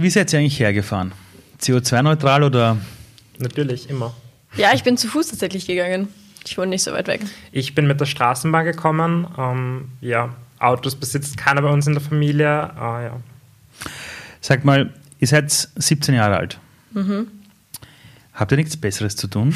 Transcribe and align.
Wie 0.00 0.10
seid 0.10 0.32
ihr 0.32 0.38
eigentlich 0.38 0.60
hergefahren? 0.60 1.12
CO2-neutral 1.60 2.44
oder? 2.44 2.78
Natürlich, 3.38 3.90
immer. 3.90 4.14
Ja, 4.56 4.72
ich 4.72 4.84
bin 4.84 4.96
zu 4.96 5.08
Fuß 5.08 5.26
tatsächlich 5.26 5.66
gegangen. 5.66 6.06
Ich 6.46 6.56
wohne 6.56 6.68
nicht 6.68 6.84
so 6.84 6.92
weit 6.92 7.08
weg. 7.08 7.20
Ich 7.50 7.74
bin 7.74 7.88
mit 7.88 8.00
der 8.00 8.06
Straßenbahn 8.06 8.64
gekommen. 8.64 9.26
Ähm, 9.36 9.88
ja, 10.00 10.36
Autos 10.60 10.94
besitzt 10.94 11.36
keiner 11.36 11.62
bei 11.62 11.68
uns 11.68 11.88
in 11.88 11.94
der 11.94 12.00
Familie. 12.00 12.70
Äh, 12.76 13.04
ja. 13.06 13.20
Sag 14.40 14.64
mal, 14.64 14.94
ihr 15.18 15.26
seid 15.26 15.50
17 15.50 16.14
Jahre 16.14 16.36
alt. 16.36 16.60
Mhm. 16.92 17.26
Habt 18.34 18.52
ihr 18.52 18.56
nichts 18.56 18.76
Besseres 18.76 19.16
zu 19.16 19.26
tun? 19.26 19.52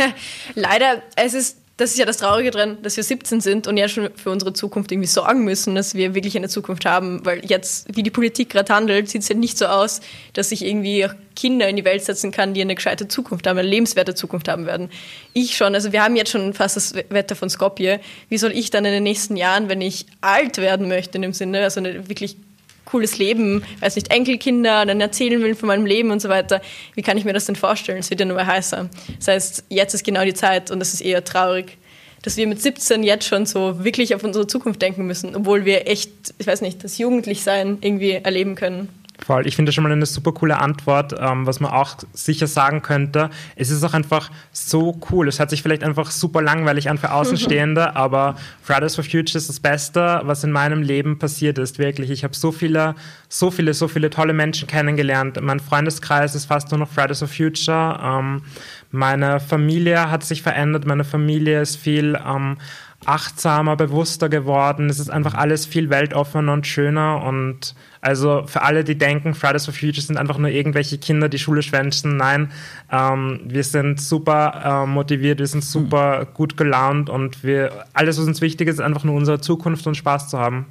Leider, 0.56 1.00
es 1.14 1.32
ist 1.32 1.58
das 1.76 1.90
ist 1.90 1.98
ja 1.98 2.06
das 2.06 2.16
Traurige 2.16 2.50
dran, 2.50 2.78
dass 2.82 2.96
wir 2.96 3.04
17 3.04 3.42
sind 3.42 3.66
und 3.66 3.76
ja 3.76 3.86
schon 3.86 4.08
für 4.14 4.30
unsere 4.30 4.54
Zukunft 4.54 4.92
irgendwie 4.92 5.08
sorgen 5.08 5.44
müssen, 5.44 5.74
dass 5.74 5.94
wir 5.94 6.14
wirklich 6.14 6.34
eine 6.34 6.48
Zukunft 6.48 6.86
haben. 6.86 7.24
Weil 7.26 7.44
jetzt, 7.44 7.94
wie 7.94 8.02
die 8.02 8.10
Politik 8.10 8.48
gerade 8.48 8.72
handelt, 8.74 9.10
sieht 9.10 9.22
es 9.22 9.28
ja 9.28 9.34
nicht 9.34 9.58
so 9.58 9.66
aus, 9.66 10.00
dass 10.32 10.52
ich 10.52 10.64
irgendwie 10.64 11.06
Kinder 11.34 11.68
in 11.68 11.76
die 11.76 11.84
Welt 11.84 12.02
setzen 12.02 12.32
kann, 12.32 12.54
die 12.54 12.62
eine 12.62 12.74
gescheite 12.74 13.08
Zukunft 13.08 13.46
haben, 13.46 13.58
eine 13.58 13.68
lebenswerte 13.68 14.14
Zukunft 14.14 14.48
haben 14.48 14.64
werden. 14.64 14.88
Ich 15.34 15.54
schon, 15.54 15.74
also 15.74 15.92
wir 15.92 16.02
haben 16.02 16.16
jetzt 16.16 16.30
schon 16.30 16.54
fast 16.54 16.76
das 16.76 16.94
Wetter 16.94 17.36
von 17.36 17.50
Skopje. 17.50 18.00
Wie 18.30 18.38
soll 18.38 18.52
ich 18.52 18.70
dann 18.70 18.86
in 18.86 18.92
den 18.92 19.02
nächsten 19.02 19.36
Jahren, 19.36 19.68
wenn 19.68 19.82
ich 19.82 20.06
alt 20.22 20.56
werden 20.56 20.88
möchte 20.88 21.18
in 21.18 21.22
dem 21.22 21.34
Sinne, 21.34 21.62
also 21.62 21.80
eine 21.80 22.08
wirklich 22.08 22.38
cooles 22.86 23.18
Leben, 23.18 23.62
weiß 23.80 23.96
nicht, 23.96 24.10
Enkelkinder, 24.10 24.86
dann 24.86 25.00
erzählen 25.00 25.42
will 25.42 25.54
von 25.54 25.66
meinem 25.66 25.84
Leben 25.84 26.10
und 26.10 26.22
so 26.22 26.30
weiter. 26.30 26.62
Wie 26.94 27.02
kann 27.02 27.18
ich 27.18 27.26
mir 27.26 27.34
das 27.34 27.44
denn 27.44 27.56
vorstellen? 27.56 27.98
Es 27.98 28.08
wird 28.08 28.20
ja 28.20 28.26
nur 28.26 28.46
heißer. 28.46 28.88
Das 29.18 29.28
heißt, 29.28 29.64
jetzt 29.68 29.92
ist 29.92 30.04
genau 30.04 30.24
die 30.24 30.34
Zeit 30.34 30.70
und 30.70 30.80
es 30.80 30.94
ist 30.94 31.02
eher 31.02 31.22
traurig, 31.22 31.76
dass 32.22 32.36
wir 32.36 32.46
mit 32.46 32.62
17 32.62 33.02
jetzt 33.02 33.26
schon 33.26 33.46
so 33.46 33.84
wirklich 33.84 34.14
auf 34.14 34.24
unsere 34.24 34.46
Zukunft 34.46 34.80
denken 34.82 35.06
müssen, 35.06 35.36
obwohl 35.36 35.64
wir 35.64 35.86
echt, 35.86 36.10
ich 36.38 36.46
weiß 36.46 36.60
nicht, 36.62 36.82
das 36.82 36.98
Jugendlichsein 36.98 37.78
irgendwie 37.82 38.12
erleben 38.12 38.54
können. 38.54 38.88
Voll. 39.24 39.46
Ich 39.46 39.56
finde 39.56 39.70
das 39.70 39.74
schon 39.74 39.84
mal 39.84 39.92
eine 39.92 40.04
super 40.04 40.32
coole 40.32 40.58
Antwort, 40.58 41.14
ähm, 41.18 41.46
was 41.46 41.58
man 41.58 41.70
auch 41.70 41.96
sicher 42.12 42.46
sagen 42.46 42.82
könnte. 42.82 43.30
Es 43.56 43.70
ist 43.70 43.82
auch 43.82 43.94
einfach 43.94 44.30
so 44.52 45.00
cool. 45.10 45.26
Es 45.28 45.38
hört 45.38 45.50
sich 45.50 45.62
vielleicht 45.62 45.82
einfach 45.82 46.10
super 46.10 46.42
langweilig 46.42 46.90
an 46.90 46.98
für 46.98 47.12
Außenstehende, 47.12 47.96
aber 47.96 48.36
Fridays 48.62 48.94
for 48.94 49.04
Future 49.04 49.38
ist 49.38 49.48
das 49.48 49.60
Beste, 49.60 50.20
was 50.24 50.44
in 50.44 50.52
meinem 50.52 50.82
Leben 50.82 51.18
passiert 51.18 51.58
ist. 51.58 51.78
Wirklich. 51.78 52.10
Ich 52.10 52.24
habe 52.24 52.34
so 52.34 52.52
viele, 52.52 52.94
so 53.28 53.50
viele, 53.50 53.72
so 53.72 53.88
viele 53.88 54.10
tolle 54.10 54.34
Menschen 54.34 54.68
kennengelernt. 54.68 55.40
Mein 55.40 55.60
Freundeskreis 55.60 56.34
ist 56.34 56.46
fast 56.46 56.70
nur 56.70 56.80
noch 56.80 56.90
Fridays 56.90 57.20
for 57.20 57.28
Future. 57.28 57.98
Ähm, 58.02 58.42
meine 58.90 59.40
Familie 59.40 60.10
hat 60.10 60.24
sich 60.24 60.42
verändert. 60.42 60.86
Meine 60.86 61.04
Familie 61.04 61.60
ist 61.60 61.76
viel 61.76 62.18
ähm, 62.26 62.58
achtsamer, 63.06 63.76
bewusster 63.76 64.28
geworden. 64.28 64.90
Es 64.90 64.98
ist 64.98 65.10
einfach 65.10 65.34
alles 65.34 65.64
viel 65.64 65.90
weltoffener 65.90 66.52
und 66.52 66.66
schöner 66.66 67.22
und 67.22 67.74
also 68.00 68.44
für 68.46 68.62
alle, 68.62 68.84
die 68.84 68.98
denken, 68.98 69.34
Fridays 69.34 69.64
for 69.64 69.74
Future 69.74 70.00
sind 70.00 70.16
einfach 70.16 70.38
nur 70.38 70.50
irgendwelche 70.50 70.98
Kinder, 70.98 71.28
die 71.28 71.38
Schule 71.38 71.62
schwänzen, 71.62 72.16
nein, 72.16 72.50
ähm, 72.90 73.40
wir 73.44 73.64
sind 73.64 74.00
super 74.00 74.84
äh, 74.84 74.86
motiviert, 74.86 75.38
wir 75.38 75.46
sind 75.46 75.64
super 75.64 76.20
mhm. 76.20 76.34
gut 76.34 76.56
gelaunt 76.56 77.08
und 77.08 77.42
wir, 77.42 77.84
alles, 77.92 78.18
was 78.18 78.26
uns 78.26 78.40
wichtig 78.40 78.68
ist, 78.68 78.74
ist 78.74 78.80
einfach 78.80 79.04
nur 79.04 79.14
unsere 79.14 79.40
Zukunft 79.40 79.86
und 79.86 79.96
Spaß 79.96 80.28
zu 80.28 80.38
haben. 80.38 80.66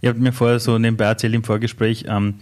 Ihr 0.00 0.10
habt 0.10 0.20
mir 0.20 0.32
vorher 0.32 0.58
so 0.58 0.78
nebenbei 0.78 1.04
erzählt 1.04 1.34
im 1.34 1.44
Vorgespräch, 1.44 2.06
ähm, 2.08 2.34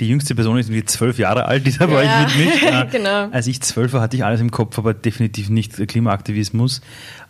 die 0.00 0.08
jüngste 0.08 0.34
Person 0.34 0.58
ist 0.58 0.72
wie 0.72 0.84
zwölf 0.84 1.18
Jahre 1.18 1.44
alt, 1.44 1.66
die 1.66 1.70
ist 1.70 1.80
aber 1.80 2.02
ja, 2.02 2.20
mit 2.20 2.36
mich. 2.36 2.62
Äh, 2.62 2.86
genau. 2.90 3.28
Als 3.30 3.46
ich 3.46 3.60
zwölf 3.60 3.92
war, 3.92 4.00
hatte 4.00 4.16
ich 4.16 4.24
alles 4.24 4.40
im 4.40 4.50
Kopf, 4.50 4.78
aber 4.78 4.94
definitiv 4.94 5.48
nicht 5.48 5.86
Klimaaktivismus. 5.86 6.80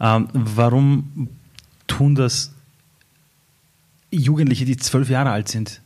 Ähm, 0.00 0.28
warum 0.32 1.28
tun 1.96 2.14
das 2.14 2.52
Jugendliche, 4.10 4.64
die 4.64 4.76
zwölf 4.76 5.08
Jahre 5.08 5.30
alt 5.30 5.48
sind? 5.48 5.80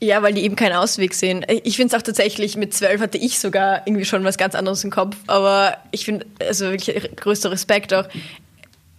Ja, 0.00 0.20
weil 0.22 0.34
die 0.34 0.42
eben 0.42 0.56
keinen 0.56 0.74
Ausweg 0.74 1.14
sehen. 1.14 1.46
Ich 1.62 1.76
finde 1.76 1.94
es 1.94 2.00
auch 2.00 2.04
tatsächlich, 2.04 2.56
mit 2.56 2.74
zwölf 2.74 3.00
hatte 3.00 3.18
ich 3.18 3.38
sogar 3.38 3.86
irgendwie 3.86 4.04
schon 4.04 4.24
was 4.24 4.36
ganz 4.36 4.56
anderes 4.56 4.82
im 4.82 4.90
Kopf. 4.90 5.16
Aber 5.28 5.76
ich 5.92 6.04
finde, 6.04 6.26
also 6.40 6.70
wirklich 6.70 7.16
größter 7.16 7.52
Respekt 7.52 7.94
auch. 7.94 8.08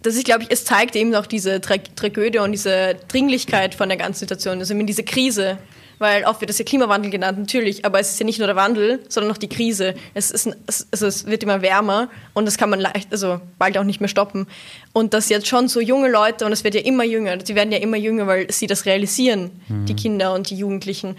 Das 0.02 0.14
ist, 0.16 0.24
glaube 0.24 0.44
ich, 0.44 0.50
es 0.50 0.64
zeigt 0.64 0.96
eben 0.96 1.14
auch 1.14 1.26
diese 1.26 1.60
Tra 1.60 1.76
Tragödie 1.76 2.38
und 2.38 2.52
diese 2.52 2.96
Dringlichkeit 3.08 3.74
von 3.74 3.88
der 3.88 3.98
ganzen 3.98 4.20
Situation. 4.20 4.58
Also 4.58 4.72
eben 4.74 4.86
diese 4.86 5.02
Krise, 5.02 5.58
weil 5.98 6.24
oft 6.24 6.40
wird 6.40 6.50
das 6.50 6.58
ja 6.58 6.64
Klimawandel 6.64 7.10
genannt, 7.10 7.38
natürlich, 7.38 7.84
aber 7.84 8.00
es 8.00 8.10
ist 8.10 8.20
ja 8.20 8.26
nicht 8.26 8.38
nur 8.38 8.46
der 8.46 8.56
Wandel, 8.56 9.00
sondern 9.08 9.32
auch 9.32 9.38
die 9.38 9.48
Krise. 9.48 9.94
Es, 10.14 10.30
ist, 10.30 10.48
also 10.90 11.06
es 11.06 11.26
wird 11.26 11.42
immer 11.42 11.62
wärmer 11.62 12.08
und 12.32 12.46
das 12.46 12.58
kann 12.58 12.70
man 12.70 12.80
leicht, 12.80 13.12
also 13.12 13.40
bald 13.58 13.78
auch 13.78 13.84
nicht 13.84 14.00
mehr 14.00 14.08
stoppen. 14.08 14.46
Und 14.92 15.14
dass 15.14 15.28
jetzt 15.28 15.46
schon 15.46 15.68
so 15.68 15.80
junge 15.80 16.10
Leute, 16.10 16.44
und 16.44 16.52
es 16.52 16.64
wird 16.64 16.74
ja 16.74 16.80
immer 16.80 17.04
jünger, 17.04 17.38
sie 17.44 17.54
werden 17.54 17.72
ja 17.72 17.78
immer 17.78 17.96
jünger, 17.96 18.26
weil 18.26 18.50
sie 18.50 18.66
das 18.66 18.86
realisieren, 18.86 19.50
mhm. 19.68 19.86
die 19.86 19.94
Kinder 19.94 20.34
und 20.34 20.50
die 20.50 20.56
Jugendlichen. 20.56 21.16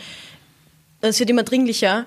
Es 1.02 1.20
wird 1.20 1.30
immer 1.30 1.44
dringlicher 1.44 2.06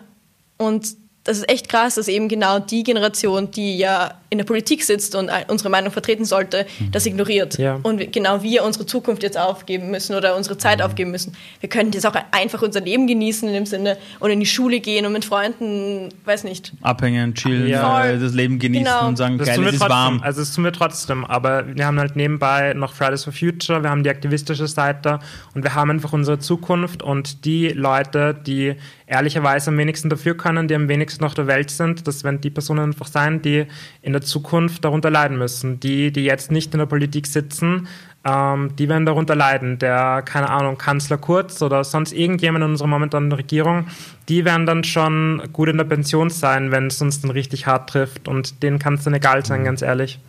und 0.56 0.96
das 1.28 1.38
ist 1.38 1.50
echt 1.50 1.68
krass, 1.68 1.96
dass 1.96 2.08
eben 2.08 2.26
genau 2.28 2.58
die 2.58 2.82
Generation, 2.82 3.50
die 3.50 3.76
ja 3.76 4.14
in 4.30 4.38
der 4.38 4.46
Politik 4.46 4.82
sitzt 4.82 5.14
und 5.14 5.30
unsere 5.48 5.68
Meinung 5.68 5.92
vertreten 5.92 6.24
sollte, 6.24 6.66
mhm. 6.78 6.90
das 6.90 7.04
ignoriert. 7.04 7.58
Ja. 7.58 7.78
Und 7.82 8.12
genau 8.12 8.42
wir 8.42 8.64
unsere 8.64 8.86
Zukunft 8.86 9.22
jetzt 9.22 9.38
aufgeben 9.38 9.90
müssen 9.90 10.16
oder 10.16 10.36
unsere 10.36 10.56
Zeit 10.56 10.78
mhm. 10.78 10.84
aufgeben 10.84 11.10
müssen. 11.10 11.34
Wir 11.60 11.68
können 11.68 11.92
jetzt 11.92 12.06
auch 12.06 12.14
einfach 12.30 12.62
unser 12.62 12.80
Leben 12.80 13.06
genießen 13.06 13.46
in 13.46 13.52
dem 13.52 13.66
Sinne 13.66 13.98
und 14.20 14.30
in 14.30 14.40
die 14.40 14.46
Schule 14.46 14.80
gehen 14.80 15.04
und 15.04 15.12
mit 15.12 15.26
Freunden, 15.26 16.08
weiß 16.24 16.44
nicht. 16.44 16.72
Abhängen, 16.80 17.34
chillen, 17.34 17.68
ja. 17.68 18.16
das 18.16 18.32
Leben 18.32 18.58
genießen 18.58 18.86
genau. 18.86 19.08
und 19.08 19.16
sagen, 19.16 19.36
das 19.36 19.48
geil, 19.48 19.62
es 19.64 19.74
ist 19.74 19.80
warm. 19.80 20.22
Also 20.22 20.40
es 20.40 20.54
tun 20.54 20.64
wir 20.64 20.72
trotzdem, 20.72 21.26
aber 21.26 21.64
wir 21.76 21.84
haben 21.84 21.98
halt 21.98 22.16
nebenbei 22.16 22.72
noch 22.72 22.94
Fridays 22.94 23.24
for 23.24 23.34
Future, 23.34 23.82
wir 23.82 23.90
haben 23.90 24.02
die 24.02 24.10
aktivistische 24.10 24.66
Seite 24.66 25.20
und 25.54 25.62
wir 25.62 25.74
haben 25.74 25.90
einfach 25.90 26.14
unsere 26.14 26.38
Zukunft 26.38 27.02
und 27.02 27.44
die 27.44 27.68
Leute, 27.68 28.34
die 28.34 28.76
ehrlicherweise 29.08 29.70
am 29.70 29.78
wenigsten 29.78 30.10
dafür 30.10 30.36
können, 30.36 30.68
die 30.68 30.74
am 30.74 30.88
wenigsten 30.88 31.24
auf 31.24 31.34
der 31.34 31.46
Welt 31.46 31.70
sind. 31.70 32.06
Das 32.06 32.24
werden 32.24 32.40
die 32.40 32.50
Personen 32.50 32.80
einfach 32.80 33.06
sein, 33.06 33.42
die 33.42 33.66
in 34.02 34.12
der 34.12 34.22
Zukunft 34.22 34.84
darunter 34.84 35.10
leiden 35.10 35.38
müssen. 35.38 35.80
Die, 35.80 36.12
die 36.12 36.24
jetzt 36.24 36.50
nicht 36.50 36.74
in 36.74 36.78
der 36.78 36.86
Politik 36.86 37.26
sitzen, 37.26 37.88
ähm, 38.24 38.76
die 38.76 38.88
werden 38.88 39.06
darunter 39.06 39.34
leiden. 39.34 39.78
Der, 39.78 40.22
keine 40.22 40.50
Ahnung, 40.50 40.76
Kanzler 40.76 41.16
Kurz 41.16 41.62
oder 41.62 41.82
sonst 41.84 42.12
irgendjemand 42.12 42.64
in 42.64 42.70
unserer 42.72 42.88
momentanen 42.88 43.32
Regierung, 43.32 43.86
die 44.28 44.44
werden 44.44 44.66
dann 44.66 44.84
schon 44.84 45.42
gut 45.52 45.68
in 45.68 45.78
der 45.78 45.84
Pension 45.84 46.28
sein, 46.28 46.70
wenn 46.70 46.88
es 46.88 47.00
uns 47.00 47.22
dann 47.22 47.30
richtig 47.30 47.66
hart 47.66 47.90
trifft. 47.90 48.28
Und 48.28 48.62
denen 48.62 48.78
kann 48.78 48.94
es 48.94 49.04
dann 49.04 49.14
egal 49.14 49.44
sein, 49.44 49.64
ganz 49.64 49.80
ehrlich. 49.80 50.20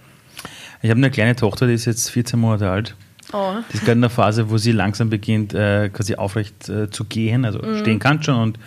Ich 0.81 0.89
habe 0.89 0.99
eine 0.99 1.11
kleine 1.11 1.35
Tochter, 1.35 1.67
die 1.67 1.73
ist 1.73 1.85
jetzt 1.85 2.09
14 2.09 2.39
Monate 2.39 2.69
alt. 2.69 2.95
Oh. 3.31 3.55
Die 3.71 3.75
ist 3.75 3.81
gerade 3.81 3.93
in 3.93 4.01
der 4.01 4.09
Phase, 4.09 4.49
wo 4.49 4.57
sie 4.57 4.71
langsam 4.71 5.09
beginnt, 5.09 5.53
äh, 5.53 5.89
quasi 5.89 6.15
aufrecht 6.15 6.67
äh, 6.69 6.89
zu 6.89 7.05
gehen. 7.05 7.45
Also 7.45 7.59
mhm. 7.59 7.79
stehen 7.79 7.99
kann 7.99 8.23
schon 8.23 8.35
und 8.35 8.59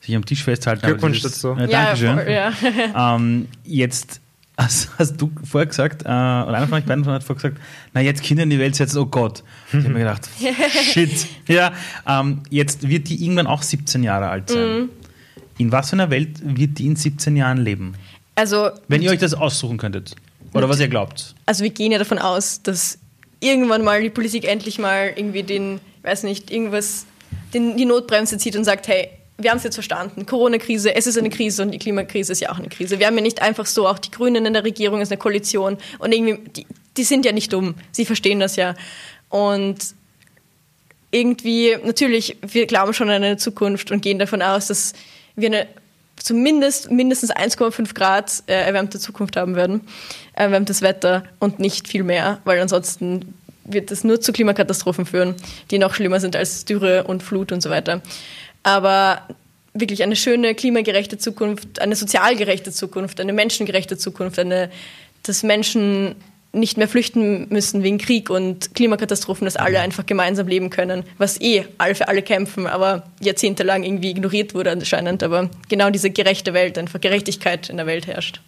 sich 0.00 0.14
am 0.14 0.24
Tisch 0.24 0.44
festhalten. 0.44 0.84
Glückwunsch 0.84 1.22
dazu. 1.22 1.52
Äh, 1.52 1.68
Dankeschön. 1.68 2.18
Ja, 2.28 2.52
voll, 2.52 2.72
ja. 2.72 3.14
ähm, 3.16 3.48
jetzt 3.64 4.20
hast, 4.56 4.90
hast, 4.98 5.16
du 5.16 5.30
vorher 5.44 5.66
gesagt, 5.66 6.02
äh, 6.02 6.06
oder 6.06 6.54
einer 6.54 6.68
von 6.68 6.78
euch 6.78 6.84
beiden 6.84 7.06
hat 7.06 7.24
vorher 7.24 7.50
gesagt, 7.50 7.66
na 7.94 8.00
jetzt 8.00 8.22
Kinder 8.22 8.42
in 8.42 8.50
die 8.50 8.58
Welt 8.58 8.74
setzen, 8.74 8.98
oh 8.98 9.06
Gott. 9.06 9.42
Ich 9.68 9.78
habe 9.78 9.88
mir 9.90 10.00
gedacht, 10.00 10.28
shit. 10.82 11.26
Ja, 11.48 11.72
ähm, 12.06 12.40
jetzt 12.50 12.86
wird 12.88 13.08
die 13.08 13.22
irgendwann 13.22 13.46
auch 13.46 13.62
17 13.62 14.02
Jahre 14.02 14.28
alt 14.28 14.50
sein. 14.50 14.80
Mhm. 14.80 14.88
In 15.58 15.72
was 15.72 15.90
für 15.90 15.96
einer 15.96 16.10
Welt 16.10 16.40
wird 16.42 16.78
die 16.78 16.86
in 16.86 16.96
17 16.96 17.36
Jahren 17.36 17.58
leben? 17.58 17.94
Also, 18.34 18.70
Wenn 18.88 19.02
ihr 19.02 19.10
euch 19.10 19.20
das 19.20 19.34
aussuchen 19.34 19.78
könntet. 19.78 20.16
Oder 20.54 20.68
was 20.68 20.80
ihr 20.80 20.88
glaubt. 20.88 21.34
Also 21.46 21.62
wir 21.62 21.70
gehen 21.70 21.92
ja 21.92 21.98
davon 21.98 22.18
aus, 22.18 22.62
dass 22.62 22.98
irgendwann 23.42 23.82
mal 23.82 24.00
die 24.00 24.10
Politik 24.10 24.44
endlich 24.44 24.78
mal 24.78 25.12
irgendwie 25.16 25.42
den, 25.42 25.80
weiß 26.02 26.22
nicht, 26.22 26.50
irgendwas, 26.50 27.06
den, 27.52 27.76
die 27.76 27.84
Notbremse 27.84 28.38
zieht 28.38 28.56
und 28.56 28.64
sagt, 28.64 28.88
hey, 28.88 29.10
wir 29.36 29.50
haben 29.50 29.58
es 29.58 29.64
jetzt 29.64 29.74
verstanden. 29.74 30.24
Corona-Krise, 30.26 30.94
es 30.94 31.06
ist 31.06 31.18
eine 31.18 31.30
Krise 31.30 31.62
und 31.62 31.72
die 31.72 31.78
Klimakrise 31.78 32.32
ist 32.32 32.40
ja 32.40 32.52
auch 32.52 32.58
eine 32.58 32.68
Krise. 32.68 32.98
Wir 32.98 33.06
haben 33.06 33.16
ja 33.16 33.22
nicht 33.22 33.42
einfach 33.42 33.66
so, 33.66 33.88
auch 33.88 33.98
die 33.98 34.10
Grünen 34.10 34.46
in 34.46 34.52
der 34.52 34.64
Regierung 34.64 35.00
ist 35.00 35.10
eine 35.10 35.18
Koalition 35.18 35.76
und 35.98 36.14
irgendwie, 36.14 36.38
die, 36.50 36.66
die 36.96 37.04
sind 37.04 37.24
ja 37.24 37.32
nicht 37.32 37.52
dumm. 37.52 37.74
Sie 37.90 38.04
verstehen 38.04 38.38
das 38.38 38.56
ja. 38.56 38.74
Und 39.28 39.78
irgendwie, 41.10 41.76
natürlich, 41.84 42.36
wir 42.42 42.66
glauben 42.66 42.94
schon 42.94 43.10
an 43.10 43.22
eine 43.22 43.36
Zukunft 43.38 43.90
und 43.90 44.02
gehen 44.02 44.18
davon 44.18 44.40
aus, 44.40 44.68
dass 44.68 44.92
wir 45.34 45.48
eine 45.48 45.66
zumindest 46.16 46.90
mindestens 46.90 47.32
1,5 47.32 47.94
Grad 47.94 48.42
äh, 48.46 48.52
erwärmte 48.52 48.98
Zukunft 48.98 49.36
haben 49.36 49.56
werden, 49.56 49.82
erwärmtes 50.34 50.82
Wetter 50.82 51.24
und 51.38 51.58
nicht 51.58 51.88
viel 51.88 52.02
mehr, 52.02 52.38
weil 52.44 52.60
ansonsten 52.60 53.34
wird 53.64 53.90
das 53.90 54.04
nur 54.04 54.20
zu 54.20 54.32
Klimakatastrophen 54.32 55.06
führen, 55.06 55.34
die 55.70 55.78
noch 55.78 55.94
schlimmer 55.94 56.20
sind 56.20 56.36
als 56.36 56.64
Dürre 56.64 57.04
und 57.04 57.22
Flut 57.22 57.52
und 57.52 57.62
so 57.62 57.70
weiter. 57.70 58.02
Aber 58.62 59.22
wirklich 59.74 60.02
eine 60.02 60.16
schöne, 60.16 60.54
klimagerechte 60.54 61.18
Zukunft, 61.18 61.80
eine 61.80 61.96
sozial 61.96 62.36
gerechte 62.36 62.72
Zukunft, 62.72 63.20
eine 63.20 63.32
menschengerechte 63.32 63.96
Zukunft, 63.96 64.38
eine, 64.38 64.70
dass 65.22 65.42
Menschen 65.42 66.16
nicht 66.52 66.76
mehr 66.76 66.88
flüchten 66.88 67.48
müssen 67.48 67.82
wegen 67.82 67.98
Krieg 67.98 68.28
und 68.28 68.74
Klimakatastrophen, 68.74 69.46
dass 69.46 69.56
alle 69.56 69.80
einfach 69.80 70.04
gemeinsam 70.04 70.46
leben 70.48 70.68
können, 70.68 71.04
was 71.16 71.40
eh 71.40 71.64
alle 71.78 71.94
für 71.94 72.08
alle 72.08 72.22
kämpfen, 72.22 72.66
aber 72.66 73.04
jahrzehntelang 73.20 73.84
irgendwie 73.84 74.10
ignoriert 74.10 74.54
wurde 74.54 74.70
anscheinend. 74.70 75.22
Aber 75.22 75.48
genau 75.68 75.90
diese 75.90 76.10
gerechte 76.10 76.52
Welt, 76.52 76.76
einfach 76.76 77.00
Gerechtigkeit 77.00 77.70
in 77.70 77.78
der 77.78 77.86
Welt 77.86 78.06
herrscht. 78.06 78.40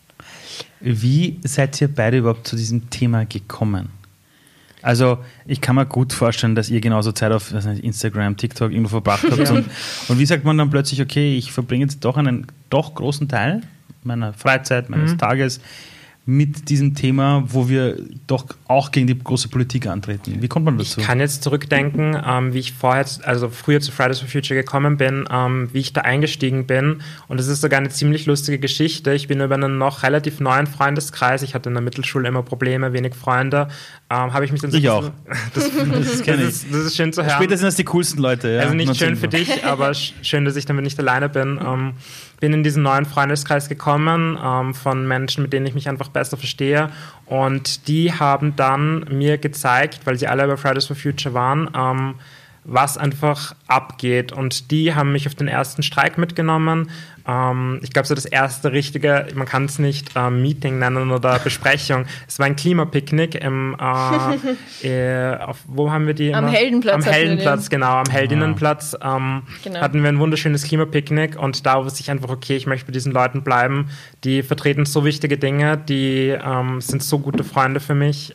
Wie 0.81 1.39
seid 1.45 1.81
ihr 1.81 1.89
beide 1.89 2.19
überhaupt 2.19 2.47
zu 2.47 2.57
diesem 2.57 2.91
Thema 2.91 3.25
gekommen? 3.25 3.89
Also 4.83 5.17
ich 5.47 5.63
kann 5.63 5.77
mir 5.77 5.87
gut 5.87 6.13
vorstellen, 6.13 6.55
dass 6.55 6.69
ihr 6.69 6.83
genauso 6.83 7.13
Zeit 7.13 7.33
auf 7.33 7.53
nicht, 7.53 7.83
Instagram, 7.83 8.37
TikTok 8.37 8.71
irgendwo 8.71 8.91
verbracht 8.91 9.25
habt. 9.25 9.39
Ja. 9.39 9.51
Und, 9.51 9.65
und, 10.09 10.19
wie 10.19 10.27
sagt 10.27 10.45
man 10.45 10.59
dann 10.59 10.69
plötzlich, 10.69 11.01
okay, 11.01 11.39
ich 11.39 11.53
verbringe 11.53 11.87
jetzt 11.87 12.05
doch 12.05 12.19
einen 12.19 12.47
doch 12.69 12.95
großen 12.95 13.27
Teil 13.27 13.63
meiner 14.03 14.35
Freizeit, 14.35 14.91
meines 14.91 15.13
mhm. 15.13 15.19
Tages 15.19 15.61
mit 16.27 16.71
diesem 16.71 16.95
Thema, 16.95 17.45
wo 17.47 17.69
wir 17.69 17.99
doch 18.27 18.47
auch 18.67 18.91
gegen 18.93 19.07
die 19.07 19.19
große 19.19 19.49
Politik 19.49 19.87
antreten. 19.87 20.41
Wie 20.41 20.49
kommt 20.49 20.65
man 20.65 20.79
dazu? 20.79 21.01
Ich 21.01 21.07
kann 21.07 21.21
jetzt 21.21 21.43
zurückdenken, 21.43 22.17
ähm, 22.27 22.55
wie 22.55 22.61
ich 22.61 22.73
vorher, 22.73 23.05
also 23.25 23.51
früher 23.51 23.81
zu 23.81 23.93
Fridays 23.93 24.21
for 24.21 24.29
Future 24.29 24.59
gekommen 24.59 24.97
bin, 24.97 25.27
ähm, 25.31 25.69
wie 25.73 25.81
ich 25.81 25.93
da 25.93 26.01
eingestiegen 26.01 26.67
bin. 26.67 27.03
Und 27.29 27.41
es 27.41 27.49
ist 27.49 27.61
sogar 27.61 27.79
eine 27.79 27.91
ziemlich 27.91 28.25
lustige 28.25 28.59
Geschichte. 28.59 29.13
Ich 29.13 29.29
bin 29.29 29.43
über 29.43 29.55
einen 29.55 29.77
noch 29.77 30.03
relativ 30.03 30.41
neuen 30.41 30.67
Freundeskreis, 30.67 31.43
ich 31.43 31.55
hatte 31.55 31.69
in 31.69 31.75
der 31.75 31.83
Mittelschule 31.83 32.27
immer 32.27 32.43
Probleme, 32.43 32.95
wenig 32.95 33.15
Freunde, 33.15 33.69
ähm, 34.09 34.33
habe 34.33 34.47
ich 34.47 34.53
mich 34.53 34.63
dann 34.63 34.71
so 34.71 34.79
Ich 34.79 34.89
auch. 34.89 35.11
Das, 35.55 35.71
das, 35.71 36.23
das, 36.25 36.41
ist, 36.41 36.67
das, 36.73 36.81
ist, 36.87 36.97
schön 36.97 37.13
zu 37.13 37.23
hören. 37.23 37.35
Später 37.37 37.57
sind 37.57 37.67
das 37.67 37.77
die 37.77 37.85
coolsten 37.85 38.21
Leute. 38.21 38.49
Ja. 38.49 38.61
Also 38.63 38.75
nicht 38.75 38.97
schön 38.97 39.17
für 39.17 39.29
dich, 39.29 39.65
aber 39.65 39.93
schön, 40.23 40.45
dass 40.45 40.57
ich 40.57 40.65
damit 40.65 40.85
nicht 40.85 40.99
alleine 40.99 41.29
bin. 41.29 41.59
Bin 42.45 42.53
in 42.53 42.63
diesen 42.63 42.83
neuen 42.83 43.07
Freundeskreis 43.07 43.71
gekommen 43.71 44.39
ähm, 44.45 44.75
von 44.75 45.09
Menschen, 45.09 45.41
mit 45.41 45.55
denen 45.55 45.65
ich 45.65 45.73
mich 45.73 45.89
einfach 45.89 46.11
besser 46.11 46.37
verstehe. 46.37 46.91
Und 47.25 47.89
die 47.89 48.13
haben 48.13 48.55
dann 48.55 49.07
mir 49.11 49.39
gezeigt, 49.39 50.01
weil 50.05 50.19
sie 50.19 50.29
alle 50.29 50.47
bei 50.47 50.59
Fridays 50.59 50.85
for 50.85 50.95
Future 50.95 51.33
waren, 51.33 51.71
ähm, 51.75 52.17
was 52.65 52.99
einfach 52.99 53.55
abgeht. 53.67 54.33
Und 54.33 54.71
die 54.71 54.95
haben 54.95 55.13
mich 55.13 55.27
auf 55.27 55.35
den 55.35 55.49
ersten 55.49 55.83
Streik 55.83 56.19
mitgenommen. 56.19 56.91
Ähm, 57.27 57.81
ich 57.83 57.91
glaube, 57.91 58.07
so 58.07 58.15
das 58.15 58.27
erste 58.27 58.73
richtige, 58.73 59.27
man 59.35 59.47
kann 59.47 59.65
es 59.65 59.79
nicht 59.79 60.11
ähm, 60.15 60.43
Meeting 60.43 60.79
nennen 60.79 61.11
oder 61.11 61.39
Besprechung. 61.45 62.05
Es 62.29 62.39
war 62.39 62.47
ein 62.47 62.57
Klimapicknick 62.57 63.35
im, 63.37 63.77
äh, 63.81 64.87
äh, 64.87 65.37
auf, 65.39 65.59
wo 65.67 65.91
haben 65.91 66.07
wir 66.07 66.15
die? 66.15 66.35
Am 66.35 66.49
Heldenplatz. 66.49 66.95
Am 66.95 67.13
Heldenplatz, 67.13 67.71
genau, 67.71 67.97
am 67.97 68.11
Heldinnenplatz 68.11 68.97
ähm, 69.03 69.43
genau. 69.63 69.81
hatten 69.81 70.03
wir 70.03 70.09
ein 70.09 70.19
wunderschönes 70.19 70.65
Klimapicknick 70.65 71.39
und 71.39 71.65
da 71.65 71.83
wusste 71.85 72.01
ich 72.01 72.11
einfach, 72.11 72.29
okay, 72.29 72.57
ich 72.57 72.67
möchte 72.67 72.87
bei 72.87 72.93
diesen 72.93 73.13
Leuten 73.13 73.43
bleiben. 73.43 73.89
Die 74.25 74.43
vertreten 74.43 74.85
so 74.85 75.05
wichtige 75.05 75.39
Dinge, 75.39 75.79
die 75.79 76.29
ähm, 76.29 76.81
sind 76.81 77.03
so 77.03 77.19
gute 77.19 77.45
Freunde 77.45 77.81
für 77.81 77.95
mich. 77.95 78.35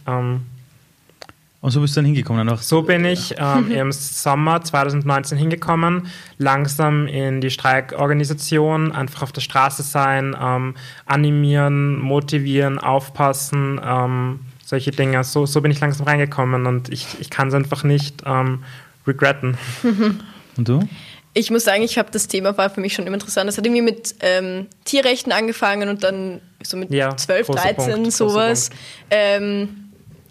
Und 1.61 1.71
so 1.71 1.81
bist 1.81 1.95
du 1.95 1.99
dann 1.99 2.05
hingekommen? 2.05 2.47
Dann 2.47 2.57
so 2.57 2.83
bin 2.83 3.03
ich 3.03 3.35
ähm, 3.37 3.69
im 3.75 3.91
Sommer 3.91 4.61
2019 4.61 5.37
hingekommen, 5.37 6.07
langsam 6.37 7.05
in 7.07 7.41
die 7.41 7.49
Streikorganisation, 7.49 8.93
einfach 8.93 9.23
auf 9.23 9.31
der 9.33 9.41
Straße 9.41 9.83
sein, 9.83 10.35
ähm, 10.41 10.75
animieren, 11.05 11.99
motivieren, 11.99 12.79
aufpassen, 12.79 13.79
ähm, 13.83 14.39
solche 14.65 14.91
Dinge. 14.91 15.23
So, 15.23 15.45
so 15.45 15.59
bin 15.61 15.71
ich 15.71 15.79
langsam 15.81 16.07
reingekommen 16.07 16.65
und 16.65 16.89
ich, 16.89 17.07
ich 17.19 17.29
kann 17.29 17.49
es 17.49 17.53
einfach 17.53 17.83
nicht 17.83 18.23
ähm, 18.25 18.63
regretten. 19.05 19.57
Und 20.57 20.67
du? 20.67 20.89
Ich 21.33 21.51
muss 21.51 21.63
sagen, 21.63 21.83
ich 21.83 21.97
habe 21.97 22.09
das 22.11 22.27
Thema 22.27 22.57
war 22.57 22.69
für 22.69 22.81
mich 22.81 22.93
schon 22.93 23.05
immer 23.05 23.13
interessant. 23.13 23.47
Das 23.47 23.57
hat 23.57 23.65
irgendwie 23.65 23.83
mit 23.83 24.15
ähm, 24.19 24.67
Tierrechten 24.83 25.31
angefangen 25.31 25.87
und 25.87 26.03
dann 26.03 26.41
so 26.61 26.75
mit 26.75 26.91
ja, 26.91 27.15
12, 27.15 27.47
13 27.47 27.93
Punkt, 27.93 28.11
sowas. 28.11 28.71
Ähm, 29.09 29.88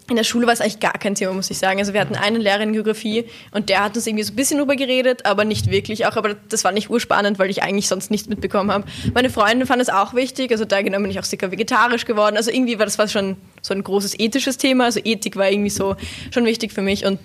in 0.09 0.15
der 0.15 0.23
Schule 0.23 0.47
war 0.47 0.53
es 0.53 0.61
eigentlich 0.61 0.79
gar 0.79 0.93
kein 0.93 1.15
Thema, 1.15 1.33
muss 1.33 1.49
ich 1.49 1.57
sagen. 1.57 1.79
Also 1.79 1.93
wir 1.93 2.01
hatten 2.01 2.15
einen 2.15 2.41
Lehrer 2.41 2.61
in 2.61 2.73
Geografie 2.73 3.25
und 3.51 3.69
der 3.69 3.83
hat 3.83 3.95
uns 3.95 4.07
irgendwie 4.07 4.23
so 4.23 4.33
ein 4.33 4.35
bisschen 4.35 4.57
drüber 4.57 4.75
geredet, 4.75 5.25
aber 5.25 5.45
nicht 5.45 5.69
wirklich 5.69 6.05
auch. 6.05 6.15
Aber 6.15 6.33
das 6.33 6.63
war 6.63 6.71
nicht 6.71 6.89
urspannend, 6.89 7.39
weil 7.39 7.49
ich 7.49 7.63
eigentlich 7.63 7.87
sonst 7.87 8.11
nichts 8.11 8.27
mitbekommen 8.27 8.71
habe. 8.71 8.85
Meine 9.13 9.29
Freundin 9.29 9.67
fand 9.67 9.81
es 9.81 9.89
auch 9.89 10.13
wichtig, 10.13 10.51
also 10.51 10.65
da 10.65 10.81
genau 10.81 10.99
bin 10.99 11.11
ich 11.11 11.19
auch 11.19 11.23
sicher 11.23 11.51
vegetarisch 11.51 12.05
geworden. 12.05 12.37
Also 12.37 12.51
irgendwie 12.51 12.79
war 12.79 12.85
das 12.85 12.97
war 12.97 13.07
schon 13.07 13.37
so 13.61 13.73
ein 13.73 13.83
großes 13.83 14.19
ethisches 14.19 14.57
Thema. 14.57 14.85
Also 14.85 14.99
Ethik 15.03 15.35
war 15.35 15.49
irgendwie 15.49 15.69
so 15.69 15.95
schon 16.31 16.45
wichtig 16.45 16.73
für 16.73 16.81
mich 16.81 17.05
und 17.05 17.19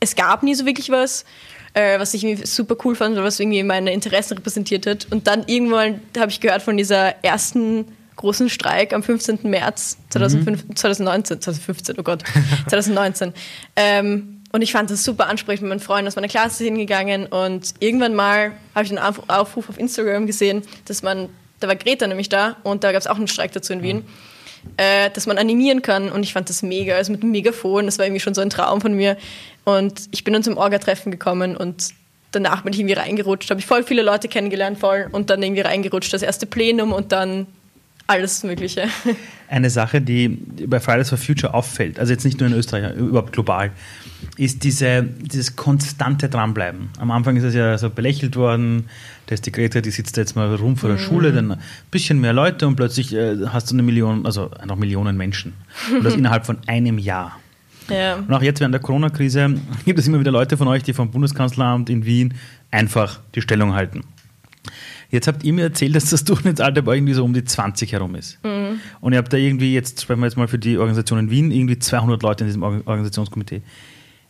es 0.00 0.16
gab 0.16 0.42
nie 0.42 0.54
so 0.54 0.66
wirklich 0.66 0.90
was, 0.90 1.24
äh, 1.74 1.98
was 1.98 2.12
ich 2.14 2.24
irgendwie 2.24 2.46
super 2.46 2.76
cool 2.84 2.96
fand 2.96 3.14
oder 3.14 3.24
was 3.24 3.38
irgendwie 3.38 3.62
meine 3.62 3.92
Interessen 3.92 4.36
repräsentiert 4.36 4.86
hat. 4.86 5.06
Und 5.10 5.26
dann 5.26 5.44
irgendwann 5.46 6.00
habe 6.18 6.30
ich 6.30 6.40
gehört 6.40 6.62
von 6.62 6.76
dieser 6.76 7.24
ersten 7.24 7.86
großen 8.22 8.48
Streik 8.48 8.92
am 8.92 9.02
15. 9.02 9.40
März 9.42 9.98
2005, 10.10 10.68
mhm. 10.68 10.76
2019, 10.76 11.40
2015, 11.40 11.96
oh 11.98 12.02
Gott, 12.02 12.22
2019. 12.68 13.34
ähm, 13.76 14.38
und 14.52 14.62
ich 14.62 14.72
fand 14.72 14.90
das 14.90 15.02
super 15.02 15.28
ansprechend 15.28 15.62
mit 15.62 15.70
meinen 15.70 15.80
Freunden 15.80 16.06
aus 16.06 16.14
meiner 16.14 16.28
Klasse 16.28 16.64
hingegangen 16.64 17.26
und 17.26 17.74
irgendwann 17.80 18.14
mal 18.14 18.52
habe 18.74 18.84
ich 18.84 18.96
einen 18.96 18.98
Aufruf 19.28 19.68
auf 19.68 19.78
Instagram 19.78 20.26
gesehen, 20.26 20.62
dass 20.84 21.02
man, 21.02 21.30
da 21.58 21.68
war 21.68 21.74
Greta 21.74 22.06
nämlich 22.06 22.28
da 22.28 22.56
und 22.62 22.84
da 22.84 22.92
gab 22.92 23.00
es 23.00 23.06
auch 23.06 23.16
einen 23.16 23.28
Streik 23.28 23.52
dazu 23.52 23.72
in 23.72 23.82
Wien. 23.82 23.96
Mhm. 23.98 24.04
Äh, 24.76 25.10
dass 25.10 25.26
man 25.26 25.38
animieren 25.38 25.82
kann 25.82 26.08
und 26.12 26.22
ich 26.22 26.32
fand 26.32 26.48
das 26.48 26.62
mega, 26.62 26.94
also 26.94 27.10
mit 27.10 27.24
dem 27.24 27.32
Megafon, 27.32 27.86
das 27.86 27.98
war 27.98 28.06
irgendwie 28.06 28.20
schon 28.20 28.34
so 28.34 28.40
ein 28.40 28.50
Traum 28.50 28.80
von 28.80 28.94
mir 28.94 29.16
und 29.64 30.02
ich 30.12 30.22
bin 30.22 30.32
dann 30.32 30.44
zum 30.44 30.56
Orga-Treffen 30.56 31.10
gekommen 31.10 31.56
und 31.56 31.88
danach 32.30 32.62
bin 32.62 32.72
ich 32.72 32.78
irgendwie 32.78 32.94
reingerutscht, 32.94 33.50
habe 33.50 33.58
ich 33.58 33.66
voll 33.66 33.82
viele 33.82 34.02
Leute 34.02 34.28
kennengelernt 34.28 34.78
voll 34.78 35.08
und 35.10 35.30
dann 35.30 35.42
irgendwie 35.42 35.62
reingerutscht, 35.62 36.12
das 36.12 36.22
erste 36.22 36.46
Plenum 36.46 36.92
und 36.92 37.10
dann 37.10 37.48
alles 38.06 38.42
Mögliche. 38.42 38.84
Eine 39.48 39.70
Sache, 39.70 40.00
die 40.00 40.28
bei 40.66 40.80
Fridays 40.80 41.08
for 41.08 41.18
Future 41.18 41.54
auffällt, 41.54 41.98
also 41.98 42.12
jetzt 42.12 42.24
nicht 42.24 42.40
nur 42.40 42.48
in 42.48 42.54
Österreich, 42.54 42.96
überhaupt 42.96 43.32
global, 43.32 43.70
ist 44.36 44.64
diese, 44.64 45.02
dieses 45.02 45.56
konstante 45.56 46.28
Dranbleiben. 46.28 46.90
Am 46.98 47.10
Anfang 47.10 47.36
ist 47.36 47.44
es 47.44 47.54
ja 47.54 47.76
so 47.76 47.90
belächelt 47.90 48.36
worden, 48.36 48.88
da 49.26 49.34
ist 49.34 49.46
die 49.46 49.52
Greta, 49.52 49.80
die 49.80 49.90
sitzt 49.90 50.16
jetzt 50.16 50.36
mal 50.36 50.54
rum 50.54 50.76
vor 50.76 50.88
der 50.88 50.98
mhm. 50.98 51.02
Schule, 51.02 51.32
dann 51.32 51.52
ein 51.52 51.60
bisschen 51.90 52.20
mehr 52.20 52.32
Leute 52.32 52.66
und 52.66 52.76
plötzlich 52.76 53.14
äh, 53.14 53.36
hast 53.48 53.70
du 53.70 53.74
eine 53.74 53.82
Million, 53.82 54.26
also 54.26 54.50
noch 54.66 54.76
Millionen 54.76 55.16
Menschen. 55.16 55.54
Und 55.90 56.04
das 56.04 56.14
innerhalb 56.16 56.46
von 56.46 56.58
einem 56.66 56.98
Jahr. 56.98 57.38
Ja. 57.88 58.16
Und 58.16 58.32
auch 58.32 58.42
jetzt 58.42 58.60
während 58.60 58.74
der 58.74 58.80
Corona-Krise 58.80 59.54
gibt 59.84 59.98
es 59.98 60.06
immer 60.06 60.20
wieder 60.20 60.30
Leute 60.30 60.56
von 60.56 60.68
euch, 60.68 60.82
die 60.82 60.92
vom 60.92 61.10
Bundeskanzleramt 61.10 61.90
in 61.90 62.04
Wien 62.04 62.34
einfach 62.70 63.20
die 63.34 63.42
Stellung 63.42 63.74
halten. 63.74 64.02
Jetzt 65.12 65.28
habt 65.28 65.44
ihr 65.44 65.52
mir 65.52 65.64
erzählt, 65.64 65.94
dass 65.94 66.08
das 66.08 66.24
Durchschnittsalter 66.24 66.80
bei 66.80 66.96
irgendwie 66.96 67.12
so 67.12 67.22
um 67.22 67.34
die 67.34 67.44
20 67.44 67.92
herum 67.92 68.14
ist. 68.14 68.42
Mhm. 68.42 68.80
Und 69.02 69.12
ihr 69.12 69.18
habt 69.18 69.30
da 69.30 69.36
irgendwie, 69.36 69.74
jetzt 69.74 70.00
sprechen 70.00 70.20
wir 70.20 70.26
jetzt 70.26 70.38
mal 70.38 70.48
für 70.48 70.58
die 70.58 70.78
Organisation 70.78 71.18
in 71.18 71.30
Wien, 71.30 71.50
irgendwie 71.50 71.78
200 71.78 72.22
Leute 72.22 72.44
in 72.44 72.48
diesem 72.48 72.62
Organisationskomitee. 72.62 73.60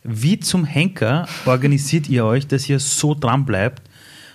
Wie 0.02 0.40
zum 0.40 0.64
Henker 0.64 1.28
organisiert 1.46 2.08
ihr 2.08 2.24
euch, 2.24 2.48
dass 2.48 2.68
ihr 2.68 2.80
so 2.80 3.14
dran 3.14 3.46
bleibt, 3.46 3.82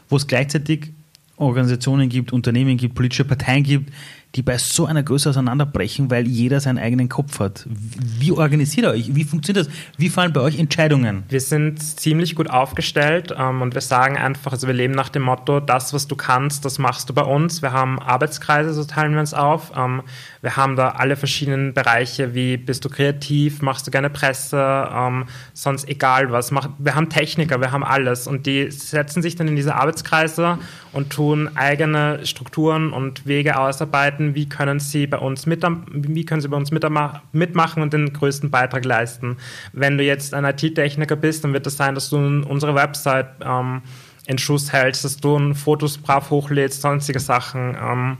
wo 0.08 0.16
es 0.16 0.26
gleichzeitig 0.26 0.92
Organisationen 1.36 2.08
gibt, 2.08 2.32
Unternehmen 2.32 2.78
gibt, 2.78 2.96
politische 2.96 3.26
Parteien 3.26 3.64
gibt, 3.64 3.92
die 4.36 4.42
bei 4.44 4.58
so 4.58 4.86
einer 4.86 5.04
Größe 5.04 5.30
auseinanderbrechen, 5.30 6.12
weil 6.12 6.28
jeder 6.28 6.60
seinen 6.60 6.78
eigenen 6.78 7.10
Kopf 7.10 7.40
hat. 7.40 7.66
Wie 7.68 8.32
organisiert 8.32 8.86
ihr 8.86 8.92
euch? 8.92 9.16
Wie 9.16 9.24
funktioniert 9.24 9.68
das? 9.68 9.74
Wie 9.98 10.10
fallen 10.10 10.34
bei 10.34 10.42
euch 10.42 10.60
Entscheidungen? 10.60 11.24
Wir 11.30 11.42
sind 11.42 11.82
ziemlich 11.82 12.36
gut 12.36 12.50
aufgestellt 12.50 13.34
ähm, 13.38 13.62
und 13.62 13.74
wir 13.74 13.82
sagen 13.82 14.18
einfach, 14.18 14.52
also 14.52 14.68
wir 14.68 14.74
leben 14.74 14.94
nach 14.94 15.10
dem 15.10 15.24
Motto, 15.24 15.60
das, 15.60 15.94
was 15.94 16.08
du 16.08 16.16
kannst, 16.16 16.66
das 16.66 16.78
machst 16.78 17.10
du 17.10 17.14
bei 17.14 17.24
uns. 17.24 17.62
Wir 17.62 17.72
haben 17.72 18.00
Arbeitskreise, 18.00 18.74
so 18.74 18.84
teilen 18.84 19.14
wir 19.14 19.22
uns 19.22 19.34
auf. 19.34 19.72
Ähm, 19.76 20.04
wir 20.42 20.56
haben 20.56 20.76
da 20.76 20.90
alle 20.90 21.16
verschiedenen 21.16 21.74
Bereiche, 21.74 22.36
wie 22.36 22.57
bist 22.57 22.86
du 22.86 22.90
kreativ, 22.90 23.62
machst 23.62 23.88
du 23.88 23.92
gerne 23.92 24.10
Presse, 24.10 24.90
ähm, 24.94 25.26
sonst 25.54 25.88
egal 25.88 26.31
was. 26.31 26.52
Mach, 26.52 26.69
wir 26.78 26.96
haben 26.96 27.10
Techniker, 27.10 27.60
wir 27.62 27.72
haben 27.72 27.84
alles 27.84 28.28
und 28.28 28.46
die 28.46 28.69
setzen 28.72 29.22
sich 29.22 29.36
dann 29.36 29.48
in 29.48 29.56
diese 29.56 29.76
Arbeitskreise 29.76 30.60
und 30.97 31.11
tun 31.11 31.56
eigene 31.56 32.25
Strukturen 32.25 32.92
und 32.92 33.27
Wege 33.27 33.59
ausarbeiten, 33.59 34.33
wie 34.33 34.49
können 34.49 34.80
sie 34.80 35.06
bei 35.06 35.19
uns 35.19 35.45
mit, 35.45 35.63
wie 35.92 36.25
können 36.25 36.42
sie 36.42 36.47
bei 36.47 36.57
uns 36.57 36.71
mitmachen 36.71 37.83
und 37.83 37.94
den 37.94 38.13
größten 38.13 38.49
Beitrag 38.49 38.83
leisten. 38.83 39.37
Wenn 39.73 39.99
du 39.99 40.04
jetzt 40.04 40.33
ein 40.33 40.44
IT-Techniker 40.44 41.16
bist, 41.16 41.44
dann 41.44 41.54
wird 41.54 41.68
es 41.68 41.75
das 41.75 41.85
sein, 41.85 41.94
dass 41.94 42.09
du 42.09 42.18
unsere 42.18 42.73
Website 42.73 43.27
ähm, 43.45 43.83
in 44.25 44.39
Schuss 44.39 44.73
hältst, 44.73 45.06
dass 45.06 45.18
du 45.18 45.54
Fotos 45.54 45.99
brav 45.99 46.31
hochlädst, 46.31 46.81
sonstige 46.81 47.19
Sachen. 47.19 47.77
Ähm, 47.80 48.18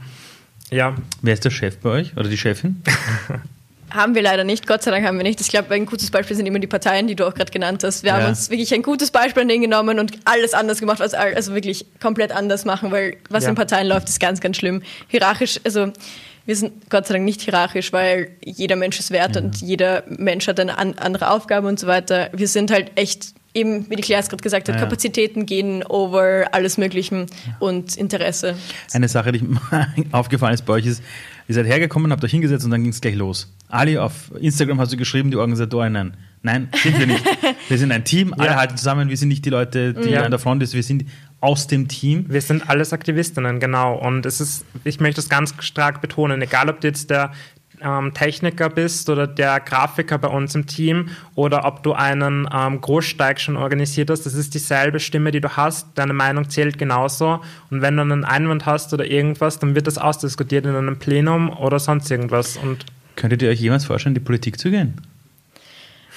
ja. 0.70 0.94
Wer 1.20 1.34
ist 1.34 1.44
der 1.44 1.50
Chef 1.50 1.78
bei 1.78 1.90
euch 1.90 2.16
oder 2.16 2.28
die 2.28 2.38
Chefin? 2.38 2.80
Haben 3.90 4.14
wir 4.14 4.22
leider 4.22 4.44
nicht, 4.44 4.66
Gott 4.66 4.82
sei 4.82 4.90
Dank 4.90 5.06
haben 5.06 5.16
wir 5.16 5.24
nicht. 5.24 5.40
Ich 5.40 5.48
glaube, 5.48 5.74
ein 5.74 5.86
gutes 5.86 6.10
Beispiel 6.10 6.36
sind 6.36 6.46
immer 6.46 6.58
die 6.58 6.66
Parteien, 6.66 7.06
die 7.06 7.14
du 7.14 7.26
auch 7.26 7.34
gerade 7.34 7.50
genannt 7.50 7.82
hast. 7.84 8.02
Wir 8.02 8.10
ja. 8.10 8.18
haben 8.18 8.26
uns 8.26 8.50
wirklich 8.50 8.72
ein 8.74 8.82
gutes 8.82 9.10
Beispiel 9.10 9.42
an 9.42 9.48
denen 9.48 9.62
genommen 9.62 9.98
und 9.98 10.12
alles 10.24 10.54
anders 10.54 10.80
gemacht, 10.80 11.00
was 11.00 11.14
also 11.14 11.54
wirklich 11.54 11.86
komplett 12.00 12.32
anders 12.32 12.64
machen, 12.64 12.90
weil 12.90 13.16
was 13.30 13.44
ja. 13.44 13.50
in 13.50 13.54
Parteien 13.54 13.86
läuft, 13.86 14.08
ist 14.08 14.20
ganz, 14.20 14.40
ganz 14.40 14.56
schlimm. 14.56 14.82
Hierarchisch, 15.08 15.60
also 15.64 15.92
wir 16.48 16.56
sind 16.56 16.88
Gott 16.88 17.06
sei 17.06 17.14
Dank 17.14 17.26
nicht 17.26 17.42
hierarchisch, 17.42 17.92
weil 17.92 18.30
jeder 18.42 18.76
Mensch 18.76 18.98
ist 18.98 19.10
wert 19.10 19.36
ja. 19.36 19.42
und 19.42 19.60
jeder 19.60 20.04
Mensch 20.08 20.46
hat 20.48 20.58
eine 20.58 20.78
andere 20.78 21.30
Aufgabe 21.30 21.68
und 21.68 21.78
so 21.78 21.86
weiter. 21.86 22.30
Wir 22.32 22.48
sind 22.48 22.70
halt 22.70 22.92
echt 22.94 23.34
eben, 23.54 23.90
wie 23.90 23.96
die 23.96 24.02
Claire 24.02 24.22
gerade 24.22 24.42
gesagt 24.42 24.68
hat, 24.68 24.76
ja, 24.76 24.80
Kapazitäten 24.80 25.46
gehen 25.46 25.82
over 25.82 26.46
alles 26.52 26.78
Möglichen 26.78 27.26
und 27.58 27.96
Interesse. 27.96 28.56
Eine 28.92 29.08
Sache, 29.08 29.32
die 29.32 29.40
mir 29.40 29.60
aufgefallen 30.12 30.54
ist 30.54 30.64
bei 30.64 30.74
euch 30.74 30.86
ist, 30.86 31.02
ihr 31.48 31.54
seid 31.54 31.66
hergekommen, 31.66 32.12
habt 32.12 32.22
euch 32.22 32.30
hingesetzt 32.30 32.64
und 32.64 32.70
dann 32.70 32.82
ging 32.82 32.92
es 32.92 33.00
gleich 33.00 33.16
los. 33.16 33.52
Ali, 33.68 33.98
auf 33.98 34.30
Instagram 34.38 34.80
hast 34.80 34.92
du 34.92 34.96
geschrieben, 34.96 35.30
die 35.30 35.36
Organisatorinnen. 35.36 36.16
Nein, 36.42 36.68
sind 36.82 36.98
wir 36.98 37.06
nicht. 37.06 37.24
Wir 37.68 37.76
sind 37.76 37.90
ein 37.92 38.04
Team, 38.04 38.32
alle 38.32 38.50
ja. 38.50 38.56
halten 38.56 38.78
zusammen, 38.78 39.10
wir 39.10 39.16
sind 39.18 39.28
nicht 39.28 39.44
die 39.44 39.50
Leute, 39.50 39.92
die 39.92 40.08
ja. 40.08 40.22
an 40.22 40.30
der 40.30 40.38
Front 40.38 40.66
sind, 40.66 40.74
wir 40.74 40.82
sind 40.82 41.04
aus 41.40 41.66
dem 41.66 41.86
Team. 41.86 42.24
Wir 42.28 42.40
sind 42.40 42.70
alles 42.70 42.94
Aktivistinnen, 42.94 43.60
genau. 43.60 43.94
Und 43.94 44.24
es 44.24 44.40
ist, 44.40 44.64
ich 44.84 45.00
möchte 45.00 45.16
das 45.16 45.28
ganz 45.28 45.54
stark 45.58 46.00
betonen, 46.00 46.40
egal 46.40 46.70
ob 46.70 46.80
du 46.80 46.88
jetzt 46.88 47.10
der 47.10 47.32
ähm, 47.82 48.12
Techniker 48.14 48.68
bist 48.68 49.08
oder 49.10 49.26
der 49.26 49.60
Grafiker 49.60 50.18
bei 50.18 50.28
uns 50.28 50.54
im 50.54 50.66
Team 50.66 51.08
oder 51.34 51.64
ob 51.64 51.82
du 51.82 51.92
einen 51.92 52.48
ähm, 52.52 52.80
Großsteig 52.80 53.40
schon 53.40 53.56
organisiert 53.56 54.10
hast, 54.10 54.26
das 54.26 54.34
ist 54.34 54.54
dieselbe 54.54 55.00
Stimme, 55.00 55.30
die 55.30 55.40
du 55.40 55.56
hast. 55.56 55.86
Deine 55.94 56.12
Meinung 56.12 56.48
zählt 56.48 56.78
genauso. 56.78 57.40
Und 57.70 57.82
wenn 57.82 57.96
du 57.96 58.02
einen 58.02 58.24
Einwand 58.24 58.66
hast 58.66 58.92
oder 58.92 59.04
irgendwas, 59.04 59.58
dann 59.58 59.74
wird 59.74 59.86
das 59.86 59.98
ausdiskutiert 59.98 60.66
in 60.66 60.74
einem 60.74 60.98
Plenum 60.98 61.50
oder 61.50 61.78
sonst 61.78 62.10
irgendwas. 62.10 62.56
Und 62.56 62.86
Könntet 63.16 63.42
ihr 63.42 63.50
euch 63.50 63.60
jemals 63.60 63.84
vorstellen, 63.84 64.14
in 64.14 64.20
die 64.20 64.24
Politik 64.24 64.60
zu 64.60 64.70
gehen? 64.70 64.94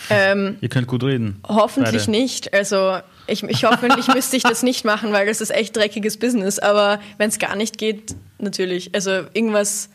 Ähm, 0.10 0.58
Ihr 0.62 0.70
könnt 0.70 0.88
gut 0.88 1.04
reden. 1.04 1.40
Hoffentlich 1.48 2.06
Beide. 2.06 2.12
nicht. 2.12 2.54
Also 2.54 3.00
ich, 3.28 3.44
ich 3.44 3.64
hoffentlich 3.64 4.08
müsste 4.14 4.38
ich 4.38 4.44
das 4.44 4.64
nicht 4.64 4.86
machen, 4.86 5.14
weil 5.14 5.26
das 5.26 5.42
ist 5.42 5.52
echt 5.52 5.76
dreckiges 5.76 6.18
Business. 6.18 6.60
Aber 6.60 7.00
wenn 7.18 7.30
es 7.30 7.40
gar 7.40 7.56
nicht 7.56 7.78
geht, 7.78 8.16
natürlich. 8.40 8.94
Also 8.94 9.12
irgendwas, 9.34 9.90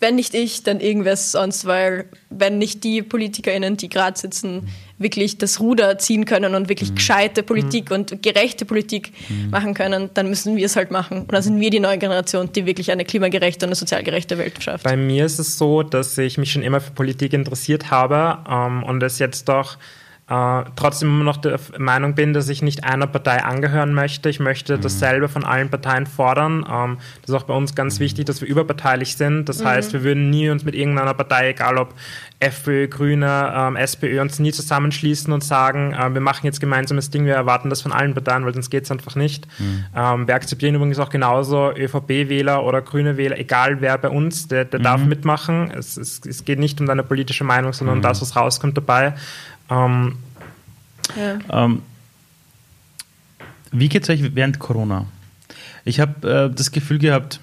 wenn 0.00 0.14
nicht 0.14 0.34
ich, 0.34 0.62
dann 0.62 0.80
irgendwas 0.80 1.32
sonst, 1.32 1.66
weil 1.66 2.06
wenn 2.30 2.58
nicht 2.58 2.84
die 2.84 3.02
PolitikerInnen, 3.02 3.76
die 3.76 3.88
gerade 3.88 4.18
sitzen, 4.18 4.68
wirklich 4.98 5.38
das 5.38 5.60
Ruder 5.60 5.98
ziehen 5.98 6.24
können 6.24 6.54
und 6.54 6.68
wirklich 6.68 6.94
gescheite 6.94 7.42
Politik 7.42 7.90
und 7.90 8.22
gerechte 8.22 8.64
Politik 8.64 9.12
machen 9.50 9.74
können, 9.74 10.10
dann 10.14 10.28
müssen 10.28 10.56
wir 10.56 10.64
es 10.64 10.76
halt 10.76 10.90
machen. 10.90 11.22
Und 11.22 11.32
dann 11.32 11.42
sind 11.42 11.60
wir 11.60 11.70
die 11.70 11.80
neue 11.80 11.98
Generation, 11.98 12.50
die 12.52 12.64
wirklich 12.64 12.92
eine 12.92 13.04
klimagerechte 13.04 13.66
und 13.66 13.70
eine 13.70 13.76
sozial 13.76 14.02
gerechte 14.02 14.38
Welt 14.38 14.62
schafft. 14.62 14.84
Bei 14.84 14.96
mir 14.96 15.26
ist 15.26 15.38
es 15.38 15.58
so, 15.58 15.82
dass 15.82 16.16
ich 16.16 16.38
mich 16.38 16.52
schon 16.52 16.62
immer 16.62 16.80
für 16.80 16.92
Politik 16.92 17.32
interessiert 17.32 17.90
habe 17.90 18.38
ähm, 18.48 18.82
und 18.84 19.02
es 19.02 19.18
jetzt 19.18 19.48
doch 19.48 19.76
äh, 20.26 20.62
trotzdem 20.76 21.10
immer 21.10 21.24
noch 21.24 21.36
der 21.36 21.60
Meinung 21.76 22.14
bin, 22.14 22.32
dass 22.32 22.48
ich 22.48 22.62
nicht 22.62 22.82
einer 22.84 23.06
Partei 23.06 23.42
angehören 23.44 23.92
möchte. 23.92 24.30
Ich 24.30 24.40
möchte 24.40 24.78
dasselbe 24.78 25.28
von 25.28 25.44
allen 25.44 25.68
Parteien 25.68 26.06
fordern. 26.06 26.64
Ähm, 26.70 26.98
das 27.20 27.30
ist 27.30 27.36
auch 27.36 27.42
bei 27.42 27.52
uns 27.52 27.74
ganz 27.74 28.00
wichtig, 28.00 28.24
dass 28.24 28.40
wir 28.40 28.48
überparteilich 28.48 29.16
sind. 29.16 29.50
Das 29.50 29.62
heißt, 29.62 29.92
wir 29.92 30.02
würden 30.02 30.30
nie 30.30 30.48
uns 30.48 30.64
mit 30.64 30.74
irgendeiner 30.74 31.12
Partei, 31.12 31.50
egal 31.50 31.76
ob 31.76 31.92
FPÖ, 32.40 32.88
Grüne, 32.88 33.52
ähm, 33.54 33.76
SPÖ, 33.76 34.20
uns 34.22 34.38
nie 34.38 34.52
zusammenschließen 34.52 35.30
und 35.30 35.44
sagen, 35.44 35.92
äh, 35.92 36.14
wir 36.14 36.22
machen 36.22 36.46
jetzt 36.46 36.58
gemeinsames 36.58 37.10
Ding, 37.10 37.26
wir 37.26 37.34
erwarten 37.34 37.68
das 37.68 37.82
von 37.82 37.92
allen 37.92 38.14
Parteien, 38.14 38.46
weil 38.46 38.54
sonst 38.54 38.70
geht 38.70 38.84
es 38.84 38.90
einfach 38.90 39.16
nicht. 39.16 39.46
Ähm, 39.94 40.26
wir 40.26 40.34
akzeptieren 40.34 40.74
übrigens 40.74 40.98
auch 40.98 41.10
genauso 41.10 41.70
ÖVP-Wähler 41.70 42.64
oder 42.64 42.80
grüne 42.80 43.18
Wähler, 43.18 43.38
egal 43.38 43.82
wer 43.82 43.98
bei 43.98 44.08
uns, 44.08 44.48
der, 44.48 44.64
der 44.64 44.80
darf 44.80 45.04
mitmachen. 45.04 45.70
Es, 45.70 45.98
es, 45.98 46.20
es 46.26 46.44
geht 46.44 46.58
nicht 46.58 46.80
um 46.80 46.86
deine 46.86 47.02
politische 47.02 47.44
Meinung, 47.44 47.74
sondern 47.74 47.96
um 47.96 48.02
das, 48.02 48.22
was 48.22 48.36
rauskommt 48.36 48.76
dabei. 48.76 49.14
Ähm, 49.70 50.16
Ja. 51.16 51.64
Ähm, 51.64 51.82
wie 53.72 53.88
geht 53.88 54.04
es 54.04 54.10
euch 54.10 54.34
während 54.34 54.58
Corona? 54.58 55.06
Ich 55.84 56.00
habe 56.00 56.48
äh, 56.50 56.54
das 56.54 56.70
Gefühl 56.70 56.98
gehabt, 56.98 57.40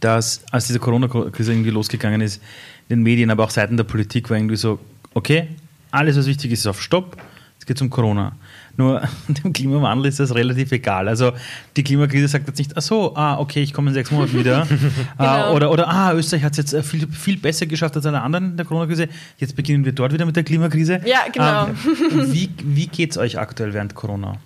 dass 0.00 0.42
als 0.50 0.66
diese 0.66 0.78
Corona-Krise 0.78 1.52
irgendwie 1.52 1.70
losgegangen 1.70 2.20
ist, 2.20 2.42
in 2.88 2.98
den 2.98 3.02
Medien, 3.02 3.30
aber 3.30 3.44
auch 3.44 3.50
seitens 3.50 3.76
der 3.76 3.84
Politik 3.84 4.30
war 4.30 4.36
irgendwie 4.36 4.56
so, 4.56 4.78
okay, 5.14 5.48
alles 5.90 6.16
was 6.16 6.26
wichtig 6.26 6.52
ist, 6.52 6.60
ist 6.60 6.66
auf 6.66 6.82
Stopp, 6.82 7.16
es 7.58 7.66
geht 7.66 7.80
um 7.80 7.90
Corona. 7.90 8.36
Nur 8.76 9.02
dem 9.28 9.52
Klimawandel 9.52 10.06
ist 10.08 10.20
das 10.20 10.34
relativ 10.34 10.72
egal. 10.72 11.08
Also 11.08 11.32
die 11.76 11.84
Klimakrise 11.84 12.28
sagt 12.28 12.48
jetzt 12.48 12.58
nicht, 12.58 12.76
ach 12.76 12.82
so, 12.82 13.14
ah, 13.16 13.38
okay, 13.38 13.62
ich 13.62 13.72
komme 13.72 13.90
in 13.90 13.94
sechs 13.94 14.10
Monaten 14.10 14.38
wieder. 14.38 14.66
Genau. 15.18 15.52
äh, 15.52 15.54
oder, 15.54 15.70
oder, 15.70 15.88
ah, 15.88 16.12
Österreich 16.14 16.42
hat 16.42 16.52
es 16.52 16.58
jetzt 16.58 16.72
äh, 16.74 16.82
viel, 16.82 17.06
viel 17.08 17.36
besser 17.36 17.66
geschafft 17.66 17.94
als 17.96 18.06
alle 18.06 18.20
anderen 18.20 18.50
in 18.52 18.56
der 18.56 18.66
Corona-Krise. 18.66 19.08
Jetzt 19.38 19.54
beginnen 19.56 19.84
wir 19.84 19.92
dort 19.92 20.12
wieder 20.12 20.26
mit 20.26 20.36
der 20.36 20.42
Klimakrise. 20.44 21.00
Ja, 21.04 21.20
genau. 21.32 21.66
Ähm, 21.68 22.32
wie 22.32 22.50
wie 22.62 22.86
geht 22.86 23.12
es 23.12 23.18
euch 23.18 23.38
aktuell 23.38 23.72
während 23.74 23.94
Corona? 23.94 24.38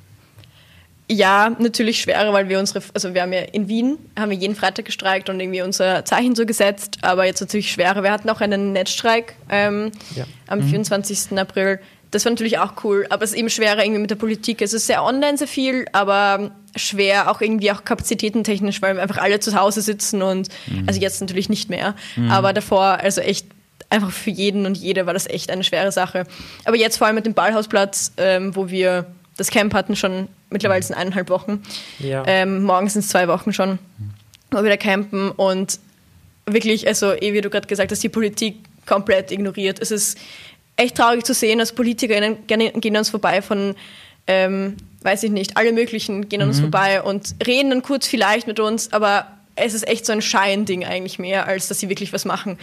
Ja, 1.10 1.56
natürlich 1.58 2.02
schwerer, 2.02 2.34
weil 2.34 2.50
wir 2.50 2.58
unsere, 2.58 2.82
also 2.92 3.14
wir 3.14 3.22
haben 3.22 3.32
ja 3.32 3.40
in 3.40 3.66
Wien, 3.68 3.96
haben 4.18 4.30
wir 4.30 4.36
jeden 4.36 4.54
Freitag 4.54 4.84
gestreikt 4.84 5.30
und 5.30 5.40
irgendwie 5.40 5.62
unser 5.62 6.04
Zeichen 6.04 6.34
so 6.34 6.44
gesetzt, 6.44 6.98
aber 7.00 7.24
jetzt 7.24 7.40
natürlich 7.40 7.72
schwerer. 7.72 8.02
Wir 8.02 8.12
hatten 8.12 8.28
auch 8.28 8.42
einen 8.42 8.72
Netzstreik 8.72 9.34
ähm, 9.48 9.90
Ja. 10.14 10.24
am 10.48 10.62
24. 10.62 11.38
April. 11.38 11.80
Das 12.10 12.24
war 12.24 12.32
natürlich 12.32 12.58
auch 12.58 12.72
cool, 12.84 13.06
aber 13.10 13.22
es 13.24 13.32
ist 13.32 13.36
eben 13.36 13.50
schwerer 13.50 13.82
irgendwie 13.84 14.00
mit 14.00 14.10
der 14.10 14.16
Politik. 14.16 14.62
Es 14.62 14.72
ist 14.72 14.86
sehr 14.86 15.04
online, 15.04 15.36
sehr 15.36 15.48
viel, 15.48 15.86
aber 15.92 16.50
schwer 16.74 17.30
auch 17.30 17.40
irgendwie 17.40 17.70
auch 17.70 17.84
kapazitätentechnisch, 17.84 18.80
weil 18.80 18.96
wir 18.96 19.02
einfach 19.02 19.18
alle 19.18 19.40
zu 19.40 19.54
Hause 19.54 19.82
sitzen 19.82 20.22
und 20.22 20.48
also 20.86 21.00
jetzt 21.00 21.20
natürlich 21.20 21.48
nicht 21.48 21.70
mehr, 21.70 21.94
aber 22.28 22.52
davor 22.52 22.82
also 23.00 23.20
echt 23.20 23.46
einfach 23.90 24.10
für 24.10 24.30
jeden 24.30 24.66
und 24.66 24.76
jede 24.76 25.06
war 25.06 25.14
das 25.14 25.26
echt 25.26 25.50
eine 25.50 25.64
schwere 25.64 25.92
Sache. 25.92 26.24
Aber 26.64 26.76
jetzt 26.76 26.98
vor 26.98 27.06
allem 27.06 27.16
mit 27.16 27.26
dem 27.26 27.34
Ballhausplatz, 27.34 28.12
ähm, 28.16 28.54
wo 28.54 28.68
wir 28.68 29.06
das 29.36 29.50
Camp 29.50 29.72
hatten 29.72 29.96
schon 29.96 30.28
mittlerweile 30.50 30.82
sind 30.82 30.96
eineinhalb 30.96 31.30
Wochen. 31.30 31.62
Ja. 31.98 32.22
Ähm, 32.26 32.62
morgen 32.62 32.88
sind 32.88 33.00
es 33.00 33.08
zwei 33.08 33.28
Wochen 33.28 33.52
schon, 33.52 33.78
wo 34.50 34.58
wir 34.58 34.64
wieder 34.64 34.76
campen 34.76 35.30
und 35.30 35.78
wirklich, 36.46 36.86
also 36.86 37.12
eh 37.12 37.32
wie 37.32 37.40
du 37.40 37.50
gerade 37.50 37.66
gesagt 37.66 37.90
hast, 37.92 38.02
die 38.02 38.08
Politik 38.08 38.56
komplett 38.86 39.30
ignoriert. 39.30 39.78
Es 39.80 39.90
ist 39.90 40.18
echt 40.78 40.96
traurig 40.96 41.24
zu 41.24 41.34
sehen, 41.34 41.58
dass 41.58 41.72
PolitikerInnen 41.72 42.46
gerne, 42.46 42.72
gehen 42.72 42.94
an 42.94 43.00
uns 43.00 43.10
vorbei 43.10 43.42
von, 43.42 43.74
ähm, 44.26 44.76
weiß 45.02 45.24
ich 45.24 45.30
nicht, 45.30 45.56
alle 45.56 45.72
möglichen 45.72 46.28
gehen 46.28 46.40
an 46.40 46.48
uns 46.48 46.60
vorbei 46.60 47.02
und 47.02 47.34
reden 47.46 47.70
dann 47.70 47.82
kurz 47.82 48.06
vielleicht 48.06 48.46
mit 48.46 48.60
uns, 48.60 48.92
aber 48.92 49.26
es 49.60 49.74
ist 49.74 49.88
echt 49.88 50.06
so 50.06 50.12
ein 50.12 50.22
Scheinding 50.22 50.84
eigentlich 50.84 51.18
mehr, 51.18 51.48
als 51.48 51.66
dass 51.66 51.80
sie 51.80 51.88
wirklich 51.88 52.12
was 52.12 52.24
machen. 52.24 52.58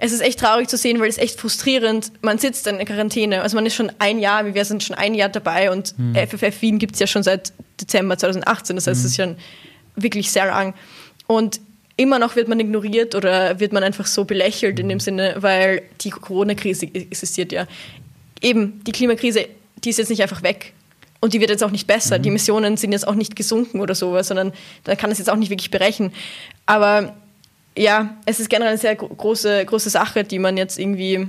Es 0.00 0.10
ist 0.10 0.20
echt 0.20 0.40
traurig 0.40 0.68
zu 0.68 0.76
sehen, 0.76 0.98
weil 1.00 1.08
es 1.08 1.18
echt 1.18 1.38
frustrierend, 1.38 2.10
man 2.20 2.38
sitzt 2.38 2.66
dann 2.66 2.80
in 2.80 2.86
Quarantäne, 2.86 3.42
also 3.42 3.54
man 3.54 3.64
ist 3.64 3.76
schon 3.76 3.92
ein 4.00 4.18
Jahr, 4.18 4.52
wir 4.52 4.64
sind 4.64 4.82
schon 4.82 4.96
ein 4.96 5.14
Jahr 5.14 5.28
dabei 5.28 5.70
und 5.70 5.94
FFF 6.14 6.60
Wien 6.60 6.80
gibt 6.80 6.94
es 6.94 7.00
ja 7.00 7.06
schon 7.06 7.22
seit 7.22 7.52
Dezember 7.80 8.18
2018, 8.18 8.74
das 8.74 8.88
heißt, 8.88 9.00
es 9.00 9.06
ist 9.06 9.16
schon 9.16 9.36
wirklich 9.94 10.32
sehr 10.32 10.46
lang. 10.46 10.74
Und 11.28 11.60
immer 11.96 12.18
noch 12.18 12.36
wird 12.36 12.48
man 12.48 12.58
ignoriert 12.60 13.14
oder 13.14 13.60
wird 13.60 13.72
man 13.72 13.82
einfach 13.82 14.06
so 14.06 14.24
belächelt 14.24 14.78
in 14.80 14.88
dem 14.88 15.00
Sinne, 15.00 15.36
weil 15.38 15.82
die 16.00 16.10
Corona-Krise 16.10 16.86
existiert 16.94 17.52
ja. 17.52 17.66
Eben, 18.40 18.82
die 18.84 18.92
Klimakrise, 18.92 19.46
die 19.84 19.90
ist 19.90 19.98
jetzt 19.98 20.08
nicht 20.10 20.22
einfach 20.22 20.42
weg. 20.42 20.72
Und 21.20 21.34
die 21.34 21.40
wird 21.40 21.50
jetzt 21.50 21.62
auch 21.62 21.70
nicht 21.70 21.86
besser. 21.86 22.18
Die 22.18 22.30
Emissionen 22.30 22.76
sind 22.76 22.90
jetzt 22.90 23.06
auch 23.06 23.14
nicht 23.14 23.36
gesunken 23.36 23.80
oder 23.80 23.94
sowas, 23.94 24.26
sondern 24.26 24.52
man 24.86 24.96
kann 24.96 25.12
es 25.12 25.18
jetzt 25.18 25.30
auch 25.30 25.36
nicht 25.36 25.50
wirklich 25.50 25.70
berechnen. 25.70 26.12
Aber 26.66 27.14
ja, 27.78 28.16
es 28.26 28.40
ist 28.40 28.50
generell 28.50 28.72
eine 28.72 28.78
sehr 28.78 28.96
gro- 28.96 29.06
große, 29.08 29.64
große 29.64 29.88
Sache, 29.88 30.24
die 30.24 30.40
man 30.40 30.56
jetzt 30.56 30.80
irgendwie 30.80 31.28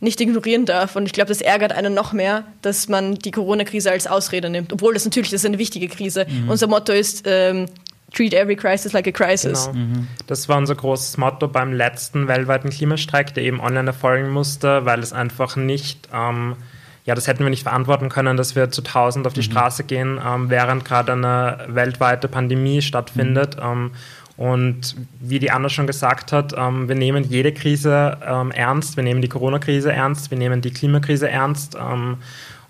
nicht 0.00 0.20
ignorieren 0.20 0.66
darf. 0.66 0.94
Und 0.94 1.06
ich 1.06 1.12
glaube, 1.12 1.28
das 1.28 1.40
ärgert 1.40 1.72
einen 1.72 1.94
noch 1.94 2.12
mehr, 2.12 2.44
dass 2.60 2.88
man 2.88 3.14
die 3.14 3.30
Corona-Krise 3.30 3.90
als 3.90 4.06
Ausrede 4.06 4.50
nimmt. 4.50 4.74
Obwohl 4.74 4.92
das 4.92 5.06
natürlich 5.06 5.30
das 5.30 5.40
ist 5.40 5.46
eine 5.46 5.58
wichtige 5.58 5.88
Krise. 5.88 6.26
Unser 6.46 6.66
Motto 6.66 6.92
ist, 6.92 7.22
ähm, 7.26 7.64
treat 8.12 8.34
every 8.34 8.56
crisis 8.56 8.92
like 8.92 9.06
a 9.06 9.12
crisis. 9.12 9.68
Genau. 9.72 10.04
Das 10.26 10.48
war 10.48 10.56
unser 10.56 10.74
großes 10.74 11.16
Motto 11.18 11.48
beim 11.48 11.72
letzten 11.72 12.28
weltweiten 12.28 12.70
Klimastreik, 12.70 13.34
der 13.34 13.44
eben 13.44 13.60
online 13.60 13.88
erfolgen 13.88 14.30
musste, 14.30 14.84
weil 14.84 15.00
es 15.00 15.12
einfach 15.12 15.56
nicht, 15.56 16.08
ähm, 16.12 16.56
ja, 17.04 17.14
das 17.14 17.26
hätten 17.26 17.44
wir 17.44 17.50
nicht 17.50 17.62
verantworten 17.62 18.08
können, 18.08 18.36
dass 18.36 18.56
wir 18.56 18.70
zu 18.70 18.82
1000 18.82 19.26
auf 19.26 19.32
die 19.32 19.42
Straße 19.42 19.84
gehen, 19.84 20.20
ähm, 20.24 20.50
während 20.50 20.84
gerade 20.84 21.12
eine 21.12 21.66
weltweite 21.68 22.28
Pandemie 22.28 22.82
stattfindet. 22.82 23.56
Ähm, 23.60 23.92
und 24.36 24.94
wie 25.18 25.40
die 25.40 25.50
Anna 25.50 25.68
schon 25.68 25.88
gesagt 25.88 26.32
hat, 26.32 26.54
ähm, 26.56 26.88
wir 26.88 26.94
nehmen 26.94 27.24
jede 27.24 27.52
Krise 27.52 28.18
ähm, 28.24 28.52
ernst. 28.52 28.96
Wir 28.96 29.02
nehmen 29.02 29.20
die 29.20 29.28
Corona-Krise 29.28 29.92
ernst, 29.92 30.30
wir 30.30 30.38
nehmen 30.38 30.60
die 30.60 30.70
Klimakrise 30.70 31.28
ernst 31.28 31.76
ähm, 31.76 32.18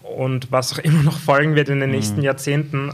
und 0.02 0.50
was 0.50 0.72
auch 0.72 0.78
immer 0.82 1.02
noch 1.02 1.18
folgen 1.18 1.54
wird 1.54 1.68
in 1.68 1.80
den 1.80 1.90
nächsten 1.90 2.22
Jahrzehnten. 2.22 2.90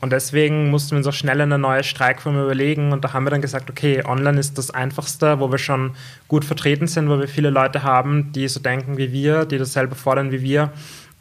Und 0.00 0.12
deswegen 0.12 0.70
mussten 0.70 0.92
wir 0.92 0.98
uns 0.98 1.06
auch 1.06 1.12
schnell 1.12 1.40
eine 1.40 1.58
neue 1.58 1.84
Streikform 1.84 2.40
überlegen. 2.40 2.92
Und 2.92 3.04
da 3.04 3.12
haben 3.12 3.24
wir 3.24 3.30
dann 3.30 3.42
gesagt, 3.42 3.68
okay, 3.68 4.02
online 4.04 4.40
ist 4.40 4.56
das 4.56 4.70
Einfachste, 4.70 5.40
wo 5.40 5.50
wir 5.50 5.58
schon 5.58 5.92
gut 6.26 6.44
vertreten 6.44 6.86
sind, 6.86 7.08
wo 7.08 7.18
wir 7.18 7.28
viele 7.28 7.50
Leute 7.50 7.82
haben, 7.82 8.32
die 8.32 8.48
so 8.48 8.60
denken 8.60 8.96
wie 8.96 9.12
wir, 9.12 9.44
die 9.44 9.58
dasselbe 9.58 9.94
fordern 9.94 10.32
wie 10.32 10.40
wir. 10.42 10.72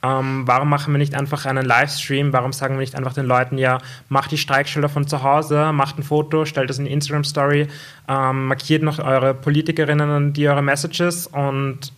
Ähm, 0.02 0.44
warum 0.46 0.70
machen 0.70 0.94
wir 0.94 0.98
nicht 0.98 1.14
einfach 1.14 1.46
einen 1.46 1.66
Livestream? 1.66 2.32
Warum 2.32 2.54
sagen 2.54 2.76
wir 2.76 2.80
nicht 2.80 2.96
einfach 2.96 3.14
den 3.14 3.26
Leuten, 3.26 3.58
ja, 3.58 3.80
macht 4.08 4.32
die 4.32 4.38
Streikschilder 4.38 4.88
von 4.88 5.06
zu 5.06 5.24
Hause, 5.24 5.74
macht 5.74 5.98
ein 5.98 6.04
Foto, 6.04 6.46
stellt 6.46 6.70
es 6.70 6.80
in 6.80 6.86
die 6.86 6.94
Instagram-Story, 6.94 7.68
ähm, 8.08 8.46
markiert 8.46 8.82
noch 8.82 9.00
eure 9.00 9.34
Politikerinnen 9.34 10.10
und 10.10 10.34
die 10.34 10.48
eure 10.48 10.62
Messages 10.62 11.28
und 11.28 11.92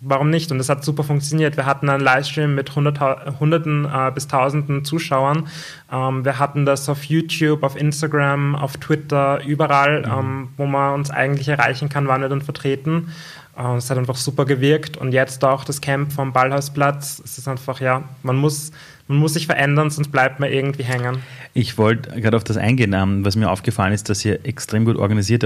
warum 0.00 0.30
nicht? 0.30 0.50
Und 0.52 0.60
es 0.60 0.68
hat 0.68 0.84
super 0.84 1.04
funktioniert. 1.04 1.56
Wir 1.56 1.66
hatten 1.66 1.88
einen 1.88 2.02
Livestream 2.02 2.54
mit 2.54 2.74
hundert, 2.74 3.00
Hunderten 3.40 3.84
äh, 3.84 4.10
bis 4.12 4.28
Tausenden 4.28 4.84
Zuschauern. 4.84 5.48
Ähm, 5.92 6.24
wir 6.24 6.38
hatten 6.38 6.64
das 6.64 6.88
auf 6.88 7.04
YouTube, 7.04 7.62
auf 7.62 7.76
Instagram, 7.76 8.54
auf 8.54 8.76
Twitter, 8.76 9.42
überall, 9.44 10.04
ähm, 10.06 10.48
wo 10.56 10.66
man 10.66 10.94
uns 10.94 11.10
eigentlich 11.10 11.48
erreichen 11.48 11.88
kann, 11.88 12.08
waren 12.08 12.20
wir 12.20 12.28
dann 12.28 12.42
vertreten. 12.42 13.12
Äh, 13.56 13.76
es 13.76 13.90
hat 13.90 13.98
einfach 13.98 14.16
super 14.16 14.44
gewirkt. 14.44 14.96
Und 14.96 15.12
jetzt 15.12 15.44
auch 15.44 15.64
das 15.64 15.80
Camp 15.80 16.12
vom 16.12 16.32
Ballhausplatz. 16.32 17.20
Es 17.24 17.38
ist 17.38 17.48
einfach, 17.48 17.80
ja, 17.80 18.04
man 18.22 18.36
muss, 18.36 18.70
man 19.08 19.18
muss 19.18 19.34
sich 19.34 19.46
verändern, 19.46 19.90
sonst 19.90 20.12
bleibt 20.12 20.40
man 20.40 20.50
irgendwie 20.50 20.84
hängen. 20.84 21.22
Ich 21.54 21.78
wollte 21.78 22.20
gerade 22.20 22.36
auf 22.36 22.44
das 22.44 22.56
eingehen, 22.56 22.92
ähm, 22.92 23.24
was 23.24 23.36
mir 23.36 23.50
aufgefallen 23.50 23.92
ist, 23.92 24.08
dass 24.08 24.24
ihr 24.24 24.44
extrem 24.44 24.84
gut 24.84 24.96
organisiert 24.96 25.42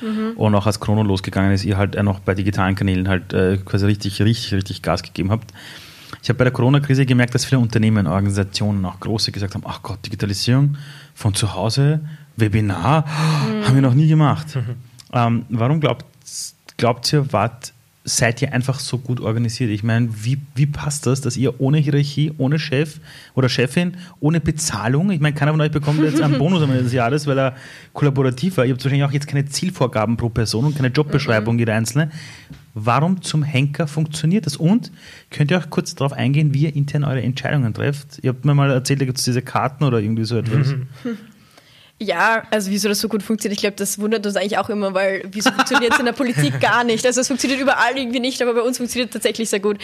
wart. 0.00 0.32
Und 0.36 0.54
auch 0.54 0.66
als 0.66 0.80
Chrono 0.80 1.02
losgegangen 1.02 1.52
ist, 1.52 1.64
ihr 1.64 1.76
halt 1.76 1.94
äh, 1.94 2.02
noch 2.02 2.20
bei 2.20 2.34
digitalen 2.34 2.74
Kanälen 2.74 3.08
halt 3.08 3.32
äh, 3.32 3.58
quasi 3.58 3.86
richtig, 3.86 4.20
richtig, 4.22 4.54
richtig 4.54 4.82
Gas 4.82 5.02
gegeben 5.02 5.30
habt. 5.30 5.52
Ich 6.22 6.28
habe 6.28 6.38
bei 6.38 6.44
der 6.44 6.52
Corona-Krise 6.52 7.06
gemerkt, 7.06 7.34
dass 7.34 7.44
viele 7.44 7.60
Unternehmen, 7.60 8.06
Organisationen, 8.06 8.84
auch 8.84 8.98
große, 9.00 9.32
gesagt 9.32 9.54
haben: 9.54 9.64
Ach 9.66 9.82
Gott, 9.82 10.04
Digitalisierung 10.04 10.76
von 11.14 11.34
zu 11.34 11.54
Hause, 11.54 12.00
Webinar, 12.36 13.04
haben 13.64 13.74
wir 13.74 13.82
noch 13.82 13.94
nie 13.94 14.08
gemacht. 14.08 14.58
Ähm, 15.12 15.46
warum 15.48 15.80
glaubt, 15.80 16.04
glaubt 16.76 17.12
ihr, 17.12 17.32
wart, 17.32 17.72
seid 18.08 18.42
ihr 18.42 18.52
einfach 18.52 18.80
so 18.80 18.98
gut 18.98 19.20
organisiert? 19.20 19.70
Ich 19.70 19.82
meine, 19.82 20.08
wie, 20.24 20.38
wie 20.54 20.66
passt 20.66 21.06
das, 21.06 21.20
dass 21.20 21.36
ihr 21.36 21.60
ohne 21.60 21.78
Hierarchie, 21.78 22.32
ohne 22.38 22.58
Chef 22.58 23.00
oder 23.34 23.48
Chefin, 23.48 23.96
ohne 24.20 24.40
Bezahlung, 24.40 25.10
ich 25.10 25.20
meine, 25.20 25.34
keiner 25.34 25.52
von 25.52 25.60
euch 25.60 25.70
bekommt 25.70 26.02
jetzt 26.02 26.20
einen 26.20 26.38
Bonus 26.38 26.62
am 26.62 26.70
Ende 26.70 26.84
des 26.84 26.92
Jahres, 26.92 27.26
weil 27.26 27.38
er 27.38 27.56
kollaborativ 27.92 28.56
war. 28.56 28.64
Ihr 28.64 28.72
habt 28.72 28.84
wahrscheinlich 28.84 29.06
auch 29.06 29.12
jetzt 29.12 29.28
keine 29.28 29.44
Zielvorgaben 29.44 30.16
pro 30.16 30.28
Person 30.28 30.64
und 30.64 30.76
keine 30.76 30.88
Jobbeschreibung 30.88 31.54
mhm. 31.54 31.60
jeder 31.60 31.74
Einzelne. 31.74 32.10
Warum 32.74 33.22
zum 33.22 33.42
Henker 33.42 33.86
funktioniert 33.86 34.46
das? 34.46 34.56
Und 34.56 34.92
könnt 35.30 35.50
ihr 35.50 35.58
auch 35.58 35.70
kurz 35.70 35.94
darauf 35.94 36.12
eingehen, 36.12 36.54
wie 36.54 36.64
ihr 36.64 36.76
intern 36.76 37.04
eure 37.04 37.22
Entscheidungen 37.22 37.74
trefft? 37.74 38.20
Ihr 38.22 38.30
habt 38.30 38.44
mir 38.44 38.54
mal 38.54 38.70
erzählt, 38.70 39.00
da 39.00 39.04
gibt 39.04 39.18
es 39.18 39.24
diese 39.24 39.42
Karten 39.42 39.84
oder 39.84 40.00
irgendwie 40.00 40.24
so 40.24 40.36
etwas. 40.36 40.74
Ja, 42.00 42.44
also 42.52 42.70
wieso 42.70 42.88
das 42.88 43.00
so 43.00 43.08
gut 43.08 43.24
funktioniert, 43.24 43.56
ich 43.56 43.60
glaube, 43.60 43.74
das 43.74 43.98
wundert 43.98 44.24
uns 44.24 44.36
eigentlich 44.36 44.56
auch 44.56 44.70
immer, 44.70 44.94
weil 44.94 45.24
wieso 45.32 45.50
funktioniert 45.50 45.94
es 45.94 45.98
in 45.98 46.04
der 46.04 46.12
Politik 46.14 46.60
gar 46.60 46.84
nicht? 46.84 47.04
Also 47.04 47.20
es 47.20 47.26
funktioniert 47.26 47.60
überall 47.60 47.98
irgendwie 47.98 48.20
nicht, 48.20 48.40
aber 48.40 48.54
bei 48.54 48.62
uns 48.62 48.76
funktioniert 48.76 49.10
es 49.10 49.14
tatsächlich 49.14 49.50
sehr 49.50 49.58
gut. 49.58 49.78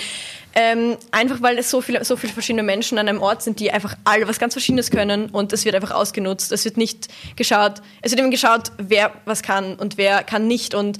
Ähm, 0.54 0.96
einfach 1.10 1.42
weil 1.42 1.58
es 1.58 1.70
so 1.70 1.80
viele, 1.80 2.04
so 2.04 2.16
viele 2.16 2.32
verschiedene 2.32 2.62
Menschen 2.62 2.98
an 2.98 3.08
einem 3.08 3.20
Ort 3.20 3.42
sind, 3.42 3.58
die 3.58 3.72
einfach 3.72 3.96
alle 4.04 4.28
was 4.28 4.38
ganz 4.38 4.54
Verschiedenes 4.54 4.92
können 4.92 5.28
und 5.30 5.52
es 5.52 5.64
wird 5.64 5.74
einfach 5.74 5.90
ausgenutzt. 5.90 6.52
Es 6.52 6.64
wird 6.64 6.76
nicht 6.76 7.08
geschaut, 7.34 7.82
es 8.00 8.12
wird 8.12 8.20
eben 8.20 8.30
geschaut, 8.30 8.70
wer 8.78 9.10
was 9.24 9.42
kann 9.42 9.74
und 9.74 9.96
wer 9.96 10.22
kann 10.22 10.46
nicht 10.46 10.76
und 10.76 10.98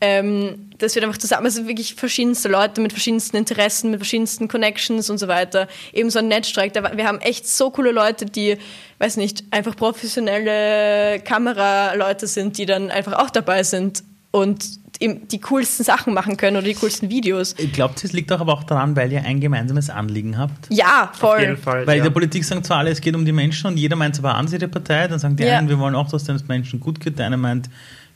ähm, 0.00 0.65
das 0.78 0.94
wird 0.94 1.04
einfach 1.04 1.18
zusammen, 1.18 1.46
also 1.46 1.66
wirklich 1.66 1.94
verschiedenste 1.94 2.48
Leute 2.48 2.80
mit 2.80 2.92
verschiedensten 2.92 3.36
Interessen, 3.36 3.90
mit 3.90 4.00
verschiedensten 4.00 4.48
Connections 4.48 5.10
und 5.10 5.18
so 5.18 5.28
weiter. 5.28 5.68
Eben 5.92 6.10
so 6.10 6.18
ein 6.18 6.28
Netzstreik. 6.28 6.74
Wir 6.74 7.06
haben 7.06 7.20
echt 7.20 7.48
so 7.48 7.70
coole 7.70 7.92
Leute, 7.92 8.26
die, 8.26 8.58
weiß 8.98 9.16
nicht, 9.16 9.44
einfach 9.50 9.76
professionelle 9.76 11.20
Kameraleute 11.20 12.26
sind, 12.26 12.58
die 12.58 12.66
dann 12.66 12.90
einfach 12.90 13.14
auch 13.14 13.30
dabei 13.30 13.62
sind 13.62 14.02
und 14.30 14.86
die 15.00 15.40
coolsten 15.40 15.84
Sachen 15.84 16.14
machen 16.14 16.36
können 16.36 16.56
oder 16.56 16.66
die 16.66 16.74
coolsten 16.74 17.10
Videos. 17.10 17.54
Ich 17.58 17.72
glaube, 17.72 17.94
das 18.00 18.12
liegt 18.12 18.30
doch 18.30 18.40
aber 18.40 18.54
auch 18.54 18.64
daran, 18.64 18.96
weil 18.96 19.12
ihr 19.12 19.22
ein 19.22 19.40
gemeinsames 19.40 19.90
Anliegen 19.90 20.38
habt. 20.38 20.68
Ja, 20.70 21.10
voll. 21.12 21.36
Auf 21.36 21.40
jeden 21.40 21.56
Fall, 21.58 21.86
weil 21.86 21.98
ja. 21.98 22.04
in 22.04 22.04
der 22.04 22.10
Politik 22.10 22.44
sagen 22.44 22.64
zwar 22.64 22.78
alle, 22.78 22.90
es 22.90 23.00
geht 23.00 23.14
um 23.14 23.24
die 23.24 23.32
Menschen 23.32 23.66
und 23.66 23.76
jeder 23.76 23.96
meint 23.96 24.16
zwar 24.16 24.36
an 24.36 24.48
sich 24.48 24.58
die 24.58 24.66
Partei, 24.66 25.06
dann 25.08 25.18
sagen 25.18 25.36
die 25.36 25.44
ja. 25.44 25.58
einen, 25.58 25.68
wir 25.68 25.78
wollen 25.78 25.94
auch, 25.94 26.08
dass 26.08 26.22
es 26.22 26.26
den 26.26 26.40
Menschen 26.48 26.80
gut 26.80 27.00
geht, 27.00 27.18
der 27.18 27.26
eine 27.26 27.36
meint, 27.36 27.68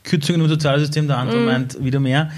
Kürzungen 0.03 0.41
im 0.41 0.47
Sozialsystem, 0.47 1.07
der 1.07 1.17
andere 1.17 1.39
mm. 1.39 1.45
meint 1.45 1.83
wieder 1.83 1.99
mehr. 1.99 2.31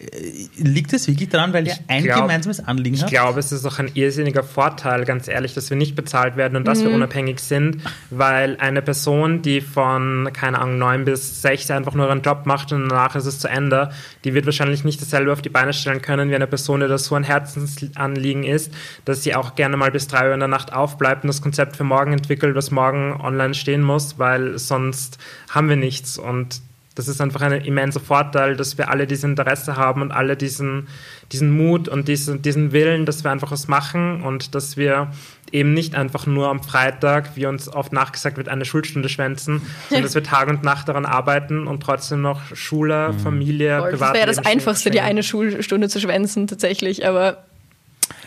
Äh, 0.00 0.48
liegt 0.56 0.92
es 0.92 1.08
wirklich 1.08 1.28
daran, 1.28 1.52
weil 1.52 1.66
ihr 1.66 1.74
ein 1.86 2.04
glaub, 2.04 2.22
gemeinsames 2.22 2.60
Anliegen 2.60 2.96
habt? 2.96 3.10
Ich 3.10 3.18
glaube, 3.18 3.38
es 3.38 3.52
ist 3.52 3.66
auch 3.66 3.78
ein 3.78 3.90
irrsinniger 3.94 4.42
Vorteil, 4.42 5.04
ganz 5.04 5.28
ehrlich, 5.28 5.52
dass 5.52 5.68
wir 5.68 5.76
nicht 5.76 5.94
bezahlt 5.94 6.36
werden 6.36 6.56
und 6.56 6.66
dass 6.66 6.80
mhm. 6.80 6.84
wir 6.84 6.94
unabhängig 6.94 7.40
sind, 7.40 7.82
weil 8.08 8.56
eine 8.58 8.80
Person, 8.80 9.42
die 9.42 9.60
von, 9.60 10.30
keine 10.32 10.58
Ahnung, 10.58 10.78
9 10.78 11.04
bis 11.04 11.42
6 11.42 11.70
einfach 11.70 11.94
nur 11.94 12.06
ihren 12.06 12.22
Job 12.22 12.46
macht 12.46 12.72
und 12.72 12.88
danach 12.88 13.14
ist 13.14 13.26
es 13.26 13.40
zu 13.40 13.48
Ende, 13.48 13.90
die 14.24 14.32
wird 14.32 14.46
wahrscheinlich 14.46 14.84
nicht 14.84 15.02
dasselbe 15.02 15.32
auf 15.32 15.42
die 15.42 15.50
Beine 15.50 15.74
stellen 15.74 16.00
können 16.00 16.30
wie 16.30 16.34
eine 16.34 16.46
Person, 16.46 16.80
die 16.80 16.88
das 16.88 17.04
so 17.04 17.14
ein 17.14 17.24
Herzensanliegen 17.24 18.44
ist, 18.44 18.72
dass 19.04 19.22
sie 19.22 19.34
auch 19.34 19.54
gerne 19.54 19.76
mal 19.76 19.90
bis 19.90 20.06
3 20.06 20.28
Uhr 20.28 20.34
in 20.34 20.40
der 20.40 20.48
Nacht 20.48 20.72
aufbleibt 20.72 21.24
und 21.24 21.28
das 21.28 21.42
Konzept 21.42 21.76
für 21.76 21.84
morgen 21.84 22.12
entwickelt, 22.12 22.54
was 22.54 22.70
morgen 22.70 23.20
online 23.20 23.54
stehen 23.54 23.82
muss, 23.82 24.18
weil 24.18 24.58
sonst 24.58 25.18
haben 25.50 25.68
wir 25.68 25.76
nichts 25.76 26.16
und 26.16 26.62
das 26.96 27.06
ist 27.06 27.20
einfach 27.20 27.40
ein 27.42 27.52
immenser 27.52 28.00
Vorteil, 28.00 28.56
dass 28.56 28.76
wir 28.76 28.90
alle 28.90 29.06
dieses 29.06 29.24
Interesse 29.24 29.76
haben 29.76 30.02
und 30.02 30.10
alle 30.10 30.36
diesen, 30.36 30.88
diesen 31.30 31.50
Mut 31.56 31.88
und 31.88 32.08
diesen, 32.08 32.42
diesen 32.42 32.72
Willen, 32.72 33.06
dass 33.06 33.22
wir 33.22 33.30
einfach 33.30 33.52
was 33.52 33.68
machen 33.68 34.22
und 34.22 34.54
dass 34.54 34.76
wir 34.76 35.10
eben 35.52 35.72
nicht 35.72 35.94
einfach 35.94 36.26
nur 36.26 36.48
am 36.48 36.62
Freitag, 36.62 37.36
wie 37.36 37.46
uns 37.46 37.68
oft 37.68 37.92
nachgesagt 37.92 38.36
wird, 38.36 38.48
eine 38.48 38.64
Schulstunde 38.64 39.08
schwänzen, 39.08 39.62
sondern 39.88 40.04
dass 40.04 40.14
wir 40.14 40.24
Tag 40.24 40.48
und 40.48 40.64
Nacht 40.64 40.88
daran 40.88 41.06
arbeiten 41.06 41.66
und 41.66 41.82
trotzdem 41.82 42.22
noch 42.22 42.40
Schule, 42.54 43.12
mhm. 43.12 43.18
Familie, 43.20 43.78
Voll, 43.78 43.92
Das 43.92 44.12
wäre 44.12 44.26
das 44.26 44.38
Einfachste, 44.38 44.90
die 44.90 45.00
eine 45.00 45.22
Schulstunde 45.22 45.88
zu 45.88 46.00
schwänzen 46.00 46.48
tatsächlich, 46.48 47.06
aber 47.06 47.44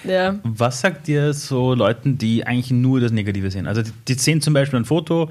ja. 0.05 0.35
Was 0.43 0.81
sagt 0.81 1.07
ihr 1.07 1.33
so 1.33 1.73
Leuten, 1.73 2.17
die 2.17 2.45
eigentlich 2.45 2.71
nur 2.71 2.99
das 2.99 3.11
Negative 3.11 3.51
sehen? 3.51 3.67
Also 3.67 3.81
die, 3.81 3.91
die 4.07 4.13
sehen 4.13 4.41
zum 4.41 4.53
Beispiel 4.53 4.79
ein 4.79 4.85
Foto, 4.85 5.29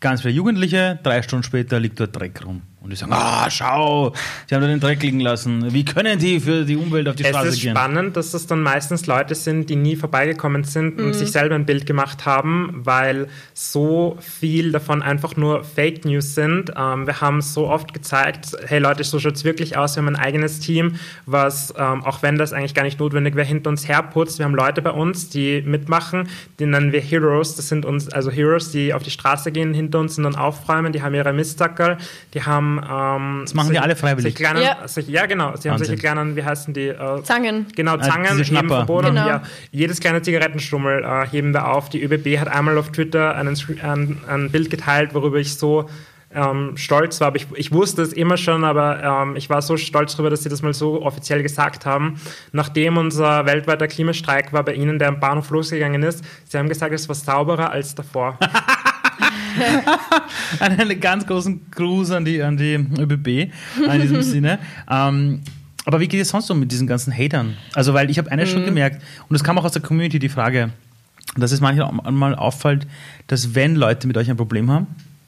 ganz 0.00 0.22
viele 0.22 0.34
Jugendliche, 0.34 0.98
drei 1.02 1.22
Stunden 1.22 1.42
später 1.42 1.80
liegt 1.80 2.00
dort 2.00 2.16
Dreck 2.16 2.44
rum. 2.44 2.62
Und 2.84 2.90
die 2.90 2.96
sagen, 2.96 3.14
ah, 3.14 3.48
schau, 3.50 4.12
sie 4.46 4.54
haben 4.54 4.60
da 4.60 4.68
den 4.68 4.78
Dreck 4.78 5.02
liegen 5.02 5.20
lassen. 5.20 5.72
Wie 5.72 5.86
können 5.86 6.18
die 6.18 6.38
für 6.38 6.66
die 6.66 6.76
Umwelt 6.76 7.08
auf 7.08 7.16
die 7.16 7.24
Straße 7.24 7.38
gehen? 7.38 7.48
Es 7.48 7.54
ist 7.54 7.62
gehen? 7.62 7.70
spannend, 7.74 8.14
dass 8.14 8.32
das 8.32 8.46
dann 8.46 8.60
meistens 8.60 9.06
Leute 9.06 9.34
sind, 9.34 9.70
die 9.70 9.76
nie 9.76 9.96
vorbeigekommen 9.96 10.64
sind 10.64 11.00
und 11.00 11.06
mhm. 11.06 11.14
sich 11.14 11.30
selber 11.30 11.54
ein 11.54 11.64
Bild 11.64 11.86
gemacht 11.86 12.26
haben, 12.26 12.82
weil 12.84 13.28
so 13.54 14.18
viel 14.20 14.70
davon 14.70 15.00
einfach 15.00 15.34
nur 15.34 15.64
Fake 15.64 16.04
News 16.04 16.34
sind. 16.34 16.72
Ähm, 16.76 17.06
wir 17.06 17.22
haben 17.22 17.40
so 17.40 17.68
oft 17.68 17.94
gezeigt, 17.94 18.48
hey 18.66 18.80
Leute, 18.80 19.02
so 19.02 19.18
schaut 19.18 19.36
es 19.36 19.44
wirklich 19.44 19.78
aus. 19.78 19.96
Wir 19.96 20.02
haben 20.02 20.14
ein 20.14 20.20
eigenes 20.20 20.60
Team, 20.60 20.96
was, 21.24 21.72
ähm, 21.78 22.04
auch 22.04 22.20
wenn 22.20 22.36
das 22.36 22.52
eigentlich 22.52 22.74
gar 22.74 22.82
nicht 22.82 23.00
notwendig 23.00 23.34
wäre, 23.34 23.46
hinter 23.46 23.70
uns 23.70 23.88
herputzt. 23.88 24.38
Wir 24.38 24.44
haben 24.44 24.54
Leute 24.54 24.82
bei 24.82 24.90
uns, 24.90 25.30
die 25.30 25.62
mitmachen, 25.62 26.28
die 26.58 26.66
nennen 26.66 26.92
wir 26.92 27.00
Heroes. 27.00 27.56
Das 27.56 27.66
sind 27.66 27.86
uns, 27.86 28.10
also 28.10 28.30
Heroes, 28.30 28.72
die 28.72 28.92
auf 28.92 29.02
die 29.02 29.10
Straße 29.10 29.52
gehen 29.52 29.72
hinter 29.72 30.00
uns 30.00 30.18
und 30.18 30.24
dann 30.24 30.36
aufräumen. 30.36 30.92
Die 30.92 31.00
haben 31.00 31.14
ihre 31.14 31.32
Mistzackerl, 31.32 31.96
die 32.34 32.42
haben 32.42 32.73
ähm, 32.78 33.42
das 33.44 33.54
machen 33.54 33.70
die 33.70 33.78
alle 33.78 33.96
freiwillig. 33.96 34.34
Kleinen, 34.34 34.62
ja. 34.62 34.86
Sich, 34.86 35.08
ja. 35.08 35.26
genau. 35.26 35.56
Sie 35.56 35.70
haben 35.70 35.78
solche 35.78 35.96
kleinen, 35.96 36.36
wie 36.36 36.44
heißen 36.44 36.74
die? 36.74 36.88
Äh, 36.88 37.22
Zangen. 37.22 37.66
Genau, 37.74 37.96
Zangen. 37.98 38.38
Äh, 38.38 38.44
heben 38.44 38.68
verboten. 38.68 39.08
Genau. 39.08 39.26
Ja, 39.26 39.42
jedes 39.70 40.00
kleine 40.00 40.22
Zigarettenstummel 40.22 41.04
äh, 41.04 41.26
heben 41.28 41.52
wir 41.52 41.68
auf. 41.68 41.88
Die 41.88 42.02
ÖBB 42.02 42.38
hat 42.38 42.48
einmal 42.48 42.78
auf 42.78 42.92
Twitter 42.92 43.34
einen, 43.34 43.56
ein, 43.82 44.18
ein 44.28 44.50
Bild 44.50 44.70
geteilt, 44.70 45.14
worüber 45.14 45.38
ich 45.38 45.56
so 45.56 45.88
ähm, 46.34 46.76
stolz 46.76 47.20
war. 47.20 47.28
Aber 47.28 47.36
ich, 47.36 47.46
ich, 47.54 47.72
wusste 47.72 48.02
es 48.02 48.12
immer 48.12 48.36
schon, 48.36 48.64
aber 48.64 49.02
ähm, 49.02 49.36
ich 49.36 49.48
war 49.48 49.62
so 49.62 49.76
stolz 49.76 50.12
darüber, 50.12 50.30
dass 50.30 50.42
sie 50.42 50.48
das 50.48 50.62
mal 50.62 50.74
so 50.74 51.02
offiziell 51.02 51.42
gesagt 51.42 51.86
haben. 51.86 52.20
Nachdem 52.52 52.96
unser 52.96 53.46
weltweiter 53.46 53.88
Klimastreik 53.88 54.52
war 54.52 54.64
bei 54.64 54.74
Ihnen, 54.74 54.98
der 54.98 55.08
am 55.08 55.20
Bahnhof 55.20 55.50
losgegangen 55.50 56.02
ist, 56.02 56.24
Sie 56.46 56.58
haben 56.58 56.68
gesagt, 56.68 56.92
es 56.92 57.08
war 57.08 57.14
sauberer 57.14 57.70
als 57.70 57.94
davor. 57.94 58.38
einen 60.60 61.00
ganz 61.00 61.26
großen 61.26 61.70
Gruß 61.70 62.12
an 62.12 62.24
die, 62.24 62.42
an 62.42 62.56
die 62.56 62.74
ÖBB 62.74 63.52
in 63.76 64.00
diesem 64.00 64.22
Sinne. 64.22 64.58
Ähm, 64.90 65.40
aber 65.86 66.00
wie 66.00 66.08
geht 66.08 66.20
es 66.20 66.28
sonst 66.28 66.50
um 66.50 66.60
mit 66.60 66.72
diesen 66.72 66.86
ganzen 66.86 67.12
Hatern? 67.12 67.56
Also, 67.74 67.94
weil 67.94 68.10
ich 68.10 68.18
habe 68.18 68.30
eines 68.30 68.48
mhm. 68.50 68.54
schon 68.54 68.64
gemerkt, 68.64 69.02
und 69.28 69.36
es 69.36 69.44
kam 69.44 69.58
auch 69.58 69.64
aus 69.64 69.72
der 69.72 69.82
Community 69.82 70.18
die 70.18 70.28
Frage, 70.28 70.70
dass 71.36 71.52
es 71.52 71.60
manchmal 71.60 72.34
auffällt, 72.34 72.86
dass 73.26 73.54
wenn 73.54 73.76
Leute 73.76 74.06
mit 74.06 74.16
euch 74.16 74.30
ein 74.30 74.36
Problem 74.36 74.70
haben, 74.70 74.86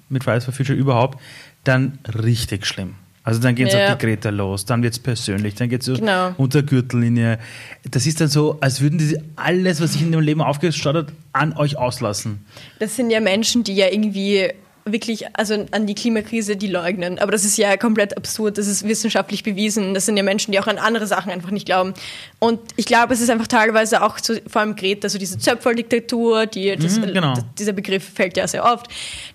mit 0.08 0.24
Fridays 0.24 0.44
for 0.44 0.54
Future 0.54 0.78
überhaupt, 0.78 1.20
dann 1.64 1.98
richtig 2.24 2.66
schlimm. 2.66 2.94
Also 3.26 3.40
dann 3.40 3.56
geht 3.56 3.66
es 3.66 3.74
ja. 3.74 3.92
auf 3.92 3.98
die 3.98 4.06
Greta 4.06 4.30
los, 4.30 4.66
dann 4.66 4.84
wird 4.84 4.92
es 4.92 5.00
persönlich, 5.00 5.56
dann 5.56 5.68
geht 5.68 5.82
es 5.82 5.98
genau. 5.98 6.32
unter 6.36 6.62
Gürtellinie. 6.62 7.40
Das 7.90 8.06
ist 8.06 8.20
dann 8.20 8.28
so, 8.28 8.56
als 8.60 8.80
würden 8.80 8.98
die 8.98 9.18
alles, 9.34 9.80
was 9.80 9.94
sich 9.94 10.02
in 10.02 10.12
ihrem 10.12 10.22
Leben 10.22 10.40
aufgestaut 10.40 10.94
hat, 10.94 11.06
an 11.32 11.52
euch 11.56 11.76
auslassen. 11.76 12.46
Das 12.78 12.94
sind 12.94 13.10
ja 13.10 13.18
Menschen, 13.18 13.64
die 13.64 13.74
ja 13.74 13.88
irgendwie 13.90 14.52
wirklich, 14.84 15.24
also 15.36 15.66
an 15.72 15.88
die 15.88 15.96
Klimakrise, 15.96 16.54
die 16.54 16.68
leugnen. 16.68 17.18
Aber 17.18 17.32
das 17.32 17.44
ist 17.44 17.58
ja 17.58 17.76
komplett 17.76 18.16
absurd, 18.16 18.58
das 18.58 18.68
ist 18.68 18.86
wissenschaftlich 18.86 19.42
bewiesen. 19.42 19.92
Das 19.92 20.06
sind 20.06 20.16
ja 20.16 20.22
Menschen, 20.22 20.52
die 20.52 20.60
auch 20.60 20.68
an 20.68 20.78
andere 20.78 21.08
Sachen 21.08 21.32
einfach 21.32 21.50
nicht 21.50 21.66
glauben. 21.66 21.94
Und 22.38 22.60
ich 22.76 22.86
glaube, 22.86 23.12
es 23.12 23.20
ist 23.20 23.28
einfach 23.28 23.48
teilweise 23.48 24.04
auch 24.04 24.20
zu, 24.20 24.40
vor 24.46 24.60
allem 24.60 24.76
Greta, 24.76 25.08
so 25.08 25.18
diese 25.18 25.36
Zöpferldiktatur, 25.36 26.46
die, 26.46 26.76
das, 26.76 27.00
mhm, 27.00 27.12
genau. 27.12 27.34
dieser 27.58 27.72
Begriff 27.72 28.04
fällt 28.04 28.36
ja 28.36 28.46
sehr 28.46 28.64
oft. 28.64 28.86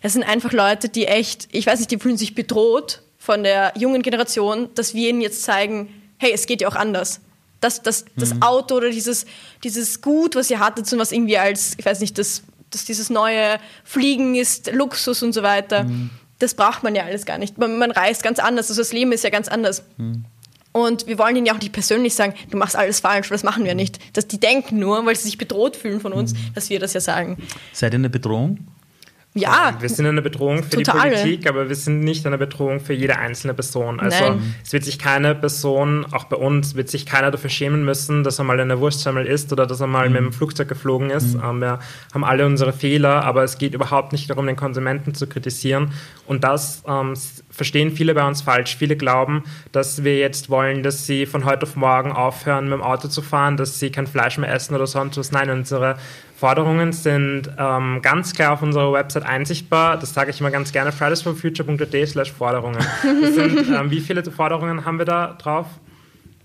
Das 0.02 0.14
sind 0.14 0.24
einfach 0.24 0.54
Leute, 0.54 0.88
die 0.88 1.08
echt, 1.08 1.50
ich 1.52 1.66
weiß 1.68 1.80
nicht, 1.80 1.92
die 1.92 1.98
fühlen 1.98 2.16
sich 2.16 2.36
bedroht 2.36 3.02
von 3.22 3.44
der 3.44 3.72
jungen 3.78 4.02
Generation, 4.02 4.70
dass 4.74 4.96
wir 4.96 5.12
ihnen 5.12 5.22
jetzt 5.22 5.44
zeigen, 5.44 5.94
hey, 6.18 6.32
es 6.34 6.48
geht 6.48 6.60
ja 6.62 6.68
auch 6.68 6.76
anders. 6.76 7.22
Das, 7.60 7.84
das, 7.84 8.06
das 8.16 8.34
mhm. 8.34 8.42
Auto 8.42 8.74
oder 8.74 8.90
dieses, 8.90 9.28
dieses 9.64 10.02
Gut, 10.02 10.36
was 10.36 10.50
ihr 10.50 10.60
hattet 10.60 10.92
und 10.92 10.98
was 10.98 11.12
irgendwie 11.12 11.38
als, 11.38 11.76
ich 11.78 11.86
weiß 11.86 12.00
nicht, 12.00 12.18
das, 12.18 12.42
dass 12.72 12.84
dieses 12.84 13.12
neue 13.12 13.60
Fliegen 13.84 14.34
ist, 14.34 14.74
Luxus 14.74 15.22
und 15.22 15.34
so 15.34 15.44
weiter, 15.44 15.84
mhm. 15.84 16.10
das 16.40 16.56
braucht 16.56 16.82
man 16.82 16.96
ja 16.96 17.04
alles 17.04 17.28
gar 17.28 17.38
nicht. 17.38 17.60
Man, 17.60 17.78
man 17.78 17.92
reist 17.92 18.24
ganz 18.24 18.40
anders, 18.40 18.72
also 18.72 18.82
das 18.82 18.92
Leben 18.92 19.12
ist 19.12 19.24
ja 19.24 19.30
ganz 19.30 19.48
anders. 19.48 19.84
Mhm. 19.98 20.26
Und 20.72 21.06
wir 21.06 21.20
wollen 21.20 21.36
ihnen 21.36 21.46
ja 21.46 21.54
auch 21.54 21.60
nicht 21.60 21.74
persönlich 21.74 22.16
sagen, 22.16 22.34
du 22.50 22.58
machst 22.58 22.76
alles 22.76 23.02
falsch, 23.02 23.30
das 23.30 23.44
machen 23.44 23.66
wir 23.66 23.76
nicht. 23.76 24.00
Dass 24.18 24.28
die 24.28 24.40
denken 24.40 24.80
nur, 24.80 25.06
weil 25.06 25.16
sie 25.16 25.26
sich 25.26 25.38
bedroht 25.38 25.76
fühlen 25.76 26.02
von 26.02 26.12
uns, 26.12 26.34
mhm. 26.34 26.56
dass 26.56 26.72
wir 26.72 26.80
das 26.80 26.94
ja 26.94 27.02
sagen. 27.02 27.38
Seid 27.72 27.94
ihr 27.94 28.00
eine 28.00 28.10
Bedrohung? 28.10 28.66
Ja. 29.34 29.78
Wir 29.80 29.88
sind 29.88 30.06
eine 30.06 30.22
Bedrohung 30.22 30.62
für 30.62 30.72
total. 30.72 31.10
die 31.10 31.16
Politik, 31.16 31.50
aber 31.50 31.70
wir 31.70 31.76
sind 31.76 32.02
nicht 32.02 32.26
eine 32.26 32.38
Bedrohung 32.38 32.82
für 32.82 32.92
jede 32.92 33.18
einzelne 33.18 33.54
Person. 33.54 34.02
Also 34.02 34.32
Nein. 34.32 34.56
es 34.62 34.74
wird 34.74 34.84
sich 34.84 35.00
keine 35.00 35.36
Person, 35.36 36.06
auch 36.12 36.26
bei 36.26 36.36
uns, 36.36 36.76
wird 36.76 36.90
sich 36.90 37.06
keiner 37.06 37.32
dafür 37.32 37.50
schämen 37.50 37.86
müssen, 37.86 38.26
dass 38.26 38.40
er 38.40 38.44
mal 38.44 38.60
eine 38.60 38.82
Wurstsemmel 38.82 39.26
isst 39.26 39.54
oder 39.54 39.66
dass 39.66 39.80
er 39.80 39.88
mal 39.88 40.08
mhm. 40.10 40.14
mit 40.14 40.22
dem 40.24 40.34
Flugzeug 40.34 40.68
geflogen 40.68 41.12
ist. 41.12 41.36
Mhm. 41.36 41.44
Ähm, 41.46 41.60
wir 41.62 41.80
haben 42.14 42.26
alle 42.26 42.46
unsere 42.46 42.74
Fehler, 42.74 43.24
aber 43.24 43.44
es 43.44 43.58
geht 43.58 43.74
überhaupt 43.74 44.12
nicht 44.12 44.30
darum, 44.30 44.48
den 44.48 44.58
Konsumenten 44.58 45.14
zu 45.14 45.28
kritisieren. 45.28 45.94
Und 46.28 46.44
das 46.44 46.84
ähm, 46.86 47.14
verstehen 47.50 47.92
viele 47.92 48.14
bei 48.14 48.28
uns 48.28 48.42
falsch. 48.42 48.76
Viele 48.76 48.98
glauben, 48.98 49.44
dass 49.72 50.04
wir 50.04 50.18
jetzt 50.18 50.50
wollen, 50.50 50.84
dass 50.84 51.06
sie 51.06 51.26
von 51.26 51.46
heute 51.46 51.64
auf 51.64 51.78
morgen 51.78 52.12
aufhören, 52.12 52.66
mit 52.66 52.74
dem 52.74 52.82
Auto 52.82 53.08
zu 53.08 53.22
fahren, 53.22 53.56
dass 53.56 53.80
sie 53.80 53.92
kein 53.92 54.08
Fleisch 54.08 54.38
mehr 54.38 54.54
essen 54.54 54.76
oder 54.76 54.88
sonst 54.88 55.18
was. 55.18 55.32
Nein, 55.32 55.50
unsere 55.50 55.96
Forderungen 56.42 56.92
sind 56.92 57.52
ähm, 57.60 58.00
ganz 58.02 58.34
klar 58.34 58.54
auf 58.54 58.64
unserer 58.64 58.92
Website 58.92 59.24
einsichtbar. 59.28 60.00
Das 60.00 60.16
sage 60.16 60.32
ich 60.32 60.40
immer 60.40 60.50
ganz 60.50 60.72
gerne, 60.72 60.92
fridaysforfuture.at 60.92 62.08
slash 62.08 62.32
Forderungen. 62.32 62.82
Sind, 63.04 63.70
ähm, 63.80 63.92
wie 63.92 64.00
viele 64.00 64.24
Forderungen 64.24 64.84
haben 64.84 64.98
wir 64.98 65.06
da 65.06 65.36
drauf? 65.40 65.68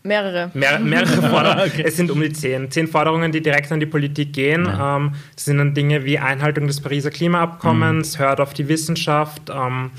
Mehrere. 0.02 0.50
Mehr, 0.52 0.80
mehrere 0.80 1.22
Forderungen. 1.30 1.70
okay. 1.72 1.85
Es 1.87 1.96
sind 1.96 2.11
um 2.11 2.20
die 2.20 2.30
zehn. 2.30 2.70
Zehn 2.70 2.88
Forderungen, 2.88 3.32
die 3.32 3.40
direkt 3.40 3.72
an 3.72 3.80
die 3.80 3.87
Politik 3.87 4.35
gehen. 4.35 4.66
Ja. 4.66 4.98
Ähm, 4.98 5.12
das 5.35 5.46
sind 5.46 5.56
dann 5.56 5.72
Dinge 5.72 6.04
wie 6.04 6.18
Einhaltung 6.18 6.66
des 6.66 6.82
Pariser 6.82 7.11
Klimaabkommens, 7.11 8.18
mhm. 8.18 8.22
hört 8.22 8.42
auf 8.42 8.52
die 8.52 8.68
Wissenschaft, 8.68 9.48
ähm, 9.48 9.92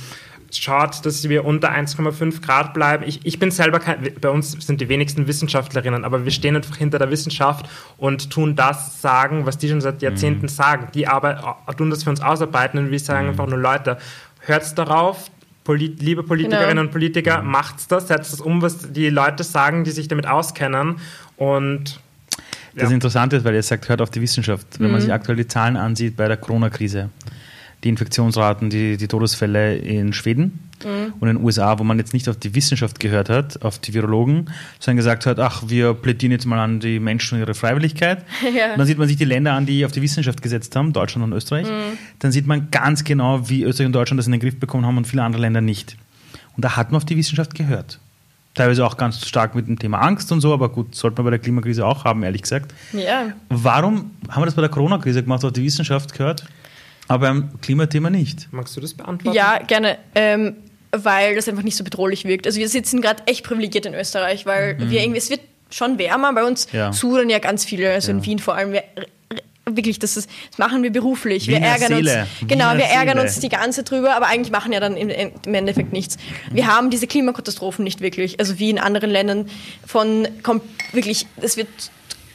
schaut, 0.51 1.05
dass 1.05 1.27
wir 1.27 1.45
unter 1.45 1.71
1,5 1.71 2.41
Grad 2.41 2.73
bleiben. 2.73 3.03
Ich, 3.05 3.25
ich 3.25 3.39
bin 3.39 3.51
selber 3.51 3.79
kein, 3.79 4.13
bei 4.21 4.29
uns 4.29 4.51
sind 4.51 4.81
die 4.81 4.89
wenigsten 4.89 5.27
Wissenschaftlerinnen, 5.27 6.05
aber 6.05 6.23
wir 6.23 6.31
stehen 6.31 6.55
einfach 6.55 6.77
hinter 6.77 6.99
der 6.99 7.11
Wissenschaft 7.11 7.69
und 7.97 8.29
tun 8.29 8.55
das 8.55 9.01
sagen, 9.01 9.45
was 9.45 9.57
die 9.57 9.69
schon 9.69 9.81
seit 9.81 10.01
Jahrzehnten 10.01 10.43
mhm. 10.43 10.49
sagen. 10.49 10.87
Die 10.93 11.07
aber 11.07 11.57
tun 11.77 11.89
das 11.89 12.03
für 12.03 12.09
uns 12.09 12.21
ausarbeiten 12.21 12.79
und 12.79 12.91
wir 12.91 12.99
sagen 12.99 13.25
mhm. 13.25 13.31
einfach 13.31 13.47
nur 13.47 13.59
Leute, 13.59 13.97
hört 14.41 14.77
darauf, 14.77 15.29
Polit 15.63 16.01
liebe 16.01 16.23
Politikerinnen 16.23 16.69
genau. 16.69 16.81
und 16.81 16.91
Politiker, 16.91 17.41
macht's 17.41 17.87
das, 17.87 18.07
setzt 18.07 18.33
es 18.33 18.39
um, 18.39 18.61
was 18.61 18.93
die 18.93 19.09
Leute 19.09 19.43
sagen, 19.43 19.83
die 19.83 19.91
sich 19.91 20.07
damit 20.07 20.25
auskennen 20.25 20.95
und 21.35 21.99
das 22.75 22.91
Interessante 22.91 23.37
ist, 23.37 23.43
weil 23.43 23.55
ihr 23.55 23.63
sagt, 23.63 23.89
hört 23.89 24.01
auf 24.01 24.11
die 24.11 24.21
Wissenschaft. 24.21 24.79
Wenn 24.79 24.87
mhm. 24.87 24.91
man 24.93 25.01
sich 25.01 25.11
aktuell 25.11 25.35
die 25.35 25.47
Zahlen 25.47 25.77
ansieht 25.77 26.15
bei 26.15 26.27
der 26.27 26.37
Corona-Krise, 26.37 27.09
die 27.83 27.89
Infektionsraten, 27.89 28.69
die, 28.69 28.97
die 28.97 29.07
Todesfälle 29.07 29.75
in 29.75 30.11
Schweden 30.13 30.67
mhm. 30.83 31.13
und 31.19 31.29
in 31.29 31.37
den 31.37 31.45
USA, 31.45 31.77
wo 31.77 31.83
man 31.83 31.99
jetzt 31.99 32.13
nicht 32.13 32.27
auf 32.27 32.37
die 32.37 32.55
Wissenschaft 32.55 32.99
gehört 32.99 33.29
hat, 33.29 33.61
auf 33.63 33.77
die 33.79 33.93
Virologen, 33.93 34.49
sondern 34.79 34.97
gesagt 34.97 35.25
hat, 35.25 35.39
ach, 35.39 35.63
wir 35.67 35.93
plädieren 35.93 36.31
jetzt 36.31 36.45
mal 36.45 36.59
an 36.59 36.79
die 36.79 36.99
Menschen 36.99 37.35
und 37.35 37.41
ihre 37.41 37.53
Freiwilligkeit. 37.53 38.23
Ja. 38.57 38.71
Und 38.71 38.79
dann 38.79 38.87
sieht 38.87 38.97
man 38.97 39.07
sich 39.07 39.17
die 39.17 39.25
Länder 39.25 39.53
an, 39.53 39.65
die 39.65 39.85
auf 39.85 39.91
die 39.91 40.01
Wissenschaft 40.01 40.41
gesetzt 40.41 40.75
haben, 40.75 40.93
Deutschland 40.93 41.25
und 41.25 41.33
Österreich. 41.33 41.67
Mhm. 41.67 41.97
Dann 42.19 42.31
sieht 42.31 42.47
man 42.47 42.71
ganz 42.71 43.03
genau, 43.03 43.49
wie 43.49 43.63
Österreich 43.63 43.87
und 43.87 43.93
Deutschland 43.93 44.19
das 44.19 44.25
in 44.25 44.31
den 44.31 44.39
Griff 44.39 44.59
bekommen 44.59 44.85
haben 44.85 44.97
und 44.97 45.05
viele 45.05 45.21
andere 45.21 45.41
Länder 45.41 45.61
nicht. 45.61 45.97
Und 46.55 46.63
da 46.63 46.75
hat 46.75 46.91
man 46.91 46.97
auf 46.97 47.05
die 47.05 47.17
Wissenschaft 47.17 47.53
gehört. 47.55 47.99
Teilweise 48.55 48.85
auch 48.85 48.97
ganz 48.97 49.27
stark 49.27 49.53
mit 49.53 49.67
dem 49.67 49.77
Thema 49.77 49.99
Angst 49.99 50.31
und 50.31 50.41
so, 50.41 50.53
aber 50.53 50.69
gut, 50.69 50.95
sollte 50.95 51.17
man 51.17 51.25
bei 51.25 51.29
der 51.31 51.39
Klimakrise 51.39 51.85
auch 51.85 52.05
haben, 52.05 52.23
ehrlich 52.23 52.41
gesagt. 52.41 52.73
Ja. 52.93 53.33
Warum 53.49 54.11
haben 54.29 54.41
wir 54.41 54.45
das 54.45 54.55
bei 54.55 54.61
der 54.61 54.71
Corona-Krise 54.71 55.21
gemacht, 55.21 55.45
auf 55.45 55.51
die 55.51 55.63
Wissenschaft 55.63 56.13
gehört? 56.13 56.45
Aber 57.07 57.27
beim 57.27 57.61
Klimathema 57.61 58.09
nicht. 58.09 58.51
Magst 58.51 58.75
du 58.75 58.81
das 58.81 58.93
beantworten? 58.93 59.35
Ja, 59.35 59.59
gerne. 59.59 59.97
Ähm, 60.15 60.55
weil 60.91 61.35
das 61.35 61.47
einfach 61.47 61.63
nicht 61.63 61.75
so 61.75 61.83
bedrohlich 61.83 62.25
wirkt. 62.25 62.47
Also 62.47 62.59
wir 62.59 62.69
sitzen 62.69 63.01
gerade 63.01 63.23
echt 63.27 63.43
privilegiert 63.43 63.85
in 63.85 63.93
Österreich, 63.93 64.45
weil 64.45 64.75
mhm. 64.75 64.89
wir 64.89 65.01
irgendwie, 65.01 65.17
es 65.17 65.29
wird 65.29 65.41
schon 65.69 65.97
wärmer. 65.97 66.33
Bei 66.33 66.45
uns 66.45 66.67
ja. 66.71 66.93
sudern 66.93 67.29
ja 67.29 67.39
ganz 67.39 67.65
viele, 67.65 67.91
also 67.91 68.11
ja. 68.11 68.17
in 68.17 68.25
Wien 68.25 68.39
vor 68.39 68.55
allem. 68.55 68.71
Wir, 68.71 68.83
wirklich, 69.65 69.99
das, 69.99 70.15
ist, 70.15 70.29
das 70.49 70.57
machen 70.57 70.81
wir 70.83 70.91
beruflich. 70.91 71.47
Wiener 71.47 71.59
wir 71.59 71.67
ärgern 71.67 71.87
Seele. 71.89 72.21
uns. 72.21 72.49
Genau, 72.49 72.73
wir 72.75 72.85
ärgern 72.85 73.19
uns 73.19 73.39
die 73.39 73.49
ganze 73.49 73.83
drüber, 73.83 74.15
aber 74.15 74.27
eigentlich 74.27 74.51
machen 74.51 74.71
ja 74.71 74.79
dann 74.79 74.95
im, 74.95 75.09
im 75.09 75.53
Endeffekt 75.53 75.91
nichts. 75.91 76.17
Wir 76.51 76.63
mhm. 76.63 76.67
haben 76.67 76.89
diese 76.89 77.07
Klimakatastrophen 77.07 77.83
nicht 77.83 78.01
wirklich. 78.01 78.39
Also 78.39 78.59
wie 78.59 78.69
in 78.69 78.79
anderen 78.79 79.09
Ländern 79.09 79.49
von 79.85 80.27
kommt 80.43 80.63
wirklich, 80.93 81.27
es 81.41 81.57
wird 81.57 81.67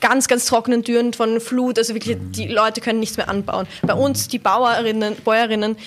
ganz, 0.03 0.29
ganz 0.29 0.45
trockenen 0.45 0.85
Türen 0.85 1.15
von 1.15 1.41
Flut. 1.41 1.79
Also 1.79 1.95
wirklich, 1.95 2.19
die 2.33 2.49
Leute 2.49 2.83
können 2.83 3.01
nichts 3.01 3.17
mehr 3.17 3.31
anbauen. 3.31 3.67
Bei 3.81 3.95
uns, 3.95 4.29
die 4.29 4.39
Bauerinnen, 4.39 5.17
Bäuerinnen, 5.25 5.79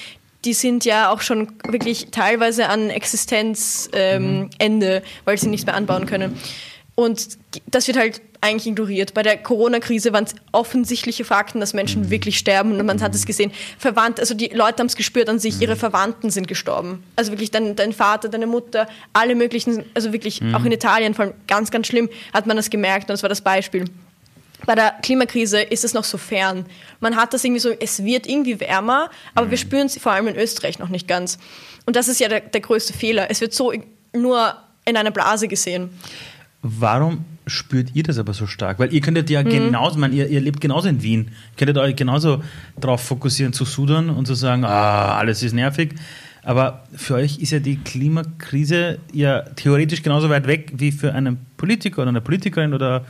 die 0.44 0.54
sind 0.54 0.86
ja 0.86 1.12
auch 1.12 1.22
schon 1.22 1.52
wirklich 1.68 2.08
teilweise 2.12 2.70
an 2.70 2.90
Existenzende, 2.90 4.50
ähm, 4.60 5.02
weil 5.26 5.38
sie 5.38 5.50
nichts 5.50 5.66
mehr 5.66 5.76
anbauen 5.76 6.06
können. 6.06 6.40
Und 6.96 7.38
das 7.68 7.88
wird 7.88 7.98
halt 7.98 8.22
eigentlich 8.40 8.68
ignoriert. 8.68 9.14
Bei 9.14 9.22
der 9.22 9.38
Corona-Krise 9.38 10.14
waren 10.14 10.24
es 10.24 10.36
offensichtliche 10.54 11.26
Fakten, 11.26 11.60
dass 11.60 11.74
Menschen 11.74 12.04
mhm. 12.04 12.10
wirklich 12.10 12.38
sterben 12.38 12.72
und 12.80 12.86
man 12.86 13.02
hat 13.02 13.14
es 13.14 13.26
gesehen. 13.26 13.52
Verwandt, 13.78 14.20
also 14.20 14.34
die 14.34 14.48
Leute 14.48 14.80
haben 14.80 14.88
es 14.88 14.96
gespürt 14.96 15.28
an 15.28 15.40
sich, 15.40 15.60
ihre 15.62 15.76
mhm. 15.76 15.80
Verwandten 15.80 16.30
sind 16.30 16.48
gestorben. 16.48 17.04
Also 17.18 17.32
wirklich 17.32 17.52
dein, 17.52 17.76
dein 17.76 17.92
Vater, 17.92 18.30
deine 18.30 18.48
Mutter, 18.48 18.88
alle 19.12 19.36
möglichen, 19.36 19.84
also 19.94 20.14
wirklich 20.14 20.40
mhm. 20.40 20.56
auch 20.56 20.64
in 20.64 20.72
Italien, 20.72 21.14
vor 21.14 21.26
allem 21.26 21.34
ganz, 21.48 21.70
ganz 21.70 21.88
schlimm, 21.88 22.08
hat 22.34 22.46
man 22.46 22.56
das 22.56 22.70
gemerkt 22.70 23.10
und 23.10 23.14
das 23.14 23.24
war 23.24 23.30
das 23.30 23.42
Beispiel 23.42 23.86
bei 24.66 24.76
der 24.76 24.96
Klimakrise 25.02 25.62
ist 25.62 25.84
es 25.84 25.94
noch 25.94 26.04
so 26.04 26.18
fern. 26.18 26.66
Man 27.00 27.16
hat 27.16 27.34
das 27.34 27.44
irgendwie 27.44 27.60
so, 27.60 27.72
es 27.72 28.04
wird 28.04 28.28
irgendwie 28.28 28.60
wärmer, 28.60 29.10
aber 29.34 29.48
mhm. 29.48 29.52
wir 29.52 29.58
spüren 29.58 29.88
es 29.88 29.98
vor 29.98 30.12
allem 30.12 30.28
in 30.28 30.36
Österreich 30.36 30.80
noch 30.80 30.90
nicht 30.90 31.08
ganz. 31.08 31.38
Und 31.86 31.96
das 31.96 32.08
ist 32.08 32.20
ja 32.20 32.30
der, 32.30 32.42
der 32.42 32.62
größte 32.62 32.94
Fehler. 32.94 33.30
Es 33.30 33.42
wird 33.42 33.54
so 33.54 33.74
nur 34.14 34.56
in 34.86 34.98
einer 34.98 35.12
Blase 35.12 35.48
gesehen. 35.48 35.90
Warum 36.62 37.26
spürt 37.46 37.90
ihr 37.94 38.04
das 38.04 38.18
aber 38.18 38.34
so 38.34 38.48
stark? 38.48 38.80
Weil 38.80 38.92
ihr 38.94 39.02
könntet 39.02 39.30
ja 39.30 39.44
mhm. 39.44 39.50
genauso, 39.50 40.00
man, 40.00 40.14
ihr, 40.14 40.28
ihr 40.28 40.42
lebt 40.42 40.62
genauso 40.62 40.88
in 40.88 41.04
Wien, 41.04 41.32
könntet 41.58 41.78
euch 41.78 41.96
genauso 41.96 42.44
darauf 42.80 43.02
fokussieren 43.02 43.54
zu 43.54 43.66
sudern 43.66 44.10
und 44.10 44.26
zu 44.26 44.34
sagen, 44.34 44.64
ah, 44.64 45.18
alles 45.18 45.44
ist 45.44 45.54
nervig. 45.54 45.94
Aber 46.42 46.84
für 46.96 47.16
euch 47.16 47.40
ist 47.40 47.52
ja 47.52 47.60
die 47.60 47.78
Klimakrise 47.78 49.00
ja 49.12 49.42
theoretisch 49.42 50.04
genauso 50.04 50.30
weit 50.30 50.46
weg 50.48 50.72
wie 50.76 50.92
für 50.92 51.14
einen 51.14 51.38
Politiker 51.58 52.04
oder 52.04 52.10
eine 52.10 52.22
Politikerin 52.22 52.74
oder 52.74 53.06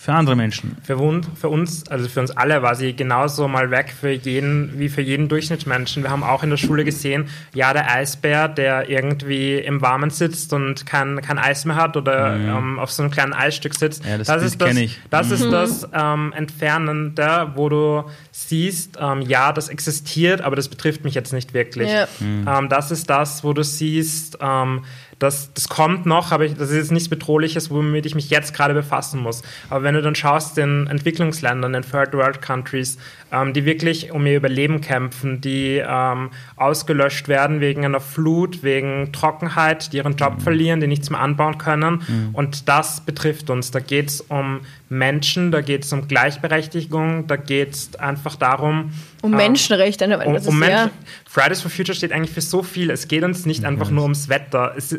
für 0.00 0.12
andere 0.12 0.36
Menschen. 0.36 0.76
Für, 0.84 0.96
für, 1.34 1.48
uns, 1.48 1.88
also 1.88 2.08
für 2.08 2.20
uns 2.20 2.30
alle 2.30 2.62
war 2.62 2.76
sie 2.76 2.94
genauso 2.94 3.48
mal 3.48 3.72
weg 3.72 3.92
für 4.00 4.12
jeden, 4.12 4.78
wie 4.78 4.88
für 4.88 5.02
jeden 5.02 5.28
Durchschnittsmenschen. 5.28 6.04
Wir 6.04 6.10
haben 6.10 6.22
auch 6.22 6.44
in 6.44 6.50
der 6.50 6.56
Schule 6.56 6.84
gesehen, 6.84 7.28
ja, 7.52 7.72
der 7.72 7.90
Eisbär, 7.90 8.46
der 8.46 8.88
irgendwie 8.88 9.56
im 9.56 9.82
Warmen 9.82 10.10
sitzt 10.10 10.52
und 10.52 10.86
kein, 10.86 11.20
kein 11.20 11.36
Eis 11.36 11.64
mehr 11.64 11.74
hat 11.74 11.96
oder 11.96 12.36
mhm. 12.36 12.48
ähm, 12.48 12.78
auf 12.78 12.92
so 12.92 13.02
einem 13.02 13.10
kleinen 13.10 13.32
Eisstück 13.32 13.74
sitzt. 13.74 14.04
Ja, 14.04 14.18
das, 14.18 14.28
das 14.28 14.44
ist 14.44 14.62
das, 14.62 14.76
ich. 14.76 15.00
das, 15.10 15.26
mhm. 15.26 15.34
ist 15.34 15.50
das 15.50 15.88
ähm, 15.92 16.32
Entfernende, 16.32 17.50
wo 17.56 17.68
du 17.68 18.04
siehst, 18.46 18.98
ähm, 19.00 19.22
ja, 19.22 19.52
das 19.52 19.68
existiert, 19.68 20.42
aber 20.42 20.54
das 20.54 20.68
betrifft 20.68 21.04
mich 21.04 21.14
jetzt 21.14 21.32
nicht 21.32 21.54
wirklich. 21.54 21.90
Ja. 21.90 22.06
Mhm. 22.20 22.46
Ähm, 22.48 22.68
das 22.68 22.90
ist 22.90 23.10
das, 23.10 23.42
wo 23.42 23.52
du 23.52 23.64
siehst, 23.64 24.38
ähm, 24.40 24.84
das, 25.18 25.52
das 25.52 25.68
kommt 25.68 26.06
noch, 26.06 26.30
aber 26.30 26.44
ich, 26.44 26.54
das 26.54 26.70
ist 26.70 26.76
jetzt 26.76 26.92
nichts 26.92 27.08
Bedrohliches, 27.08 27.70
womit 27.70 28.06
ich 28.06 28.14
mich 28.14 28.30
jetzt 28.30 28.54
gerade 28.54 28.74
befassen 28.74 29.20
muss. 29.20 29.42
Aber 29.68 29.82
wenn 29.82 29.94
du 29.94 30.02
dann 30.02 30.14
schaust 30.14 30.56
in 30.58 30.86
Entwicklungsländern, 30.86 31.74
in 31.74 31.82
Third 31.82 32.12
World 32.14 32.40
Countries, 32.40 32.98
ähm, 33.32 33.52
die 33.52 33.64
wirklich 33.64 34.12
um 34.12 34.24
ihr 34.26 34.36
Überleben 34.36 34.80
kämpfen, 34.80 35.40
die 35.40 35.82
ähm, 35.84 36.30
ausgelöscht 36.54 37.26
werden 37.26 37.60
wegen 37.60 37.84
einer 37.84 38.00
Flut, 38.00 38.62
wegen 38.62 39.12
Trockenheit, 39.12 39.92
die 39.92 39.96
ihren 39.96 40.14
Job 40.14 40.36
mhm. 40.36 40.40
verlieren, 40.40 40.80
die 40.80 40.86
nichts 40.86 41.10
mehr 41.10 41.20
anbauen 41.20 41.58
können. 41.58 42.04
Mhm. 42.06 42.30
Und 42.34 42.68
das 42.68 43.00
betrifft 43.00 43.50
uns. 43.50 43.72
Da 43.72 43.80
geht 43.80 44.08
es 44.08 44.20
um 44.20 44.60
Menschen, 44.88 45.50
da 45.50 45.60
geht 45.60 45.84
es 45.84 45.92
um 45.92 46.06
Gleichberechtigung, 46.06 47.26
da 47.26 47.36
geht 47.36 47.74
es 47.74 47.96
einfach 47.96 48.27
darum, 48.36 48.92
um 49.22 49.32
Menschenrechte. 49.32 50.04
Um, 50.04 50.34
um 50.36 50.58
Menschen. 50.58 50.90
Fridays 51.28 51.60
for 51.60 51.70
Future 51.70 51.94
steht 51.94 52.12
eigentlich 52.12 52.32
für 52.32 52.40
so 52.40 52.62
viel. 52.62 52.90
Es 52.90 53.08
geht 53.08 53.22
uns 53.24 53.46
nicht 53.46 53.64
einfach 53.64 53.90
nur 53.90 54.04
ums 54.04 54.28
Wetter. 54.28 54.74
Es, 54.76 54.96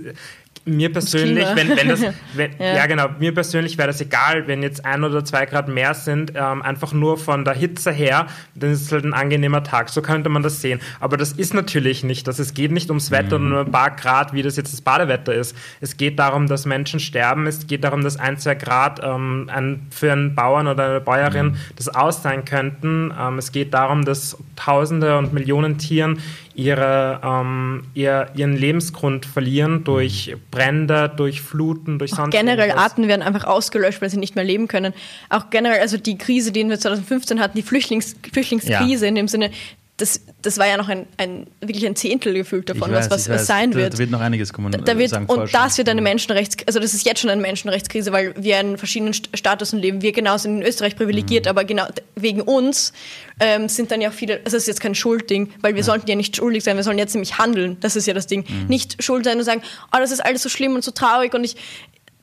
mir 0.65 0.91
persönlich, 0.91 1.47
wenn, 1.55 1.69
wenn 1.75 1.87
das, 1.89 2.01
wenn, 2.33 2.51
ja. 2.59 2.75
ja. 2.75 2.85
genau, 2.85 3.09
mir 3.19 3.33
persönlich 3.33 3.77
wäre 3.77 3.87
das 3.87 4.01
egal, 4.01 4.47
wenn 4.47 4.63
jetzt 4.63 4.85
ein 4.85 5.03
oder 5.03 5.23
zwei 5.25 5.45
Grad 5.45 5.67
mehr 5.67 5.93
sind, 5.93 6.33
ähm, 6.35 6.61
einfach 6.61 6.93
nur 6.93 7.17
von 7.17 7.45
der 7.45 7.53
Hitze 7.53 7.91
her, 7.91 8.27
dann 8.55 8.71
ist 8.71 8.81
es 8.81 8.91
halt 8.91 9.05
ein 9.05 9.13
angenehmer 9.13 9.63
Tag. 9.63 9.89
So 9.89 10.01
könnte 10.01 10.29
man 10.29 10.43
das 10.43 10.61
sehen. 10.61 10.79
Aber 10.99 11.17
das 11.17 11.31
ist 11.31 11.53
natürlich 11.53 12.03
nicht 12.03 12.27
das. 12.27 12.39
Es 12.39 12.53
geht 12.53 12.71
nicht 12.71 12.89
ums 12.89 13.11
Wetter 13.11 13.39
mhm. 13.39 13.49
nur 13.49 13.59
ein 13.61 13.71
paar 13.71 13.91
Grad, 13.91 14.33
wie 14.33 14.41
das 14.41 14.55
jetzt 14.55 14.73
das 14.73 14.81
Badewetter 14.81 15.33
ist. 15.33 15.55
Es 15.81 15.97
geht 15.97 16.19
darum, 16.19 16.47
dass 16.47 16.65
Menschen 16.65 16.99
sterben. 16.99 17.47
Es 17.47 17.67
geht 17.67 17.83
darum, 17.83 18.03
dass 18.03 18.17
ein, 18.17 18.37
zwei 18.37 18.55
Grad 18.55 19.01
ähm, 19.03 19.49
ein, 19.51 19.87
für 19.89 20.11
einen 20.11 20.35
Bauern 20.35 20.67
oder 20.67 20.85
eine 20.85 21.01
Bäuerin 21.01 21.47
mhm. 21.47 21.55
das 21.75 21.89
aus 21.89 22.21
sein 22.21 22.45
könnten. 22.45 23.13
Ähm, 23.17 23.37
es 23.37 23.51
geht 23.51 23.73
darum, 23.73 24.05
dass 24.05 24.37
Tausende 24.55 25.17
und 25.17 25.33
Millionen 25.33 25.77
Tieren 25.77 26.19
ihre, 26.59 27.21
ähm, 27.23 27.83
ihr, 27.93 28.27
ihren 28.35 28.55
Lebensgrund 28.55 29.25
verlieren 29.25 29.85
durch 29.85 30.35
Brände, 30.51 31.11
durch 31.15 31.41
Fluten, 31.41 31.99
durch 31.99 32.11
sonst 32.11 32.31
Generell 32.31 32.67
irgendwas. 32.67 32.91
Arten 32.91 33.07
werden 33.07 33.21
einfach 33.21 33.45
ausgelöscht, 33.45 34.01
weil 34.01 34.09
sie 34.09 34.17
nicht 34.17 34.35
mehr 34.35 34.43
leben 34.43 34.67
können. 34.67 34.93
Auch 35.29 35.49
generell, 35.49 35.79
also 35.79 35.97
die 35.97 36.17
Krise, 36.17 36.51
die 36.51 36.67
wir 36.67 36.77
2015 36.77 37.39
hatten, 37.39 37.57
die 37.57 37.63
Flüchtlings, 37.63 38.15
Flüchtlingskrise 38.33 39.05
ja. 39.05 39.09
in 39.09 39.15
dem 39.15 39.27
Sinne, 39.29 39.51
das, 39.99 40.21
das 40.41 40.57
war 40.57 40.65
ja 40.65 40.77
noch 40.77 40.87
ein, 40.87 41.05
ein 41.17 41.45
wirklich 41.59 41.85
ein 41.85 41.95
Zehntel 41.95 42.33
gefühlt 42.33 42.69
davon, 42.69 42.91
weiß, 42.91 43.11
was, 43.11 43.27
was, 43.27 43.45
sein 43.45 43.73
wird. 43.73 43.93
Da 43.93 43.97
wird 43.97 44.11
noch 44.11 44.21
einiges 44.21 44.53
kommen. 44.53 44.71
Da, 44.71 44.97
wird, 44.97 45.09
sagen, 45.09 45.25
und 45.25 45.53
das 45.53 45.77
wird 45.77 45.89
eine 45.89 46.01
Menschenrechts, 46.01 46.55
also 46.65 46.79
das 46.79 46.93
ist 46.93 47.05
jetzt 47.05 47.19
schon 47.19 47.29
eine 47.29 47.41
Menschenrechtskrise, 47.41 48.13
weil 48.13 48.33
wir 48.37 48.59
in 48.61 48.77
verschiedenen 48.77 49.13
Statusen 49.13 49.79
leben. 49.79 50.01
Wir 50.01 50.13
genauso 50.13 50.47
in 50.47 50.63
Österreich 50.63 50.95
privilegiert, 50.95 51.45
mhm. 51.45 51.49
aber 51.49 51.65
genau 51.65 51.85
wegen 52.15 52.41
uns 52.41 52.93
ähm, 53.41 53.67
sind 53.67 53.91
dann 53.91 53.99
ja 53.99 54.09
viele, 54.09 54.37
also 54.37 54.55
das 54.55 54.63
ist 54.63 54.67
jetzt 54.67 54.81
kein 54.81 54.95
Schuldding, 54.95 55.51
weil 55.59 55.73
wir 55.73 55.81
ja. 55.81 55.85
sollten 55.85 56.09
ja 56.09 56.15
nicht 56.15 56.37
schuldig 56.37 56.63
sein, 56.63 56.77
wir 56.77 56.83
sollen 56.83 56.97
jetzt 56.97 57.13
nämlich 57.13 57.37
handeln. 57.37 57.77
Das 57.81 57.97
ist 57.97 58.07
ja 58.07 58.13
das 58.13 58.25
Ding. 58.25 58.45
Mhm. 58.47 58.67
Nicht 58.67 59.03
schuld 59.03 59.25
sein 59.25 59.37
und 59.37 59.43
sagen, 59.43 59.61
oh, 59.93 59.97
das 59.99 60.11
ist 60.11 60.21
alles 60.21 60.41
so 60.41 60.49
schlimm 60.49 60.75
und 60.75 60.83
so 60.83 60.91
traurig 60.91 61.33
und 61.33 61.43
ich, 61.43 61.57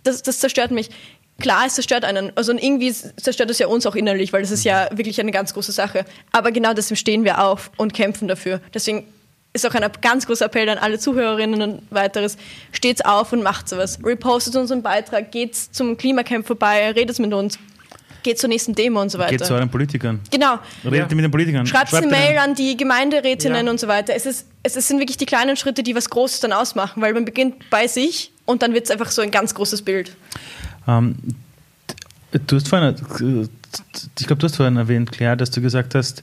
das, 0.03 0.23
das 0.23 0.39
zerstört 0.39 0.71
mich 0.71 0.89
klar, 1.41 1.65
es 1.67 1.75
zerstört 1.75 2.05
einen. 2.05 2.33
Also 2.37 2.53
irgendwie 2.53 2.93
zerstört 2.93 3.51
es 3.51 3.59
ja 3.59 3.67
uns 3.67 3.87
auch 3.87 3.95
innerlich, 3.95 4.33
weil 4.33 4.43
das 4.43 4.51
ist 4.51 4.65
ja 4.65 4.89
wirklich 4.93 5.21
eine 5.21 5.33
ganz 5.33 5.53
große 5.55 5.73
Sache. 5.73 6.05
Aber 6.33 6.53
genau 6.53 6.73
deswegen 6.75 6.97
stehen 6.97 7.25
wir 7.25 7.43
auf 7.43 7.71
und 7.77 7.95
kämpfen 7.95 8.29
dafür. 8.29 8.61
Deswegen 8.75 9.07
ist 9.53 9.67
auch 9.67 9.75
ein 9.75 9.91
ganz 10.03 10.27
großer 10.27 10.47
Appell 10.47 10.69
an 10.69 10.77
alle 10.79 10.99
Zuhörerinnen 10.99 11.63
und 11.63 11.83
weiteres. 11.91 12.37
Steht's 12.73 13.01
auf 13.03 13.33
und 13.33 13.43
macht 13.43 13.69
sowas. 13.69 13.99
Repostet 14.05 14.55
unseren 14.57 14.83
Beitrag, 14.83 15.33
geht 15.33 15.57
zum 15.57 15.97
Klimacamp 15.97 16.47
vorbei, 16.47 16.91
redet 16.91 17.19
mit 17.19 17.33
uns, 17.33 17.59
geht 18.23 18.39
zur 18.39 18.49
nächsten 18.51 18.75
Demo 18.75 19.01
und 19.01 19.09
so 19.11 19.19
weiter. 19.19 19.31
Geht 19.31 19.47
zu 19.47 19.55
euren 19.55 19.71
Politikern. 19.71 20.21
Genau. 20.31 20.59
Redet 20.85 21.11
mit 21.13 21.25
den 21.25 21.31
Politikern. 21.31 21.67
Schreibt 21.67 21.95
eine 21.95 22.03
Schreibt 22.03 22.13
Mail 22.13 22.31
ihnen. 22.33 22.39
an 22.39 22.55
die 22.55 22.77
Gemeinderätinnen 22.77 23.65
Ja. 23.65 23.71
und 23.73 23.81
so 23.81 23.89
weiter. 23.89 24.15
Es, 24.15 24.27
ist, 24.27 24.47
es 24.63 24.75
sind 24.75 24.99
wirklich 24.99 25.17
die 25.17 25.27
kleinen 25.27 25.57
Schritte, 25.57 25.83
die 25.83 25.95
was 25.95 26.11
Großes 26.11 26.41
dann 26.41 26.53
ausmachen, 26.53 27.01
weil 27.01 27.15
man 27.15 27.25
beginnt 27.25 27.71
bei 27.71 27.87
sich 27.87 28.33
und 28.45 28.61
dann 28.63 28.75
wird 28.75 28.85
es 28.85 28.91
einfach 28.91 29.11
so 29.11 29.23
ein 29.23 29.31
ganz 29.31 29.55
großes 29.55 29.83
Bild. 29.83 30.13
Ähm, 30.87 31.17
du 32.33 32.57
hast 32.57 32.69
vorhin, 32.69 32.95
äh, 32.95 33.49
ich 34.19 34.27
glaube, 34.27 34.41
du 34.41 34.45
hast 34.45 34.57
vorhin 34.57 34.77
erwähnt, 34.77 35.13
Claire, 35.13 35.37
dass 35.37 35.51
du 35.51 35.61
gesagt 35.61 35.95
hast, 35.95 36.23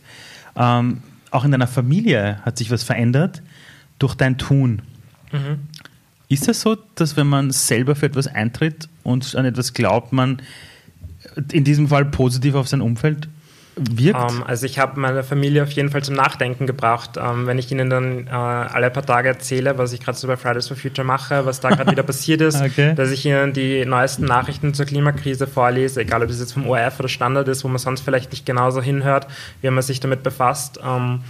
ähm, 0.55 1.01
auch 1.31 1.45
in 1.45 1.51
deiner 1.51 1.67
Familie 1.67 2.39
hat 2.43 2.57
sich 2.57 2.69
was 2.69 2.83
verändert 2.83 3.41
durch 3.99 4.15
dein 4.15 4.37
Tun. 4.37 4.81
Ist 6.29 6.47
es 6.47 6.61
so, 6.61 6.77
dass 6.95 7.17
wenn 7.17 7.27
man 7.27 7.51
selber 7.51 7.95
für 7.95 8.05
etwas 8.05 8.27
eintritt 8.27 8.87
und 9.03 9.35
an 9.35 9.45
etwas 9.45 9.73
glaubt, 9.73 10.13
man 10.13 10.41
in 11.51 11.63
diesem 11.63 11.87
Fall 11.87 12.05
positiv 12.05 12.55
auf 12.55 12.67
sein 12.67 12.81
Umfeld 12.81 13.27
wirkt? 13.75 14.31
Ähm, 14.31 14.43
also 14.45 14.65
ich 14.65 14.79
habe 14.79 14.99
meine 14.99 15.23
Familie 15.23 15.63
auf 15.63 15.71
jeden 15.71 15.89
Fall 15.89 16.03
zum 16.03 16.15
Nachdenken 16.15 16.67
gebraucht. 16.67 17.11
Ähm, 17.17 17.47
wenn 17.47 17.57
ich 17.57 17.71
ihnen 17.71 17.89
dann 17.89 18.27
äh, 18.27 18.29
alle 18.31 18.89
paar 18.89 19.05
Tage 19.05 19.29
erzähle, 19.29 19.77
was 19.77 19.93
ich 19.93 19.99
gerade 19.99 20.17
so 20.17 20.27
bei 20.27 20.37
Fridays 20.37 20.67
for 20.67 20.77
Future 20.77 21.05
mache, 21.05 21.45
was 21.45 21.59
da 21.59 21.69
gerade 21.69 21.91
wieder 21.91 22.03
passiert 22.13 22.41
ist, 22.41 22.61
Okay. 22.61 22.93
dass 22.95 23.11
ich 23.11 23.25
ihnen 23.25 23.53
die 23.53 23.85
neuesten 23.85 24.25
Nachrichten 24.25 24.73
zur 24.73 24.85
Klimakrise 24.85 25.47
vorlese, 25.47 26.01
egal 26.01 26.23
ob 26.23 26.29
es 26.29 26.39
jetzt 26.39 26.53
vom 26.53 26.67
ORF 26.67 26.99
oder 26.99 27.09
Standard 27.09 27.47
ist, 27.47 27.63
wo 27.63 27.67
man 27.67 27.77
sonst 27.79 28.01
vielleicht 28.01 28.31
nicht 28.31 28.45
genauso 28.45 28.81
hinhört, 28.81 29.27
wie 29.61 29.69
man 29.69 29.81
sich 29.83 29.99
damit 29.99 30.23
befasst. 30.23 30.79
Ähm, 30.85 31.21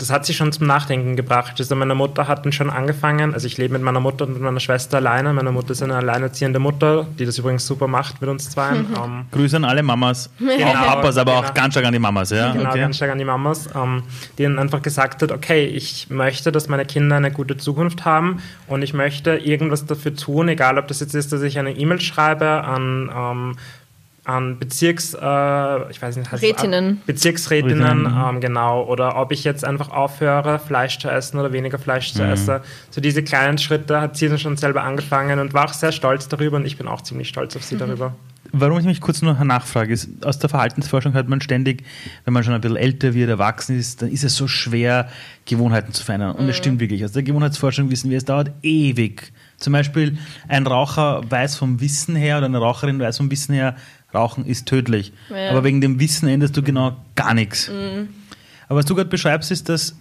das 0.00 0.10
hat 0.10 0.24
sie 0.24 0.32
schon 0.32 0.50
zum 0.50 0.66
Nachdenken 0.66 1.14
gebracht. 1.14 1.54
Also 1.58 1.76
meine 1.76 1.94
Mutter 1.94 2.26
hat 2.26 2.44
dann 2.44 2.52
schon 2.52 2.70
angefangen, 2.70 3.34
also 3.34 3.46
ich 3.46 3.58
lebe 3.58 3.74
mit 3.74 3.82
meiner 3.82 4.00
Mutter 4.00 4.26
und 4.26 4.32
mit 4.32 4.42
meiner 4.42 4.60
Schwester 4.60 4.96
alleine. 4.96 5.32
Meine 5.34 5.52
Mutter 5.52 5.72
ist 5.72 5.82
eine 5.82 5.94
alleinerziehende 5.94 6.58
Mutter, 6.58 7.06
die 7.18 7.26
das 7.26 7.36
übrigens 7.38 7.66
super 7.66 7.86
macht 7.86 8.20
mit 8.20 8.30
uns 8.30 8.48
zwei. 8.48 8.70
Ähm, 8.70 9.26
Grüße 9.30 9.56
an 9.56 9.64
alle 9.64 9.82
Mamas, 9.82 10.30
auch 10.64 10.72
Papas, 10.72 11.18
aber 11.18 11.34
auch 11.34 11.42
genau. 11.42 11.54
ganz 11.54 11.74
stark 11.74 11.86
an 11.86 11.92
die 11.92 11.98
Mamas. 11.98 12.30
Ja? 12.30 12.52
Genau, 12.52 12.70
okay. 12.70 12.80
ganz 12.80 12.96
stark 12.96 13.12
an 13.12 13.18
die 13.18 13.24
Mamas, 13.24 13.68
ähm, 13.74 14.02
die 14.38 14.44
dann 14.44 14.58
einfach 14.58 14.80
gesagt 14.80 15.22
hat, 15.22 15.32
okay, 15.32 15.66
ich 15.66 16.08
möchte, 16.08 16.50
dass 16.50 16.68
meine 16.68 16.86
Kinder 16.86 17.16
eine 17.16 17.30
gute 17.30 17.58
Zukunft 17.58 18.06
haben 18.06 18.42
und 18.68 18.82
ich 18.82 18.94
möchte 18.94 19.36
irgendwas 19.36 19.84
dafür 19.84 20.14
tun, 20.14 20.48
egal 20.48 20.78
ob 20.78 20.88
das 20.88 21.00
jetzt 21.00 21.14
ist, 21.14 21.32
dass 21.32 21.42
ich 21.42 21.58
eine 21.58 21.72
E-Mail 21.72 22.00
schreibe 22.00 22.64
an, 22.64 23.10
ähm, 23.14 23.56
an 24.30 24.58
Bezirks, 24.58 25.14
äh, 25.14 25.90
ich 25.90 26.00
weiß 26.00 26.16
nicht, 26.16 26.30
heißt 26.30 26.42
Rätinnen. 26.42 27.02
Bezirksrätinnen, 27.06 27.82
Rätinnen, 27.82 28.12
mhm. 28.14 28.36
ähm, 28.36 28.40
genau, 28.40 28.84
oder 28.84 29.16
ob 29.16 29.32
ich 29.32 29.44
jetzt 29.44 29.64
einfach 29.64 29.90
aufhöre, 29.90 30.58
Fleisch 30.58 30.98
zu 30.98 31.08
essen 31.08 31.38
oder 31.38 31.52
weniger 31.52 31.78
Fleisch 31.78 32.12
zu 32.12 32.22
essen. 32.22 32.60
So 32.90 33.00
diese 33.00 33.22
kleinen 33.22 33.58
Schritte 33.58 34.00
hat 34.00 34.16
sie 34.16 34.28
dann 34.28 34.38
schon 34.38 34.56
selber 34.56 34.82
angefangen 34.82 35.38
und 35.38 35.54
war 35.54 35.66
auch 35.66 35.72
sehr 35.72 35.92
stolz 35.92 36.28
darüber 36.28 36.56
und 36.56 36.66
ich 36.66 36.76
bin 36.76 36.88
auch 36.88 37.00
ziemlich 37.00 37.28
stolz 37.28 37.56
auf 37.56 37.64
sie 37.64 37.76
darüber. 37.76 38.14
Warum 38.52 38.78
ich 38.78 38.84
mich 38.84 39.00
kurz 39.00 39.22
noch 39.22 39.38
nachfrage, 39.44 39.92
ist, 39.92 40.24
aus 40.24 40.38
der 40.38 40.50
Verhaltensforschung 40.50 41.12
hört 41.12 41.28
man 41.28 41.40
ständig, 41.40 41.84
wenn 42.24 42.34
man 42.34 42.42
schon 42.42 42.52
ein 42.52 42.60
bisschen 42.60 42.76
älter 42.76 43.14
wird, 43.14 43.30
erwachsen 43.30 43.78
ist, 43.78 44.02
dann 44.02 44.10
ist 44.10 44.24
es 44.24 44.34
so 44.34 44.48
schwer, 44.48 45.08
Gewohnheiten 45.44 45.92
zu 45.92 46.04
verändern. 46.04 46.34
Und 46.34 46.48
das 46.48 46.56
stimmt 46.56 46.80
wirklich. 46.80 47.04
Aus 47.04 47.12
der 47.12 47.22
Gewohnheitsforschung 47.22 47.90
wissen 47.90 48.10
wir, 48.10 48.18
es 48.18 48.24
dauert 48.24 48.50
ewig. 48.62 49.32
Zum 49.58 49.72
Beispiel, 49.72 50.18
ein 50.48 50.66
Raucher 50.66 51.22
weiß 51.28 51.56
vom 51.56 51.80
Wissen 51.80 52.16
her 52.16 52.38
oder 52.38 52.46
eine 52.46 52.58
Raucherin 52.58 52.98
weiß 52.98 53.18
vom 53.18 53.30
Wissen 53.30 53.54
her, 53.54 53.76
Rauchen 54.14 54.44
ist 54.46 54.66
tödlich. 54.66 55.12
Ja. 55.30 55.50
Aber 55.50 55.64
wegen 55.64 55.80
dem 55.80 56.00
Wissen 56.00 56.28
änderst 56.28 56.56
du 56.56 56.62
genau 56.62 56.96
gar 57.14 57.34
nichts. 57.34 57.70
Aber 58.68 58.78
was 58.78 58.86
du 58.86 58.94
gerade 58.94 59.08
beschreibst, 59.10 59.50
ist, 59.50 59.68
dass 59.68 59.94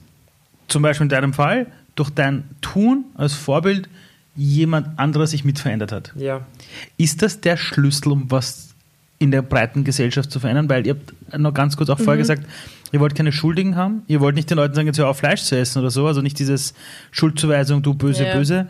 zum 0.68 0.82
Beispiel 0.82 1.06
in 1.06 1.10
deinem 1.10 1.34
Fall 1.34 1.68
durch 1.96 2.10
dein 2.10 2.44
Tun 2.62 3.06
als 3.16 3.34
Vorbild 3.34 3.90
jemand 4.36 4.98
anderer 4.98 5.28
sich 5.28 5.44
mit 5.44 5.60
verändert 5.60 5.92
hat. 5.92 6.14
Ja. 6.16 6.46
Ist 6.98 7.22
das 7.22 7.42
der 7.42 7.58
Schlüssel, 7.58 8.12
um 8.12 8.32
was 8.32 8.70
in 9.18 9.32
der 9.32 9.42
breiten 9.42 9.84
Gesellschaft 9.84 10.32
zu 10.32 10.40
verändern? 10.40 10.70
Weil 10.70 10.88
ihr 10.88 10.96
habt 10.96 11.38
noch 11.40 11.54
ganz 11.54 11.76
kurz 11.76 11.90
auch 11.90 11.98
vorher 12.00 12.18
gesagt, 12.18 12.46
ihr 12.92 13.00
wollt 13.02 13.16
keine 13.16 13.32
Schuldigen 13.32 13.76
haben, 13.76 14.04
ihr 14.08 14.22
wollt 14.22 14.36
nicht 14.36 14.50
den 14.50 14.56
Leuten 14.58 14.76
sagen, 14.76 14.88
jetzt 14.88 14.98
hör 14.98 15.10
auf 15.10 15.18
Fleisch 15.18 15.42
zu 15.42 15.58
essen 15.58 15.80
oder 15.80 15.92
so, 15.92 16.08
also 16.08 16.22
nicht 16.22 16.40
dieses 16.40 16.74
Schuldzuweisung, 17.12 17.82
du 17.82 17.94
böse, 17.94 18.26
Ja. 18.26 18.34
böse, 18.36 18.68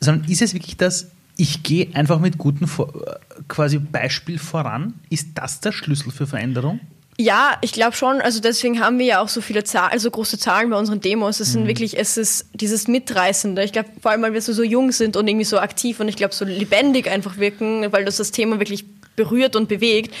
sondern 0.00 0.28
ist 0.28 0.42
es 0.42 0.54
wirklich 0.54 0.76
das, 0.76 1.08
ich 1.38 1.62
gehe 1.62 1.88
einfach 1.94 2.18
mit 2.18 2.36
gutem 2.36 2.68
quasi 3.48 3.78
Beispiel 3.78 4.38
voran? 4.38 4.92
Ist 5.08 5.28
das 5.36 5.60
der 5.60 5.72
Schlüssel 5.72 6.10
für 6.10 6.26
Veränderung? 6.26 6.80
Ja, 7.20 7.56
ich 7.62 7.72
glaube 7.72 7.96
schon. 7.96 8.20
Also 8.20 8.40
deswegen 8.40 8.80
haben 8.80 8.98
wir 8.98 9.06
ja 9.06 9.20
auch 9.20 9.28
so 9.28 9.40
viele 9.40 9.64
Zahlen, 9.64 9.90
also 9.92 10.10
große 10.10 10.38
Zahlen 10.38 10.70
bei 10.70 10.76
unseren 10.76 11.00
Demos. 11.00 11.40
Es 11.40 11.52
sind 11.52 11.62
Mhm. 11.64 11.68
wirklich, 11.68 11.98
es 11.98 12.16
ist 12.16 12.46
dieses 12.54 12.86
Mitreißende. 12.86 13.64
Ich 13.64 13.72
glaube, 13.72 13.88
vor 14.00 14.10
allem, 14.10 14.22
weil 14.22 14.34
wir 14.34 14.42
so, 14.42 14.52
so 14.52 14.62
jung 14.62 14.92
sind 14.92 15.16
und 15.16 15.26
irgendwie 15.26 15.44
so 15.44 15.58
aktiv 15.58 15.98
und 16.00 16.08
ich 16.08 16.16
glaube, 16.16 16.34
so 16.34 16.44
lebendig 16.44 17.08
einfach 17.10 17.38
wirken, 17.38 17.90
weil 17.92 18.04
das 18.04 18.18
das 18.18 18.30
Thema 18.30 18.58
wirklich 18.60 18.84
berührt 19.16 19.56
und 19.56 19.68
bewegt. 19.68 20.14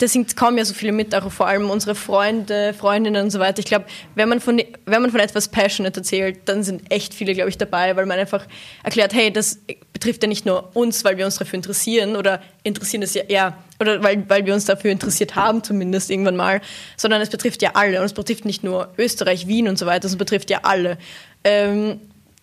Deswegen 0.00 0.26
kommen 0.34 0.56
ja 0.58 0.64
so 0.64 0.74
viele 0.74 0.92
mit, 0.92 1.14
auch 1.14 1.30
vor 1.30 1.46
allem 1.46 1.68
unsere 1.68 1.94
Freunde, 1.94 2.74
Freundinnen 2.74 3.24
und 3.24 3.30
so 3.30 3.38
weiter. 3.38 3.58
Ich 3.58 3.66
glaube, 3.66 3.84
wenn 4.14 4.28
man 4.28 4.40
von 4.40 4.60
wenn 4.86 5.02
man 5.02 5.10
von 5.10 5.20
etwas 5.20 5.48
passionate 5.48 6.00
erzählt, 6.00 6.40
dann 6.46 6.62
sind 6.62 6.90
echt 6.90 7.14
viele, 7.14 7.34
glaube 7.34 7.50
ich, 7.50 7.58
dabei, 7.58 7.96
weil 7.96 8.06
man 8.06 8.18
einfach 8.18 8.46
erklärt, 8.82 9.12
hey, 9.12 9.32
das 9.32 9.58
betrifft 9.92 10.22
ja 10.22 10.28
nicht 10.28 10.46
nur 10.46 10.74
uns, 10.74 11.04
weil 11.04 11.18
wir 11.18 11.26
uns 11.26 11.36
dafür 11.36 11.56
interessieren 11.56 12.16
oder 12.16 12.40
interessieren 12.62 13.02
es 13.02 13.14
ja 13.14 13.22
eher 13.22 13.56
oder 13.78 14.02
weil, 14.02 14.28
weil 14.28 14.46
wir 14.46 14.54
uns 14.54 14.64
dafür 14.64 14.90
interessiert 14.90 15.36
haben, 15.36 15.62
zumindest 15.62 16.10
irgendwann 16.10 16.36
mal, 16.36 16.60
sondern 16.96 17.20
es 17.20 17.30
betrifft 17.30 17.62
ja 17.62 17.70
alle 17.74 17.98
und 17.98 18.06
es 18.06 18.12
betrifft 18.12 18.44
nicht 18.44 18.64
nur 18.64 18.92
Österreich, 18.98 19.46
Wien 19.46 19.68
und 19.68 19.78
so 19.78 19.86
weiter, 19.86 20.06
es 20.06 20.16
betrifft 20.16 20.50
ja 20.50 20.60
alle. 20.62 20.98
Ähm, 21.44 22.00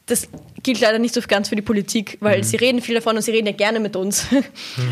das 0.08 0.28
gilt 0.64 0.80
leider 0.80 1.00
nicht 1.00 1.14
so 1.14 1.22
ganz 1.28 1.50
für 1.50 1.56
die 1.56 1.62
Politik, 1.62 2.18
weil 2.22 2.44
sie 2.44 2.56
reden 2.56 2.82
viel 2.82 2.96
davon 2.96 3.18
und 3.18 3.22
sie 3.22 3.32
reden 3.32 3.48
ja 3.48 3.54
gerne 3.54 3.80
mit 3.80 3.96
uns 3.96 4.26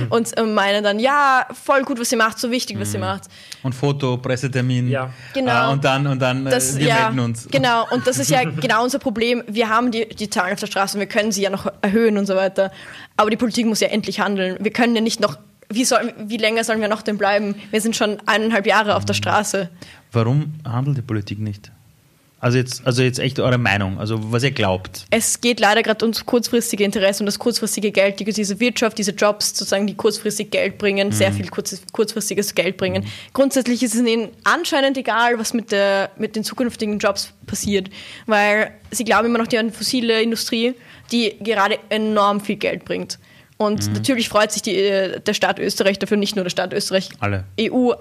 und 0.10 0.38
äh, 0.38 0.44
meinen 0.44 0.84
dann, 0.84 1.00
ja, 1.00 1.48
voll 1.54 1.84
gut, 1.84 2.00
was 2.00 2.10
sie 2.10 2.18
macht, 2.18 2.38
so 2.38 2.52
wichtig, 2.52 2.80
was 2.80 2.92
sie 2.92 2.98
macht. 2.98 3.24
Und 3.64 3.74
Foto, 3.74 4.18
Pressetermin. 4.18 4.90
Ja. 4.90 5.10
Genau. 5.34 5.70
Äh, 5.70 5.74
und 5.74 5.84
dann, 5.84 6.08
und 6.08 6.20
dann 6.20 6.46
äh, 6.46 6.50
Das, 6.50 6.78
wir 6.78 6.88
ja, 6.88 7.06
melden 7.06 7.20
uns. 7.20 7.48
Genau, 7.50 7.88
und 7.92 8.06
das 8.06 8.20
ist 8.20 8.30
ja 8.30 8.44
genau 8.62 8.84
unser 8.84 9.00
Problem. 9.00 9.44
Wir 9.48 9.70
haben 9.70 9.92
die, 9.92 10.08
die 10.08 10.30
Zahlen 10.30 10.54
auf 10.54 10.60
der 10.60 10.68
Straße 10.68 10.98
und 10.98 11.00
wir 11.00 11.08
können 11.08 11.32
sie 11.32 11.42
ja 11.42 11.50
noch 11.50 11.72
erhöhen 11.82 12.18
und 12.18 12.26
so 12.26 12.36
weiter. 12.36 12.72
Aber 13.16 13.30
die 13.30 13.38
Politik 13.38 13.66
muss 13.66 13.80
ja 13.80 13.88
endlich 13.88 14.20
handeln. 14.20 14.58
Wir 14.60 14.72
können 14.72 14.96
ja 14.96 15.02
nicht 15.02 15.22
noch, 15.22 15.38
wie, 15.70 15.86
soll, 15.86 16.14
wie 16.26 16.38
länger 16.38 16.66
sollen 16.66 16.82
wir 16.82 16.90
noch 16.90 17.02
denn 17.02 17.18
bleiben? 17.18 17.56
Wir 17.72 17.80
sind 17.80 17.96
schon 17.96 18.18
eineinhalb 18.26 18.68
Jahre 18.68 18.96
auf 18.96 19.06
der 19.06 19.14
Straße. 19.14 19.70
Warum 20.12 20.56
handelt 20.66 20.98
die 20.98 21.02
Politik 21.02 21.40
nicht? 21.40 21.72
Also 22.46 22.60
jetzt, 22.60 22.86
also 22.86 23.02
jetzt 23.02 23.18
echt 23.18 23.40
eure 23.40 23.58
Meinung, 23.58 23.98
also 23.98 24.32
was 24.32 24.44
ihr 24.44 24.52
glaubt. 24.52 25.08
Es 25.10 25.42
geht 25.42 25.60
leider 25.60 25.82
gerade 25.82 26.06
ums 26.06 26.28
kurzfristige 26.28 26.84
Interesse 26.84 27.24
und 27.24 27.26
das 27.26 27.40
kurzfristige 27.40 27.92
Geld, 27.92 28.20
die, 28.20 28.24
diese 28.26 28.60
Wirtschaft, 28.60 29.00
diese 29.00 29.14
Jobs 29.14 29.50
sozusagen, 29.58 29.88
die 29.88 29.96
kurzfristig 29.96 30.52
Geld 30.52 30.78
bringen, 30.78 31.12
sehr 31.12 31.32
viel 31.32 31.48
kurz, 31.48 31.82
kurzfristiges 31.92 32.54
Geld 32.54 32.78
bringen. 32.78 33.04
Grundsätzlich 33.34 33.82
ist 33.82 33.96
es 33.96 34.02
ihnen 34.02 34.28
anscheinend 34.44 34.96
egal, 34.96 35.40
was 35.40 35.56
mit, 35.56 35.72
der, 35.72 36.12
mit 36.20 36.36
den 36.36 36.44
zukünftigen 36.44 37.00
Jobs 37.00 37.34
passiert, 37.48 37.90
weil 38.28 38.70
sie 38.92 39.06
glauben 39.06 39.26
immer 39.26 39.40
noch 39.40 39.48
die 39.48 39.58
an 39.58 39.72
fossile 39.72 40.22
Industrie, 40.22 40.76
die 41.12 41.38
gerade 41.40 41.80
enorm 41.90 42.42
viel 42.42 42.58
Geld 42.58 42.86
bringt. 42.86 43.18
Und 43.58 43.92
natürlich 43.92 44.30
freut 44.30 44.52
sich 44.52 44.62
die, 44.62 44.76
äh, 44.76 45.20
der 45.20 45.34
Staat 45.34 45.58
Österreich 45.58 45.98
dafür, 45.98 46.18
nicht 46.18 46.36
nur 46.36 46.44
der 46.44 46.52
Staat 46.52 46.74
Österreich, 46.74 47.10
Alle. 47.22 47.46
EU, 47.60 47.94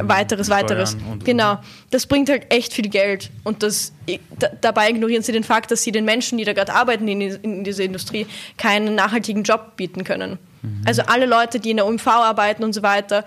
weiteres, 0.00 0.46
Steuern 0.46 0.62
weiteres. 0.62 0.94
und- 1.10 1.24
genau. 1.24 1.58
Das 1.90 2.06
bringt 2.06 2.28
halt 2.28 2.52
echt 2.52 2.72
viel 2.74 2.88
Geld. 2.88 3.30
Und 3.44 3.62
das, 3.62 3.92
da, 4.38 4.48
dabei 4.60 4.90
ignorieren 4.90 5.22
sie 5.22 5.32
den 5.32 5.44
Fakt, 5.44 5.70
dass 5.70 5.82
sie 5.82 5.92
den 5.92 6.04
Menschen, 6.04 6.38
die 6.38 6.44
da 6.44 6.52
gerade 6.52 6.74
arbeiten 6.74 7.08
in, 7.08 7.20
in 7.20 7.64
dieser 7.64 7.84
Industrie, 7.84 8.26
keinen 8.56 8.94
nachhaltigen 8.94 9.42
Job 9.42 9.76
bieten 9.76 10.04
können. 10.04 10.38
Also 10.84 11.02
alle 11.02 11.24
Leute, 11.26 11.60
die 11.60 11.70
in 11.70 11.76
der 11.76 11.86
UMV 11.86 12.06
arbeiten 12.08 12.64
und 12.64 12.72
so 12.72 12.82
weiter, 12.82 13.24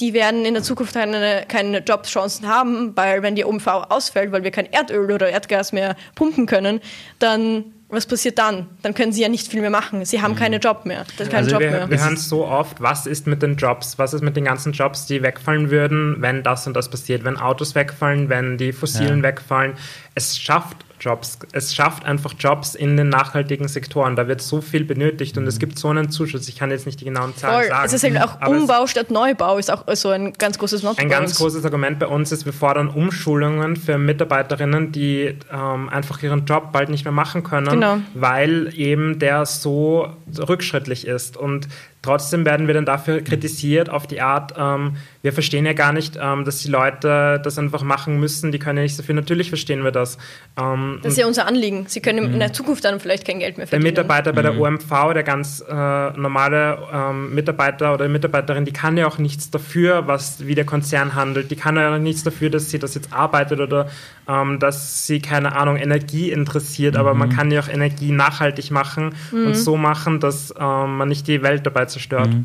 die 0.00 0.14
werden 0.14 0.46
in 0.46 0.54
der 0.54 0.62
Zukunft 0.62 0.94
keine, 0.94 1.44
keine 1.46 1.78
Jobchancen 1.80 2.48
haben, 2.48 2.96
weil 2.96 3.22
wenn 3.22 3.34
die 3.34 3.44
UMV 3.44 3.66
ausfällt, 3.90 4.32
weil 4.32 4.42
wir 4.44 4.50
kein 4.50 4.64
Erdöl 4.72 5.12
oder 5.12 5.28
Erdgas 5.28 5.72
mehr 5.72 5.94
pumpen 6.14 6.46
können, 6.46 6.80
dann 7.18 7.64
was 7.90 8.06
passiert 8.06 8.38
dann? 8.38 8.68
Dann 8.82 8.94
können 8.94 9.12
sie 9.12 9.22
ja 9.22 9.28
nicht 9.28 9.48
viel 9.48 9.60
mehr 9.60 9.70
machen. 9.70 10.04
Sie 10.04 10.22
haben 10.22 10.36
keinen 10.36 10.60
Job 10.60 10.86
mehr. 10.86 11.04
Das 11.16 11.26
ist 11.26 11.30
kein 11.30 11.38
Also 11.44 11.50
Job 11.52 11.60
wir, 11.60 11.70
mehr. 11.70 11.90
wir 11.90 12.00
hören 12.04 12.16
so 12.16 12.46
oft, 12.46 12.80
was 12.80 13.06
ist 13.06 13.26
mit 13.26 13.42
den 13.42 13.56
Jobs? 13.56 13.98
Was 13.98 14.14
ist 14.14 14.22
mit 14.22 14.36
den 14.36 14.44
ganzen 14.44 14.72
Jobs, 14.72 15.06
die 15.06 15.22
wegfallen 15.22 15.70
würden, 15.70 16.16
wenn 16.20 16.42
das 16.42 16.66
und 16.66 16.74
das 16.74 16.88
passiert? 16.88 17.24
Wenn 17.24 17.36
Autos 17.36 17.74
wegfallen, 17.74 18.28
wenn 18.28 18.58
die 18.58 18.72
Fossilen 18.72 19.18
Ja. 19.18 19.22
wegfallen. 19.24 19.74
Es 20.14 20.38
schafft 20.38 20.76
Jobs. 21.00 21.38
Es 21.52 21.74
schafft 21.74 22.04
einfach 22.04 22.34
Jobs 22.38 22.74
in 22.74 22.96
den 22.96 23.08
nachhaltigen 23.08 23.68
Sektoren. 23.68 24.16
Da 24.16 24.28
wird 24.28 24.40
so 24.42 24.60
viel 24.60 24.84
benötigt 24.84 25.36
und 25.38 25.46
es 25.46 25.58
gibt 25.58 25.78
so 25.78 25.88
einen 25.88 26.10
Zuschuss. 26.10 26.48
Ich 26.48 26.56
kann 26.56 26.70
jetzt 26.70 26.86
nicht 26.86 27.00
die 27.00 27.04
genauen 27.04 27.36
Zahlen 27.36 27.60
Voll. 27.62 27.68
sagen. 27.68 27.86
Es 27.86 27.92
ist 27.92 28.04
halt 28.04 28.20
auch 28.22 28.46
Umbau 28.48 28.86
statt 28.86 29.10
Neubau, 29.10 29.58
ist 29.58 29.70
auch 29.70 29.84
so 29.94 30.10
ein 30.10 30.32
ganz 30.34 30.58
großes 30.58 30.82
Motto 30.82 31.00
Ein 31.00 31.08
ganz 31.08 31.36
großes 31.36 31.64
Argument 31.64 31.98
bei 31.98 32.06
uns 32.06 32.32
ist, 32.32 32.44
wir 32.44 32.52
fordern 32.52 32.88
Umschulungen 32.88 33.76
für 33.76 33.98
Mitarbeiterinnen, 33.98 34.92
die 34.92 35.36
ähm, 35.52 35.88
einfach 35.88 36.22
ihren 36.22 36.44
Job 36.44 36.72
bald 36.72 36.88
nicht 36.90 37.04
mehr 37.04 37.12
machen 37.12 37.42
können, 37.42 37.68
Genau. 37.70 37.98
weil 38.14 38.72
eben 38.76 39.18
der 39.18 39.46
so 39.46 40.08
rückschrittlich 40.38 41.06
ist. 41.06 41.36
Und 41.36 41.68
Trotzdem 42.02 42.46
werden 42.46 42.66
wir 42.66 42.72
dann 42.72 42.86
dafür 42.86 43.20
kritisiert 43.20 43.90
auf 43.90 44.06
die 44.06 44.22
Art, 44.22 44.54
ähm, 44.56 44.96
wir 45.20 45.34
verstehen 45.34 45.66
ja 45.66 45.74
gar 45.74 45.92
nicht, 45.92 46.18
ähm, 46.18 46.46
dass 46.46 46.60
die 46.60 46.70
Leute 46.70 47.38
das 47.44 47.58
einfach 47.58 47.82
machen 47.82 48.18
müssen, 48.18 48.52
die 48.52 48.58
können 48.58 48.78
ja 48.78 48.84
nicht 48.84 48.96
so 48.96 49.02
viel. 49.02 49.14
Natürlich 49.14 49.50
verstehen 49.50 49.84
wir 49.84 49.90
das. 49.90 50.16
Ähm, 50.58 51.00
das 51.02 51.12
ist 51.12 51.18
ja 51.18 51.26
unser 51.26 51.46
Anliegen. 51.46 51.84
Sie 51.88 52.00
können 52.00 52.32
in 52.32 52.38
der 52.38 52.54
Zukunft 52.54 52.86
dann 52.86 53.00
vielleicht 53.00 53.26
kein 53.26 53.38
Geld 53.38 53.58
mehr 53.58 53.66
verdienen. 53.66 53.84
Der 53.84 54.02
Mitarbeiter 54.02 54.32
bei 54.32 54.40
der 54.40 54.54
mhm. 54.54 54.60
OMV, 54.62 55.12
der 55.12 55.24
ganz 55.24 55.62
äh, 55.68 55.72
normale 55.74 56.78
ähm, 56.90 57.34
Mitarbeiter 57.34 57.92
oder 57.92 58.08
Mitarbeiterin, 58.08 58.64
die 58.64 58.72
kann 58.72 58.96
ja 58.96 59.06
auch 59.06 59.18
nichts 59.18 59.50
dafür, 59.50 60.06
was, 60.06 60.46
wie 60.46 60.54
der 60.54 60.64
Konzern 60.64 61.14
handelt. 61.14 61.50
Die 61.50 61.56
kann 61.56 61.76
ja 61.76 61.94
auch 61.94 61.98
nichts 61.98 62.22
dafür, 62.22 62.48
dass 62.48 62.70
sie 62.70 62.78
das 62.78 62.94
jetzt 62.94 63.12
arbeitet 63.12 63.60
oder 63.60 63.90
ähm, 64.26 64.58
dass 64.58 65.06
sie, 65.06 65.20
keine 65.20 65.54
Ahnung, 65.54 65.76
Energie 65.76 66.32
interessiert. 66.32 66.94
Mhm. 66.94 67.00
Aber 67.00 67.12
man 67.12 67.28
mhm. 67.28 67.32
kann 67.34 67.50
ja 67.50 67.60
auch 67.60 67.68
Energie 67.68 68.10
nachhaltig 68.10 68.70
machen 68.70 69.14
mhm. 69.32 69.48
und 69.48 69.54
so 69.54 69.76
machen, 69.76 70.18
dass 70.18 70.54
ähm, 70.58 70.96
man 70.96 71.08
nicht 71.08 71.28
die 71.28 71.42
Welt 71.42 71.66
dabei 71.66 71.89
zerstört. 71.90 72.30
Mhm. 72.30 72.44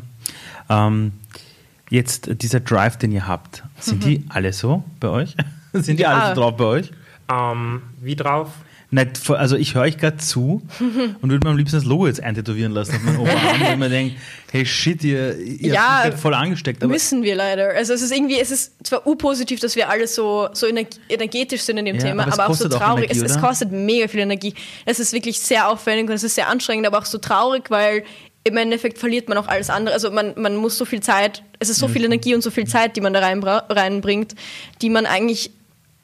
Ähm, 0.68 1.12
jetzt 1.90 2.42
dieser 2.42 2.60
Drive, 2.60 2.96
den 2.96 3.12
ihr 3.12 3.26
habt, 3.26 3.62
sind 3.78 4.04
mhm. 4.04 4.08
die 4.08 4.24
alle 4.28 4.52
so 4.52 4.84
bei 5.00 5.08
euch? 5.08 5.36
sind 5.72 5.98
die 5.98 6.02
ja. 6.02 6.12
alle 6.12 6.34
so 6.34 6.40
drauf 6.40 6.56
bei 6.56 6.64
euch? 6.64 6.90
Ähm, 7.28 7.82
wie 8.00 8.16
drauf? 8.16 8.50
Nicht, 8.88 9.28
also 9.30 9.56
ich 9.56 9.74
höre 9.74 9.82
euch 9.82 9.98
gerade 9.98 10.18
zu 10.18 10.62
und 11.20 11.30
würde 11.30 11.44
mir 11.44 11.50
am 11.50 11.56
liebsten 11.56 11.76
das 11.76 11.84
Logo 11.84 12.06
jetzt 12.06 12.22
eintätowieren 12.22 12.70
lassen 12.70 12.94
auf 12.94 13.02
meinen 13.02 13.18
Oberarm, 13.18 13.60
weil 13.60 13.76
man 13.76 13.90
denkt, 13.90 14.16
hey 14.52 14.64
shit, 14.64 15.02
ihr, 15.02 15.36
ihr 15.36 15.74
ja, 15.74 16.04
habt 16.04 16.20
voll 16.20 16.34
angesteckt. 16.34 16.82
Aber 16.84 16.92
müssen 16.92 17.24
wir 17.24 17.34
leider. 17.34 17.70
Also 17.70 17.94
es 17.94 18.02
ist 18.02 18.12
irgendwie, 18.12 18.38
es 18.38 18.52
ist 18.52 18.74
zwar 18.86 19.04
u-positiv, 19.04 19.58
dass 19.58 19.74
wir 19.74 19.88
alle 19.88 20.06
so, 20.06 20.48
so 20.52 20.68
energetisch 20.68 21.62
sind 21.62 21.78
in 21.78 21.84
dem 21.84 21.96
ja, 21.96 22.02
Thema, 22.02 22.22
aber, 22.22 22.34
aber 22.34 22.48
auch 22.48 22.54
so 22.54 22.68
traurig. 22.68 23.10
Auch 23.10 23.14
Energie, 23.14 23.24
es, 23.24 23.32
es, 23.32 23.40
kostet 23.40 23.72
mega 23.72 24.06
viel 24.06 24.20
Energie. 24.20 24.54
Es 24.84 25.00
ist 25.00 25.12
wirklich 25.12 25.40
sehr 25.40 25.68
aufwendig 25.68 26.08
und 26.08 26.14
es 26.14 26.22
ist 26.22 26.36
sehr 26.36 26.48
anstrengend, 26.48 26.86
aber 26.86 26.98
auch 26.98 27.06
so 27.06 27.18
traurig, 27.18 27.70
weil 27.70 28.04
im 28.46 28.56
Endeffekt 28.56 28.98
verliert 28.98 29.28
man 29.28 29.38
auch 29.38 29.48
alles 29.48 29.70
andere. 29.70 29.92
Also 29.92 30.12
man, 30.12 30.32
man 30.36 30.54
muss 30.54 30.78
so 30.78 30.84
viel 30.84 31.00
Zeit, 31.00 31.42
es 31.58 31.68
ist 31.68 31.80
so 31.80 31.88
viel 31.88 32.02
mhm. 32.02 32.12
Energie 32.12 32.32
und 32.32 32.42
so 32.42 32.52
viel 32.52 32.64
Zeit, 32.64 32.94
die 32.94 33.00
man 33.00 33.12
da 33.12 33.18
rein, 33.18 33.42
reinbringt, 33.42 34.36
die 34.82 34.88
man 34.88 35.04
eigentlich 35.04 35.50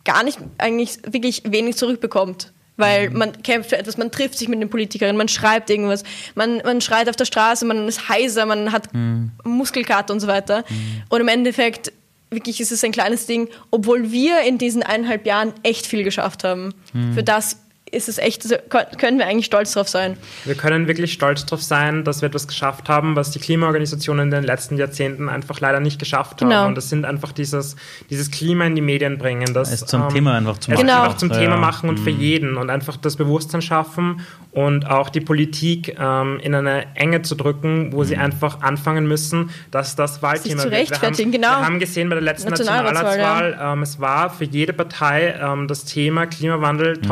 gar 0.05 0.25
nicht, 0.25 0.39
eigentlich 0.59 0.99
wirklich 1.07 1.45
wenig 1.47 1.77
zurückbekommt. 1.77 2.53
Weil 2.77 3.11
mhm. 3.11 3.19
man 3.19 3.43
kämpft 3.43 3.71
für 3.71 3.79
etwas, 3.79 3.97
man 3.97 4.11
trifft 4.11 4.37
sich 4.39 4.49
mit 4.49 4.61
den 4.61 4.71
Politikern, 4.71 5.17
man 5.17 5.29
schreibt 5.29 5.71
irgendwas, 5.71 6.03
man, 6.35 6.63
man 6.65 6.81
schreit 6.81 7.09
auf 7.09 7.15
der 7.15 7.27
Straße, 7.27 7.65
man 7.65 7.87
ist 7.87 8.09
heiser, 8.09 8.45
man 8.45 8.73
hat 8.73 8.93
mhm. 8.93 9.31
Muskelkater 9.45 10.13
und 10.13 10.19
so 10.19 10.27
weiter. 10.27 10.65
Mhm. 10.69 11.03
Und 11.11 11.21
im 11.21 11.29
Endeffekt 11.29 11.93
wirklich 12.29 12.61
ist 12.61 12.73
es 12.73 12.83
ein 12.83 12.91
kleines 12.91 13.27
Ding, 13.27 13.51
obwohl 13.71 14.11
wir 14.11 14.41
in 14.41 14.59
diesen 14.59 14.83
eineinhalb 14.83 15.27
Jahren 15.27 15.53
echt 15.63 15.87
viel 15.87 16.03
geschafft 16.03 16.43
haben. 16.43 16.75
Mhm. 16.93 17.13
Für 17.13 17.23
das 17.23 17.59
ist 17.93 18.09
es 18.09 18.19
echt, 18.19 18.43
können 18.99 19.19
wir 19.19 19.27
eigentlich 19.27 19.47
stolz 19.47 19.73
drauf 19.73 19.87
sein. 19.87 20.17
Wir 20.45 20.55
können 20.55 20.89
wirklich 20.89 21.13
stolz 21.13 21.45
drauf 21.45 21.63
sein, 21.63 22.05
dass 22.05 22.23
wir 22.23 22.29
etwas 22.29 22.49
geschafft 22.49 22.89
haben, 22.89 23.17
was 23.17 23.31
die 23.31 23.39
Klimaorganisationen 23.39 24.25
in 24.25 24.31
den 24.31 24.45
letzten 24.45 24.79
Jahrzehnten 24.79 25.29
einfach 25.29 25.61
leider 25.61 25.79
nicht 25.79 25.99
geschafft 25.99 26.39
genau. 26.39 26.55
haben. 26.55 26.69
Und 26.69 26.75
das 26.75 26.89
sind 26.89 27.05
einfach 27.05 27.33
dieses, 27.33 27.77
dieses 28.09 28.31
Klima 28.31 28.65
in 28.65 28.75
die 28.75 28.81
Medien 28.81 29.19
bringen. 29.19 29.53
Das, 29.53 29.71
es 29.71 29.85
zum 29.85 30.03
ähm, 30.03 30.09
Thema 30.09 30.35
einfach 30.35 30.59
zu 30.59 30.71
machen. 30.71 30.81
Genau. 30.81 31.03
Einfach 31.03 31.19
zum 31.19 31.31
ja. 31.31 31.39
Thema 31.39 31.57
machen 31.59 31.91
und 31.91 32.01
mhm. 32.01 32.05
für 32.05 32.11
jeden 32.11 32.57
und 32.57 32.71
einfach 32.71 32.97
das 32.97 33.17
Bewusstsein 33.17 33.61
schaffen 33.61 34.23
und 34.53 34.87
auch 34.87 35.11
die 35.11 35.21
Politik 35.21 35.97
ähm, 35.99 36.39
in 36.43 36.55
eine 36.55 36.95
Enge 36.95 37.23
zu 37.23 37.35
drücken, 37.35 37.93
wo 37.93 38.01
mhm. 38.01 38.05
sie 38.05 38.17
einfach 38.17 38.63
anfangen 38.63 39.07
müssen, 39.07 39.51
dass 39.71 39.97
das 39.97 40.23
Wahlthema 40.23 40.65
wird. 40.65 40.73
Wir 40.73 41.01
haben, 41.01 41.33
genau. 41.33 41.49
wir 41.49 41.67
haben 41.67 41.79
gesehen 41.79 42.09
bei 42.09 42.15
der 42.15 42.25
letzten 42.25 42.51
Nationalratswahl, 42.51 43.53
ja. 43.53 43.73
ähm, 43.73 43.83
es 43.83 44.01
war 44.01 44.31
für 44.31 44.45
jede 44.45 44.73
Partei 44.73 45.35
ähm, 45.41 45.69
das 45.69 45.85
Thema 45.85 46.27
Klimawandel 46.27 46.97
mhm. 46.97 47.03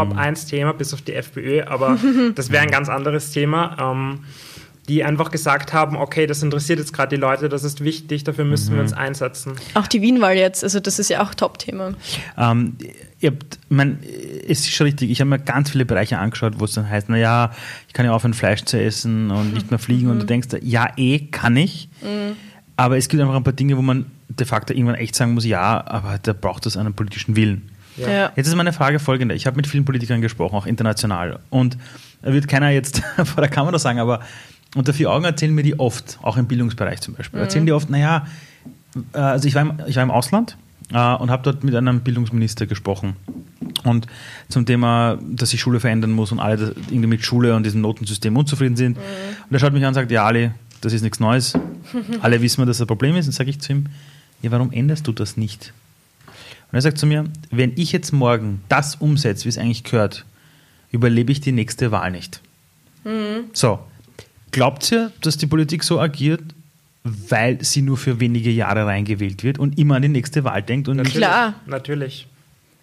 Top 0.70 0.78
1 0.78 0.78
Thema 0.78 0.78
Thema, 0.78 0.78
bis 0.78 0.94
auf 0.94 1.02
die 1.02 1.14
FPÖ, 1.14 1.62
aber 1.64 1.98
das 2.34 2.50
wäre 2.50 2.62
ein 2.62 2.70
ganz 2.70 2.88
anderes 2.88 3.30
Thema. 3.30 3.76
Ähm, 3.80 4.20
die 4.88 5.04
einfach 5.04 5.30
gesagt 5.30 5.72
haben, 5.72 5.94
okay, 5.94 6.26
das 6.26 6.42
interessiert 6.42 6.80
jetzt 6.80 6.92
gerade 6.92 7.14
die 7.14 7.20
Leute, 7.20 7.48
das 7.48 7.62
ist 7.62 7.84
wichtig, 7.84 8.24
dafür 8.24 8.44
müssen 8.44 8.72
mhm. 8.72 8.76
wir 8.76 8.82
uns 8.82 8.92
einsetzen. 8.92 9.52
Auch 9.74 9.86
die 9.86 10.02
Wien-Wahl 10.02 10.34
jetzt, 10.34 10.64
also 10.64 10.80
das 10.80 10.98
ist 10.98 11.10
ja 11.10 11.22
auch 11.22 11.32
Top-Thema. 11.32 11.92
Ähm, 12.36 12.76
ihr 13.20 13.30
habt, 13.30 13.60
mein, 13.68 14.00
es 14.48 14.60
ist 14.60 14.72
schon 14.72 14.86
richtig, 14.86 15.10
ich 15.10 15.20
habe 15.20 15.30
mir 15.30 15.38
ganz 15.38 15.70
viele 15.70 15.84
Bereiche 15.84 16.18
angeschaut, 16.18 16.54
wo 16.58 16.64
es 16.64 16.72
dann 16.72 16.90
heißt, 16.90 17.08
naja, 17.08 17.52
ich 17.86 17.94
kann 17.94 18.04
ja 18.04 18.12
aufhören, 18.12 18.34
Fleisch 18.34 18.64
zu 18.64 18.80
essen 18.80 19.30
und 19.30 19.54
nicht 19.54 19.70
mehr 19.70 19.78
fliegen 19.78 20.06
mhm. 20.06 20.12
und 20.12 20.18
du 20.20 20.26
denkst, 20.26 20.48
ja, 20.60 20.88
eh, 20.96 21.20
kann 21.20 21.56
ich. 21.56 21.88
Mhm. 22.02 22.34
Aber 22.76 22.96
es 22.96 23.08
gibt 23.08 23.22
einfach 23.22 23.36
ein 23.36 23.44
paar 23.44 23.52
Dinge, 23.52 23.76
wo 23.76 23.82
man 23.82 24.06
de 24.28 24.46
facto 24.46 24.72
irgendwann 24.72 24.96
echt 24.96 25.14
sagen 25.14 25.34
muss, 25.34 25.44
ja, 25.44 25.86
aber 25.86 26.18
da 26.18 26.32
braucht 26.32 26.66
es 26.66 26.76
einen 26.76 26.94
politischen 26.94 27.36
Willen. 27.36 27.69
Ja. 27.96 28.32
Jetzt 28.36 28.46
ist 28.46 28.54
meine 28.54 28.72
Frage 28.72 28.98
folgende. 28.98 29.34
Ich 29.34 29.46
habe 29.46 29.56
mit 29.56 29.66
vielen 29.66 29.84
Politikern 29.84 30.20
gesprochen, 30.20 30.56
auch 30.56 30.66
international. 30.66 31.40
Und 31.50 31.76
da 32.22 32.32
wird 32.32 32.48
keiner 32.48 32.70
jetzt 32.70 32.98
vor 33.24 33.42
der 33.42 33.50
Kamera 33.50 33.78
sagen, 33.78 33.98
aber 33.98 34.20
unter 34.74 34.92
vier 34.92 35.10
Augen 35.10 35.24
erzählen 35.24 35.54
mir 35.54 35.62
die 35.62 35.78
oft, 35.78 36.18
auch 36.22 36.36
im 36.36 36.46
Bildungsbereich 36.46 37.00
zum 37.00 37.14
Beispiel, 37.14 37.38
mhm. 37.38 37.44
erzählen 37.44 37.66
die 37.66 37.72
oft, 37.72 37.90
naja, 37.90 38.26
äh, 39.12 39.18
also 39.18 39.48
ich 39.48 39.54
war 39.54 39.62
im, 39.62 39.72
ich 39.86 39.96
war 39.96 40.02
im 40.02 40.10
Ausland 40.10 40.56
äh, 40.92 41.14
und 41.14 41.30
habe 41.30 41.42
dort 41.42 41.64
mit 41.64 41.74
einem 41.74 42.00
Bildungsminister 42.00 42.66
gesprochen. 42.66 43.16
Und 43.84 44.06
zum 44.48 44.66
Thema, 44.66 45.18
dass 45.22 45.50
sich 45.50 45.60
Schule 45.60 45.80
verändern 45.80 46.10
muss 46.10 46.32
und 46.32 46.40
alle 46.40 46.74
irgendwie 46.88 47.06
mit 47.06 47.24
Schule 47.24 47.54
und 47.54 47.64
diesem 47.64 47.80
Notensystem 47.80 48.36
unzufrieden 48.36 48.76
sind. 48.76 48.96
Mhm. 48.96 49.02
Und 49.48 49.54
er 49.54 49.58
schaut 49.58 49.72
mich 49.72 49.82
an 49.82 49.88
und 49.88 49.94
sagt, 49.94 50.10
ja, 50.10 50.24
Ali, 50.24 50.50
das 50.80 50.92
ist 50.92 51.02
nichts 51.02 51.20
Neues. 51.20 51.54
alle 52.20 52.42
wissen, 52.42 52.60
dass 52.66 52.78
das 52.78 52.82
ein 52.82 52.86
Problem 52.86 53.16
ist. 53.16 53.26
Und 53.26 53.32
sage 53.32 53.50
ich 53.50 53.60
zu 53.60 53.72
ihm, 53.72 53.86
ja, 54.42 54.50
warum 54.50 54.72
änderst 54.72 55.06
du 55.06 55.12
das 55.12 55.36
nicht? 55.36 55.72
Und 56.70 56.76
er 56.76 56.82
sagt 56.82 56.98
zu 56.98 57.06
mir, 57.06 57.24
wenn 57.50 57.72
ich 57.76 57.92
jetzt 57.92 58.12
morgen 58.12 58.62
das 58.68 58.96
umsetze, 58.96 59.44
wie 59.44 59.48
es 59.48 59.58
eigentlich 59.58 59.84
gehört, 59.84 60.24
überlebe 60.92 61.32
ich 61.32 61.40
die 61.40 61.52
nächste 61.52 61.90
Wahl 61.90 62.10
nicht. 62.10 62.40
Mhm. 63.04 63.50
So, 63.52 63.80
glaubt 64.52 64.90
ihr, 64.92 65.12
dass 65.20 65.36
die 65.36 65.46
Politik 65.46 65.82
so 65.82 66.00
agiert, 66.00 66.42
weil 67.02 67.64
sie 67.64 67.82
nur 67.82 67.96
für 67.96 68.20
wenige 68.20 68.50
Jahre 68.50 68.86
reingewählt 68.86 69.42
wird 69.42 69.58
und 69.58 69.78
immer 69.78 69.96
an 69.96 70.02
die 70.02 70.08
nächste 70.08 70.44
Wahl 70.44 70.62
denkt? 70.62 70.88
Und 70.88 70.98
natürlich, 70.98 71.16
Klar. 71.16 71.54
Natürlich. 71.66 72.26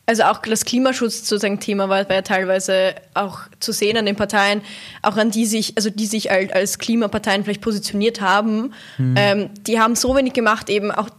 Also 0.10 0.24
auch 0.24 0.38
das 0.38 0.64
Klimaschutz 0.64 1.28
sozusagen 1.28 1.60
Thema 1.60 1.90
war, 1.90 2.08
war 2.08 2.16
ja 2.16 2.22
teilweise 2.22 2.96
auch 3.14 3.42
zu 3.60 3.74
sehen 3.74 3.98
an 3.98 4.06
den 4.06 4.16
Parteien, 4.16 4.62
auch 5.02 5.18
an 5.18 5.32
die 5.32 5.46
sich, 5.46 5.74
also 5.76 5.90
die 5.90 6.06
sich 6.06 6.32
als 6.32 6.80
Klimaparteien 6.80 7.44
vielleicht 7.44 7.60
positioniert 7.60 8.22
haben. 8.22 8.74
Mhm. 8.98 9.16
Ähm, 9.18 9.50
die 9.68 9.82
haben 9.82 9.96
so 9.96 10.16
wenig 10.16 10.32
gemacht, 10.32 10.70
eben 10.70 10.92
auch 10.92 11.10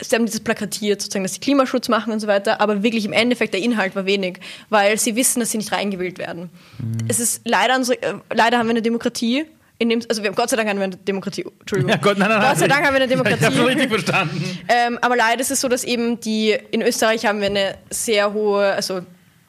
sie 0.00 0.14
haben 0.14 0.26
dieses 0.26 0.40
plakatiert, 0.40 1.00
sozusagen, 1.00 1.24
dass 1.24 1.34
sie 1.34 1.40
Klimaschutz 1.40 1.88
machen 1.88 2.12
und 2.12 2.20
so 2.20 2.26
weiter, 2.26 2.60
aber 2.60 2.82
wirklich 2.82 3.04
im 3.04 3.12
Endeffekt 3.12 3.54
der 3.54 3.62
Inhalt 3.62 3.94
war 3.96 4.06
wenig, 4.06 4.40
weil 4.68 4.98
sie 4.98 5.16
wissen, 5.16 5.40
dass 5.40 5.50
sie 5.50 5.58
nicht 5.58 5.72
reingewählt 5.72 6.18
werden. 6.18 6.50
Mhm. 6.78 6.98
Es 7.08 7.20
ist 7.20 7.42
leider, 7.44 7.76
unsere, 7.76 8.02
äh, 8.02 8.14
leider 8.32 8.58
haben 8.58 8.66
wir 8.66 8.72
eine 8.72 8.82
Demokratie, 8.82 9.46
in 9.78 9.90
dem, 9.90 10.00
also 10.08 10.22
wir 10.22 10.28
haben 10.28 10.36
Gott 10.36 10.48
sei 10.48 10.56
Dank 10.56 10.68
haben 10.70 10.78
wir 10.78 10.84
eine 10.84 10.96
Demokratie. 10.96 11.44
Entschuldigung. 11.60 11.90
Ja, 11.90 11.98
Gott, 11.98 12.16
nein, 12.16 12.30
nein, 12.30 12.40
Gott 12.40 12.58
sei 12.58 12.66
Dank 12.66 12.86
haben 12.86 12.94
wir 12.94 13.02
eine 13.02 13.08
Demokratie. 13.14 13.44
Ich 13.44 13.58
habe 13.58 13.68
richtig 13.68 13.88
verstanden. 13.90 14.58
Ähm, 14.68 14.98
aber 15.02 15.16
leider 15.16 15.40
ist 15.40 15.50
es 15.50 15.60
so, 15.60 15.68
dass 15.68 15.84
eben 15.84 16.18
die 16.18 16.56
in 16.70 16.80
Österreich 16.80 17.26
haben 17.26 17.40
wir 17.40 17.48
eine 17.48 17.76
sehr 17.90 18.32
hohe, 18.32 18.72
also 18.72 19.02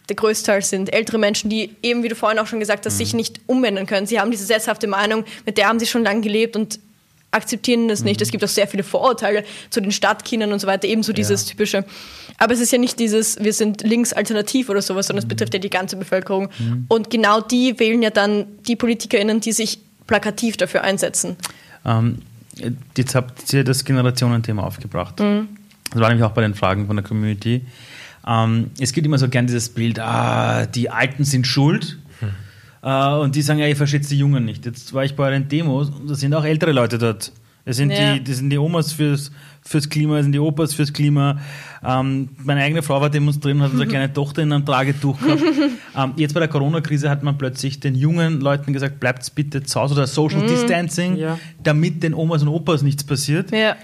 der 0.10 0.15
Größteil 0.15 0.63
sind 0.63 0.93
ältere 0.93 1.17
Menschen, 1.17 1.49
die 1.49 1.75
eben, 1.81 2.03
wie 2.03 2.10
du 2.10 2.15
vorhin 2.15 2.39
auch 2.39 2.47
schon 2.47 2.60
gesagt 2.60 2.86
hast, 2.86 2.95
mhm. 2.95 2.97
sich 2.97 3.13
nicht 3.13 3.41
umwenden 3.47 3.86
können. 3.86 4.05
Sie 4.05 4.19
haben 4.19 4.31
diese 4.31 4.45
setzhafte 4.45 4.88
Meinung, 4.88 5.23
mit 5.45 5.57
der 5.57 5.67
haben 5.67 5.79
sie 5.79 5.86
schon 5.86 6.03
lange 6.03 6.21
gelebt 6.21 6.55
und 6.55 6.79
akzeptieren 7.31 7.87
das 7.87 8.03
nicht. 8.03 8.19
Mhm. 8.19 8.23
Es 8.23 8.31
gibt 8.31 8.43
auch 8.43 8.49
sehr 8.49 8.67
viele 8.67 8.83
Vorurteile 8.83 9.43
zu 9.69 9.81
den 9.81 9.91
Stadtkindern 9.91 10.51
und 10.51 10.59
so 10.59 10.67
weiter, 10.67 10.87
ebenso 10.87 11.13
dieses 11.13 11.45
ja. 11.45 11.51
typische. 11.51 11.85
Aber 12.37 12.53
es 12.53 12.59
ist 12.59 12.71
ja 12.71 12.77
nicht 12.77 12.99
dieses, 12.99 13.43
wir 13.43 13.53
sind 13.53 13.83
links 13.83 14.13
alternativ 14.13 14.69
oder 14.69 14.81
sowas, 14.81 15.07
sondern 15.07 15.19
es 15.19 15.25
mhm. 15.25 15.29
betrifft 15.29 15.53
ja 15.53 15.59
die 15.59 15.69
ganze 15.69 15.97
Bevölkerung. 15.97 16.49
Mhm. 16.59 16.85
Und 16.87 17.09
genau 17.09 17.41
die 17.41 17.79
wählen 17.79 18.01
ja 18.01 18.09
dann 18.09 18.45
die 18.67 18.75
PolitikerInnen, 18.75 19.41
die 19.41 19.51
sich 19.51 19.79
plakativ 20.05 20.57
dafür 20.57 20.83
einsetzen. 20.83 21.35
Ähm, 21.85 22.19
jetzt 22.95 23.15
habt 23.15 23.51
ihr 23.53 23.63
das 23.63 23.83
Generationenthema 23.83 24.63
aufgebracht. 24.63 25.19
Mhm. 25.19 25.49
Das 25.91 26.01
war 26.01 26.09
nämlich 26.09 26.25
auch 26.25 26.31
bei 26.31 26.41
den 26.41 26.53
Fragen 26.53 26.87
von 26.87 26.95
der 26.95 27.05
Community. 27.05 27.61
Ähm, 28.25 28.71
es 28.79 28.93
gibt 28.93 29.05
immer 29.05 29.17
so 29.17 29.29
gern 29.29 29.47
dieses 29.47 29.69
Bild, 29.69 29.99
ah, 29.99 30.65
die 30.65 30.89
Alten 30.89 31.23
sind 31.23 31.47
schuld 31.47 31.97
äh, 32.81 33.13
und 33.15 33.35
die 33.35 33.41
sagen, 33.41 33.59
ja, 33.59 33.67
ihr 33.67 33.75
versteht 33.75 34.09
die 34.09 34.17
Jungen 34.17 34.45
nicht. 34.45 34.65
Jetzt 34.65 34.93
war 34.93 35.03
ich 35.03 35.15
bei 35.15 35.29
euren 35.29 35.47
Demos 35.47 35.89
und 35.89 36.09
da 36.09 36.15
sind 36.15 36.33
auch 36.33 36.45
ältere 36.45 36.71
Leute 36.71 36.97
dort. 36.97 37.31
Das 37.65 37.75
sind, 37.75 37.91
ja. 37.91 38.13
die, 38.13 38.23
das 38.23 38.37
sind 38.37 38.49
die 38.49 38.57
Omas 38.57 38.93
fürs, 38.93 39.31
fürs 39.67 39.89
Klima, 39.89 40.21
sind 40.23 40.32
die 40.32 40.39
Opas 40.39 40.73
fürs 40.73 40.93
Klima. 40.93 41.39
Ähm, 41.86 42.30
meine 42.43 42.62
eigene 42.62 42.82
Frau 42.82 42.99
war 43.01 43.10
demonstrieren 43.10 43.60
und 43.60 43.65
hat 43.65 43.71
unsere 43.71 43.89
kleine 43.89 44.12
Tochter 44.12 44.43
in 44.43 44.51
einem 44.51 44.65
Tragetuch 44.65 45.19
gehabt. 45.19 45.41
ähm, 45.97 46.13
jetzt 46.15 46.34
bei 46.34 46.39
der 46.39 46.49
Corona-Krise 46.49 47.10
hat 47.10 47.23
man 47.23 47.38
plötzlich 47.38 47.80
den 47.80 47.95
jungen 47.95 48.41
Leuten 48.41 48.73
gesagt, 48.73 48.99
bleibt 48.99 49.34
bitte 49.36 49.63
zu 49.63 49.80
Hause 49.80 49.93
oder 49.93 50.08
Social 50.08 50.43
mm. 50.43 50.47
Distancing, 50.47 51.17
ja. 51.17 51.39
damit 51.63 52.03
den 52.03 52.13
Omas 52.13 52.41
und 52.41 52.49
Opas 52.49 52.82
nichts 52.82 53.03
passiert. 53.03 53.51
Ja. 53.51 53.75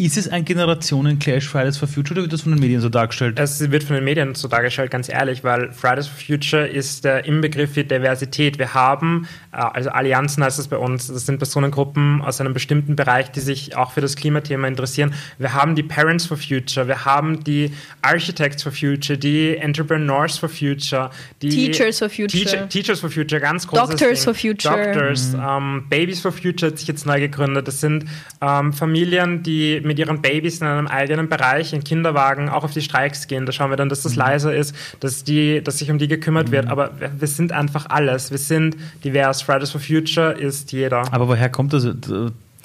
Ist 0.00 0.16
es 0.16 0.28
ein 0.28 0.44
Generationen-Clash 0.44 1.48
Fridays 1.48 1.76
for 1.76 1.88
Future 1.88 2.12
oder 2.12 2.22
wird 2.22 2.32
das 2.32 2.42
von 2.42 2.52
den 2.52 2.60
Medien 2.60 2.80
so 2.80 2.88
dargestellt? 2.88 3.36
Es 3.40 3.58
wird 3.72 3.82
von 3.82 3.96
den 3.96 4.04
Medien 4.04 4.36
so 4.36 4.46
dargestellt, 4.46 4.92
ganz 4.92 5.08
ehrlich, 5.08 5.42
weil 5.42 5.72
Fridays 5.72 6.06
for 6.06 6.20
Future 6.24 6.68
ist 6.68 7.04
der 7.04 7.24
Inbegriff 7.24 7.72
für 7.72 7.82
Diversität. 7.82 8.60
Wir 8.60 8.74
haben, 8.74 9.26
äh, 9.52 9.56
also 9.56 9.90
Allianzen 9.90 10.44
heißt 10.44 10.60
es 10.60 10.68
bei 10.68 10.76
uns, 10.76 11.08
das 11.08 11.26
sind 11.26 11.38
Personengruppen 11.38 12.22
aus 12.22 12.40
einem 12.40 12.52
bestimmten 12.52 12.94
Bereich, 12.94 13.32
die 13.32 13.40
sich 13.40 13.76
auch 13.76 13.90
für 13.90 14.00
das 14.00 14.14
Klimathema 14.14 14.68
interessieren. 14.68 15.14
Wir 15.38 15.54
haben 15.54 15.74
die 15.74 15.82
Parents 15.82 16.26
for 16.26 16.36
Future, 16.36 16.86
wir 16.86 17.04
haben 17.04 17.42
die 17.44 17.72
Architects 18.02 18.62
for 18.62 18.72
Future, 18.72 19.18
die 19.18 19.56
Entrepreneurs 19.56 20.38
for 20.38 20.48
Future, 20.48 21.10
die 21.42 21.48
Teachers 21.48 21.98
for 21.98 22.08
Future. 22.08 22.28
Teacher, 22.44 22.68
Teachers 22.68 23.00
for 23.00 23.10
Future, 23.10 23.40
ganz 23.40 23.66
großes 23.66 23.90
Doctors 23.90 24.24
Ding. 24.24 24.24
for 24.24 24.34
Future. 24.34 24.84
Doctors, 24.84 25.34
ähm, 25.34 25.84
Babies 25.88 26.20
for 26.20 26.32
Future 26.32 26.70
hat 26.70 26.78
sich 26.78 26.88
jetzt 26.88 27.06
neu 27.06 27.20
gegründet. 27.20 27.68
Das 27.68 27.80
sind 27.80 28.04
ähm, 28.40 28.72
Familien, 28.72 29.42
die 29.42 29.80
mit 29.82 29.98
ihren 29.98 30.22
Babys 30.22 30.60
in 30.60 30.66
einem 30.66 30.86
eigenen 30.86 31.28
Bereich, 31.28 31.72
in 31.72 31.84
Kinderwagen, 31.84 32.48
auch 32.48 32.64
auf 32.64 32.72
die 32.72 32.82
Streiks 32.82 33.26
gehen. 33.26 33.46
Da 33.46 33.52
schauen 33.52 33.70
wir 33.70 33.76
dann, 33.76 33.88
dass 33.88 34.02
das 34.02 34.16
leiser 34.16 34.54
ist, 34.54 34.74
dass, 35.00 35.24
die, 35.24 35.62
dass 35.62 35.78
sich 35.78 35.90
um 35.90 35.98
die 35.98 36.08
gekümmert 36.08 36.50
wird. 36.50 36.66
Aber 36.68 36.98
wir, 36.98 37.10
wir 37.18 37.28
sind 37.28 37.52
einfach 37.52 37.86
alles. 37.88 38.30
Wir 38.30 38.38
sind 38.38 38.76
divers. 39.04 39.42
Fridays 39.42 39.70
for 39.70 39.80
Future 39.80 40.32
ist 40.32 40.72
jeder. 40.72 41.12
Aber 41.12 41.28
woher 41.28 41.48
kommt 41.48 41.72
das, 41.72 41.86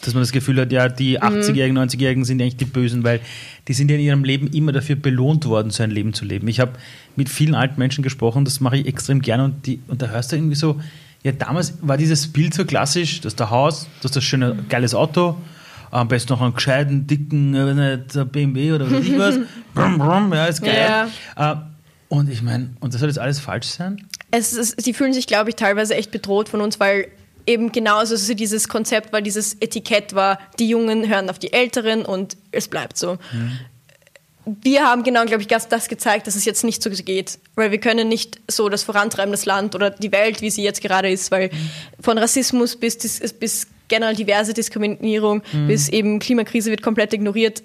dass 0.06 0.14
man 0.14 0.22
das 0.22 0.32
Gefühl 0.32 0.60
hat, 0.60 0.72
ja, 0.72 0.90
die 0.90 1.22
80-Jährigen, 1.22 1.78
90-Jährigen 1.78 2.26
sind 2.26 2.42
eigentlich 2.42 2.58
die 2.58 2.66
Bösen, 2.66 3.04
weil 3.04 3.20
die 3.68 3.74
sind 3.74 3.90
ja 3.90 3.96
in 3.96 4.02
ihrem 4.02 4.24
Leben 4.24 4.48
immer 4.48 4.72
dafür 4.72 4.96
belohnt 4.96 5.46
worden, 5.46 5.70
so 5.70 5.84
ein 5.84 5.92
Leben 5.92 6.14
zu 6.14 6.26
leben. 6.26 6.48
Ich 6.48 6.60
habe 6.60 6.74
mit 7.16 7.30
vielen 7.30 7.56
alten 7.56 7.80
Menschen 7.80 8.04
gesprochen, 8.04 8.46
das 8.46 8.60
mache 8.60 8.78
ich 8.78 8.86
extrem 8.86 9.22
gerne 9.22 9.46
und, 9.46 9.66
die, 9.66 9.80
und 9.88 10.02
da 10.02 10.08
hörst 10.08 10.32
du 10.32 10.36
irgendwie 10.36 10.56
so, 10.56 10.80
ja, 11.24 11.32
damals 11.32 11.78
war 11.82 11.98
dieses 11.98 12.28
Bild 12.28 12.54
so 12.54 12.66
klassisch, 12.66 13.22
dass 13.22 13.36
der 13.36 13.50
Haus, 13.50 13.88
dass 14.02 14.12
das 14.12 14.24
schöne, 14.24 14.58
geiles 14.68 14.94
Auto, 14.94 15.38
am 15.90 16.08
besten 16.08 16.34
noch 16.34 16.42
einen 16.42 16.54
gescheiten, 16.54 17.08
dicken, 17.08 17.54
äh, 17.54 17.98
nicht, 17.98 18.32
BMW 18.32 18.74
oder 18.74 18.92
was 18.92 19.06
ich 19.06 19.18
was. 19.18 19.40
brumm, 19.74 19.98
brumm, 20.00 20.34
ja, 20.34 20.46
ist 20.46 20.62
geil. 20.62 21.08
Äh, 21.36 21.56
und 22.10 22.30
ich 22.30 22.42
meine, 22.42 22.72
und 22.80 22.94
das 22.94 23.00
soll 23.00 23.10
jetzt 23.10 23.20
alles 23.20 23.40
falsch 23.40 23.68
sein? 23.68 24.06
Es 24.32 24.54
ist, 24.54 24.82
sie 24.82 24.94
fühlen 24.94 25.14
sich, 25.14 25.28
glaube 25.28 25.50
ich, 25.50 25.56
teilweise 25.56 25.96
echt 25.96 26.12
bedroht 26.12 26.50
von 26.50 26.62
uns, 26.62 26.80
weil 26.80 27.08
eben 27.46 27.72
genauso 27.72 28.16
so 28.16 28.34
dieses 28.34 28.68
Konzept 28.68 29.14
war, 29.14 29.22
dieses 29.22 29.56
Etikett 29.60 30.14
war, 30.16 30.40
die 30.60 30.70
Jungen 30.70 31.08
hören 31.08 31.30
auf 31.30 31.40
die 31.40 31.54
Älteren 31.54 32.06
und 32.06 32.38
es 32.52 32.68
bleibt 32.68 32.98
so. 32.98 33.18
Wir 34.46 34.86
haben 34.86 35.04
genau, 35.04 35.24
glaube 35.24 35.42
ich, 35.42 35.48
das 35.48 35.88
gezeigt, 35.88 36.28
dass 36.28 36.36
es 36.36 36.44
jetzt 36.44 36.66
nicht 36.66 36.84
so 36.84 36.90
geht, 36.90 37.40
weil 37.56 37.72
wir 37.72 37.80
können 37.80 38.10
nicht 38.10 38.42
so 38.50 38.68
das 38.68 38.84
vorantreiben, 38.84 39.32
das 39.32 39.46
Land 39.46 39.74
oder 39.74 39.90
die 39.90 40.12
Welt, 40.12 40.42
wie 40.42 40.50
sie 40.50 40.64
jetzt 40.64 40.82
gerade 40.82 41.10
ist, 41.10 41.32
weil 41.32 41.50
von 42.02 42.18
Rassismus 42.18 42.76
bis, 42.76 42.98
bis 43.40 43.68
generell 43.88 44.16
diverse 44.16 44.54
Diskriminierung 44.54 45.44
bis 45.68 45.88
eben 45.88 46.20
Klimakrise 46.20 46.72
wird 46.72 46.82
komplett 46.82 47.14
ignoriert. 47.14 47.64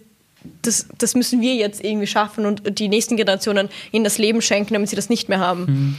Das, 0.62 0.86
das 0.98 1.16
müssen 1.16 1.40
wir 1.40 1.54
jetzt 1.54 1.82
irgendwie 1.82 2.06
schaffen 2.06 2.46
und 2.46 2.78
die 2.78 2.88
nächsten 2.88 3.16
Generationen 3.16 3.68
ihnen 3.90 4.04
das 4.04 4.18
Leben 4.18 4.40
schenken, 4.40 4.74
damit 4.74 4.88
sie 4.88 4.96
das 4.96 5.08
nicht 5.08 5.28
mehr 5.28 5.40
haben. 5.40 5.96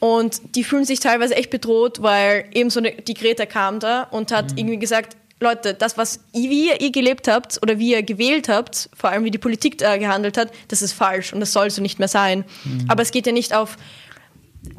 Und 0.00 0.56
die 0.56 0.64
fühlen 0.64 0.84
sich 0.84 1.00
teilweise 1.00 1.36
echt 1.36 1.50
bedroht, 1.50 2.02
weil 2.02 2.46
eben 2.52 2.70
so 2.70 2.80
eine, 2.80 2.92
die 2.92 3.14
Greta 3.14 3.46
kam 3.46 3.80
da 3.80 4.04
und 4.04 4.32
hat 4.32 4.52
irgendwie 4.56 4.78
gesagt, 4.78 5.16
Leute, 5.40 5.72
das, 5.72 5.96
was 5.96 6.20
ihr, 6.32 6.50
wie 6.50 6.70
ihr 6.70 6.90
gelebt 6.90 7.28
habt 7.28 7.60
oder 7.62 7.78
wie 7.78 7.92
ihr 7.92 8.02
gewählt 8.02 8.48
habt, 8.48 8.90
vor 8.94 9.10
allem 9.10 9.24
wie 9.24 9.30
die 9.30 9.38
Politik 9.38 9.78
da 9.78 9.96
gehandelt 9.96 10.36
hat, 10.36 10.50
das 10.68 10.82
ist 10.82 10.92
falsch 10.92 11.32
und 11.32 11.40
das 11.40 11.52
soll 11.52 11.70
so 11.70 11.80
nicht 11.80 11.98
mehr 11.98 12.08
sein. 12.08 12.44
Aber 12.88 13.02
es 13.02 13.10
geht 13.10 13.26
ja 13.26 13.32
nicht 13.32 13.54
auf, 13.54 13.76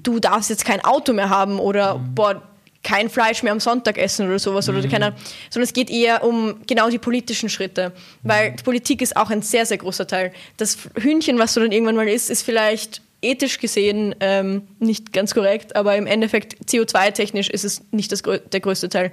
du 0.04 0.20
darfst 0.20 0.50
jetzt 0.52 0.66
kein 0.66 0.84
Auto 0.84 1.14
mehr 1.14 1.30
haben 1.30 1.60
oder 1.60 2.00
boah, 2.14 2.44
kein 2.84 3.10
Fleisch 3.10 3.44
mehr 3.44 3.52
am 3.52 3.60
Sonntag 3.60 3.98
essen 3.98 4.28
oder 4.28 4.40
sowas 4.40 4.68
oder 4.68 4.82
keine, 4.88 5.14
sondern 5.50 5.66
es 5.66 5.74
geht 5.74 5.90
eher 5.90 6.24
um 6.24 6.62
genau 6.66 6.90
die 6.90 6.98
politischen 6.98 7.50
Schritte, 7.50 7.92
weil 8.24 8.54
die 8.54 8.64
Politik 8.64 9.02
ist 9.02 9.16
auch 9.16 9.30
ein 9.30 9.44
sehr, 9.44 9.66
sehr 9.66 9.78
großer 9.78 10.08
Teil. 10.08 10.34
Das 10.58 10.78
Hühnchen, 10.96 11.38
was 11.38 11.54
du 11.54 11.60
dann 11.60 11.72
irgendwann 11.72 11.96
mal 11.96 12.08
isst, 12.08 12.30
ist 12.30 12.44
vielleicht 12.44 13.02
ethisch 13.22 13.60
gesehen 13.60 14.16
ähm, 14.20 14.64
nicht 14.80 15.14
ganz 15.14 15.34
korrekt, 15.34 15.76
aber 15.76 15.96
im 15.96 16.08
Endeffekt 16.08 16.56
CO2-technisch 16.70 17.50
ist 17.50 17.64
es 17.64 17.82
nicht 17.92 18.12
das, 18.12 18.24
der 18.24 18.60
größte 18.60 18.90
Teil. 18.90 19.12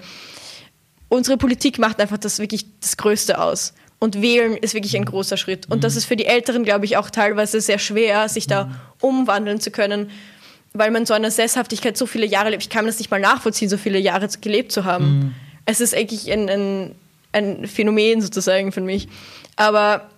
Unsere 1.09 1.37
Politik 1.37 1.79
macht 1.79 2.01
einfach 2.01 2.19
das 2.19 2.39
wirklich 2.39 2.67
das 2.81 2.97
Größte 2.97 3.41
aus. 3.41 3.75
Und 4.01 4.23
wählen 4.23 4.57
ist 4.57 4.75
wirklich 4.75 4.97
ein 4.97 5.05
großer 5.05 5.37
Schritt. 5.37 5.69
Und 5.71 5.83
das 5.83 5.97
ist 5.97 6.05
für 6.05 6.17
die 6.17 6.27
Älteren, 6.27 6.65
glaube 6.65 6.85
ich, 6.85 6.97
auch 6.97 7.11
teilweise 7.11 7.61
sehr 7.61 7.79
schwer, 7.79 8.29
sich 8.29 8.47
da 8.47 8.71
umwandeln 9.01 9.61
zu 9.61 9.71
können, 9.73 10.11
weil 10.73 10.91
man 10.93 11.05
so 11.05 11.15
eine 11.15 11.31
Sesshaftigkeit 11.31 11.97
so 11.97 12.07
viele 12.07 12.27
Jahre 12.27 12.51
lebt. 12.51 12.63
Ich 12.63 12.71
kann 12.71 12.87
das 12.87 12.99
nicht 12.99 13.11
mal 13.11 13.21
nachvollziehen, 13.21 13.69
so 13.69 13.77
viele 13.77 13.99
Jahre 13.99 14.29
gelebt 14.41 14.71
zu 14.71 14.85
haben. 14.85 15.35
Es 15.65 15.81
ist 15.81 15.97
eigentlich 15.97 16.31
ein, 16.31 16.49
ein, 16.49 16.95
ein 17.33 17.67
Phänomen 17.67 18.21
sozusagen 18.21 18.71
für 18.71 18.81
mich. 18.81 19.09
Aber 19.57 20.09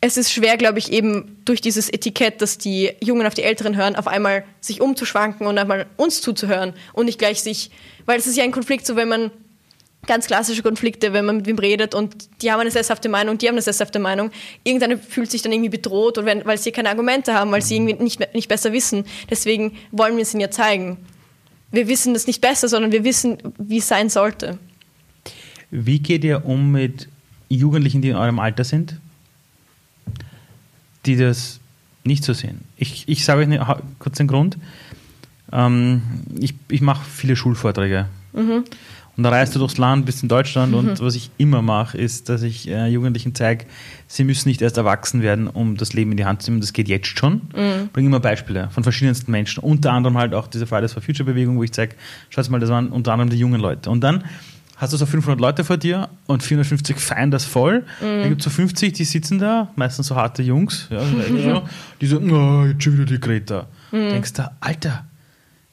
es 0.00 0.16
ist 0.16 0.32
schwer, 0.32 0.56
glaube 0.56 0.78
ich, 0.78 0.92
eben 0.92 1.38
durch 1.44 1.60
dieses 1.60 1.88
Etikett, 1.88 2.40
dass 2.40 2.58
die 2.58 2.92
Jungen 3.02 3.26
auf 3.26 3.34
die 3.34 3.42
Älteren 3.42 3.76
hören, 3.76 3.96
auf 3.96 4.06
einmal 4.06 4.44
sich 4.60 4.80
umzuschwanken 4.80 5.46
und 5.46 5.58
einmal 5.58 5.86
uns 5.96 6.20
zuzuhören 6.20 6.72
und 6.92 7.06
nicht 7.06 7.18
gleich 7.18 7.42
sich, 7.42 7.70
weil 8.06 8.18
es 8.18 8.26
ist 8.26 8.36
ja 8.36 8.44
ein 8.44 8.52
Konflikt, 8.52 8.86
so 8.86 8.94
wenn 8.94 9.08
man 9.08 9.30
ganz 10.06 10.26
klassische 10.26 10.62
Konflikte, 10.62 11.12
wenn 11.12 11.24
man 11.24 11.38
mit 11.38 11.46
wem 11.46 11.58
redet 11.58 11.94
und 11.94 12.28
die 12.40 12.52
haben 12.52 12.60
eine 12.60 12.70
sesshafte 12.70 13.08
Meinung, 13.08 13.38
die 13.38 13.48
haben 13.48 13.56
eine 13.56 13.62
sesshafte 13.62 13.98
Meinung. 13.98 14.30
Irgendeine 14.62 14.98
fühlt 14.98 15.30
sich 15.30 15.42
dann 15.42 15.52
irgendwie 15.52 15.68
bedroht, 15.68 16.16
oder 16.16 16.26
wenn, 16.26 16.44
weil 16.46 16.58
sie 16.58 16.70
keine 16.70 16.88
Argumente 16.88 17.34
haben, 17.34 17.50
weil 17.50 17.62
sie 17.62 17.76
irgendwie 17.76 17.94
nicht, 17.94 18.34
nicht 18.34 18.48
besser 18.48 18.72
wissen. 18.72 19.04
Deswegen 19.28 19.76
wollen 19.90 20.16
wir 20.16 20.22
es 20.22 20.32
ihnen 20.32 20.40
ja 20.40 20.50
zeigen. 20.50 20.96
Wir 21.72 21.88
wissen 21.88 22.14
das 22.14 22.26
nicht 22.26 22.40
besser, 22.40 22.68
sondern 22.68 22.92
wir 22.92 23.04
wissen, 23.04 23.38
wie 23.58 23.78
es 23.78 23.88
sein 23.88 24.08
sollte. 24.08 24.58
Wie 25.70 25.98
geht 25.98 26.24
ihr 26.24 26.46
um 26.46 26.70
mit 26.70 27.08
Jugendlichen, 27.50 28.00
die 28.00 28.08
in 28.08 28.16
eurem 28.16 28.38
Alter 28.38 28.64
sind, 28.64 28.98
die 31.08 31.16
das 31.16 31.60
nicht 32.04 32.24
so 32.24 32.32
sehen? 32.32 32.60
Ich, 32.76 33.04
ich 33.08 33.24
sage 33.24 33.40
euch 33.42 33.48
ne- 33.48 33.66
ha- 33.66 33.80
kurz 33.98 34.16
den 34.18 34.28
Grund. 34.28 34.56
Ähm, 35.52 36.02
ich 36.38 36.54
ich 36.68 36.80
mache 36.80 37.04
viele 37.08 37.36
Schulvorträge. 37.36 38.06
Und 39.16 39.24
da 39.24 39.30
reist 39.30 39.52
du 39.54 39.58
durchs 39.58 39.78
Land, 39.78 40.06
bist 40.06 40.22
in 40.22 40.28
Deutschland 40.28 40.74
und 40.74 41.00
was 41.00 41.16
ich 41.16 41.30
immer 41.38 41.60
mache, 41.60 41.98
ist, 41.98 42.28
dass 42.28 42.42
ich 42.42 42.68
äh, 42.68 42.86
Jugendlichen 42.86 43.34
zeige, 43.34 43.64
sie 44.06 44.22
müssen 44.22 44.48
nicht 44.48 44.62
erst 44.62 44.76
erwachsen 44.76 45.22
werden, 45.22 45.48
um 45.48 45.76
das 45.76 45.92
Leben 45.92 46.12
in 46.12 46.16
die 46.18 46.24
Hand 46.24 46.42
zu 46.42 46.52
nehmen. 46.52 46.60
Das 46.60 46.72
geht 46.72 46.86
jetzt 46.86 47.18
schon. 47.18 47.40
Bringe 47.92 48.06
immer 48.08 48.20
Beispiele 48.20 48.68
von 48.70 48.84
verschiedensten 48.84 49.32
Menschen. 49.32 49.58
Unter 49.64 49.92
anderem 49.92 50.16
halt 50.18 50.34
auch 50.34 50.46
diese 50.46 50.68
Fridays 50.68 50.92
for 50.92 51.02
Future 51.02 51.24
Bewegung, 51.24 51.56
wo 51.56 51.64
ich 51.64 51.72
zeige, 51.72 51.96
schaut 52.30 52.48
mal, 52.48 52.60
das 52.60 52.70
waren 52.70 52.90
unter 52.90 53.12
anderem 53.12 53.30
die 53.30 53.38
jungen 53.38 53.60
Leute. 53.60 53.90
Und 53.90 54.02
dann 54.02 54.22
hast 54.78 54.92
du 54.92 54.96
so 54.96 55.06
500 55.06 55.40
Leute 55.40 55.64
vor 55.64 55.76
dir 55.76 56.08
und 56.26 56.42
450 56.42 56.96
feiern 56.98 57.30
das 57.30 57.44
voll. 57.44 57.84
Dann 58.00 58.28
gibt 58.28 58.40
es 58.40 58.44
so 58.44 58.50
50, 58.50 58.92
die 58.92 59.04
sitzen 59.04 59.38
da, 59.38 59.70
meistens 59.76 60.06
so 60.06 60.16
harte 60.16 60.42
Jungs, 60.42 60.86
ja, 60.90 61.00
so, 61.00 61.62
die 62.00 62.06
so, 62.06 62.20
oh, 62.20 62.64
jetzt 62.64 62.82
schon 62.82 62.94
wieder 62.94 63.04
die 63.04 63.20
Greta. 63.20 63.66
Denkst 63.92 64.34
du, 64.34 64.50
Alter, 64.60 65.04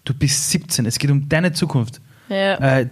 du 0.04 0.14
bist 0.14 0.50
17, 0.50 0.86
es 0.86 0.98
geht 0.98 1.12
um 1.12 1.30
deine 1.30 1.54
Zukunft. 1.54 2.02
Ja. 2.30 2.56
Äh, 2.80 2.90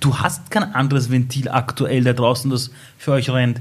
du 0.00 0.18
hast 0.18 0.50
kein 0.50 0.74
anderes 0.74 1.10
Ventil 1.10 1.48
aktuell 1.48 2.04
da 2.04 2.12
draußen, 2.12 2.50
das 2.50 2.70
für 2.98 3.12
euch 3.12 3.30
rennt. 3.30 3.60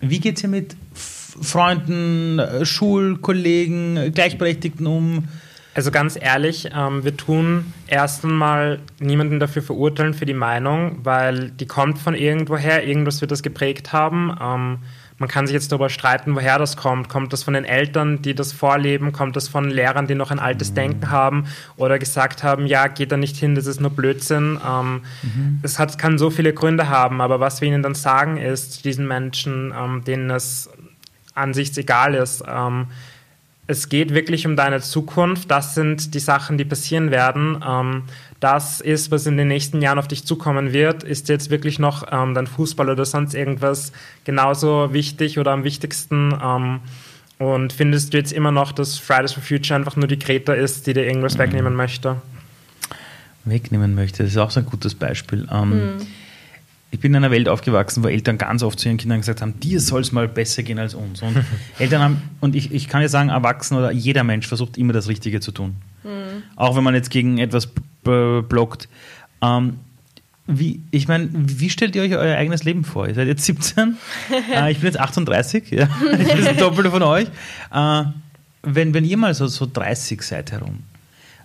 Wie 0.00 0.18
geht 0.18 0.36
es 0.36 0.40
hier 0.40 0.50
mit 0.50 0.76
Freunden, 0.92 2.40
Schulkollegen, 2.64 4.12
Gleichberechtigten 4.12 4.86
um? 4.86 5.28
Also 5.76 5.90
ganz 5.90 6.16
ehrlich, 6.18 6.70
ähm, 6.74 7.04
wir 7.04 7.18
tun 7.18 7.74
erst 7.86 8.24
einmal 8.24 8.78
niemanden 8.98 9.38
dafür 9.38 9.60
verurteilen 9.60 10.14
für 10.14 10.24
die 10.24 10.32
Meinung, 10.32 11.00
weil 11.02 11.50
die 11.50 11.66
kommt 11.66 11.98
von 11.98 12.14
irgendwoher, 12.14 12.82
irgendwas 12.84 13.20
wird 13.20 13.30
das 13.30 13.42
geprägt 13.42 13.92
haben. 13.92 14.34
Ähm, 14.40 14.78
man 15.18 15.28
kann 15.28 15.46
sich 15.46 15.52
jetzt 15.52 15.70
darüber 15.70 15.90
streiten, 15.90 16.34
woher 16.34 16.58
das 16.58 16.78
kommt. 16.78 17.10
Kommt 17.10 17.34
das 17.34 17.42
von 17.42 17.52
den 17.52 17.66
Eltern, 17.66 18.22
die 18.22 18.34
das 18.34 18.54
vorleben? 18.54 19.12
Kommt 19.12 19.36
das 19.36 19.48
von 19.48 19.68
Lehrern, 19.68 20.06
die 20.06 20.14
noch 20.14 20.30
ein 20.30 20.38
altes 20.38 20.72
Denken 20.72 21.10
haben 21.10 21.44
oder 21.76 21.98
gesagt 21.98 22.42
haben, 22.42 22.66
ja, 22.66 22.86
geht 22.86 23.12
da 23.12 23.18
nicht 23.18 23.36
hin, 23.36 23.54
das 23.54 23.66
ist 23.66 23.78
nur 23.78 23.90
Blödsinn. 23.90 24.58
Ähm, 24.66 25.02
Es 25.62 25.78
hat, 25.78 25.98
kann 25.98 26.16
so 26.16 26.30
viele 26.30 26.54
Gründe 26.54 26.88
haben, 26.88 27.20
aber 27.20 27.38
was 27.38 27.60
wir 27.60 27.68
ihnen 27.68 27.82
dann 27.82 27.94
sagen 27.94 28.38
ist, 28.38 28.86
diesen 28.86 29.06
Menschen, 29.06 29.74
ähm, 29.78 30.02
denen 30.04 30.30
es 30.30 30.70
an 31.34 31.52
sich 31.52 31.76
egal 31.76 32.14
ist, 32.14 32.42
ähm, 32.48 32.86
es 33.66 33.88
geht 33.88 34.14
wirklich 34.14 34.46
um 34.46 34.56
deine 34.56 34.80
Zukunft. 34.80 35.50
Das 35.50 35.74
sind 35.74 36.14
die 36.14 36.20
Sachen, 36.20 36.58
die 36.58 36.64
passieren 36.64 37.10
werden. 37.10 37.62
Ähm, 37.66 38.04
das 38.40 38.80
ist, 38.80 39.10
was 39.10 39.26
in 39.26 39.36
den 39.36 39.48
nächsten 39.48 39.82
Jahren 39.82 39.98
auf 39.98 40.08
dich 40.08 40.24
zukommen 40.24 40.72
wird. 40.72 41.02
Ist 41.02 41.28
jetzt 41.28 41.50
wirklich 41.50 41.78
noch 41.78 42.06
ähm, 42.10 42.34
dein 42.34 42.46
Fußball 42.46 42.90
oder 42.90 43.04
sonst 43.04 43.34
irgendwas 43.34 43.92
genauso 44.24 44.92
wichtig 44.92 45.38
oder 45.38 45.52
am 45.52 45.64
wichtigsten? 45.64 46.36
Ähm, 46.42 46.80
und 47.38 47.72
findest 47.72 48.12
du 48.12 48.18
jetzt 48.18 48.32
immer 48.32 48.52
noch, 48.52 48.72
dass 48.72 48.98
Fridays 48.98 49.32
for 49.32 49.42
Future 49.42 49.76
einfach 49.76 49.96
nur 49.96 50.06
die 50.06 50.18
Greta 50.18 50.54
ist, 50.54 50.86
die 50.86 50.94
dir 50.94 51.04
irgendwas 51.04 51.36
wegnehmen 51.36 51.74
möchte? 51.74 52.16
wegnehmen 53.46 53.94
möchte. 53.94 54.22
Das 54.22 54.32
ist 54.32 54.38
auch 54.38 54.50
so 54.50 54.60
ein 54.60 54.66
gutes 54.66 54.94
Beispiel. 54.94 55.48
Ähm, 55.50 55.98
Ich 56.96 57.00
bin 57.02 57.12
in 57.12 57.16
einer 57.16 57.30
Welt 57.30 57.46
aufgewachsen, 57.46 58.02
wo 58.02 58.08
Eltern 58.08 58.38
ganz 58.38 58.62
oft 58.62 58.80
zu 58.80 58.88
ihren 58.88 58.96
Kindern 58.96 59.20
gesagt 59.20 59.42
haben, 59.42 59.60
dir 59.60 59.82
soll 59.82 60.00
es 60.00 60.12
mal 60.12 60.28
besser 60.28 60.62
gehen 60.62 60.78
als 60.78 60.94
uns. 60.94 61.20
Und 61.20 61.36
Eltern 61.78 62.00
haben, 62.00 62.22
und 62.40 62.56
ich, 62.56 62.72
ich 62.72 62.88
kann 62.88 63.02
ja 63.02 63.08
sagen, 63.10 63.28
Erwachsene 63.28 63.80
oder 63.80 63.92
jeder 63.92 64.24
Mensch 64.24 64.46
versucht 64.46 64.78
immer 64.78 64.94
das 64.94 65.06
Richtige 65.06 65.40
zu 65.40 65.52
tun. 65.52 65.76
Auch 66.56 66.74
wenn 66.74 66.82
man 66.82 66.94
jetzt 66.94 67.10
gegen 67.10 67.36
etwas 67.36 67.68
blockt. 68.02 68.88
Ähm, 69.42 69.74
wie, 70.46 70.80
ich 70.90 71.06
meine, 71.06 71.28
wie 71.32 71.68
stellt 71.68 71.94
ihr 71.96 72.02
euch 72.02 72.16
euer 72.16 72.34
eigenes 72.34 72.64
Leben 72.64 72.82
vor? 72.82 73.06
Ihr 73.06 73.14
seid 73.14 73.28
jetzt 73.28 73.44
17, 73.44 73.98
äh, 74.54 74.72
ich 74.72 74.78
bin 74.78 74.86
jetzt 74.86 74.98
38, 74.98 75.70
ja. 75.72 75.90
ich 76.18 76.28
bin 76.28 76.44
das 76.46 76.56
Doppelte 76.56 76.90
von 76.90 77.02
euch. 77.02 77.26
Äh, 77.74 78.04
wenn, 78.62 78.94
wenn 78.94 79.04
ihr 79.04 79.18
mal 79.18 79.34
so, 79.34 79.48
so 79.48 79.68
30 79.70 80.22
seid 80.22 80.50
herum, 80.50 80.78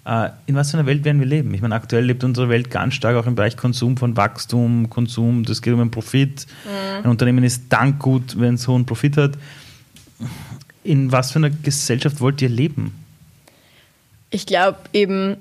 in 0.03 0.55
was 0.55 0.71
für 0.71 0.77
einer 0.77 0.87
Welt 0.87 1.03
werden 1.05 1.19
wir 1.19 1.27
leben? 1.27 1.53
Ich 1.53 1.61
meine, 1.61 1.75
aktuell 1.75 2.03
lebt 2.03 2.23
unsere 2.23 2.49
Welt 2.49 2.71
ganz 2.71 2.95
stark 2.95 3.15
auch 3.15 3.27
im 3.27 3.35
Bereich 3.35 3.55
Konsum 3.55 3.97
von 3.97 4.17
Wachstum, 4.17 4.89
Konsum, 4.89 5.45
das 5.45 5.61
geht 5.61 5.73
um 5.73 5.79
einen 5.79 5.91
Profit. 5.91 6.47
Mhm. 6.65 7.03
Ein 7.03 7.09
Unternehmen 7.11 7.43
ist 7.43 7.65
dank 7.69 7.99
gut, 7.99 8.39
wenn 8.39 8.55
es 8.55 8.67
hohen 8.67 8.85
Profit 8.85 9.17
hat. 9.17 9.33
In 10.83 11.11
was 11.11 11.31
für 11.31 11.37
einer 11.37 11.51
Gesellschaft 11.51 12.19
wollt 12.19 12.41
ihr 12.41 12.49
leben? 12.49 12.95
Ich 14.31 14.47
glaube 14.47 14.79
eben, 14.91 15.37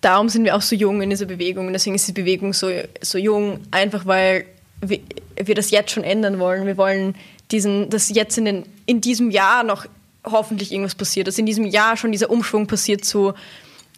darum 0.00 0.28
sind 0.28 0.44
wir 0.44 0.56
auch 0.56 0.62
so 0.62 0.74
jung 0.74 1.00
in 1.00 1.10
dieser 1.10 1.26
Bewegung. 1.26 1.68
Und 1.68 1.72
deswegen 1.72 1.94
ist 1.94 2.08
die 2.08 2.12
Bewegung 2.12 2.52
so, 2.52 2.70
so 3.00 3.18
jung, 3.18 3.60
einfach 3.70 4.04
weil 4.04 4.46
wir, 4.80 4.98
wir 5.36 5.54
das 5.54 5.70
jetzt 5.70 5.92
schon 5.92 6.02
ändern 6.02 6.40
wollen. 6.40 6.66
Wir 6.66 6.76
wollen 6.76 7.14
diesen, 7.52 7.88
dass 7.88 8.08
jetzt 8.08 8.36
in, 8.36 8.46
den, 8.46 8.64
in 8.86 9.00
diesem 9.00 9.30
Jahr 9.30 9.62
noch 9.62 9.86
hoffentlich 10.24 10.72
irgendwas 10.72 10.94
passiert, 10.94 11.26
dass 11.26 11.38
in 11.38 11.46
diesem 11.46 11.64
Jahr 11.64 11.96
schon 11.96 12.12
dieser 12.12 12.30
Umschwung 12.30 12.66
passiert 12.66 13.04
zu, 13.04 13.34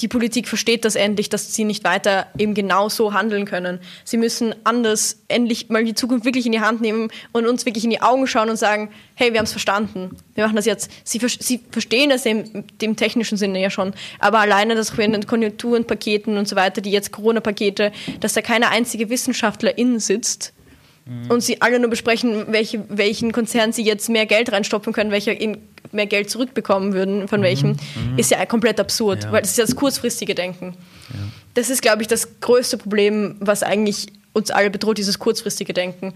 die 0.01 0.09
Politik 0.09 0.49
versteht 0.49 0.85
das 0.85 0.97
endlich, 0.97 1.29
dass 1.29 1.55
sie 1.55 1.65
nicht 1.65 1.85
weiter 1.85 2.27
eben 2.39 2.55
genau 2.55 2.89
so 2.89 3.13
handeln 3.13 3.45
können. 3.45 3.79
Sie 4.05 4.17
müssen 4.17 4.55
anders 4.65 5.23
endlich 5.29 5.69
mal 5.69 5.85
die 5.85 5.95
Zukunft 5.95 6.25
wirklich 6.25 6.47
in 6.47 6.53
die 6.53 6.61
Hand 6.61 6.81
nehmen 6.81 7.11
und 7.33 7.47
uns 7.47 7.67
wirklich 7.67 7.85
in 7.85 7.91
die 7.91 8.01
Augen 8.01 8.27
schauen 8.27 8.49
und 8.49 8.57
sagen, 8.57 8.91
hey, 9.15 9.33
wir 9.33 9.39
haben 9.39 9.45
es 9.45 9.53
verstanden. 9.53 10.17
Wir 10.35 10.45
machen 10.45 10.57
das 10.57 10.67
jetzt. 10.67 10.91
Sie, 11.05 11.21
sie 11.39 11.61
verstehen 11.71 12.11
das 12.11 12.27
im, 12.27 12.65
im, 12.81 12.97
technischen 12.97 13.37
Sinne 13.37 13.61
ja 13.61 13.71
schon. 13.71 13.93
Aber 14.19 14.41
alleine, 14.41 14.75
dass 14.75 14.97
wir 14.97 15.05
in 15.05 15.13
den 15.13 15.27
Konjunkturen, 15.27 15.87
Paketen 15.87 16.37
und 16.37 16.49
so 16.49 16.57
weiter, 16.57 16.81
die 16.81 16.91
jetzt 16.91 17.13
Corona-Pakete, 17.13 17.93
dass 18.21 18.33
da 18.33 18.41
keine 18.41 18.71
einzige 18.71 19.11
Wissenschaftlerin 19.11 20.01
sitzt, 20.01 20.53
mhm. 21.07 21.31
und 21.31 21.43
sie 21.43 21.61
alle 21.61 21.79
nur 21.79 21.91
besprechen, 21.91 22.47
welche, 22.49 22.85
welchen 22.89 23.33
Konzern 23.33 23.73
sie 23.73 23.83
jetzt 23.83 24.09
mehr 24.09 24.27
Geld 24.27 24.53
reinstopfen 24.53 24.93
können, 24.93 25.11
welcher 25.11 25.39
ihnen 25.41 25.59
mehr 25.93 26.07
Geld 26.07 26.31
zurückbekommen 26.31 26.93
würden, 26.93 27.29
von 27.29 27.41
mhm. 27.41 27.45
welchem, 27.45 27.71
mhm. 27.71 28.19
ist 28.19 28.31
ja 28.31 28.45
komplett 28.47 28.81
absurd, 28.81 29.25
ja. 29.25 29.33
weil 29.33 29.43
das 29.43 29.53
ist 29.53 29.59
ja 29.59 29.65
das 29.65 29.77
kurzfristige 29.77 30.35
Denken. 30.35 30.75
Ja. 31.11 31.19
Das 31.55 31.71
ist, 31.71 31.83
glaube 31.83 32.03
ich, 32.03 32.09
das 32.09 32.41
größte 32.41 32.79
Problem, 32.79 33.37
was 33.41 33.63
eigentlich 33.63 34.09
uns 34.33 34.51
alle 34.51 34.71
bedroht, 34.71 34.99
dieses 34.99 35.19
kurzfristige 35.19 35.73
Denken. 35.73 36.15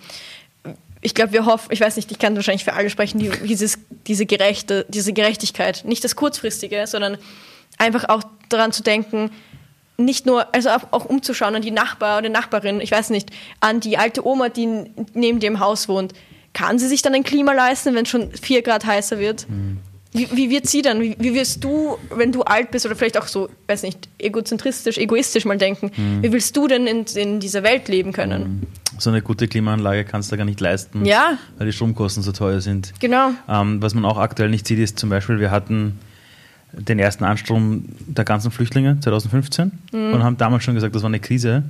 Ich 1.02 1.14
glaube, 1.14 1.32
wir 1.32 1.44
hoffen, 1.44 1.70
ich 1.70 1.80
weiß 1.80 1.96
nicht, 1.96 2.10
ich 2.10 2.18
kann 2.18 2.34
wahrscheinlich 2.34 2.64
für 2.64 2.72
alle 2.72 2.90
sprechen, 2.90 3.18
die, 3.18 3.30
dieses, 3.44 3.78
diese, 4.06 4.26
gerechte, 4.26 4.86
diese 4.88 5.12
Gerechtigkeit, 5.12 5.84
nicht 5.84 6.02
das 6.04 6.16
kurzfristige, 6.16 6.86
sondern 6.86 7.18
einfach 7.78 8.08
auch 8.08 8.22
daran 8.48 8.72
zu 8.72 8.82
denken, 8.82 9.30
nicht 9.98 10.26
nur, 10.26 10.54
also 10.54 10.70
auch, 10.70 10.82
auch, 10.90 11.04
umzuschauen 11.06 11.54
an 11.54 11.62
die 11.62 11.70
Nachbar 11.70 12.18
oder 12.18 12.28
Nachbarin, 12.28 12.80
ich 12.80 12.90
weiß 12.90 13.10
nicht, 13.10 13.30
an 13.60 13.80
die 13.80 13.96
alte 13.96 14.26
Oma, 14.26 14.48
die 14.48 14.84
neben 15.14 15.40
dem 15.40 15.60
Haus 15.60 15.88
wohnt. 15.88 16.12
Kann 16.56 16.78
sie 16.78 16.88
sich 16.88 17.02
dann 17.02 17.14
ein 17.14 17.22
Klima 17.22 17.52
leisten, 17.52 17.94
wenn 17.94 18.04
es 18.04 18.08
schon 18.08 18.30
vier 18.32 18.62
Grad 18.62 18.86
heißer 18.86 19.18
wird? 19.18 19.46
Mhm. 19.46 19.76
Wie, 20.14 20.26
wie, 20.34 20.48
wird 20.48 20.66
sie 20.66 20.80
dann? 20.80 21.02
Wie, 21.02 21.14
wie, 21.18 21.34
wirst 21.34 21.62
du, 21.62 21.98
wenn 22.08 22.32
du 22.32 22.44
alt 22.44 22.70
bist 22.70 22.86
oder 22.86 22.96
vielleicht 22.96 23.18
auch 23.18 23.26
so, 23.26 23.50
weiß 23.66 23.82
nicht, 23.82 24.08
egozentristisch, 24.16 24.96
egoistisch 24.96 25.44
mal 25.44 25.58
denken, 25.58 25.90
mhm. 25.94 26.22
wie 26.22 26.32
willst 26.32 26.56
du 26.56 26.66
denn 26.66 26.86
in, 26.86 27.04
in, 27.14 27.40
dieser 27.40 27.62
Welt 27.62 27.88
leben 27.88 28.14
können? 28.14 28.42
Mhm. 28.42 28.62
So 28.98 29.10
eine 29.10 29.20
gute 29.20 29.48
Klimaanlage 29.48 30.06
kannst 30.06 30.32
du 30.32 30.38
gar 30.38 30.46
nicht 30.46 30.58
leisten, 30.58 31.04
ja. 31.04 31.36
weil 31.58 31.66
die 31.66 31.74
Stromkosten 31.74 32.22
so 32.22 32.32
teuer 32.32 32.62
sind. 32.62 32.94
Genau. 33.00 33.32
Ähm, 33.50 33.82
was 33.82 33.92
man 33.92 34.06
auch 34.06 34.16
aktuell 34.16 34.48
nicht 34.48 34.66
sieht, 34.66 34.78
ist 34.78 34.98
zum 34.98 35.10
Beispiel, 35.10 35.38
wir 35.40 35.50
hatten 35.50 35.98
den 36.72 36.98
ersten 36.98 37.24
Anstrom 37.24 37.84
der 38.06 38.24
ganzen 38.24 38.50
Flüchtlinge 38.50 38.98
2015 39.00 39.72
mhm. 39.92 40.14
und 40.14 40.24
haben 40.24 40.38
damals 40.38 40.64
schon 40.64 40.74
gesagt, 40.74 40.94
das 40.94 41.02
war 41.02 41.10
eine 41.10 41.20
Krise. 41.20 41.64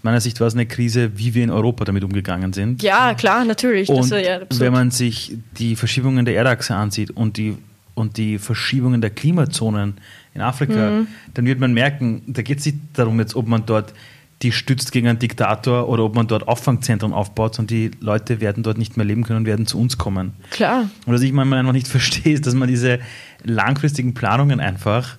Aus 0.00 0.04
meiner 0.04 0.22
Sicht 0.22 0.40
war 0.40 0.46
es 0.46 0.54
eine 0.54 0.64
Krise, 0.64 1.18
wie 1.18 1.34
wir 1.34 1.44
in 1.44 1.50
Europa 1.50 1.84
damit 1.84 2.04
umgegangen 2.04 2.54
sind. 2.54 2.82
Ja, 2.82 3.12
klar, 3.12 3.44
natürlich. 3.44 3.90
Und 3.90 4.08
ja 4.08 4.40
wenn 4.50 4.72
man 4.72 4.90
sich 4.90 5.36
die 5.58 5.76
Verschiebungen 5.76 6.24
der 6.24 6.36
Erdachse 6.36 6.74
ansieht 6.74 7.10
und 7.10 7.36
die, 7.36 7.58
und 7.94 8.16
die 8.16 8.38
Verschiebungen 8.38 9.02
der 9.02 9.10
Klimazonen 9.10 9.98
in 10.32 10.40
Afrika, 10.40 10.90
mhm. 10.90 11.08
dann 11.34 11.44
wird 11.44 11.60
man 11.60 11.74
merken, 11.74 12.22
da 12.28 12.40
geht 12.40 12.60
es 12.60 12.64
nicht 12.64 12.78
darum, 12.94 13.20
jetzt, 13.20 13.36
ob 13.36 13.46
man 13.46 13.66
dort 13.66 13.92
die 14.40 14.52
stützt 14.52 14.90
gegen 14.90 15.06
einen 15.06 15.18
Diktator 15.18 15.86
oder 15.86 16.02
ob 16.02 16.14
man 16.14 16.26
dort 16.26 16.48
Auffangzentren 16.48 17.12
aufbaut, 17.12 17.56
sondern 17.56 17.76
die 17.76 17.90
Leute 18.00 18.40
werden 18.40 18.62
dort 18.62 18.78
nicht 18.78 18.96
mehr 18.96 19.04
leben 19.04 19.22
können 19.22 19.40
und 19.40 19.44
werden 19.44 19.66
zu 19.66 19.78
uns 19.78 19.98
kommen. 19.98 20.32
Klar. 20.50 20.88
Und 21.04 21.12
was 21.12 21.20
ich 21.20 21.32
manchmal 21.32 21.58
einfach 21.58 21.74
nicht 21.74 21.88
verstehe, 21.88 22.32
ist, 22.32 22.46
dass 22.46 22.54
man 22.54 22.68
diese 22.68 23.00
langfristigen 23.44 24.14
Planungen 24.14 24.60
einfach 24.60 25.18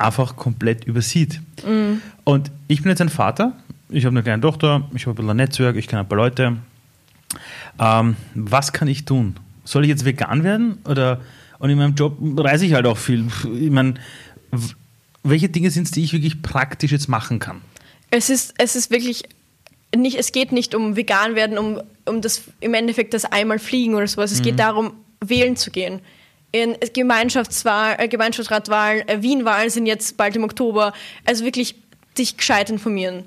einfach 0.00 0.36
komplett 0.36 0.84
übersieht. 0.84 1.40
Mhm. 1.64 2.00
Und 2.24 2.50
ich 2.68 2.82
bin 2.82 2.90
jetzt 2.90 3.02
ein 3.02 3.08
Vater, 3.08 3.52
ich 3.90 4.04
habe 4.04 4.14
eine 4.14 4.22
kleine 4.22 4.42
Tochter, 4.42 4.88
ich 4.94 5.06
habe 5.06 5.12
ein 5.12 5.16
bisschen 5.16 5.30
ein 5.30 5.36
Netzwerk, 5.36 5.76
ich 5.76 5.88
kenne 5.88 6.00
ein 6.00 6.08
paar 6.08 6.18
Leute. 6.18 6.56
Ähm, 7.78 8.16
was 8.34 8.72
kann 8.72 8.88
ich 8.88 9.04
tun? 9.04 9.36
Soll 9.64 9.84
ich 9.84 9.88
jetzt 9.88 10.04
vegan 10.04 10.44
werden? 10.44 10.78
Oder 10.84 11.20
und 11.58 11.70
in 11.70 11.78
meinem 11.78 11.94
Job 11.94 12.16
reise 12.38 12.64
ich 12.66 12.72
halt 12.72 12.86
auch 12.86 12.96
viel. 12.96 13.26
Ich 13.60 13.70
meine, 13.70 13.94
welche 15.22 15.48
Dinge 15.48 15.70
sind 15.70 15.84
es, 15.84 15.90
die 15.90 16.02
ich 16.02 16.12
wirklich 16.12 16.42
praktisch 16.42 16.90
jetzt 16.90 17.08
machen 17.08 17.38
kann? 17.38 17.60
Es 18.10 18.30
ist, 18.30 18.54
es 18.58 18.76
ist 18.76 18.90
wirklich 18.90 19.24
nicht, 19.94 20.16
es 20.18 20.32
geht 20.32 20.52
nicht 20.52 20.74
um 20.74 20.96
vegan 20.96 21.34
werden, 21.34 21.58
um, 21.58 21.80
um 22.06 22.20
das 22.22 22.42
im 22.60 22.74
Endeffekt 22.74 23.12
das 23.14 23.26
einmal 23.26 23.58
fliegen 23.58 23.94
oder 23.94 24.06
sowas. 24.06 24.32
Es 24.32 24.38
mhm. 24.38 24.44
geht 24.44 24.58
darum, 24.58 24.92
wählen 25.20 25.56
zu 25.56 25.70
gehen 25.70 26.00
in 26.52 26.76
Gemeinschaftswahl, 26.92 27.96
äh, 27.98 28.08
Gemeinschaftsratwahlen, 28.08 29.08
äh, 29.08 29.22
Wienwahlen 29.22 29.70
sind 29.70 29.86
jetzt 29.86 30.16
bald 30.16 30.34
im 30.36 30.44
Oktober. 30.44 30.92
Also 31.24 31.44
wirklich 31.44 31.76
dich 32.18 32.36
gescheit 32.36 32.70
informieren. 32.70 33.24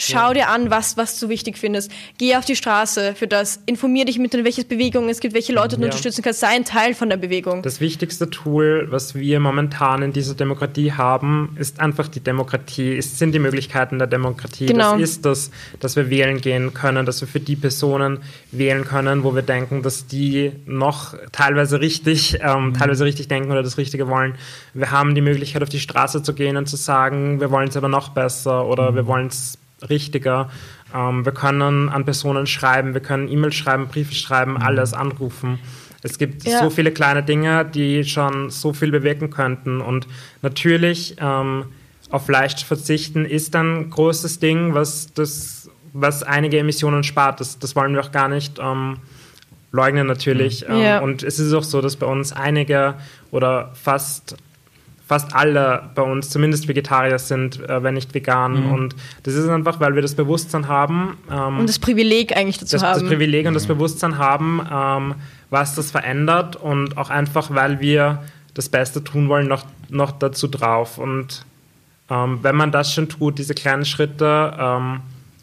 Schau 0.00 0.28
ja. 0.28 0.34
dir 0.34 0.48
an, 0.48 0.70
was, 0.70 0.96
was 0.96 1.18
du 1.20 1.28
wichtig 1.28 1.58
findest. 1.58 1.90
Geh 2.18 2.36
auf 2.36 2.44
die 2.44 2.56
Straße 2.56 3.14
für 3.14 3.26
das. 3.26 3.60
Informier 3.66 4.04
dich 4.04 4.18
mit, 4.18 4.32
welche 4.32 4.64
Bewegungen 4.64 5.08
es 5.08 5.20
gibt, 5.20 5.34
welche 5.34 5.52
Leute 5.52 5.76
du 5.76 5.82
ja. 5.82 5.86
unterstützen 5.86 6.22
kannst. 6.22 6.40
Sei 6.40 6.48
ein 6.48 6.64
Teil 6.64 6.94
von 6.94 7.08
der 7.08 7.16
Bewegung. 7.16 7.62
Das 7.62 7.80
wichtigste 7.80 8.30
Tool, 8.30 8.88
was 8.90 9.14
wir 9.14 9.40
momentan 9.40 10.02
in 10.02 10.12
dieser 10.12 10.34
Demokratie 10.34 10.92
haben, 10.92 11.56
ist 11.58 11.80
einfach 11.80 12.08
die 12.08 12.20
Demokratie. 12.20 12.96
Es 12.96 13.18
sind 13.18 13.32
die 13.32 13.38
Möglichkeiten 13.38 13.98
der 13.98 14.06
Demokratie. 14.06 14.66
Genau. 14.66 14.92
Das 14.92 15.10
ist 15.10 15.24
das, 15.24 15.50
dass 15.80 15.96
wir 15.96 16.10
wählen 16.10 16.40
gehen 16.40 16.72
können, 16.72 17.06
dass 17.06 17.20
wir 17.20 17.28
für 17.28 17.40
die 17.40 17.56
Personen 17.56 18.20
wählen 18.52 18.84
können, 18.84 19.22
wo 19.24 19.34
wir 19.34 19.42
denken, 19.42 19.82
dass 19.82 20.06
die 20.06 20.52
noch 20.66 21.14
teilweise 21.32 21.80
richtig, 21.80 22.38
ähm, 22.40 22.68
mhm. 22.68 22.74
teilweise 22.74 23.04
richtig 23.04 23.28
denken 23.28 23.50
oder 23.50 23.62
das 23.62 23.78
Richtige 23.78 24.08
wollen. 24.08 24.34
Wir 24.74 24.90
haben 24.90 25.14
die 25.14 25.20
Möglichkeit, 25.20 25.62
auf 25.62 25.68
die 25.68 25.80
Straße 25.80 26.22
zu 26.22 26.34
gehen 26.34 26.56
und 26.56 26.66
zu 26.66 26.76
sagen, 26.76 27.40
wir 27.40 27.50
wollen 27.50 27.68
es 27.68 27.76
aber 27.76 27.88
noch 27.88 28.10
besser 28.10 28.66
oder 28.66 28.92
mhm. 28.92 28.96
wir 28.96 29.06
wollen 29.06 29.26
es 29.26 29.58
richtiger. 29.88 30.50
Ähm, 30.94 31.24
wir 31.24 31.32
können 31.32 31.88
an 31.88 32.04
Personen 32.04 32.46
schreiben, 32.46 32.94
wir 32.94 33.00
können 33.00 33.28
E-Mails 33.28 33.54
schreiben, 33.54 33.88
Briefe 33.88 34.14
schreiben, 34.14 34.52
mhm. 34.52 34.62
alles 34.62 34.92
anrufen. 34.92 35.58
Es 36.02 36.18
gibt 36.18 36.44
ja. 36.44 36.62
so 36.62 36.70
viele 36.70 36.92
kleine 36.92 37.22
Dinge, 37.22 37.64
die 37.64 38.04
schon 38.04 38.50
so 38.50 38.72
viel 38.72 38.90
bewirken 38.90 39.30
könnten. 39.30 39.80
Und 39.80 40.06
natürlich 40.42 41.16
ähm, 41.20 41.66
auf 42.10 42.28
leicht 42.28 42.60
verzichten 42.60 43.24
ist 43.24 43.54
ein 43.54 43.90
großes 43.90 44.38
Ding, 44.38 44.74
was, 44.74 45.12
das, 45.12 45.70
was 45.92 46.22
einige 46.22 46.58
Emissionen 46.58 47.04
spart. 47.04 47.40
Das, 47.40 47.58
das 47.58 47.76
wollen 47.76 47.92
wir 47.94 48.00
auch 48.00 48.12
gar 48.12 48.28
nicht 48.28 48.58
ähm, 48.58 48.96
leugnen 49.72 50.06
natürlich. 50.06 50.66
Mhm. 50.66 50.76
Ja. 50.76 51.00
Und 51.00 51.22
es 51.22 51.38
ist 51.38 51.52
auch 51.52 51.64
so, 51.64 51.80
dass 51.80 51.96
bei 51.96 52.06
uns 52.06 52.32
einige 52.32 52.94
oder 53.30 53.72
fast 53.74 54.36
fast 55.10 55.34
alle 55.34 55.90
bei 55.96 56.02
uns 56.02 56.30
zumindest 56.30 56.68
Vegetarier 56.68 57.18
sind, 57.18 57.68
äh, 57.68 57.82
wenn 57.82 57.94
nicht 57.94 58.14
vegan. 58.14 58.66
Mhm. 58.66 58.72
Und 58.72 58.96
das 59.24 59.34
ist 59.34 59.48
einfach, 59.48 59.80
weil 59.80 59.96
wir 59.96 60.02
das 60.02 60.14
Bewusstsein 60.14 60.68
haben. 60.68 61.18
Ähm, 61.28 61.58
und 61.58 61.68
das 61.68 61.80
Privileg 61.80 62.36
eigentlich 62.36 62.58
dazu 62.58 62.76
das, 62.76 62.84
haben. 62.84 63.00
Das 63.00 63.08
Privileg 63.08 63.48
und 63.48 63.54
das 63.54 63.64
mhm. 63.64 63.74
Bewusstsein 63.74 64.18
haben, 64.18 64.64
ähm, 64.72 65.14
was 65.50 65.74
das 65.74 65.90
verändert. 65.90 66.54
Und 66.54 66.96
auch 66.96 67.10
einfach, 67.10 67.52
weil 67.52 67.80
wir 67.80 68.22
das 68.54 68.68
Beste 68.68 69.02
tun 69.02 69.28
wollen, 69.28 69.48
noch, 69.48 69.66
noch 69.88 70.12
dazu 70.12 70.46
drauf. 70.46 70.96
Und 70.96 71.44
ähm, 72.08 72.38
wenn 72.42 72.54
man 72.54 72.70
das 72.70 72.94
schon 72.94 73.08
tut, 73.08 73.40
diese 73.40 73.54
kleinen 73.54 73.86
Schritte, 73.86 74.54
ähm, 74.60 75.00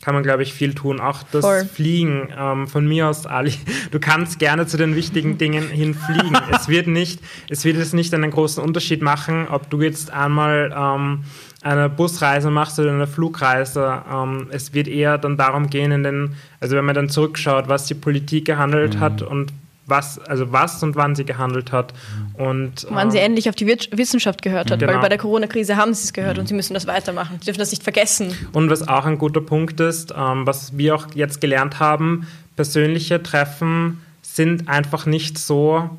kann 0.08 0.16
man, 0.16 0.24
glaube 0.24 0.42
ich, 0.42 0.54
viel 0.54 0.74
tun. 0.74 1.02
Auch 1.02 1.22
das 1.34 1.44
Voll. 1.44 1.66
Fliegen 1.66 2.30
ähm, 2.40 2.70
von 2.70 2.88
mir 2.88 3.10
aus, 3.10 3.26
Ali. 3.26 3.54
Du 3.92 4.00
kannst 4.00 4.40
gerne 4.40 4.66
zu 4.66 4.78
den 4.78 4.96
wichtigen 4.96 5.38
Dingen 5.38 5.68
hinfliegen. 5.68 6.38
es 6.54 6.70
wird 6.70 6.88
nicht, 6.88 7.20
es 7.50 7.66
wird 7.66 7.76
es 7.76 7.92
nicht 7.92 8.14
einen 8.14 8.32
großen 8.32 8.64
Unterschied 8.64 9.02
machen, 9.02 9.50
ob 9.52 9.70
du 9.70 9.82
jetzt 9.82 10.14
einmal 10.14 10.74
ähm, 10.74 11.26
eine 11.62 11.90
Busreise 11.90 12.50
machst 12.50 12.80
oder 12.80 12.94
eine 12.94 13.06
Flugreise. 13.06 14.02
Ähm, 14.10 14.48
es 14.50 14.74
wird 14.74 14.88
eher 14.88 15.18
dann 15.18 15.36
darum 15.36 15.70
gehen, 15.70 15.92
in 15.92 16.04
den, 16.04 16.36
also 16.62 16.78
wenn 16.78 16.86
man 16.86 16.96
dann 16.96 17.10
zurückschaut, 17.10 17.68
was 17.68 17.84
die 17.84 17.96
Politik 17.96 18.46
gehandelt 18.46 18.96
mhm. 18.96 19.00
hat 19.02 19.22
und 19.22 19.52
was, 19.88 20.20
also 20.20 20.52
was 20.52 20.84
und 20.84 20.96
wann 20.96 21.16
sie 21.16 21.26
gehandelt 21.26 21.72
hat. 21.72 21.94
Und, 22.34 22.86
wann 22.90 23.08
äh, 23.08 23.12
sie 23.12 23.20
endlich 23.20 23.50
auf 23.50 23.56
die 23.56 23.66
Wissenschaft 23.66 24.42
gehört 24.42 24.70
hat, 24.70 24.80
genau. 24.80 24.94
weil 24.94 25.02
bei 25.02 25.10
der 25.10 25.18
Corona-Krise 25.18 25.78
haben 25.78 25.94
sie 25.94 26.04
es 26.04 26.14
gehört 26.14 26.36
mhm. 26.36 26.42
und 26.42 26.48
sie 26.48 26.54
müssen 26.54 26.74
das 26.74 26.86
weitermachen. 26.86 27.38
Sie 27.40 27.46
dürfen 27.46 27.60
das 27.60 27.72
nicht 27.72 27.84
vergessen. 27.84 28.38
Und 28.52 28.70
was 28.70 28.88
auch 28.88 29.06
ein 29.06 29.18
guter 29.18 29.42
Punkt 29.42 29.80
ist, 29.80 30.14
ähm, 30.16 30.46
was 30.46 30.78
wir 30.78 30.96
auch 30.96 31.08
jetzt 31.16 31.42
gelernt 31.42 31.80
haben, 31.80 32.28
persönliche 32.56 33.24
Treffen 33.24 34.02
sind 34.22 34.68
einfach 34.68 35.06
nicht 35.06 35.38
so 35.38 35.90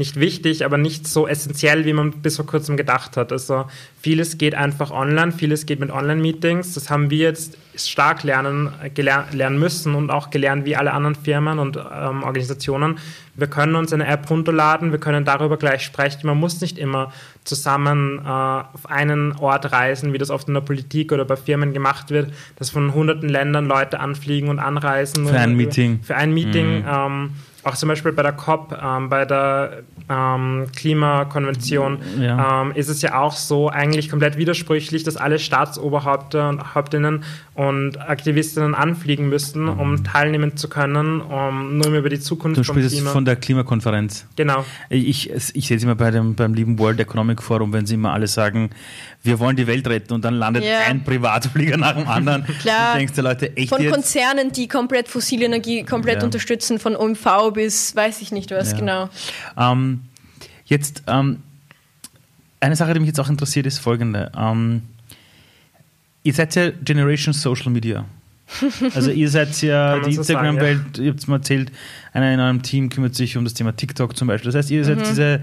nicht 0.00 0.18
wichtig, 0.18 0.64
aber 0.64 0.78
nicht 0.78 1.06
so 1.06 1.28
essentiell, 1.28 1.84
wie 1.84 1.92
man 1.92 2.10
bis 2.10 2.36
vor 2.36 2.46
kurzem 2.46 2.78
gedacht 2.78 3.18
hat. 3.18 3.32
Also 3.32 3.66
vieles 4.00 4.38
geht 4.38 4.54
einfach 4.54 4.90
online, 4.90 5.30
vieles 5.30 5.66
geht 5.66 5.78
mit 5.78 5.90
Online-Meetings. 5.90 6.72
Das 6.72 6.88
haben 6.88 7.10
wir 7.10 7.18
jetzt 7.18 7.58
stark 7.76 8.22
lernen, 8.22 8.72
lernen 8.96 9.58
müssen 9.58 9.94
und 9.94 10.10
auch 10.10 10.30
gelernt 10.30 10.64
wie 10.64 10.74
alle 10.74 10.92
anderen 10.92 11.14
Firmen 11.14 11.58
und 11.58 11.76
ähm, 11.76 12.22
Organisationen. 12.22 12.98
Wir 13.34 13.46
können 13.46 13.74
uns 13.76 13.92
eine 13.92 14.06
App 14.06 14.28
runterladen, 14.30 14.90
wir 14.90 14.98
können 14.98 15.26
darüber 15.26 15.58
gleich 15.58 15.82
sprechen. 15.82 16.26
Man 16.26 16.38
muss 16.38 16.62
nicht 16.62 16.78
immer 16.78 17.12
zusammen 17.44 18.20
äh, 18.24 18.28
auf 18.28 18.88
einen 18.88 19.32
Ort 19.36 19.70
reisen, 19.70 20.14
wie 20.14 20.18
das 20.18 20.30
oft 20.30 20.48
in 20.48 20.54
der 20.54 20.62
Politik 20.62 21.12
oder 21.12 21.26
bei 21.26 21.36
Firmen 21.36 21.74
gemacht 21.74 22.10
wird, 22.10 22.32
dass 22.56 22.70
von 22.70 22.94
hunderten 22.94 23.28
Ländern 23.28 23.66
Leute 23.66 24.00
anfliegen 24.00 24.48
und 24.48 24.58
anreisen. 24.60 25.28
Für 25.28 25.38
ein 25.38 25.56
Meeting. 25.56 26.00
Für 26.02 26.16
ein 26.16 26.32
Meeting. 26.32 26.80
Mhm. 26.80 26.88
Ähm, 26.88 27.30
auch 27.64 27.76
zum 27.76 27.88
Beispiel 27.88 28.12
bei 28.12 28.22
der 28.22 28.32
COP, 28.32 28.76
ähm, 28.82 29.08
bei 29.08 29.24
der 29.24 29.82
ähm, 30.08 30.66
Klimakonvention, 30.74 31.98
ja. 32.20 32.62
ähm, 32.62 32.72
ist 32.72 32.88
es 32.88 33.02
ja 33.02 33.20
auch 33.20 33.32
so 33.32 33.68
eigentlich 33.68 34.08
komplett 34.08 34.36
widersprüchlich, 34.36 35.04
dass 35.04 35.16
alle 35.16 35.38
Staatsoberhäupter 35.38 36.48
und 36.48 36.74
Hauptinnen 36.74 37.24
und 37.54 38.00
Aktivistinnen 38.00 38.74
anfliegen 38.74 39.28
müssten, 39.28 39.68
um 39.68 39.92
mhm. 39.92 40.04
teilnehmen 40.04 40.56
zu 40.56 40.68
können, 40.68 41.20
um 41.20 41.78
nur 41.78 41.88
über 41.94 42.08
die 42.08 42.20
Zukunft 42.20 42.58
du 42.58 42.64
vom 42.64 42.76
Klima. 42.76 43.10
von 43.10 43.24
der 43.24 43.36
Klimakonferenz. 43.36 44.26
Genau. 44.36 44.64
Ich, 44.88 45.30
ich, 45.30 45.54
ich 45.54 45.66
sehe 45.66 45.76
es 45.76 45.82
immer 45.82 45.94
bei 45.94 46.10
dem, 46.10 46.34
beim 46.34 46.54
lieben 46.54 46.78
World 46.78 47.00
Economic 47.00 47.42
Forum, 47.42 47.72
wenn 47.72 47.86
sie 47.86 47.94
immer 47.94 48.12
alle 48.12 48.26
sagen, 48.26 48.70
wir 49.22 49.38
wollen 49.38 49.56
die 49.56 49.66
Welt 49.66 49.86
retten 49.86 50.14
und 50.14 50.24
dann 50.24 50.34
landet 50.34 50.64
yeah. 50.64 50.86
ein 50.86 51.04
Privatflieger 51.04 51.76
nach 51.76 51.94
dem 51.94 52.08
anderen. 52.08 52.44
Klar. 52.60 52.96
denkst 52.96 53.12
du, 53.14 53.22
Leute, 53.22 53.54
echt 53.56 53.68
Von 53.68 53.82
jetzt? 53.82 53.92
Konzernen, 53.92 54.50
die 54.52 54.66
komplett 54.66 55.08
fossile 55.08 55.44
Energie 55.44 55.84
komplett 55.84 56.20
ja. 56.20 56.24
unterstützen, 56.24 56.78
von 56.78 56.96
OMV 56.96 57.52
bis 57.52 57.94
weiß 57.94 58.22
ich 58.22 58.32
nicht 58.32 58.50
was, 58.50 58.72
ja. 58.72 58.78
genau. 58.78 59.10
Ähm, 59.58 60.00
jetzt, 60.64 61.02
ähm, 61.06 61.42
eine 62.60 62.76
Sache, 62.76 62.94
die 62.94 63.00
mich 63.00 63.08
jetzt 63.08 63.20
auch 63.20 63.28
interessiert, 63.28 63.66
ist 63.66 63.78
folgende. 63.78 64.32
Ähm, 64.36 64.82
ihr 66.22 66.32
seid 66.32 66.54
ja 66.54 66.70
Generation 66.70 67.34
Social 67.34 67.70
Media. 67.70 68.04
Also 68.94 69.12
ihr 69.12 69.30
seid 69.30 69.60
ja 69.62 70.00
die 70.00 70.16
Instagram-Welt, 70.16 70.98
ja. 70.98 71.04
ihr 71.04 71.10
habt 71.10 71.20
es 71.20 71.28
mal 71.28 71.36
erzählt, 71.36 71.70
einer 72.12 72.34
in 72.34 72.40
eurem 72.40 72.62
Team 72.62 72.88
kümmert 72.88 73.14
sich 73.14 73.36
um 73.36 73.44
das 73.44 73.54
Thema 73.54 73.76
TikTok 73.76 74.16
zum 74.16 74.26
Beispiel. 74.26 74.50
Das 74.50 74.58
heißt, 74.58 74.70
ihr 74.72 74.84
seid 74.84 74.98
mhm. 74.98 75.04
diese 75.04 75.40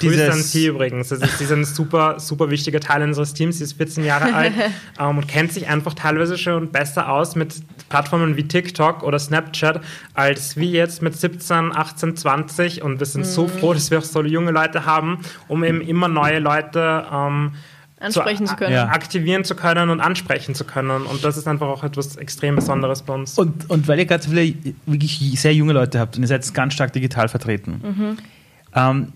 Grüße 0.00 0.32
an 0.32 0.42
Sie 0.42 0.66
übrigens. 0.66 1.08
Das 1.08 1.20
ist, 1.20 1.38
sie 1.38 1.44
sind 1.44 1.60
ein 1.60 1.64
super, 1.64 2.18
super 2.18 2.50
wichtiger 2.50 2.80
Teil 2.80 3.02
unseres 3.02 3.32
Teams. 3.32 3.58
Sie 3.58 3.64
ist 3.64 3.74
14 3.74 4.04
Jahre 4.04 4.34
alt 4.34 4.52
ähm, 4.98 5.18
und 5.18 5.28
kennt 5.28 5.52
sich 5.52 5.68
einfach 5.68 5.94
teilweise 5.94 6.36
schon 6.36 6.72
besser 6.72 7.08
aus 7.08 7.36
mit 7.36 7.54
Plattformen 7.88 8.36
wie 8.36 8.48
TikTok 8.48 9.04
oder 9.04 9.18
Snapchat 9.18 9.80
als 10.14 10.56
wir 10.56 10.68
jetzt 10.68 11.00
mit 11.00 11.16
17, 11.16 11.74
18, 11.74 12.16
20. 12.16 12.82
Und 12.82 12.98
wir 12.98 13.06
sind 13.06 13.22
mhm. 13.22 13.26
so 13.26 13.46
froh, 13.46 13.72
dass 13.72 13.90
wir 13.90 13.98
auch 13.98 14.04
so 14.04 14.22
junge 14.24 14.50
Leute 14.50 14.84
haben, 14.84 15.20
um 15.46 15.62
eben 15.62 15.80
immer 15.80 16.08
neue 16.08 16.40
Leute 16.40 17.06
ähm, 17.12 17.52
ansprechen 18.00 18.46
zu, 18.46 18.54
zu 18.54 18.58
können. 18.58 18.72
Ja. 18.72 18.88
aktivieren 18.88 19.44
zu 19.44 19.54
können 19.54 19.90
und 19.90 20.00
ansprechen 20.00 20.56
zu 20.56 20.64
können. 20.64 21.02
Und 21.06 21.24
das 21.24 21.36
ist 21.36 21.46
einfach 21.46 21.68
auch 21.68 21.84
etwas 21.84 22.16
extrem 22.16 22.56
Besonderes 22.56 23.02
bei 23.02 23.14
uns. 23.14 23.38
Und, 23.38 23.70
und 23.70 23.88
weil 23.88 24.00
ihr 24.00 24.06
gerade 24.06 24.24
so 24.24 24.30
viele 24.30 24.54
wirklich 24.86 25.40
sehr 25.40 25.54
junge 25.54 25.72
Leute 25.72 26.00
habt 26.00 26.16
und 26.16 26.22
ihr 26.22 26.28
seid 26.28 26.52
ganz 26.52 26.74
stark 26.74 26.92
digital 26.92 27.28
vertreten, 27.28 27.80
mhm. 27.82 28.18
ähm, 28.74 29.12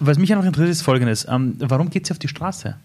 was 0.00 0.18
mich 0.18 0.32
einfach 0.32 0.46
interessiert, 0.46 0.70
ist 0.70 0.82
folgendes. 0.82 1.26
Ähm, 1.28 1.56
warum 1.58 1.90
geht 1.90 2.06
sie 2.06 2.12
auf 2.12 2.18
die 2.18 2.28
Straße? 2.28 2.76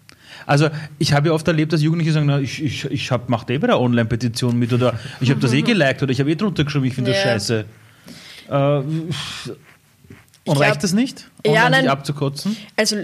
Also 0.46 0.68
ich 0.98 1.12
habe 1.12 1.28
ja 1.28 1.34
oft 1.34 1.46
erlebt, 1.46 1.72
dass 1.72 1.82
Jugendliche 1.82 2.12
sagen, 2.12 2.26
na, 2.26 2.40
ich, 2.40 2.62
ich, 2.62 2.84
ich 2.86 3.10
mache 3.28 3.52
eh 3.52 3.58
bei 3.58 3.68
der 3.68 3.80
Online-Petition 3.80 4.58
mit 4.58 4.72
oder 4.72 4.98
ich 5.20 5.30
habe 5.30 5.40
das 5.40 5.52
eh 5.52 5.62
geliked 5.62 6.02
oder 6.02 6.12
ich 6.12 6.20
habe 6.20 6.30
eh 6.30 6.34
drunter 6.34 6.64
geschrieben, 6.64 6.86
ich 6.86 6.94
finde 6.94 7.12
yeah. 7.12 7.34
das 7.34 7.46
scheiße. 7.46 7.64
Äh, 8.48 8.54
und 10.46 10.56
glaub, 10.56 10.60
reicht 10.60 10.82
das 10.82 10.92
nicht, 10.92 11.30
um 11.46 11.54
ja, 11.54 11.72
sich 11.72 11.88
abzukotzen? 11.88 12.56
Also 12.76 12.96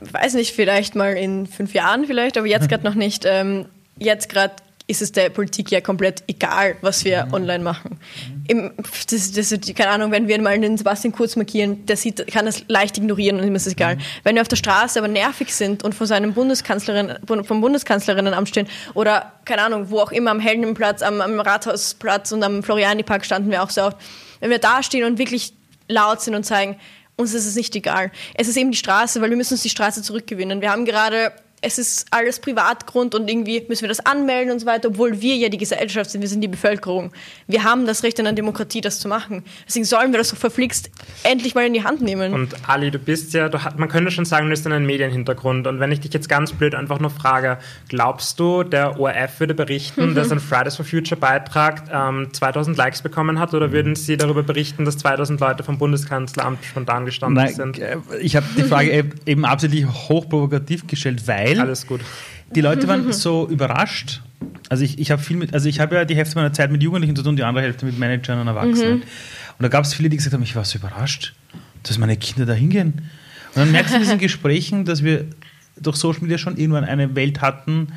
weiß 0.00 0.34
nicht, 0.34 0.52
vielleicht 0.52 0.94
mal 0.94 1.14
in 1.14 1.46
fünf 1.46 1.72
Jahren 1.72 2.04
vielleicht, 2.06 2.36
aber 2.36 2.46
jetzt 2.46 2.68
gerade 2.68 2.84
noch 2.84 2.94
nicht. 2.94 3.24
Ähm, 3.26 3.66
jetzt 3.98 4.28
gerade 4.28 4.54
ist 4.92 5.02
es 5.02 5.10
der 5.10 5.30
Politik 5.30 5.70
ja 5.72 5.80
komplett 5.80 6.22
egal, 6.28 6.76
was 6.82 7.04
wir 7.04 7.26
mhm. 7.26 7.34
online 7.34 7.64
machen. 7.64 7.98
Im, 8.46 8.70
das, 9.10 9.32
das, 9.32 9.54
keine 9.74 9.90
Ahnung, 9.90 10.12
wenn 10.12 10.28
wir 10.28 10.40
mal 10.40 10.58
den 10.60 10.78
Sebastian 10.78 11.12
Kurz 11.12 11.34
markieren, 11.34 11.84
der 11.86 11.96
sieht, 11.96 12.26
kann 12.28 12.46
das 12.46 12.64
leicht 12.68 12.98
ignorieren 12.98 13.40
und 13.40 13.46
ihm 13.46 13.54
ist 13.54 13.66
es 13.66 13.72
egal. 13.72 13.96
Mhm. 13.96 14.00
Wenn 14.22 14.34
wir 14.36 14.42
auf 14.42 14.48
der 14.48 14.56
Straße 14.56 14.98
aber 14.98 15.08
nervig 15.08 15.52
sind 15.52 15.82
und 15.82 15.94
vor 15.94 16.06
seinem 16.06 16.34
Bundeskanzlerin, 16.34 17.16
vom 17.26 17.60
Bundeskanzlerinnenamt 17.60 18.48
stehen 18.48 18.68
oder, 18.94 19.32
keine 19.44 19.62
Ahnung, 19.62 19.90
wo 19.90 19.98
auch 19.98 20.12
immer, 20.12 20.30
am 20.30 20.40
Heldenplatz, 20.40 21.02
am, 21.02 21.20
am 21.20 21.40
Rathausplatz 21.40 22.30
und 22.30 22.42
am 22.44 22.62
Floriani-Park 22.62 23.24
standen 23.24 23.50
wir 23.50 23.62
auch 23.62 23.70
so 23.70 23.82
oft. 23.82 23.96
Wenn 24.40 24.50
wir 24.50 24.58
da 24.58 24.82
stehen 24.82 25.04
und 25.04 25.18
wirklich 25.18 25.54
laut 25.88 26.20
sind 26.20 26.34
und 26.34 26.44
zeigen, 26.44 26.76
uns 27.16 27.34
ist 27.34 27.46
es 27.46 27.56
nicht 27.56 27.74
egal. 27.76 28.10
Es 28.34 28.48
ist 28.48 28.56
eben 28.56 28.70
die 28.70 28.76
Straße, 28.76 29.20
weil 29.20 29.30
wir 29.30 29.36
müssen 29.36 29.54
uns 29.54 29.62
die 29.62 29.68
Straße 29.68 30.02
zurückgewinnen. 30.02 30.60
Wir 30.60 30.70
haben 30.70 30.84
gerade 30.84 31.32
es 31.62 31.78
ist 31.78 32.06
alles 32.10 32.40
Privatgrund 32.40 33.14
und 33.14 33.30
irgendwie 33.30 33.64
müssen 33.68 33.82
wir 33.82 33.88
das 33.88 34.04
anmelden 34.04 34.52
und 34.52 34.58
so 34.58 34.66
weiter, 34.66 34.88
obwohl 34.88 35.20
wir 35.20 35.36
ja 35.36 35.48
die 35.48 35.58
Gesellschaft 35.58 36.10
sind, 36.10 36.20
wir 36.20 36.28
sind 36.28 36.40
die 36.40 36.48
Bevölkerung. 36.48 37.12
Wir 37.46 37.62
haben 37.62 37.86
das 37.86 38.02
Recht 38.02 38.18
in 38.18 38.26
einer 38.26 38.34
Demokratie, 38.34 38.80
das 38.80 38.98
zu 38.98 39.06
machen. 39.06 39.44
Deswegen 39.66 39.84
sollen 39.84 40.10
wir 40.10 40.18
das 40.18 40.28
so 40.28 40.36
verflixt 40.36 40.90
endlich 41.22 41.54
mal 41.54 41.64
in 41.64 41.72
die 41.72 41.84
Hand 41.84 42.00
nehmen. 42.00 42.34
Und 42.34 42.54
Ali, 42.66 42.90
du 42.90 42.98
bist 42.98 43.32
ja, 43.32 43.48
du, 43.48 43.58
man 43.76 43.88
könnte 43.88 44.10
schon 44.10 44.24
sagen, 44.24 44.46
du 44.46 44.50
bist 44.50 44.66
in 44.66 44.72
einem 44.72 44.86
Medienhintergrund. 44.86 45.68
Und 45.68 45.78
wenn 45.78 45.92
ich 45.92 46.00
dich 46.00 46.12
jetzt 46.12 46.28
ganz 46.28 46.52
blöd 46.52 46.74
einfach 46.74 46.98
nur 46.98 47.10
frage, 47.10 47.58
glaubst 47.88 48.40
du, 48.40 48.64
der 48.64 48.98
ORF 48.98 49.38
würde 49.38 49.54
berichten, 49.54 50.10
mhm. 50.10 50.14
dass 50.16 50.32
ein 50.32 50.40
Fridays 50.40 50.74
for 50.74 50.84
Future 50.84 51.18
Beitrag 51.18 51.84
ähm, 51.92 52.28
2000 52.32 52.76
Likes 52.76 53.02
bekommen 53.02 53.38
hat 53.38 53.54
oder 53.54 53.70
würden 53.70 53.94
sie 53.94 54.16
darüber 54.16 54.42
berichten, 54.42 54.84
dass 54.84 54.98
2000 54.98 55.38
Leute 55.38 55.62
vom 55.62 55.78
Bundeskanzleramt 55.78 56.64
spontan 56.64 57.04
gestanden 57.04 57.44
Nein, 57.44 57.54
sind? 57.54 57.78
Äh, 57.78 57.98
ich 58.20 58.34
habe 58.34 58.46
die 58.56 58.64
Frage 58.64 59.10
eben 59.26 59.44
absichtlich 59.44 59.86
hochprovokativ 59.86 60.88
gestellt, 60.88 61.28
weil 61.28 61.51
weil 61.58 61.66
Alles 61.66 61.86
gut. 61.86 62.00
die 62.54 62.60
Leute 62.60 62.88
waren 62.88 63.12
so 63.12 63.48
überrascht. 63.48 64.22
Also 64.68 64.84
ich, 64.84 64.98
ich 64.98 65.10
habe 65.10 65.22
viel 65.22 65.36
mit, 65.36 65.54
also 65.54 65.68
ich 65.68 65.80
habe 65.80 65.94
ja 65.94 66.04
die 66.04 66.16
Hälfte 66.16 66.36
meiner 66.36 66.52
Zeit 66.52 66.70
mit 66.70 66.82
Jugendlichen 66.82 67.14
zu 67.14 67.22
tun, 67.22 67.36
die 67.36 67.44
andere 67.44 67.64
Hälfte 67.64 67.84
mit 67.86 67.98
Managern 67.98 68.40
und 68.40 68.48
Erwachsenen. 68.48 68.98
Mhm. 68.98 69.02
Und 69.58 69.62
da 69.62 69.68
gab 69.68 69.84
es 69.84 69.94
viele, 69.94 70.08
die 70.08 70.16
gesagt 70.16 70.34
haben, 70.34 70.42
ich 70.42 70.56
war 70.56 70.64
so 70.64 70.78
überrascht, 70.78 71.34
dass 71.82 71.98
meine 71.98 72.16
Kinder 72.16 72.46
da 72.46 72.54
hingehen. 72.54 73.02
Und 73.54 73.56
dann 73.56 73.72
merkst 73.72 73.92
du 73.92 73.96
in 73.96 74.02
diesen 74.02 74.18
Gesprächen, 74.18 74.84
dass 74.84 75.04
wir 75.04 75.26
durch 75.80 75.96
Social 75.96 76.22
Media 76.22 76.38
schon 76.38 76.56
irgendwann 76.56 76.84
eine 76.84 77.14
Welt 77.14 77.40
hatten, 77.40 77.88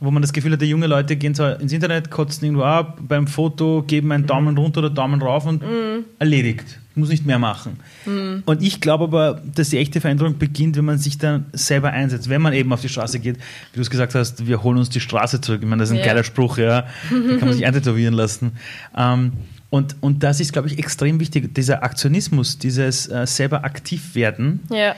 wo 0.00 0.10
man 0.10 0.22
das 0.22 0.32
Gefühl 0.32 0.52
hat, 0.52 0.62
die 0.62 0.66
junge 0.66 0.86
Leute 0.86 1.16
gehen 1.16 1.34
so 1.34 1.46
ins 1.46 1.72
Internet, 1.72 2.10
kotzen 2.10 2.44
irgendwo 2.44 2.64
ab, 2.64 2.98
beim 3.06 3.26
Foto 3.26 3.84
geben 3.86 4.12
einen 4.12 4.26
Daumen 4.26 4.56
runter 4.56 4.80
oder 4.80 4.90
Daumen 4.90 5.20
rauf 5.22 5.46
und 5.46 5.62
mhm. 5.62 6.04
erledigt 6.18 6.80
muss 7.00 7.08
nicht 7.08 7.26
mehr 7.26 7.38
machen. 7.38 7.78
Mhm. 8.06 8.42
Und 8.46 8.62
ich 8.62 8.80
glaube 8.80 9.04
aber, 9.04 9.42
dass 9.54 9.70
die 9.70 9.78
echte 9.78 10.00
Veränderung 10.00 10.38
beginnt, 10.38 10.76
wenn 10.76 10.84
man 10.84 10.98
sich 10.98 11.18
dann 11.18 11.46
selber 11.52 11.90
einsetzt, 11.90 12.28
wenn 12.28 12.42
man 12.42 12.52
eben 12.52 12.72
auf 12.72 12.80
die 12.80 12.88
Straße 12.88 13.18
geht. 13.18 13.36
Wie 13.36 13.76
du 13.76 13.80
es 13.80 13.90
gesagt 13.90 14.14
hast, 14.14 14.46
wir 14.46 14.62
holen 14.62 14.78
uns 14.78 14.90
die 14.90 15.00
Straße 15.00 15.40
zurück. 15.40 15.60
Ich 15.62 15.68
meine, 15.68 15.80
das 15.80 15.90
ist 15.90 15.94
ein 15.94 16.00
ja. 16.00 16.06
geiler 16.06 16.24
Spruch, 16.24 16.58
ja. 16.58 16.82
Da 17.10 17.36
kann 17.38 17.48
man 17.48 17.52
sich 17.52 17.66
eintätowieren 17.66 18.14
lassen. 18.14 18.52
Ähm, 18.96 19.32
und, 19.70 19.96
und 20.00 20.22
das 20.22 20.40
ist, 20.40 20.52
glaube 20.52 20.68
ich, 20.68 20.78
extrem 20.78 21.20
wichtig. 21.20 21.54
Dieser 21.54 21.82
Aktionismus, 21.82 22.58
dieses 22.58 23.08
äh, 23.08 23.26
selber 23.26 23.64
aktiv 23.64 24.14
werden, 24.14 24.60
ja. 24.70 24.94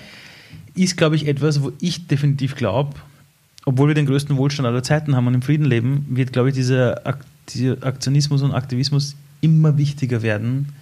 ist, 0.74 0.96
glaube 0.96 1.16
ich, 1.16 1.26
etwas, 1.28 1.62
wo 1.62 1.72
ich 1.80 2.06
definitiv 2.06 2.56
glaube, 2.56 2.94
obwohl 3.64 3.88
wir 3.88 3.94
den 3.94 4.06
größten 4.06 4.36
Wohlstand 4.36 4.66
aller 4.66 4.82
Zeiten 4.82 5.14
haben 5.16 5.26
und 5.26 5.34
im 5.34 5.42
Frieden 5.42 5.64
leben, 5.64 6.06
wird, 6.08 6.32
glaube 6.32 6.48
ich, 6.48 6.54
dieser, 6.54 7.06
Ak 7.06 7.24
dieser 7.48 7.82
Aktionismus 7.84 8.42
und 8.42 8.52
Aktivismus 8.52 9.16
immer 9.40 9.76
wichtiger 9.78 10.22
werden 10.22 10.72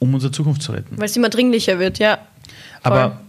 um 0.00 0.14
unsere 0.14 0.32
Zukunft 0.32 0.62
zu 0.62 0.72
retten. 0.72 0.98
Weil 0.98 1.04
es 1.04 1.16
immer 1.16 1.28
dringlicher 1.28 1.78
wird, 1.78 2.00
ja. 2.00 2.18
Voll. 2.82 2.92
Aber 2.92 3.20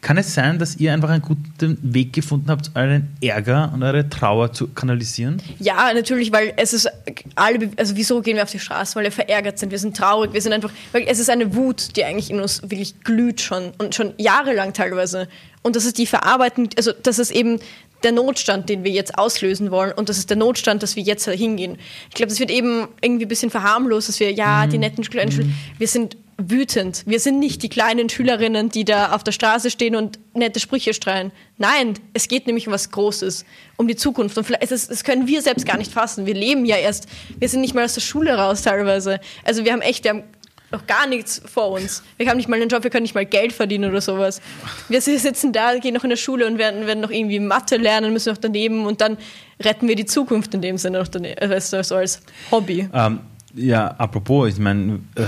kann 0.00 0.16
es 0.18 0.34
sein, 0.34 0.58
dass 0.58 0.76
ihr 0.76 0.92
einfach 0.92 1.10
einen 1.10 1.22
guten 1.22 1.78
Weg 1.82 2.12
gefunden 2.12 2.50
habt, 2.50 2.70
euren 2.74 3.16
Ärger 3.20 3.70
und 3.74 3.82
eure 3.82 4.08
Trauer 4.08 4.52
zu 4.52 4.68
kanalisieren? 4.68 5.42
Ja, 5.58 5.92
natürlich, 5.94 6.32
weil 6.32 6.52
es 6.56 6.72
ist 6.72 6.88
alle, 7.34 7.70
also 7.76 7.96
wieso 7.96 8.20
gehen 8.20 8.36
wir 8.36 8.42
auf 8.42 8.50
die 8.50 8.58
Straße? 8.58 8.96
Weil 8.96 9.04
wir 9.04 9.12
verärgert 9.12 9.58
sind, 9.58 9.70
wir 9.70 9.78
sind 9.78 9.96
traurig, 9.96 10.32
wir 10.32 10.42
sind 10.42 10.52
einfach, 10.52 10.70
weil 10.92 11.04
es 11.06 11.18
ist 11.18 11.30
eine 11.30 11.54
Wut, 11.54 11.96
die 11.96 12.04
eigentlich 12.04 12.30
in 12.30 12.40
uns 12.40 12.62
wirklich 12.62 13.00
glüht 13.00 13.40
schon 13.40 13.72
und 13.78 13.94
schon 13.94 14.14
jahrelang 14.18 14.72
teilweise. 14.72 15.28
Und 15.62 15.76
das 15.76 15.84
ist 15.84 15.98
die 15.98 16.06
Verarbeitung, 16.06 16.68
also 16.76 16.92
das 17.02 17.18
ist 17.18 17.30
eben 17.30 17.60
der 18.02 18.12
Notstand, 18.12 18.68
den 18.68 18.84
wir 18.84 18.92
jetzt 18.92 19.18
auslösen 19.18 19.70
wollen. 19.70 19.92
Und 19.92 20.08
das 20.08 20.18
ist 20.18 20.30
der 20.30 20.36
Notstand, 20.36 20.82
dass 20.82 20.96
wir 20.96 21.02
jetzt 21.02 21.28
hingehen. 21.28 21.78
Ich 22.08 22.14
glaube, 22.14 22.28
das 22.28 22.38
wird 22.38 22.50
eben 22.50 22.88
irgendwie 23.00 23.24
ein 23.24 23.28
bisschen 23.28 23.50
verharmlost, 23.50 24.08
dass 24.08 24.20
wir, 24.20 24.32
ja, 24.32 24.64
mhm. 24.64 24.70
die 24.70 24.78
netten 24.78 25.04
kleinen 25.04 25.36
mhm. 25.36 25.54
wir 25.78 25.88
sind 25.88 26.16
wütend. 26.40 27.02
Wir 27.04 27.18
sind 27.18 27.40
nicht 27.40 27.64
die 27.64 27.68
kleinen 27.68 28.08
Schülerinnen, 28.08 28.68
die 28.68 28.84
da 28.84 29.12
auf 29.12 29.24
der 29.24 29.32
Straße 29.32 29.70
stehen 29.70 29.96
und 29.96 30.20
nette 30.34 30.60
Sprüche 30.60 30.94
streuen. 30.94 31.32
Nein, 31.56 31.94
es 32.14 32.28
geht 32.28 32.46
nämlich 32.46 32.68
um 32.68 32.72
was 32.72 32.90
Großes, 32.92 33.44
um 33.76 33.88
die 33.88 33.96
Zukunft. 33.96 34.38
Und 34.38 34.44
vielleicht, 34.44 34.70
das, 34.70 34.86
das 34.86 35.02
können 35.02 35.26
wir 35.26 35.42
selbst 35.42 35.66
gar 35.66 35.76
nicht 35.76 35.92
fassen. 35.92 36.26
Wir 36.26 36.34
leben 36.34 36.64
ja 36.64 36.76
erst, 36.76 37.08
wir 37.38 37.48
sind 37.48 37.60
nicht 37.60 37.74
mal 37.74 37.84
aus 37.84 37.94
der 37.94 38.02
Schule 38.02 38.34
raus 38.38 38.62
teilweise. 38.62 39.18
Also 39.44 39.64
wir 39.64 39.72
haben 39.72 39.82
echt, 39.82 40.04
wir 40.04 40.10
haben 40.10 40.22
noch 40.70 40.86
gar 40.86 41.08
nichts 41.08 41.42
vor 41.44 41.70
uns. 41.70 42.04
Wir 42.18 42.28
haben 42.28 42.36
nicht 42.36 42.48
mal 42.48 42.60
einen 42.60 42.68
Job, 42.68 42.84
wir 42.84 42.90
können 42.90 43.02
nicht 43.02 43.14
mal 43.14 43.26
Geld 43.26 43.52
verdienen 43.52 43.90
oder 43.90 44.00
sowas. 44.00 44.40
Wir 44.88 45.00
sitzen 45.00 45.52
da, 45.52 45.76
gehen 45.78 45.94
noch 45.94 46.04
in 46.04 46.10
der 46.10 46.16
Schule 46.16 46.46
und 46.46 46.58
werden, 46.58 46.86
werden 46.86 47.00
noch 47.00 47.10
irgendwie 47.10 47.40
Mathe 47.40 47.78
lernen, 47.78 48.12
müssen 48.12 48.30
noch 48.30 48.38
daneben 48.38 48.86
und 48.86 49.00
dann 49.00 49.16
retten 49.60 49.88
wir 49.88 49.96
die 49.96 50.06
Zukunft 50.06 50.54
in 50.54 50.60
dem 50.60 50.78
Sinne 50.78 50.98
noch 50.98 51.08
daneben, 51.08 51.50
weißt 51.50 51.72
du, 51.72 51.82
so 51.82 51.96
als 51.96 52.20
Hobby. 52.50 52.88
Ähm, 52.92 53.20
ja, 53.54 53.88
apropos, 53.88 54.50
ich 54.50 54.58
meine, 54.58 55.00
äh, 55.16 55.24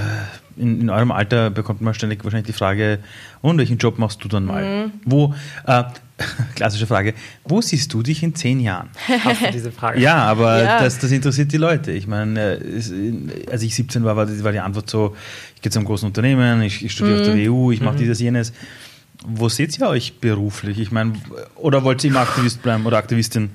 in, 0.56 0.82
in, 0.82 0.90
eurem 0.90 1.12
Alter 1.12 1.50
bekommt 1.50 1.80
man 1.80 1.94
ständig 1.94 2.24
wahrscheinlich 2.24 2.46
die 2.46 2.52
Frage, 2.52 2.98
und 3.42 3.58
welchen 3.58 3.78
Job 3.78 3.98
machst 3.98 4.22
du 4.24 4.28
dann 4.28 4.44
mal? 4.44 4.86
Mhm. 4.86 4.92
Wo, 5.04 5.34
äh, 5.66 5.84
klassische 6.54 6.86
Frage, 6.86 7.14
wo 7.44 7.60
siehst 7.60 7.92
du 7.92 8.02
dich 8.02 8.22
in 8.22 8.34
zehn 8.34 8.60
Jahren? 8.60 8.88
Hast 9.24 9.42
du 9.42 9.50
diese 9.50 9.72
Frage? 9.72 10.00
Ja, 10.00 10.16
aber 10.16 10.62
ja. 10.62 10.80
Das, 10.80 10.98
das 10.98 11.10
interessiert 11.10 11.52
die 11.52 11.56
Leute. 11.56 11.92
Ich 11.92 12.06
meine, 12.06 12.58
äh, 12.58 13.50
als 13.50 13.62
ich 13.62 13.74
17 13.74 14.04
war, 14.04 14.16
war 14.16 14.26
die, 14.26 14.42
war 14.44 14.52
die 14.52 14.60
Antwort 14.60 14.88
so, 14.88 15.16
ich 15.56 15.62
gehe 15.62 15.70
zu 15.70 15.78
einem 15.78 15.86
großen 15.86 16.06
Unternehmen, 16.06 16.62
ich, 16.62 16.84
ich 16.84 16.92
studiere 16.92 17.16
mhm. 17.16 17.22
auf 17.22 17.34
der 17.34 17.50
WU, 17.50 17.72
ich 17.72 17.80
mache 17.80 17.94
mhm. 17.94 17.98
dieses, 17.98 18.20
jenes. 18.20 18.52
Wo 19.26 19.48
seht 19.50 19.78
ihr 19.78 19.86
euch 19.86 20.18
beruflich? 20.18 20.78
Ich 20.78 20.92
meine, 20.92 21.12
oder 21.56 21.84
wollt 21.84 22.02
ihr 22.04 22.10
immer 22.10 22.20
Aktivist 22.20 22.62
bleiben 22.62 22.86
oder 22.86 22.96
Aktivistin? 22.96 23.50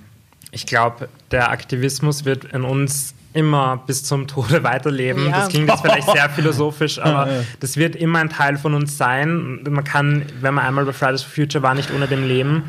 Ich 0.51 0.67
glaube, 0.67 1.09
der 1.31 1.49
Aktivismus 1.49 2.23
wird 2.23 2.45
in 2.45 2.63
uns 2.63 3.14
immer 3.35 3.83
bis 3.85 4.03
zum 4.03 4.27
Tode 4.27 4.63
weiterleben. 4.63 5.25
Ja. 5.25 5.39
Das 5.39 5.49
klingt 5.49 5.69
jetzt 5.69 5.81
vielleicht 5.81 6.09
sehr 6.09 6.29
philosophisch, 6.35 6.99
aber 6.99 7.29
das 7.59 7.77
wird 7.77 7.95
immer 7.95 8.19
ein 8.19 8.29
Teil 8.29 8.57
von 8.57 8.73
uns 8.73 8.97
sein. 8.97 9.61
Man 9.69 9.83
kann, 9.83 10.25
wenn 10.41 10.53
man 10.53 10.65
einmal 10.65 10.85
bei 10.85 10.93
Fridays 10.93 11.23
for 11.23 11.31
Future 11.31 11.61
war, 11.63 11.75
nicht 11.75 11.91
ohne 11.93 12.07
dem 12.07 12.27
leben. 12.27 12.63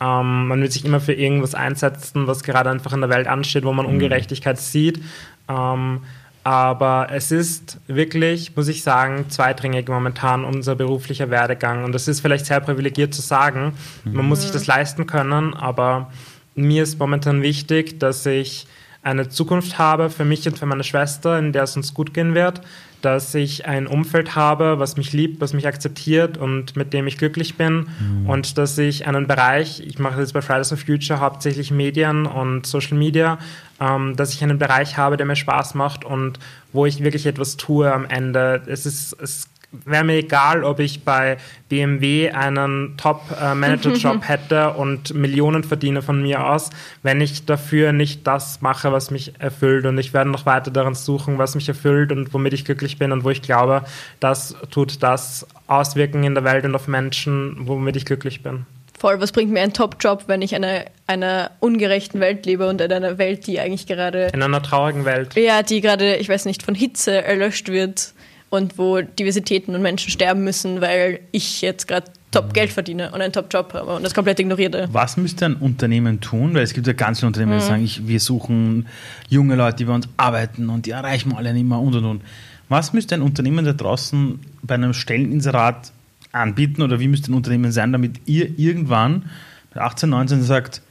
Ähm, 0.00 0.48
man 0.48 0.60
wird 0.60 0.72
sich 0.72 0.84
immer 0.84 1.00
für 1.00 1.12
irgendwas 1.12 1.54
einsetzen, 1.54 2.26
was 2.26 2.42
gerade 2.42 2.70
einfach 2.70 2.92
in 2.92 3.00
der 3.00 3.10
Welt 3.10 3.26
ansteht, 3.26 3.64
wo 3.64 3.72
man 3.72 3.86
mhm. 3.86 3.92
Ungerechtigkeit 3.92 4.58
sieht. 4.58 5.00
Ähm, 5.48 6.00
aber 6.44 7.08
es 7.12 7.30
ist 7.30 7.78
wirklich, 7.86 8.56
muss 8.56 8.66
ich 8.66 8.82
sagen, 8.82 9.26
zweitrangig 9.28 9.88
momentan 9.88 10.44
unser 10.44 10.74
beruflicher 10.74 11.30
Werdegang. 11.30 11.84
Und 11.84 11.92
das 11.92 12.08
ist 12.08 12.20
vielleicht 12.20 12.46
sehr 12.46 12.58
privilegiert 12.60 13.14
zu 13.14 13.22
sagen. 13.22 13.74
Man 14.04 14.26
muss 14.26 14.42
sich 14.42 14.50
das 14.50 14.66
leisten 14.66 15.06
können, 15.06 15.54
aber 15.54 16.10
mir 16.56 16.82
ist 16.82 16.98
momentan 16.98 17.42
wichtig, 17.42 18.00
dass 18.00 18.26
ich 18.26 18.66
eine 19.02 19.28
Zukunft 19.28 19.78
habe 19.78 20.10
für 20.10 20.24
mich 20.24 20.46
und 20.46 20.58
für 20.58 20.66
meine 20.66 20.84
Schwester, 20.84 21.38
in 21.38 21.52
der 21.52 21.64
es 21.64 21.76
uns 21.76 21.92
gut 21.92 22.14
gehen 22.14 22.34
wird, 22.34 22.60
dass 23.02 23.34
ich 23.34 23.66
ein 23.66 23.88
Umfeld 23.88 24.36
habe, 24.36 24.78
was 24.78 24.96
mich 24.96 25.12
liebt, 25.12 25.40
was 25.40 25.52
mich 25.52 25.66
akzeptiert 25.66 26.38
und 26.38 26.76
mit 26.76 26.92
dem 26.92 27.08
ich 27.08 27.18
glücklich 27.18 27.56
bin 27.56 27.88
mhm. 27.98 28.30
und 28.30 28.58
dass 28.58 28.78
ich 28.78 29.08
einen 29.08 29.26
Bereich, 29.26 29.80
ich 29.80 29.98
mache 29.98 30.20
jetzt 30.20 30.32
bei 30.32 30.40
Fridays 30.40 30.68
for 30.68 30.78
Future 30.78 31.18
hauptsächlich 31.18 31.72
Medien 31.72 32.26
und 32.26 32.64
Social 32.64 32.96
Media, 32.96 33.38
ähm, 33.80 34.14
dass 34.14 34.32
ich 34.32 34.42
einen 34.42 34.58
Bereich 34.58 34.96
habe, 34.98 35.16
der 35.16 35.26
mir 35.26 35.34
Spaß 35.34 35.74
macht 35.74 36.04
und 36.04 36.38
wo 36.72 36.86
ich 36.86 37.02
wirklich 37.02 37.26
etwas 37.26 37.56
tue 37.56 37.92
am 37.92 38.04
Ende. 38.04 38.62
Es 38.66 38.86
ist, 38.86 39.16
es 39.20 39.48
wäre 39.72 40.04
mir 40.04 40.16
egal, 40.16 40.64
ob 40.64 40.78
ich 40.78 41.04
bei 41.04 41.38
BMW 41.68 42.30
einen 42.30 42.96
Top-Manager-Job 42.98 44.20
hätte 44.28 44.70
und 44.74 45.14
Millionen 45.14 45.64
verdiene 45.64 46.02
von 46.02 46.22
mir 46.22 46.46
aus, 46.46 46.70
wenn 47.02 47.20
ich 47.20 47.46
dafür 47.46 47.92
nicht 47.92 48.26
das 48.26 48.60
mache, 48.60 48.92
was 48.92 49.10
mich 49.10 49.32
erfüllt. 49.40 49.86
Und 49.86 49.98
ich 49.98 50.12
werde 50.12 50.30
noch 50.30 50.46
weiter 50.46 50.70
daran 50.70 50.94
suchen, 50.94 51.38
was 51.38 51.54
mich 51.54 51.68
erfüllt 51.68 52.12
und 52.12 52.34
womit 52.34 52.52
ich 52.52 52.64
glücklich 52.64 52.98
bin 52.98 53.12
und 53.12 53.24
wo 53.24 53.30
ich 53.30 53.42
glaube, 53.42 53.84
das 54.20 54.54
tut 54.70 55.02
das 55.02 55.46
auswirken 55.66 56.22
in 56.24 56.34
der 56.34 56.44
Welt 56.44 56.64
und 56.64 56.74
auf 56.74 56.86
Menschen, 56.86 57.56
womit 57.60 57.96
ich 57.96 58.04
glücklich 58.04 58.42
bin. 58.42 58.66
Voll, 58.98 59.20
was 59.20 59.32
bringt 59.32 59.50
mir 59.50 59.62
ein 59.62 59.72
Top-Job, 59.72 60.24
wenn 60.28 60.42
ich 60.42 60.52
in 60.52 60.64
einer, 60.64 60.84
einer 61.08 61.50
ungerechten 61.58 62.20
Welt 62.20 62.46
lebe 62.46 62.68
und 62.68 62.80
in 62.80 62.92
einer 62.92 63.18
Welt, 63.18 63.48
die 63.48 63.58
eigentlich 63.58 63.86
gerade. 63.86 64.28
In 64.32 64.42
einer 64.42 64.62
traurigen 64.62 65.04
Welt. 65.04 65.34
Ja, 65.34 65.62
die 65.62 65.80
gerade, 65.80 66.16
ich 66.16 66.28
weiß 66.28 66.44
nicht, 66.44 66.62
von 66.62 66.76
Hitze 66.76 67.24
erlöscht 67.24 67.68
wird 67.68 68.12
und 68.52 68.76
wo 68.76 69.00
Diversitäten 69.00 69.74
und 69.74 69.80
Menschen 69.80 70.10
sterben 70.10 70.44
müssen, 70.44 70.82
weil 70.82 71.20
ich 71.30 71.62
jetzt 71.62 71.88
gerade 71.88 72.10
Top-Geld 72.32 72.70
verdiene 72.70 73.10
und 73.10 73.22
einen 73.22 73.32
Top-Job 73.32 73.72
habe 73.72 73.94
und 73.94 74.02
das 74.02 74.12
komplett 74.12 74.40
ignoriere. 74.40 74.88
Was 74.92 75.16
müsste 75.16 75.46
ein 75.46 75.54
Unternehmen 75.54 76.20
tun? 76.20 76.52
Weil 76.52 76.62
es 76.62 76.74
gibt 76.74 76.86
ja 76.86 76.92
ganz 76.92 77.20
viele 77.20 77.28
Unternehmen, 77.28 77.58
die 77.58 77.64
mhm. 77.64 77.68
sagen, 77.68 77.84
ich, 77.84 78.06
wir 78.06 78.20
suchen 78.20 78.88
junge 79.30 79.54
Leute, 79.54 79.78
die 79.78 79.84
bei 79.86 79.94
uns 79.94 80.06
arbeiten 80.18 80.68
und 80.68 80.84
die 80.84 80.90
erreichen 80.90 81.30
wir 81.30 81.38
alle 81.38 81.54
nicht 81.54 81.66
mehr 81.66 81.78
und 81.78 81.94
und 81.94 82.04
und. 82.04 82.22
Was 82.68 82.92
müsste 82.92 83.14
ein 83.14 83.22
Unternehmen 83.22 83.64
da 83.64 83.72
draußen 83.72 84.38
bei 84.62 84.74
einem 84.74 84.92
Stelleninserat 84.92 85.90
anbieten 86.32 86.82
oder 86.82 87.00
wie 87.00 87.08
müsste 87.08 87.32
ein 87.32 87.34
Unternehmen 87.34 87.72
sein, 87.72 87.90
damit 87.90 88.20
ihr 88.26 88.58
irgendwann 88.58 89.30
bei 89.72 89.80
18, 89.80 90.10
19 90.10 90.42
sagt, 90.42 90.82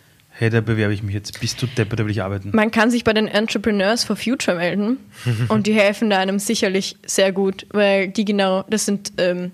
hey, 0.42 0.50
da 0.50 0.60
bewerbe 0.60 0.92
ich 0.92 1.04
mich 1.04 1.14
jetzt, 1.14 1.40
bist 1.40 1.62
du 1.62 1.68
deppert, 1.68 2.00
da 2.00 2.04
will 2.04 2.10
ich 2.10 2.24
arbeiten. 2.24 2.50
Man 2.52 2.72
kann 2.72 2.90
sich 2.90 3.04
bei 3.04 3.14
den 3.14 3.28
Entrepreneurs 3.28 4.04
for 4.04 4.16
Future 4.16 4.58
melden 4.58 4.98
und 5.50 5.68
die 5.68 5.74
helfen 5.74 6.10
da 6.10 6.18
einem 6.18 6.40
sicherlich 6.40 6.98
sehr 7.06 7.32
gut, 7.32 7.68
weil 7.70 8.08
die 8.08 8.26
genau, 8.26 8.66
das 8.68 8.88
sind 8.88 9.14
ähm, 9.20 9.52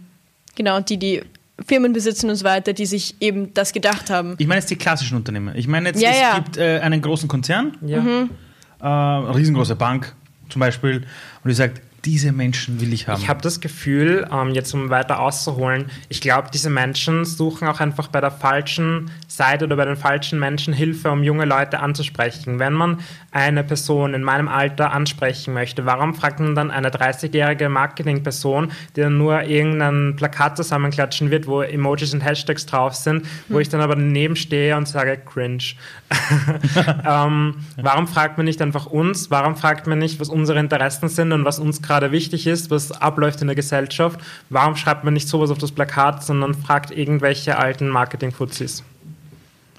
genau 0.55 0.79
die, 0.79 0.95
die 0.95 1.23
Firmen 1.67 1.91
besitzen 1.91 2.29
und 2.29 2.37
so 2.37 2.45
weiter, 2.45 2.71
die 2.71 2.85
sich 2.85 3.15
eben 3.19 3.53
das 3.53 3.73
gedacht 3.73 4.09
haben. 4.09 4.35
Ich 4.37 4.47
meine 4.47 4.61
jetzt 4.61 4.69
die 4.69 4.77
klassischen 4.77 5.17
Unternehmen. 5.17 5.55
Ich 5.57 5.67
meine 5.67 5.89
jetzt, 5.89 6.01
ja, 6.01 6.09
es 6.09 6.21
ja. 6.21 6.35
gibt 6.35 6.55
äh, 6.55 6.79
einen 6.79 7.01
großen 7.01 7.27
Konzern, 7.27 7.75
ja. 7.81 7.99
mhm. 7.99 8.29
äh, 8.79 8.87
riesengroße 8.87 9.75
Bank 9.75 10.15
zum 10.47 10.61
Beispiel, 10.61 11.05
und 11.43 11.49
die 11.49 11.53
sagt, 11.53 11.81
diese 12.05 12.31
Menschen 12.31 12.79
will 12.79 12.93
ich 12.93 13.07
haben. 13.07 13.21
Ich 13.21 13.29
habe 13.29 13.41
das 13.41 13.59
Gefühl, 13.59 14.27
ähm, 14.31 14.51
jetzt 14.51 14.73
um 14.73 14.89
weiter 14.89 15.19
auszuholen, 15.19 15.89
ich 16.09 16.21
glaube, 16.21 16.49
diese 16.53 16.69
Menschen 16.69 17.25
suchen 17.25 17.67
auch 17.67 17.79
einfach 17.79 18.07
bei 18.07 18.21
der 18.21 18.31
falschen 18.31 19.11
Seite 19.27 19.65
oder 19.65 19.75
bei 19.75 19.85
den 19.85 19.97
falschen 19.97 20.39
Menschen 20.39 20.73
Hilfe, 20.73 21.11
um 21.11 21.23
junge 21.23 21.45
Leute 21.45 21.79
anzusprechen. 21.79 22.59
Wenn 22.59 22.73
man 22.73 22.99
eine 23.31 23.63
Person 23.63 24.13
in 24.13 24.23
meinem 24.23 24.47
Alter 24.47 24.91
ansprechen 24.91 25.53
möchte, 25.53 25.85
warum 25.85 26.15
fragt 26.15 26.39
man 26.39 26.55
dann 26.55 26.71
eine 26.71 26.89
30-jährige 26.89 27.69
Marketingperson, 27.69 28.71
die 28.95 29.01
dann 29.01 29.17
nur 29.17 29.43
irgendein 29.43 30.15
Plakat 30.15 30.57
zusammenklatschen 30.57 31.29
wird, 31.31 31.47
wo 31.47 31.61
Emojis 31.61 32.13
und 32.13 32.21
Hashtags 32.21 32.65
drauf 32.65 32.95
sind, 32.95 33.25
wo 33.47 33.55
hm. 33.55 33.61
ich 33.61 33.69
dann 33.69 33.81
aber 33.81 33.95
daneben 33.95 34.35
stehe 34.35 34.75
und 34.75 34.87
sage, 34.87 35.17
cringe. 35.17 35.63
ähm, 37.05 37.55
warum 37.75 38.07
fragt 38.07 38.37
man 38.37 38.45
nicht 38.45 38.61
einfach 38.61 38.85
uns? 38.85 39.29
Warum 39.29 39.55
fragt 39.55 39.87
man 39.87 39.99
nicht, 39.99 40.19
was 40.19 40.29
unsere 40.29 40.59
Interessen 40.59 41.09
sind 41.09 41.31
und 41.31 41.45
was 41.45 41.59
uns 41.59 41.81
gerade 41.87 42.11
wichtig 42.11 42.45
ist, 42.47 42.69
was 42.69 42.91
abläuft 42.91 43.41
in 43.41 43.47
der 43.47 43.55
Gesellschaft? 43.55 44.19
Warum 44.49 44.75
schreibt 44.75 45.03
man 45.03 45.13
nicht 45.13 45.27
sowas 45.27 45.49
auf 45.49 45.57
das 45.57 45.71
Plakat, 45.71 46.23
sondern 46.23 46.53
fragt 46.53 46.91
irgendwelche 46.91 47.57
alten 47.57 47.87
Marketing-Fuzis? 47.89 48.83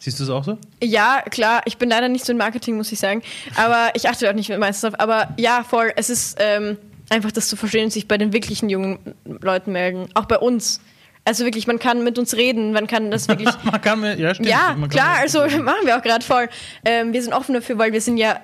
Siehst 0.00 0.20
du 0.20 0.24
es 0.24 0.30
auch 0.30 0.44
so? 0.44 0.58
Ja, 0.82 1.22
klar. 1.28 1.62
Ich 1.64 1.76
bin 1.76 1.90
leider 1.90 2.08
nicht 2.08 2.24
so 2.24 2.32
im 2.32 2.38
Marketing, 2.38 2.76
muss 2.76 2.92
ich 2.92 3.00
sagen. 3.00 3.22
Aber 3.56 3.90
ich 3.94 4.08
achte 4.08 4.28
auch 4.30 4.34
nicht 4.34 4.56
meistens 4.56 4.92
auf. 4.92 5.00
Aber 5.00 5.28
ja, 5.36 5.64
voll. 5.68 5.92
Es 5.96 6.08
ist 6.08 6.36
ähm, 6.40 6.78
einfach 7.10 7.32
das 7.32 7.48
zu 7.48 7.56
verstehen, 7.56 7.90
sich 7.90 8.06
bei 8.08 8.18
den 8.18 8.32
wirklichen 8.32 8.68
jungen 8.68 8.98
Leuten 9.24 9.72
melden. 9.72 10.08
Auch 10.14 10.26
bei 10.26 10.38
uns. 10.38 10.80
Also 11.24 11.44
wirklich, 11.44 11.66
man 11.66 11.78
kann 11.78 12.04
mit 12.04 12.18
uns 12.18 12.36
reden, 12.36 12.72
man 12.72 12.86
kann 12.86 13.10
das 13.10 13.28
wirklich. 13.28 13.50
man 13.64 13.80
kann 13.82 14.00
mit, 14.00 14.18
ja, 14.18 14.34
stimmt. 14.34 14.48
Ja, 14.48 14.74
klar, 14.88 15.16
also 15.18 15.40
machen 15.62 15.84
wir 15.84 15.98
auch 15.98 16.02
gerade 16.02 16.24
voll. 16.24 16.48
Ähm, 16.84 17.12
wir 17.12 17.22
sind 17.22 17.34
offen 17.34 17.54
dafür, 17.54 17.76
weil 17.76 17.92
wir 17.92 18.00
sind 18.00 18.16
ja, 18.16 18.40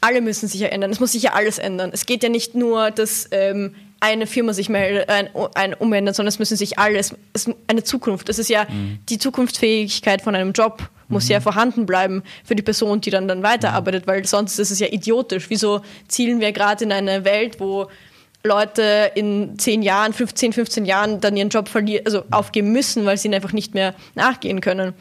alle 0.00 0.20
müssen 0.20 0.48
sich 0.48 0.60
ja 0.60 0.68
ändern. 0.68 0.90
Es 0.90 1.00
muss 1.00 1.12
sich 1.12 1.22
ja 1.22 1.32
alles 1.32 1.58
ändern. 1.58 1.90
Es 1.92 2.06
geht 2.06 2.22
ja 2.22 2.28
nicht 2.28 2.54
nur, 2.54 2.90
dass 2.90 3.28
ähm, 3.30 3.74
eine 4.00 4.26
Firma 4.26 4.52
sich 4.52 4.68
meldet, 4.68 5.08
ein, 5.08 5.30
ein 5.54 5.74
umändert, 5.74 6.14
sondern 6.14 6.28
es 6.28 6.38
müssen 6.38 6.56
sich 6.56 6.78
alle, 6.78 6.98
es 6.98 7.14
eine 7.66 7.84
Zukunft. 7.84 8.28
Das 8.28 8.38
ist 8.38 8.50
ja 8.50 8.64
mhm. 8.64 8.98
die 9.08 9.18
Zukunftsfähigkeit 9.18 10.20
von 10.20 10.34
einem 10.34 10.52
Job 10.52 10.90
muss 11.08 11.24
mhm. 11.24 11.32
ja 11.32 11.40
vorhanden 11.40 11.86
bleiben 11.86 12.22
für 12.44 12.54
die 12.54 12.62
Person, 12.62 13.00
die 13.00 13.10
dann, 13.10 13.28
dann 13.28 13.42
weiterarbeitet, 13.42 14.06
weil 14.06 14.24
sonst 14.26 14.58
ist 14.58 14.70
es 14.70 14.78
ja 14.80 14.88
idiotisch. 14.88 15.46
Wieso 15.48 15.82
zielen 16.08 16.40
wir 16.40 16.52
gerade 16.52 16.84
in 16.84 16.92
eine 16.92 17.24
Welt, 17.24 17.60
wo 17.60 17.88
Leute 18.42 19.10
in 19.14 19.58
10 19.58 19.82
Jahren, 19.82 20.12
15, 20.12 20.52
15 20.52 20.84
Jahren 20.84 21.20
dann 21.20 21.36
ihren 21.36 21.48
Job 21.48 21.68
verlieren, 21.68 22.04
also 22.04 22.24
aufgeben 22.30 22.72
müssen, 22.72 23.06
weil 23.06 23.16
sie 23.16 23.28
ihn 23.28 23.34
einfach 23.34 23.52
nicht 23.52 23.74
mehr 23.74 23.94
nachgehen 24.14 24.60
können. 24.60 24.92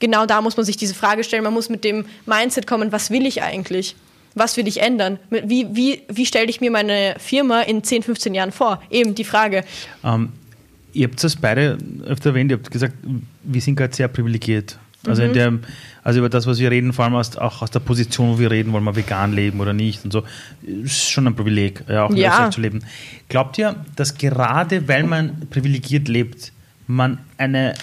Genau 0.00 0.26
da 0.26 0.40
muss 0.42 0.56
man 0.56 0.66
sich 0.66 0.76
diese 0.76 0.94
Frage 0.94 1.24
stellen. 1.24 1.44
Man 1.44 1.54
muss 1.54 1.68
mit 1.68 1.84
dem 1.84 2.06
Mindset 2.26 2.66
kommen, 2.66 2.92
was 2.92 3.10
will 3.10 3.26
ich 3.26 3.42
eigentlich? 3.42 3.96
Was 4.34 4.56
will 4.56 4.68
ich 4.68 4.80
ändern? 4.80 5.18
Wie, 5.30 5.66
wie, 5.74 6.02
wie 6.08 6.26
stelle 6.26 6.46
ich 6.46 6.60
mir 6.60 6.70
meine 6.70 7.16
Firma 7.18 7.62
in 7.62 7.82
10, 7.82 8.02
15 8.02 8.34
Jahren 8.34 8.52
vor? 8.52 8.82
Eben 8.90 9.14
die 9.14 9.24
Frage. 9.24 9.64
Ähm, 10.04 10.32
ihr 10.92 11.08
habt 11.08 11.22
es 11.22 11.36
beide 11.36 11.78
öfter 12.04 12.30
erwähnt, 12.30 12.50
ihr 12.50 12.58
habt 12.58 12.70
gesagt, 12.70 12.94
wir 13.42 13.60
sind 13.60 13.76
gerade 13.76 13.94
sehr 13.94 14.08
privilegiert. 14.08 14.78
Also, 15.06 15.22
mhm. 15.22 15.32
der, 15.32 15.58
also 16.02 16.18
über 16.18 16.28
das, 16.28 16.46
was 16.46 16.58
wir 16.58 16.70
reden, 16.70 16.92
vor 16.92 17.06
allem 17.06 17.14
aus, 17.14 17.36
auch 17.36 17.62
aus 17.62 17.70
der 17.70 17.80
Position, 17.80 18.34
wo 18.34 18.38
wir 18.38 18.50
reden, 18.50 18.72
wollen 18.72 18.84
wir 18.84 18.94
vegan 18.94 19.32
leben 19.32 19.60
oder 19.60 19.72
nicht 19.72 20.04
und 20.04 20.12
so, 20.12 20.24
ist 20.62 21.10
schon 21.10 21.26
ein 21.26 21.34
Privileg, 21.34 21.84
ja, 21.88 22.04
auch 22.04 22.10
in 22.10 22.18
ja. 22.18 22.50
zu 22.50 22.60
leben. 22.60 22.84
Glaubt 23.30 23.56
ihr, 23.56 23.76
dass 23.96 24.18
gerade 24.18 24.86
weil 24.88 25.04
man 25.04 25.48
privilegiert 25.48 26.06
lebt, 26.06 26.52
man 26.86 27.18
eine 27.38 27.74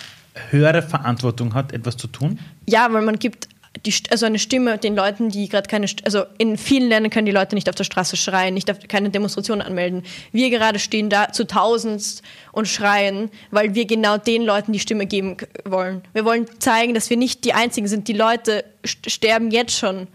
höhere 0.51 0.83
Verantwortung 0.83 1.55
hat, 1.55 1.73
etwas 1.73 1.97
zu 1.97 2.07
tun? 2.07 2.37
Ja, 2.67 2.87
weil 2.91 3.01
man 3.01 3.17
gibt 3.17 3.47
die, 3.85 3.93
also 4.09 4.25
eine 4.25 4.39
Stimme 4.39 4.77
den 4.77 4.95
Leuten, 4.95 5.29
die 5.29 5.47
gerade 5.49 5.67
keine, 5.67 5.87
also 6.03 6.23
in 6.37 6.57
vielen 6.57 6.89
Ländern 6.89 7.09
können 7.09 7.25
die 7.25 7.31
Leute 7.31 7.55
nicht 7.55 7.69
auf 7.69 7.75
der 7.75 7.83
Straße 7.83 8.17
schreien, 8.17 8.53
nicht 8.53 8.69
auf, 8.71 8.77
keine 8.87 9.09
Demonstrationen 9.09 9.61
anmelden. 9.61 10.03
Wir 10.31 10.49
gerade 10.49 10.79
stehen 10.79 11.09
da 11.09 11.31
zu 11.31 11.45
tausend 11.45 12.21
und 12.51 12.67
schreien, 12.67 13.29
weil 13.51 13.75
wir 13.75 13.85
genau 13.85 14.17
den 14.17 14.43
Leuten 14.43 14.73
die 14.73 14.79
Stimme 14.79 15.05
geben 15.05 15.37
wollen. 15.65 16.01
Wir 16.13 16.25
wollen 16.25 16.47
zeigen, 16.59 16.93
dass 16.93 17.09
wir 17.09 17.17
nicht 17.17 17.43
die 17.43 17.53
Einzigen 17.53 17.87
sind. 17.87 18.07
Die 18.07 18.13
Leute 18.13 18.63
sterben 18.83 19.51
jetzt 19.51 19.77
schon, 19.77 20.07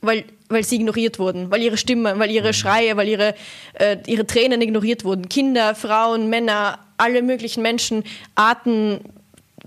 weil, 0.00 0.24
weil 0.48 0.64
sie 0.64 0.76
ignoriert 0.76 1.18
wurden, 1.18 1.50
weil 1.50 1.62
ihre 1.62 1.76
Stimme, 1.76 2.18
weil 2.18 2.30
ihre 2.30 2.52
Schreie, 2.52 2.96
weil 2.96 3.08
ihre, 3.08 3.34
äh, 3.74 3.96
ihre 4.06 4.26
Tränen 4.26 4.60
ignoriert 4.60 5.04
wurden. 5.04 5.28
Kinder, 5.28 5.74
Frauen, 5.74 6.28
Männer, 6.28 6.78
alle 6.96 7.22
möglichen 7.22 7.62
Menschen, 7.62 8.04
Arten, 8.34 9.00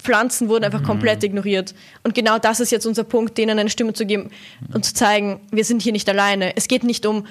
Pflanzen 0.02 0.49
wurden 0.49 0.64
einfach 0.64 0.82
mhm. 0.82 0.86
komplett 0.86 1.24
ignoriert. 1.24 1.74
Und 2.04 2.16
genau 2.16 2.39
das 2.39 2.60
ist 2.60 2.72
jetzt 2.72 2.86
unser 2.86 3.04
Punkt, 3.04 3.38
denen 3.38 3.60
eine 3.60 3.70
Stimme 3.70 3.93
zu 3.93 4.06
geben 4.06 4.32
und 4.74 4.84
zu 4.84 4.93
zeigen, 4.93 5.39
wir 5.52 5.66
sind 5.66 5.82
hier 5.82 5.91
nicht 5.91 6.10
alleine. 6.10 6.56
Es 6.56 6.68
geht 6.68 6.84
nicht 6.84 7.06
um 7.06 7.26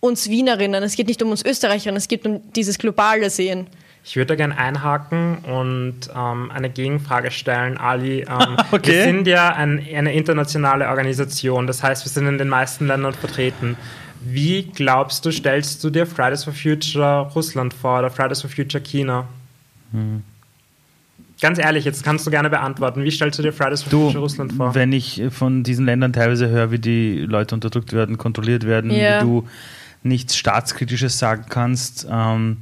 uns 0.00 0.28
Wienerinnen, 0.28 0.82
es 0.82 0.96
geht 0.96 1.08
nicht 1.08 1.22
um 1.22 1.30
uns 1.30 1.44
Österreicherinnen, 1.44 1.96
es 1.96 2.08
geht 2.08 2.26
um 2.26 2.40
dieses 2.52 2.78
globale 2.78 3.30
Sehen. 3.30 3.66
Ich 4.04 4.14
würde 4.14 4.26
da 4.26 4.34
gerne 4.36 4.56
einhaken 4.56 5.38
und 5.38 6.10
ähm, 6.14 6.52
eine 6.52 6.70
Gegenfrage 6.70 7.32
stellen, 7.32 7.76
Ali. 7.76 8.20
Ähm, 8.20 8.56
Okay. 8.70 8.92
Wir 8.92 9.02
sind 9.02 9.26
ja 9.26 9.52
ein, 9.52 9.84
eine 9.94 10.12
internationale 10.14 10.88
Organisation, 10.88 11.66
das 11.66 11.82
heißt, 11.82 12.04
wir 12.04 12.10
sind 12.10 12.28
in 12.28 12.38
den 12.38 12.48
meisten 12.48 12.86
Ländern 12.86 13.14
vertreten. 13.14 13.76
Wie 14.20 14.64
glaubst 14.64 15.24
du, 15.24 15.32
stellst 15.32 15.82
du 15.82 15.90
dir 15.90 16.06
Fridays 16.06 16.44
for 16.44 16.52
Future 16.52 17.30
Russland 17.34 17.74
vor 17.74 17.98
oder 18.00 18.10
Fridays 18.10 18.40
for 18.40 18.50
Future 18.50 18.82
China? 18.82 19.26
Hm. 19.92 20.22
Ganz 21.40 21.58
ehrlich, 21.58 21.84
jetzt 21.84 22.02
kannst 22.02 22.26
du 22.26 22.30
gerne 22.30 22.48
beantworten. 22.48 23.04
Wie 23.04 23.10
stellst 23.10 23.38
du 23.38 23.42
dir 23.42 23.52
Fridays 23.52 23.82
for 23.82 23.90
Du, 23.90 24.04
Future 24.06 24.22
Russland 24.22 24.52
vor? 24.54 24.74
wenn 24.74 24.92
ich 24.92 25.22
von 25.30 25.62
diesen 25.62 25.84
Ländern 25.84 26.12
teilweise 26.12 26.48
höre, 26.48 26.70
wie 26.70 26.78
die 26.78 27.18
Leute 27.20 27.54
unterdrückt 27.54 27.92
werden, 27.92 28.16
kontrolliert 28.16 28.64
werden, 28.64 28.90
Ja. 28.90 29.20
wie 29.20 29.24
du 29.24 29.48
nichts 30.02 30.36
Staatskritisches 30.36 31.18
sagen 31.18 31.44
kannst, 31.48 32.06
ähm, 32.10 32.58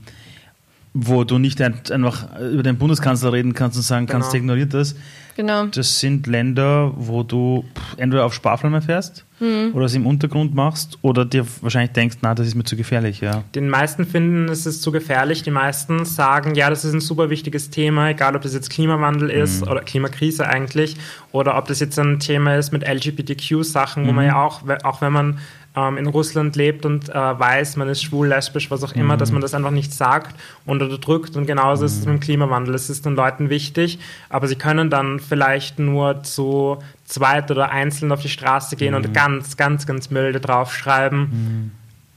wo 0.97 1.25
du 1.25 1.39
nicht 1.39 1.61
ein- 1.61 1.75
einfach 1.91 2.27
über 2.53 2.63
den 2.63 2.77
Bundeskanzler 2.79 3.33
reden 3.33 3.53
kannst 3.53 3.77
und 3.77 3.83
sagen 3.83 4.07
kannst, 4.07 4.31
Genau. 4.33 4.43
ignoriert 4.45 4.73
das. 4.75 4.95
Genau. 5.37 5.67
Das 5.67 5.99
sind 5.99 6.29
Länder, 6.29 6.93
wo 6.95 7.25
du 7.25 7.65
entweder 7.97 8.25
auf 8.25 8.33
Sparflamme 8.35 8.81
fährst 8.81 9.25
Hm. 9.41 9.73
oder 9.75 9.87
es 9.87 9.95
im 9.97 10.07
Untergrund 10.07 10.55
machst 10.55 10.97
oder 11.03 11.25
dir 11.25 11.45
wahrscheinlich 11.61 11.91
denkst, 11.91 12.19
na, 12.23 12.37
das 12.37 12.47
ist 12.47 12.55
mir 12.55 12.63
zu 12.63 12.77
gefährlich. 12.77 13.21
Ja. 13.21 13.43
Den 13.57 13.69
meisten 13.69 14.05
finden, 14.07 14.49
es 14.49 14.65
ist 14.65 14.83
zu 14.83 14.93
gefährlich. 14.93 15.43
Die 15.43 15.51
meisten 15.51 16.05
sagen, 16.05 16.55
ja, 16.55 16.71
das 16.71 16.85
ist 16.85 16.93
ein 16.95 17.01
super 17.01 17.29
wichtiges 17.31 17.71
Thema, 17.71 18.11
egal 18.11 18.37
ob 18.37 18.43
das 18.43 18.55
jetzt 18.55 18.71
Klimawandel 18.71 19.29
ist 19.31 19.65
oder 19.67 19.81
Klimakrise 19.81 20.47
eigentlich, 20.47 20.97
oder 21.33 21.59
ob 21.59 21.67
das 21.67 21.81
jetzt 21.81 21.99
ein 21.99 22.21
Thema 22.21 22.55
ist 22.55 22.71
mit 22.73 22.85
LGBTQ-Sachen, 22.87 24.07
wo 24.07 24.13
man 24.13 24.27
ja 24.27 24.37
auch, 24.41 24.63
auch 24.85 25.01
wenn 25.01 25.13
man 25.13 25.39
ähm, 25.77 25.97
in 25.97 26.07
Russland 26.07 26.57
lebt 26.57 26.87
und 26.87 27.09
äh, 27.09 27.15
weiß, 27.15 27.77
man 27.77 27.89
ist 27.89 28.03
schwul, 28.03 28.29
lesbisch, 28.29 28.71
was 28.71 28.83
auch 28.85 28.93
immer, 28.93 29.17
dass 29.17 29.33
man 29.33 29.41
das 29.41 29.55
einfach 29.55 29.71
nicht 29.71 29.93
sagt 29.93 30.37
und 30.67 30.83
unterdrückt. 30.83 31.37
Und 31.37 31.47
genauso 31.47 31.85
ist 31.85 31.99
es 31.99 32.07
mit 32.07 32.15
dem 32.15 32.21
Klimawandel. 32.21 32.75
Es 32.75 32.91
ist 32.91 33.05
den 33.05 33.15
Leuten 33.15 33.51
wichtig, 33.51 33.99
aber 34.29 34.47
sie 34.47 34.57
können 34.57 34.91
dann 34.91 35.21
vielleicht 35.21 35.79
nur 35.79 36.23
zu 36.23 36.79
zweit 37.05 37.51
oder 37.51 37.71
einzeln 37.71 38.13
auf 38.13 38.23
die 38.23 38.29
Straße 38.29 38.77
gehen 38.77 38.95
und 38.95 39.13
ganz, 39.13 39.57
ganz, 39.57 39.87
ganz 39.87 40.11
milde 40.11 40.41
draufschreiben 40.41 41.73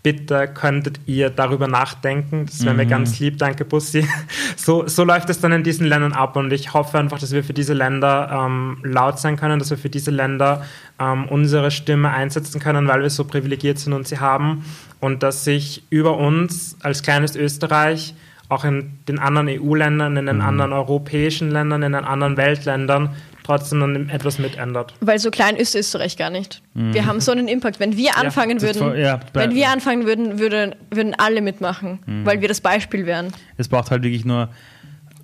bitte 0.08 0.48
könntet 0.48 1.02
ihr 1.06 1.30
darüber 1.30 1.68
nachdenken. 1.68 2.46
Das 2.46 2.64
wäre 2.64 2.74
mir 2.74 2.86
ganz 2.86 3.20
lieb, 3.20 3.38
danke 3.40 3.66
Bussi. 3.66 4.08
So, 4.56 4.88
so 4.88 5.04
läuft 5.04 5.30
es 5.30 5.42
dann 5.42 5.52
in 5.52 5.64
diesen 5.64 5.86
Ländern 5.86 6.14
ab 6.14 6.36
und 6.38 6.52
ich 6.52 6.74
hoffe 6.74 6.98
einfach, 6.98 7.20
dass 7.20 7.32
wir 7.32 7.44
für 7.44 7.54
diese 7.54 7.74
Länder 7.74 8.30
ähm, 8.32 8.78
laut 8.84 9.20
sein 9.20 9.36
können, 9.36 9.60
dass 9.60 9.70
wir 9.70 9.78
für 9.78 9.90
diese 9.90 10.12
Länder 10.12 10.66
ähm, 10.98 11.26
unsere 11.26 11.72
Stimme 11.72 12.12
einsetzen 12.12 12.62
können, 12.62 12.88
weil 12.88 13.02
wir 13.02 13.10
so 13.10 13.26
privilegiert 13.26 13.80
sind 13.80 13.92
und 13.92 14.08
sie 14.08 14.20
haben 14.20 14.64
und 15.02 15.24
dass 15.24 15.44
sich 15.44 15.84
über 15.90 16.18
uns 16.18 16.78
als 16.82 17.04
kleines 17.04 17.36
Österreich 17.36 18.16
auch 18.50 18.64
in 18.64 18.98
den 19.08 19.20
anderen 19.20 19.50
EU-Ländern, 19.50 20.16
in 20.16 20.26
den 20.26 20.42
anderen 20.42 20.72
europäischen 20.72 21.52
Ländern, 21.52 21.84
in 21.84 21.92
den 21.92 22.06
anderen 22.06 22.38
Weltländern 22.38 23.10
trotzdem 23.48 23.80
dann 23.80 24.10
etwas 24.10 24.38
mitändert. 24.40 24.94
Weil 25.02 25.18
so 25.20 25.32
klein 25.32 25.56
ist 25.56 25.74
Österreich 25.76 26.18
gar 26.18 26.30
nicht. 26.30 26.62
Wir 26.74 27.06
haben 27.06 27.20
so 27.22 27.32
einen 27.32 27.48
Impact. 27.48 27.80
Wenn 27.80 27.98
wir 27.98 28.18
anfangen 28.18 28.58
Mhm. 28.58 28.60
das 28.60 28.64
würden, 28.64 28.78
voll- 28.80 29.00
ja, 29.00 29.20
bei- 29.34 29.42
wenn 29.46 29.56
wir 29.56 29.70
anfangen 29.70 30.06
würden, 30.06 30.38
würde, 30.40 30.76
würden 30.92 31.16
alle 31.18 31.42
mitmachen, 31.42 32.00
Mhm. 32.06 32.26
weil 32.26 32.42
wir 32.42 32.48
das 32.48 32.62
Beispiel 32.62 33.06
wären. 33.06 33.28
Es 33.58 33.68
braucht 33.68 33.90
halt 33.92 34.04
wirklich 34.04 34.26
nur 34.26 34.50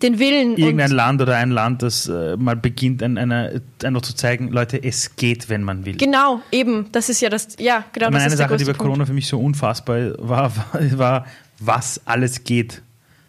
Den 0.02 0.20
Willen 0.20 0.58
irgendein 0.58 0.90
und 0.92 0.98
Land 0.98 1.22
oder 1.22 1.38
ein 1.38 1.52
Land, 1.52 1.82
das 1.82 2.10
äh, 2.10 2.36
mal 2.36 2.56
beginnt, 2.58 3.02
ein, 3.04 3.18
eine, 3.18 3.62
einfach 3.84 4.02
zu 4.02 4.14
zeigen, 4.16 4.50
Leute, 4.52 4.84
es 4.84 5.16
geht, 5.16 5.48
wenn 5.50 5.64
man 5.64 5.86
will. 5.86 5.96
genau, 5.96 6.42
eben, 6.52 6.88
das 6.92 7.08
ist 7.08 7.22
ja 7.22 7.30
das, 7.30 7.56
ja, 7.60 7.86
genau, 7.94 8.08
meine, 8.08 8.16
das 8.16 8.24
eine 8.24 8.34
ist 8.34 8.40
der 8.40 8.48
Sache, 8.50 8.58
die 8.58 8.66
bei 8.66 8.74
Corona 8.74 8.96
Punkt. 8.96 9.08
für 9.08 9.14
mich 9.14 9.28
so 9.28 9.40
unfassbar 9.40 10.12
war, 10.18 10.52
war, 10.56 10.66
war 10.98 11.26
was 11.60 12.02
alles 12.06 12.44
geht. 12.44 12.82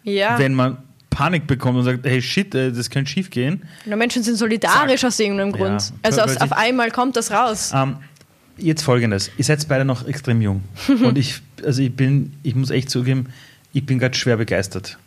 Ja, 0.03 0.37
Wenn 0.37 0.53
man 0.53 0.77
Panik 1.15 1.47
bekommt 1.47 1.77
und 1.77 1.85
sagt, 1.85 2.05
hey 2.05 2.21
shit, 2.21 2.53
äh, 2.53 2.73
das 2.73 2.89
könnte 2.89 3.09
schief 3.09 3.29
gehen. 3.29 3.63
Menschen 3.85 4.21
sind 4.21 4.35
solidarisch 4.35 5.05
aus 5.05 5.17
irgendeinem 5.17 5.51
Ja. 5.51 5.57
Grund. 5.57 5.93
Also 6.03 6.21
aus, 6.21 6.35
auf 6.37 6.51
einmal 6.51 6.91
kommt 6.91 7.15
das 7.15 7.31
raus. 7.31 7.71
Ähm, 7.73 7.95
jetzt 8.57 8.81
folgendes: 8.83 9.31
Ihr 9.37 9.45
seid 9.45 9.65
beide 9.69 9.85
noch 9.85 10.05
extrem 10.05 10.41
jung. 10.41 10.63
und 10.87 11.17
ich, 11.17 11.41
also 11.65 11.81
ich 11.81 11.95
bin, 11.95 12.33
ich 12.43 12.53
muss 12.53 12.69
echt 12.69 12.89
zugeben, 12.89 13.27
ich 13.71 13.85
bin 13.85 13.97
gerade 13.97 14.13
schwer 14.13 14.35
begeistert. 14.35 14.97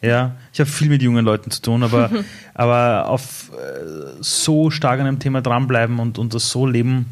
Ja, 0.00 0.34
ich 0.54 0.60
habe 0.60 0.70
viel 0.70 0.88
mit 0.88 1.02
jungen 1.02 1.26
Leuten 1.26 1.50
zu 1.50 1.60
tun, 1.60 1.82
aber, 1.82 2.10
aber 2.54 3.06
auf 3.10 3.50
äh, 3.52 4.14
so 4.20 4.70
stark 4.70 4.98
an 4.98 5.06
einem 5.06 5.18
Thema 5.18 5.42
dranbleiben 5.42 5.98
und, 5.98 6.18
und 6.18 6.32
das 6.32 6.48
so 6.48 6.66
leben, 6.66 7.04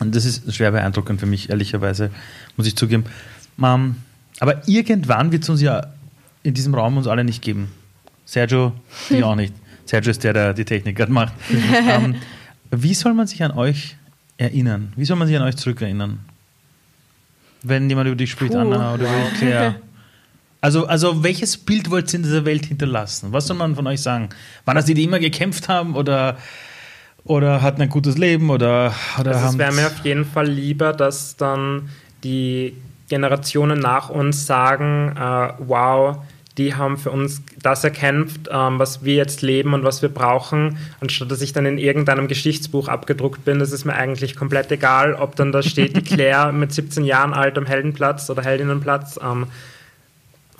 und 0.00 0.16
das 0.16 0.24
ist 0.24 0.52
schwer 0.52 0.72
beeindruckend 0.72 1.20
für 1.20 1.26
mich, 1.26 1.50
ehrlicherweise, 1.50 2.10
muss 2.56 2.66
ich 2.66 2.74
zugeben. 2.74 3.04
Ähm, 3.62 3.94
aber 4.40 4.66
irgendwann 4.66 5.30
wird 5.30 5.44
es 5.44 5.48
uns 5.48 5.60
ja 5.60 5.86
in 6.42 6.54
diesem 6.54 6.74
Raum 6.74 6.96
uns 6.96 7.06
alle 7.06 7.22
nicht 7.22 7.40
geben. 7.40 7.70
Sergio, 8.24 8.72
ich 9.10 9.22
auch 9.24 9.34
nicht. 9.34 9.54
Sergio 9.84 10.10
ist 10.10 10.24
der, 10.24 10.32
der 10.32 10.54
die 10.54 10.64
Technik 10.64 10.96
gerade 10.96 11.12
macht. 11.12 11.32
ähm, 11.88 12.16
wie 12.70 12.94
soll 12.94 13.14
man 13.14 13.26
sich 13.26 13.42
an 13.42 13.52
euch 13.52 13.96
erinnern? 14.36 14.92
Wie 14.96 15.04
soll 15.04 15.16
man 15.16 15.28
sich 15.28 15.36
an 15.36 15.42
euch 15.42 15.56
zurückerinnern? 15.56 16.20
Wenn 17.62 17.88
jemand 17.88 18.08
über 18.08 18.16
dich 18.16 18.30
spricht, 18.30 18.52
Puh. 18.52 18.58
Anna 18.58 18.94
oder 18.94 19.04
über 19.04 19.30
Claire. 19.38 19.74
Also, 20.60 20.86
also 20.86 21.22
welches 21.22 21.58
Bild 21.58 21.90
wollt 21.90 22.10
ihr 22.14 22.20
in 22.20 22.22
dieser 22.22 22.46
Welt 22.46 22.64
hinterlassen? 22.64 23.34
Was 23.34 23.48
soll 23.48 23.56
man 23.58 23.74
von 23.74 23.86
euch 23.86 24.00
sagen? 24.00 24.30
Waren 24.64 24.76
das 24.76 24.86
die, 24.86 24.94
die 24.94 25.04
immer 25.04 25.18
gekämpft 25.18 25.68
haben 25.68 25.94
oder, 25.94 26.38
oder 27.24 27.60
hatten 27.60 27.82
ein 27.82 27.90
gutes 27.90 28.16
Leben 28.16 28.48
oder, 28.48 28.94
oder 29.20 29.32
Also 29.32 29.48
es 29.48 29.58
wäre 29.58 29.72
mir 29.72 29.88
auf 29.88 29.98
jeden 30.04 30.24
Fall 30.24 30.46
lieber, 30.46 30.94
dass 30.94 31.36
dann 31.36 31.90
die 32.22 32.72
Generationen 33.10 33.78
nach 33.78 34.08
uns 34.08 34.46
sagen, 34.46 35.14
äh, 35.14 35.52
wow, 35.58 36.16
die 36.58 36.74
haben 36.74 36.96
für 36.96 37.10
uns 37.10 37.42
das 37.60 37.82
erkämpft, 37.82 38.48
ähm, 38.50 38.78
was 38.78 39.04
wir 39.04 39.14
jetzt 39.14 39.42
leben 39.42 39.74
und 39.74 39.82
was 39.82 40.02
wir 40.02 40.08
brauchen, 40.08 40.78
anstatt 41.00 41.30
dass 41.30 41.42
ich 41.42 41.52
dann 41.52 41.66
in 41.66 41.78
irgendeinem 41.78 42.28
Geschichtsbuch 42.28 42.88
abgedruckt 42.88 43.44
bin. 43.44 43.58
Das 43.58 43.72
ist 43.72 43.84
mir 43.84 43.94
eigentlich 43.94 44.36
komplett 44.36 44.70
egal, 44.70 45.14
ob 45.14 45.34
dann 45.36 45.50
da 45.50 45.62
steht, 45.62 45.96
die 45.96 46.02
Claire 46.02 46.52
mit 46.52 46.72
17 46.72 47.04
Jahren 47.04 47.34
alt 47.34 47.58
am 47.58 47.66
Heldenplatz 47.66 48.30
oder 48.30 48.42
Heldinnenplatz. 48.42 49.18
Ähm, 49.22 49.46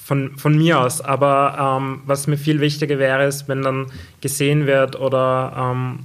von, 0.04 0.36
von 0.36 0.56
mir 0.56 0.80
aus. 0.80 1.00
Aber 1.00 1.78
ähm, 1.80 2.02
was 2.04 2.26
mir 2.26 2.36
viel 2.36 2.60
wichtiger 2.60 2.98
wäre, 2.98 3.24
ist, 3.24 3.48
wenn 3.48 3.62
dann 3.62 3.86
gesehen 4.20 4.66
wird 4.66 5.00
oder 5.00 5.72
ähm, 5.72 6.00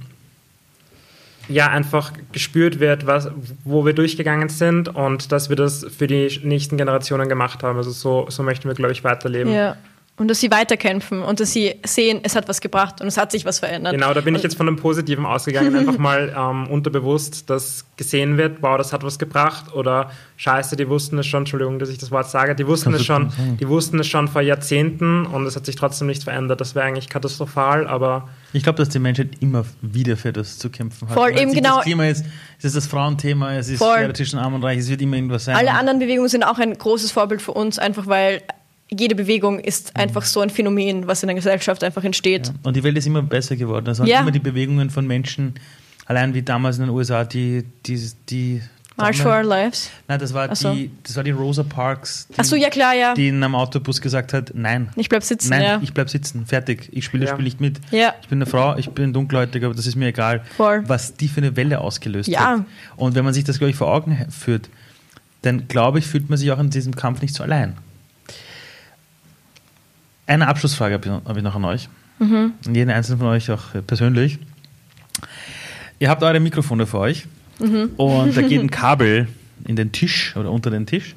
ja 1.48 1.68
einfach 1.68 2.12
gespürt 2.32 2.80
wird, 2.80 3.06
was, 3.06 3.30
wo 3.64 3.84
wir 3.84 3.92
durchgegangen 3.92 4.48
sind 4.48 4.94
und 4.94 5.32
dass 5.32 5.48
wir 5.48 5.56
das 5.56 5.86
für 5.96 6.06
die 6.06 6.40
nächsten 6.44 6.76
Generationen 6.76 7.28
gemacht 7.28 7.62
haben. 7.62 7.76
Also 7.76 7.90
so, 7.90 8.26
so 8.28 8.42
möchten 8.42 8.68
wir, 8.68 8.74
glaube 8.74 8.92
ich, 8.92 9.04
weiterleben. 9.04 9.52
Ja. 9.52 9.76
Und 10.20 10.28
dass 10.28 10.38
sie 10.38 10.50
weiterkämpfen 10.50 11.22
und 11.22 11.40
dass 11.40 11.54
sie 11.54 11.76
sehen, 11.82 12.20
es 12.22 12.36
hat 12.36 12.46
was 12.46 12.60
gebracht 12.60 13.00
und 13.00 13.06
es 13.06 13.16
hat 13.16 13.32
sich 13.32 13.46
was 13.46 13.58
verändert. 13.58 13.94
Genau, 13.94 14.12
da 14.12 14.20
bin 14.20 14.34
ich 14.34 14.42
jetzt 14.42 14.54
von 14.54 14.66
dem 14.66 14.76
Positiven 14.76 15.24
ausgegangen, 15.24 15.74
einfach 15.78 15.96
mal 15.96 16.34
ähm, 16.36 16.66
unterbewusst, 16.68 17.48
dass 17.48 17.86
gesehen 17.96 18.36
wird, 18.36 18.58
wow, 18.60 18.76
das 18.76 18.92
hat 18.92 19.02
was 19.02 19.18
gebracht 19.18 19.74
oder 19.74 20.10
scheiße, 20.36 20.76
die 20.76 20.90
wussten 20.90 21.18
es 21.18 21.26
schon, 21.26 21.42
Entschuldigung, 21.42 21.78
dass 21.78 21.88
ich 21.88 21.96
das 21.96 22.10
Wort 22.10 22.28
sage, 22.28 22.54
die 22.54 22.66
wussten 22.66 22.90
Kannst 22.90 23.00
es 23.00 23.06
schon, 23.06 23.32
die 23.58 23.66
wussten 23.66 23.98
es 23.98 24.08
schon 24.08 24.28
vor 24.28 24.42
Jahrzehnten 24.42 25.24
und 25.24 25.46
es 25.46 25.56
hat 25.56 25.64
sich 25.64 25.76
trotzdem 25.76 26.08
nichts 26.08 26.24
verändert. 26.24 26.60
Das 26.60 26.74
wäre 26.74 26.84
eigentlich 26.84 27.08
katastrophal, 27.08 27.86
aber 27.86 28.28
Ich 28.52 28.62
glaube, 28.62 28.76
dass 28.78 28.88
die 28.88 28.98
Menschheit 28.98 29.28
immer 29.40 29.64
wieder 29.80 30.16
für 30.16 30.32
das 30.32 30.58
zu 30.58 30.70
kämpfen 30.70 31.08
hat. 31.08 31.14
Voll, 31.14 31.38
eben 31.38 31.52
genau. 31.52 31.76
Das 31.76 31.84
Klima 31.84 32.06
ist, 32.06 32.24
es 32.58 32.64
ist 32.64 32.76
das 32.76 32.86
Frauenthema, 32.86 33.54
es 33.54 33.68
ist 33.68 33.78
Voll. 33.78 33.98
Schere 33.98 34.12
zwischen 34.12 34.38
Arm 34.38 34.54
und 34.54 34.64
Reich, 34.64 34.78
es 34.78 34.88
wird 34.88 35.00
immer 35.02 35.16
irgendwas 35.16 35.44
sein. 35.44 35.56
Alle 35.56 35.72
anderen 35.72 35.98
Bewegungen 36.00 36.28
sind 36.28 36.42
auch 36.42 36.58
ein 36.58 36.76
großes 36.76 37.12
Vorbild 37.12 37.40
für 37.42 37.52
uns, 37.52 37.78
einfach 37.78 38.06
weil 38.06 38.42
jede 38.90 39.14
Bewegung 39.14 39.60
ist 39.60 39.94
einfach 39.96 40.24
so 40.24 40.40
ein 40.40 40.50
Phänomen, 40.50 41.06
was 41.06 41.22
in 41.22 41.28
der 41.28 41.36
Gesellschaft 41.36 41.84
einfach 41.84 42.02
entsteht. 42.02 42.52
Und 42.64 42.74
die 42.74 42.82
Welt 42.82 42.96
ist 42.98 43.06
immer 43.06 43.22
besser 43.22 43.54
geworden. 43.54 43.86
Es 43.88 44.00
waren 44.00 44.08
Ja. 44.08 44.20
immer 44.20 44.32
die 44.32 44.40
Bewegungen 44.40 44.90
von 44.90 45.06
Menschen, 45.06 45.54
allein 46.06 46.34
wie 46.34 46.42
damals 46.42 46.78
in 46.78 46.86
den 46.86 46.90
USA, 46.90 47.22
die. 47.24 47.64
die, 47.86 48.10
die 48.28 48.62
March 49.00 49.20
for 49.22 49.32
Our 49.32 49.42
Lives. 49.44 49.90
Nein, 50.08 50.18
das 50.18 50.32
war, 50.34 50.54
so. 50.54 50.72
die, 50.74 50.90
das 51.02 51.16
war 51.16 51.24
die 51.24 51.30
Rosa 51.30 51.62
Parks, 51.62 52.26
die, 52.28 52.34
Ach 52.38 52.44
so, 52.44 52.56
ja 52.56 52.70
klar, 52.70 52.94
ja. 52.94 53.14
die 53.14 53.28
in 53.28 53.42
einem 53.42 53.54
Autobus 53.54 54.00
gesagt 54.00 54.32
hat: 54.32 54.52
Nein, 54.54 54.88
Ich 54.96 55.08
bleib 55.08 55.22
sitzen, 55.22 55.50
nein, 55.50 55.62
ja. 55.62 55.78
ich 55.82 55.92
bleib 55.94 56.10
sitzen, 56.10 56.46
fertig, 56.46 56.88
ich 56.92 57.04
spiele 57.04 57.22
das 57.24 57.30
Ja. 57.30 57.36
Spiel 57.36 57.44
nicht 57.44 57.60
mit. 57.60 57.80
Ja. 57.90 58.14
Ich 58.22 58.28
bin 58.28 58.38
eine 58.38 58.46
Frau, 58.46 58.76
ich 58.76 58.90
bin 58.90 59.12
dunkelhäutig, 59.12 59.64
aber 59.64 59.74
das 59.74 59.86
ist 59.86 59.96
mir 59.96 60.08
egal. 60.08 60.42
Voll. 60.56 60.82
Was 60.86 61.14
die 61.14 61.28
für 61.28 61.38
eine 61.40 61.56
Welle 61.56 61.80
ausgelöst 61.80 62.28
Ja. 62.28 62.40
hat. 62.58 62.64
Und 62.96 63.14
wenn 63.14 63.24
man 63.24 63.34
sich 63.34 63.44
das, 63.44 63.58
glaube 63.58 63.70
ich, 63.70 63.76
vor 63.76 63.88
Augen 63.92 64.26
führt, 64.30 64.68
dann 65.42 65.68
glaube 65.68 65.98
ich, 65.98 66.06
fühlt 66.06 66.28
man 66.28 66.38
sich 66.38 66.50
auch 66.52 66.58
in 66.58 66.70
diesem 66.70 66.94
Kampf 66.94 67.22
nicht 67.22 67.34
so 67.34 67.42
allein. 67.42 67.76
Eine 70.26 70.46
Abschlussfrage 70.48 70.94
habe 70.94 71.38
ich, 71.38 71.42
noch 71.42 71.54
an 71.56 71.64
euch. 71.64 71.88
Mhm. 72.18 72.52
Und 72.66 72.74
jeden 72.76 72.90
einzelnen 72.90 73.18
von 73.18 73.28
euch 73.28 73.50
auch 73.50 73.74
äh, 73.74 73.82
persönlich. 73.82 74.38
Ihr 75.98 76.08
habt 76.08 76.22
eure 76.22 76.38
Mikrofone 76.40 76.86
vor 76.86 77.00
euch 77.00 77.26
Mhm. 77.60 77.90
und 77.96 78.36
da 78.36 78.42
geht 78.42 78.60
ein 78.60 78.70
Kabel 78.70 79.28
in 79.66 79.76
den 79.76 79.92
Tisch 79.92 80.36
oder 80.36 80.50
unter 80.50 80.70
den 80.70 80.86
Tisch. 80.86 81.14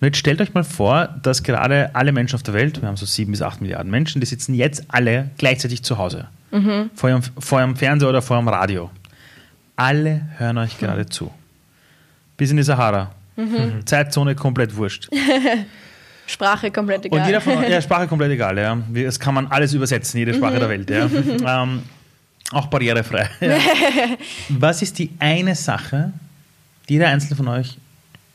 Und 0.00 0.06
jetzt 0.06 0.18
stellt 0.18 0.40
euch 0.40 0.52
mal 0.52 0.64
vor, 0.64 1.08
dass 1.22 1.42
gerade 1.42 1.94
alle 1.94 2.12
Menschen 2.12 2.34
auf 2.34 2.42
der 2.42 2.54
Welt, 2.54 2.82
wir 2.82 2.88
haben 2.88 2.96
so 2.96 3.06
sieben 3.06 3.30
bis 3.30 3.40
acht 3.40 3.60
Milliarden 3.60 3.90
Menschen, 3.90 4.20
die 4.20 4.26
sitzen 4.26 4.54
jetzt 4.54 4.84
alle 4.88 5.30
gleichzeitig 5.38 5.82
zu 5.84 5.96
Hause. 5.96 6.26
Mhm. 6.50 6.90
Vor, 6.94 7.08
ihrem, 7.08 7.22
vor 7.38 7.60
ihrem 7.60 7.76
Fernseher 7.76 8.08
oder 8.08 8.20
vor 8.20 8.36
ihrem 8.36 8.48
Radio. 8.48 8.90
Alle 9.76 10.26
hören 10.38 10.58
euch 10.58 10.78
gerade 10.78 11.06
zu. 11.06 11.32
Bis 12.36 12.50
in 12.50 12.56
die 12.56 12.62
Sahara. 12.62 13.12
Mhm. 13.36 13.86
Zeitzone 13.86 14.34
komplett 14.34 14.76
wurscht. 14.76 15.08
Sprache 16.26 16.70
komplett 16.70 17.04
egal. 17.06 17.20
Und 17.20 17.26
jeder 17.26 17.40
von 17.40 17.62
ja, 17.62 17.80
Sprache 17.82 18.06
komplett 18.06 18.30
egal, 18.30 18.58
ja. 18.58 18.78
Es 18.94 19.18
kann 19.18 19.34
man 19.34 19.46
alles 19.48 19.72
übersetzen, 19.72 20.18
jede 20.18 20.34
Sprache 20.34 20.58
der 20.58 20.68
Welt, 20.68 20.90
ja. 20.90 21.08
ähm, 21.62 21.82
auch 22.52 22.66
barrierefrei. 22.66 23.28
Ja. 23.40 23.58
Was 24.48 24.82
ist 24.82 24.98
die 24.98 25.10
eine 25.18 25.54
Sache, 25.54 26.12
die 26.88 26.94
jeder 26.94 27.08
Einzelne 27.08 27.36
von 27.36 27.48
euch 27.48 27.78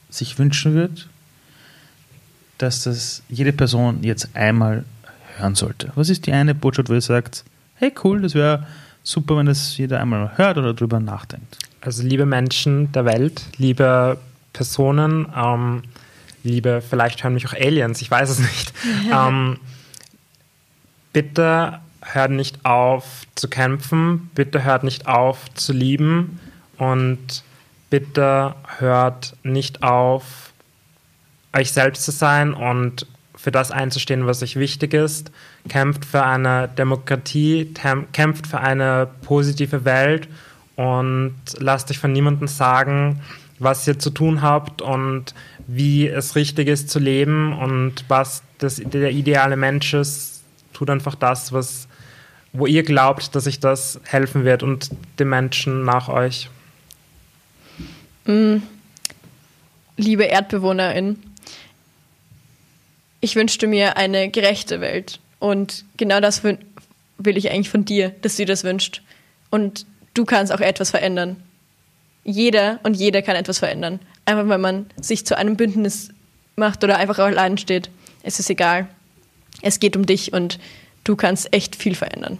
sich 0.10 0.38
wünschen 0.38 0.74
wird, 0.74 1.08
dass 2.58 2.84
das 2.84 3.24
jede 3.30 3.54
Person 3.54 4.04
jetzt 4.04 4.36
einmal 4.36 4.86
hören 5.38 5.56
sollte? 5.56 5.92
Was 5.96 6.10
ist 6.10 6.26
die 6.26 6.34
eine 6.34 6.56
Botschaft, 6.56 6.90
wo 6.90 6.94
ihr 6.94 7.02
sagt, 7.02 7.44
hey 7.76 7.94
cool, 8.04 8.22
das 8.22 8.34
wäre 8.34 8.66
super, 9.04 9.38
wenn 9.38 9.46
das 9.46 9.78
jeder 9.78 10.02
einmal 10.02 10.38
hört 10.38 10.58
oder 10.58 10.74
darüber 10.74 11.00
nachdenkt? 11.00 11.60
Also 11.82 12.04
liebe 12.04 12.26
Menschen 12.26 12.92
der 12.92 13.06
Welt, 13.06 13.44
liebe 13.58 14.18
Personen, 14.54 15.28
ähm, 15.36 15.84
liebe, 16.44 16.82
vielleicht 16.82 17.24
hören 17.24 17.36
mich 17.36 17.48
auch 17.48 17.54
Aliens, 17.54 18.02
ich 18.02 18.10
weiß 18.10 18.30
es 18.30 18.40
nicht. 18.40 18.74
ähm, 19.14 19.60
bitte 21.14 21.80
hört 22.14 22.32
nicht 22.32 22.66
auf 22.66 23.24
zu 23.36 23.48
kämpfen, 23.48 24.30
bitte 24.36 24.64
hört 24.64 24.84
nicht 24.84 25.08
auf 25.08 25.54
zu 25.54 25.74
lieben 25.74 26.40
und 26.78 27.44
bitte 27.90 28.56
hört 28.80 29.36
nicht 29.44 29.84
auf, 29.84 30.52
euch 31.54 31.72
selbst 31.72 32.04
zu 32.04 32.12
sein 32.12 32.54
und 32.54 33.08
für 33.36 33.52
das 33.52 33.72
einzustehen, 33.72 34.26
was 34.26 34.44
euch 34.44 34.58
wichtig 34.58 34.94
ist. 34.94 35.32
Kämpft 35.70 36.06
für 36.06 36.24
eine 36.24 36.68
Demokratie, 36.68 37.74
kämpft 38.12 38.48
für 38.48 38.60
eine 38.60 39.08
positive 39.22 39.86
Welt 39.86 40.28
und 40.76 41.36
lasst 41.58 41.90
euch 41.92 42.00
von 42.00 42.12
niemandem 42.12 42.48
sagen, 42.48 43.22
was 43.60 43.88
ihr 43.88 43.98
zu 44.00 44.10
tun 44.10 44.42
habt 44.42 44.82
und 44.82 45.34
wie 45.68 46.08
es 46.08 46.36
richtig 46.36 46.68
ist 46.68 46.90
zu 46.90 47.00
leben 47.00 47.54
und 47.54 48.06
was 48.08 48.44
das, 48.60 48.76
der 48.78 49.12
ideale 49.12 49.58
Mensch 49.58 49.94
ist. 49.94 50.44
Tut 50.74 50.90
einfach 50.90 51.16
das, 51.16 51.52
was, 51.52 51.88
wo 52.58 52.66
ihr 52.66 52.84
glaubt, 52.84 53.36
dass 53.36 53.44
sich 53.44 53.60
das 53.60 54.00
helfen 54.04 54.44
wird 54.44 54.64
und 54.64 54.90
den 55.20 55.30
Menschen 55.30 55.86
nach 55.86 56.10
euch. 56.10 56.50
Mm. 58.26 58.58
Liebe 59.96 60.26
Erdbewohnerin, 60.26 61.18
ich 63.22 63.36
wünschte 63.36 63.68
mir 63.68 63.98
eine 63.98 64.30
gerechte 64.30 64.82
Welt. 64.82 65.20
Und 65.40 65.86
genau 65.98 66.20
das 66.20 66.44
will 66.44 66.58
ich 67.38 67.52
eigentlich 67.52 67.70
von 67.70 67.86
dir, 67.86 68.10
dass 68.22 68.38
du 68.38 68.46
das 68.46 68.64
wünscht. 68.64 69.02
Und 69.50 69.86
du 70.14 70.26
kannst 70.26 70.52
auch 70.52 70.60
etwas 70.60 70.92
verändern. 70.92 71.38
Jeder 72.24 72.80
und 72.84 72.96
jeder 72.96 73.22
kann 73.22 73.36
etwas 73.36 73.60
verändern. 73.60 74.00
Einfach 74.26 74.48
weil 74.48 74.58
man 74.58 74.88
sich 75.00 75.26
zu 75.26 75.38
einem 75.38 75.56
Bündnis 75.56 76.10
macht 76.56 76.84
oder 76.84 76.98
einfach 76.98 77.20
allein 77.20 77.58
steht. 77.58 77.90
Es 78.24 78.40
ist 78.40 78.50
egal. 78.50 78.88
Es 79.62 79.80
geht 79.80 79.96
um 79.96 80.06
dich 80.06 80.34
und 80.34 80.60
du 81.04 81.16
kannst 81.16 81.54
echt 81.54 81.76
viel 81.76 81.96
verändern. 81.96 82.38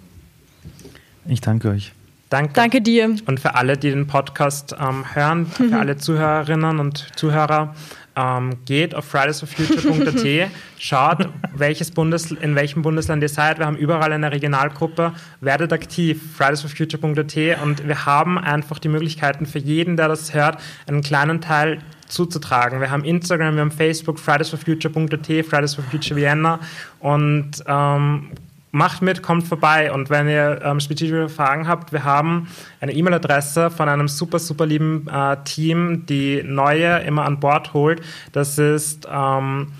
Ich 1.28 1.42
danke 1.42 1.70
euch. 1.70 1.94
Danke. 2.30 2.52
Danke 2.54 2.82
dir. 2.82 3.16
Und 3.26 3.40
für 3.40 3.56
alle, 3.56 3.78
die 3.78 3.90
den 3.90 4.08
Podcast 4.08 4.76
ähm, 4.80 5.06
hören, 5.14 5.46
für 5.46 5.78
alle 5.78 5.98
Zuhörerinnen 5.98 6.80
und 6.80 7.08
Zuhörer, 7.16 7.74
ähm, 8.18 8.58
geht 8.66 8.96
auf 8.96 9.06
fridaysforfuture.at, 9.06 10.52
schaut, 10.80 11.30
welches 11.54 11.92
Bundes, 11.92 12.32
in 12.32 12.56
welchem 12.56 12.82
Bundesland 12.82 13.22
ihr 13.24 13.30
seid. 13.30 13.60
Wir 13.60 13.66
haben 13.66 13.78
überall 13.78 14.12
eine 14.12 14.32
Regionalgruppe. 14.32 15.14
Werdet 15.40 15.72
aktiv, 15.72 16.22
fridaysforfuture.at 16.36 17.64
und 17.64 17.88
wir 17.88 18.06
haben 18.06 18.38
einfach 18.38 18.80
die 18.80 18.90
Möglichkeiten 18.90 19.46
für 19.46 19.60
jeden, 19.60 19.96
der 19.96 20.10
das 20.10 20.34
hört, 20.34 20.58
einen 20.88 21.02
kleinen 21.02 21.40
Teil 21.40 21.80
zuzutragen. 22.08 22.82
Wir 22.82 22.90
haben 22.90 23.04
Instagram, 23.04 23.56
wir 23.56 23.62
haben 23.62 23.72
Facebook, 23.72 24.20
fridaysforfuture.at, 24.20 25.46
Fridays 25.46 25.76
for 25.76 25.84
Future 25.84 26.20
Vienna 26.20 26.60
und 27.00 27.64
ähm, 27.68 28.32
macht 28.78 29.02
mit, 29.02 29.22
kommt 29.22 29.48
vorbei. 29.48 29.92
Und 29.92 30.10
wenn 30.10 30.30
ihr 30.30 30.62
ähm, 30.64 30.80
spezifische 30.80 31.30
Fragen 31.30 31.68
habt, 31.68 31.92
wir 31.92 32.04
haben 32.04 32.48
eine 32.80 32.94
E-Mail-Adresse 32.94 33.70
von 33.72 33.90
einem 33.90 34.08
super, 34.08 34.40
super 34.40 34.66
lieben 34.66 35.08
äh, 35.08 35.38
Team, 35.44 36.06
die 36.06 36.44
neue 36.44 37.00
immer 37.00 37.26
an 37.26 37.40
Bord 37.40 37.74
holt. 37.74 38.02
Das 38.32 38.58
ist 38.58 39.08
ähm, 39.12 39.74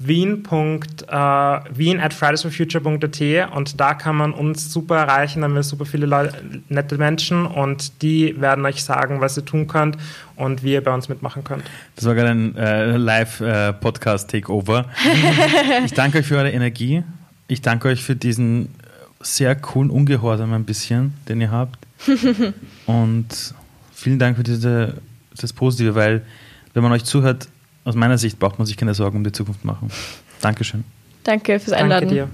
Wien, 0.00 0.44
äh, 0.44 1.16
Wien 1.16 2.00
at 2.00 2.14
fridaysforfuture.at 2.14 3.52
und 3.52 3.80
da 3.80 3.94
kann 3.94 4.16
man 4.16 4.32
uns 4.32 4.72
super 4.72 4.96
erreichen, 4.96 5.40
da 5.40 5.48
haben 5.48 5.56
wir 5.56 5.64
super 5.64 5.86
viele 5.86 6.06
Leute, 6.06 6.34
nette 6.68 6.98
Menschen 6.98 7.46
und 7.46 8.02
die 8.02 8.40
werden 8.40 8.64
euch 8.64 8.84
sagen, 8.84 9.20
was 9.20 9.36
ihr 9.36 9.44
tun 9.44 9.66
könnt 9.66 9.96
und 10.36 10.62
wie 10.62 10.74
ihr 10.74 10.84
bei 10.84 10.94
uns 10.94 11.08
mitmachen 11.08 11.42
könnt. 11.42 11.64
Das 11.96 12.04
war 12.04 12.14
gerade 12.14 12.30
ein 12.30 12.56
äh, 12.56 12.96
Live-Podcast-Takeover. 12.96 14.84
ich 15.84 15.94
danke 15.94 16.18
euch 16.18 16.26
für 16.26 16.36
eure 16.36 16.52
Energie. 16.52 17.02
Ich 17.48 17.62
danke 17.62 17.88
euch 17.88 18.02
für 18.02 18.14
diesen 18.14 18.68
sehr 19.20 19.56
coolen 19.56 19.90
Ungehorsam 19.90 20.52
ein 20.52 20.64
bisschen, 20.64 21.14
den 21.28 21.40
ihr 21.40 21.50
habt. 21.50 21.78
Und 22.86 23.54
vielen 23.92 24.18
Dank 24.18 24.36
für 24.36 24.44
diese, 24.44 24.98
das 25.36 25.52
Positive, 25.52 25.94
weil 25.94 26.24
wenn 26.74 26.82
man 26.82 26.92
euch 26.92 27.04
zuhört, 27.04 27.48
aus 27.84 27.94
meiner 27.94 28.18
Sicht 28.18 28.38
braucht 28.38 28.58
man 28.58 28.66
sich 28.66 28.76
keine 28.76 28.94
Sorgen 28.94 29.16
um 29.16 29.24
die 29.24 29.32
Zukunft 29.32 29.64
machen. 29.64 29.90
Dankeschön. 30.40 30.84
Danke 31.24 31.58
fürs 31.58 31.72
Einladen. 31.72 32.08
Danke 32.08 32.14
dir. 32.14 32.28